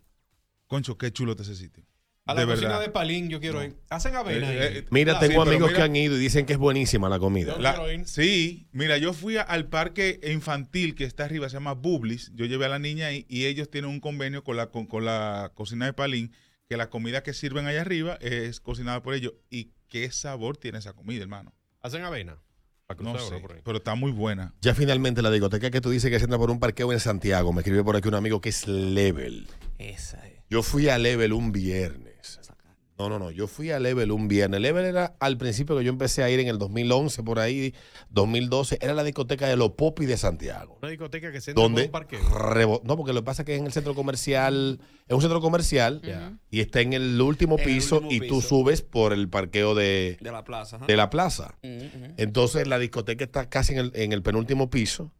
Concho, 0.68 0.96
qué 0.98 1.10
chulo 1.10 1.32
está 1.32 1.42
ese 1.42 1.56
sitio. 1.56 1.84
A 2.30 2.34
la 2.34 2.40
De 2.42 2.46
cocina 2.46 2.68
verdad. 2.68 2.82
de 2.82 2.90
Palín 2.90 3.28
yo 3.28 3.40
quiero 3.40 3.62
ir. 3.64 3.76
Hacen 3.88 4.14
avena 4.14 4.48
ahí. 4.48 4.56
Eh, 4.56 4.78
eh, 4.78 4.84
Mira, 4.90 5.18
tengo 5.18 5.42
amigos 5.42 5.68
mira- 5.70 5.76
que 5.78 5.82
han 5.82 5.96
ido 5.96 6.16
y 6.16 6.18
dicen 6.20 6.46
que 6.46 6.52
es 6.54 6.58
buenísima 6.58 7.08
la 7.08 7.18
comida. 7.18 7.56
La- 7.58 7.80
sí, 8.06 8.68
mira, 8.72 8.98
yo 8.98 9.12
fui 9.12 9.36
a- 9.36 9.42
al 9.42 9.66
parque 9.68 10.20
infantil 10.32 10.94
que 10.94 11.04
está 11.04 11.24
arriba, 11.24 11.48
se 11.48 11.54
llama 11.54 11.72
Bublis. 11.74 12.30
Yo 12.34 12.46
llevé 12.46 12.66
a 12.66 12.68
la 12.68 12.78
niña 12.78 13.06
ahí 13.08 13.26
y 13.28 13.46
ellos 13.46 13.70
tienen 13.70 13.90
un 13.90 14.00
convenio 14.00 14.44
con 14.44 14.56
la, 14.56 14.66
con, 14.70 14.86
con 14.86 15.04
la 15.04 15.52
cocina 15.54 15.86
de 15.86 15.92
Palín, 15.92 16.32
que 16.68 16.76
la 16.76 16.88
comida 16.88 17.22
que 17.22 17.34
sirven 17.34 17.66
allá 17.66 17.80
arriba 17.80 18.16
es 18.20 18.60
cocinada 18.60 19.02
por 19.02 19.14
ellos. 19.14 19.32
¿Y 19.50 19.72
qué 19.88 20.10
sabor 20.12 20.56
tiene 20.56 20.78
esa 20.78 20.92
comida, 20.92 21.22
hermano? 21.22 21.52
Hacen 21.82 22.02
avena. 22.04 22.38
Para 22.86 23.02
No 23.02 23.18
sé, 23.18 23.40
pero 23.64 23.78
está 23.78 23.94
muy 23.94 24.10
buena. 24.10 24.52
Ya 24.60 24.74
finalmente 24.74 25.22
la 25.22 25.30
discoteca 25.30 25.70
que 25.70 25.80
tú 25.80 25.90
dices 25.90 26.10
que 26.10 26.18
se 26.18 26.24
entra 26.24 26.38
por 26.38 26.50
un 26.50 26.58
parqueo 26.58 26.92
en 26.92 26.98
Santiago. 26.98 27.52
Me 27.52 27.60
escribió 27.60 27.84
por 27.84 27.94
aquí 27.96 28.08
un 28.08 28.14
amigo 28.16 28.40
que 28.40 28.48
es 28.48 28.66
Level. 28.66 29.46
Esa 29.78 30.26
es. 30.26 30.40
Yo 30.50 30.64
fui 30.64 30.88
a 30.88 30.98
Level 30.98 31.32
un 31.32 31.52
viernes. 31.52 32.09
No, 32.98 33.08
no, 33.08 33.18
no. 33.18 33.30
Yo 33.30 33.46
fui 33.46 33.70
a 33.70 33.78
Level 33.80 34.10
un 34.12 34.28
viernes. 34.28 34.60
Level 34.60 34.84
era 34.84 35.16
al 35.20 35.38
principio 35.38 35.74
que 35.78 35.82
yo 35.84 35.88
empecé 35.90 36.22
a 36.22 36.28
ir 36.28 36.38
en 36.38 36.48
el 36.48 36.58
2011, 36.58 37.22
por 37.22 37.38
ahí, 37.38 37.74
2012. 38.10 38.76
Era 38.82 38.92
la 38.92 39.02
discoteca 39.02 39.48
de 39.48 39.56
los 39.56 39.70
Popis 39.70 40.06
de 40.06 40.18
Santiago. 40.18 40.76
Una 40.82 40.90
discoteca 40.90 41.32
que 41.32 41.40
se 41.40 41.52
entra 41.52 41.62
Donde 41.62 41.84
un 41.86 41.90
parqueo. 41.90 42.20
rebo- 42.28 42.82
no, 42.84 42.98
porque 42.98 43.14
lo 43.14 43.20
que 43.20 43.24
pasa 43.24 43.40
es 43.40 43.46
que 43.46 43.54
es 43.54 43.60
en 43.60 43.64
el 43.64 43.72
centro 43.72 43.94
comercial, 43.94 44.80
es 45.08 45.14
un 45.14 45.22
centro 45.22 45.40
comercial 45.40 46.02
y 46.50 46.60
está 46.60 46.82
en 46.82 46.92
el 46.92 47.18
último 47.22 47.54
En 47.58 47.60
el 47.60 47.74
piso 47.74 48.00
último 48.00 48.22
y 48.24 48.28
tú 48.28 48.42
subes 48.42 48.82
por 48.82 49.14
el 49.14 49.30
parqueo 49.30 49.74
de, 49.74 50.18
De 50.20 50.30
la 50.30 50.44
plaza. 50.44 50.76
ajá. 50.76 50.84
de 50.84 50.96
la 50.98 51.08
plaza. 51.08 51.54
Ujú, 51.62 51.74
ujú. 51.86 52.14
Entonces 52.18 52.66
la 52.68 52.78
discoteca 52.78 53.24
está 53.24 53.48
casi 53.48 53.72
en 53.72 53.78
el, 53.78 53.92
en 53.94 54.12
el 54.12 54.22
penúltimo 54.22 54.68
piso 54.68 55.10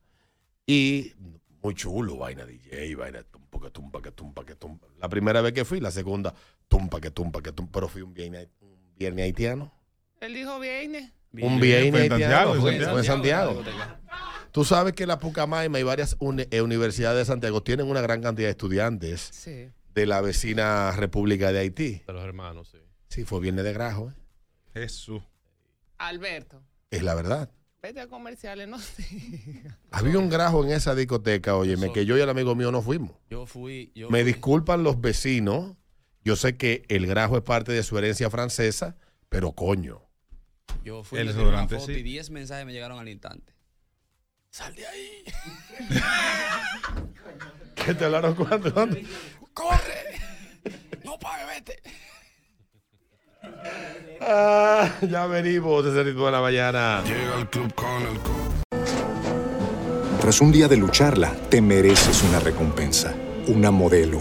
y 0.66 1.14
muy 1.62 1.74
chulo, 1.74 2.16
vaina 2.18 2.44
DJ, 2.44 2.94
vaina 2.97 3.22
tumpa 3.22 3.59
que 3.62 3.70
tumpa 3.70 4.02
que 4.02 4.10
tumpa 4.12 4.44
que 4.44 4.55
tumpa. 4.55 4.86
La 4.98 5.09
primera 5.09 5.40
vez 5.40 5.52
que 5.55 5.64
fui, 5.64 5.81
la 5.81 5.90
segunda, 5.90 6.35
tumpa 6.70 7.01
que 7.01 7.10
tumpa 7.10 7.42
que 7.42 7.52
tumpa, 7.52 7.72
pero 7.72 7.88
fui 7.88 8.01
un 8.01 8.14
viernes, 8.14 8.48
un 8.60 8.78
viernes 8.97 9.24
haitiano. 9.24 9.72
Él 10.20 10.32
dijo 10.34 10.59
viernes. 10.60 11.12
Un 11.32 11.60
viernes 11.60 11.90
Fue 11.90 12.06
en 12.06 12.12
haitiano. 12.12 12.55
Santiago, 12.55 12.55
en 12.55 12.60
fue- 12.60 12.70
Santiago. 12.72 12.92
fue 12.92 13.01
en 13.01 13.06
Santiago. 13.06 13.62
Tú 14.52 14.64
sabes 14.64 14.92
que 14.94 15.06
la 15.06 15.18
Pucamaima 15.18 15.78
y 15.78 15.82
varias 15.82 16.16
uni- 16.20 16.47
eh, 16.51 16.60
universidades 16.62 17.18
de 17.18 17.24
Santiago 17.32 17.62
tienen 17.62 17.86
una 17.88 18.01
gran 18.01 18.20
cantidad 18.22 18.47
de 18.48 18.52
estudiantes 18.52 19.20
Sí. 19.32 19.68
de 19.94 20.06
la 20.06 20.20
vecina 20.20 20.90
República 20.92 21.52
de 21.52 21.59
Haití. 21.60 22.02
De 22.06 22.12
los 22.12 22.24
hermanos, 22.24 22.68
sí. 22.70 22.78
Sí, 23.09 23.24
fue 23.24 23.40
viernes 23.40 23.64
de 23.64 23.72
grajo, 23.72 24.10
¿eh? 24.10 24.14
Jesús. 24.74 25.22
Alberto, 25.98 26.62
es 26.90 27.02
la 27.02 27.14
verdad. 27.14 27.51
vete 27.82 28.01
a 28.01 28.09
comerciales, 28.09 28.68
no 28.68 28.78
sé. 28.78 29.05
Había 29.90 30.18
un 30.18 30.28
grajo 30.28 30.64
en 30.64 30.70
esa 30.72 30.94
discoteca, 30.94 31.56
óyeme, 31.56 31.92
que 31.92 32.05
yo 32.05 32.16
y 32.18 32.20
el 32.20 32.28
amigo 32.28 32.55
mío 32.55 32.70
no 32.72 32.82
fuimos. 32.82 33.12
Yo 33.30 33.47
fui. 33.47 33.90
Yo 33.94 34.10
Me 34.10 34.20
fui. 34.22 34.32
disculpan 34.32 34.82
los 34.82 35.01
vecinos. 35.01 35.76
Yo 36.24 36.36
sé 36.36 36.56
que 36.56 36.84
el 36.88 37.06
grajo 37.06 37.36
es 37.36 37.42
parte 37.42 37.72
de 37.72 37.82
su 37.82 37.97
herencia 37.97 38.30
francesa, 38.30 38.97
pero 39.28 39.52
coño. 39.52 40.02
Yo 40.84 41.02
fui. 41.02 41.18
El 41.18 41.32
tiré 41.32 41.44
una 41.44 41.66
foto 41.66 41.86
sí. 41.86 41.92
Y 41.92 42.02
10 42.02 42.30
mensajes 42.30 42.66
me 42.66 42.72
llegaron 42.72 42.98
al 42.98 43.09
instante. 43.09 43.55
Sal 44.51 44.74
de 44.74 44.86
ahí. 44.86 45.24
¿Qué 47.74 47.94
te 47.94 48.05
hablaron 48.05 48.34
cuando? 48.34 48.72
¡Corre! 49.55 50.20
No 51.05 51.18
pague, 51.18 51.44
vete. 51.47 51.82
Ah, 54.20 54.90
ya 55.09 55.26
venimos 55.26 55.84
de 55.84 55.90
ese 55.90 56.02
ritmo 56.02 56.26
de 56.26 56.32
la 56.32 56.40
mañana. 56.40 57.02
Llega 57.05 57.36
al 57.36 57.48
club 57.48 57.72
con 57.74 58.02
el 58.02 58.18
Tras 60.20 60.40
un 60.40 60.52
día 60.52 60.68
de 60.68 60.76
lucharla, 60.76 61.32
te 61.48 61.62
mereces 61.62 62.22
una 62.24 62.40
recompensa, 62.40 63.14
una 63.47 63.70
modelo, 63.70 64.20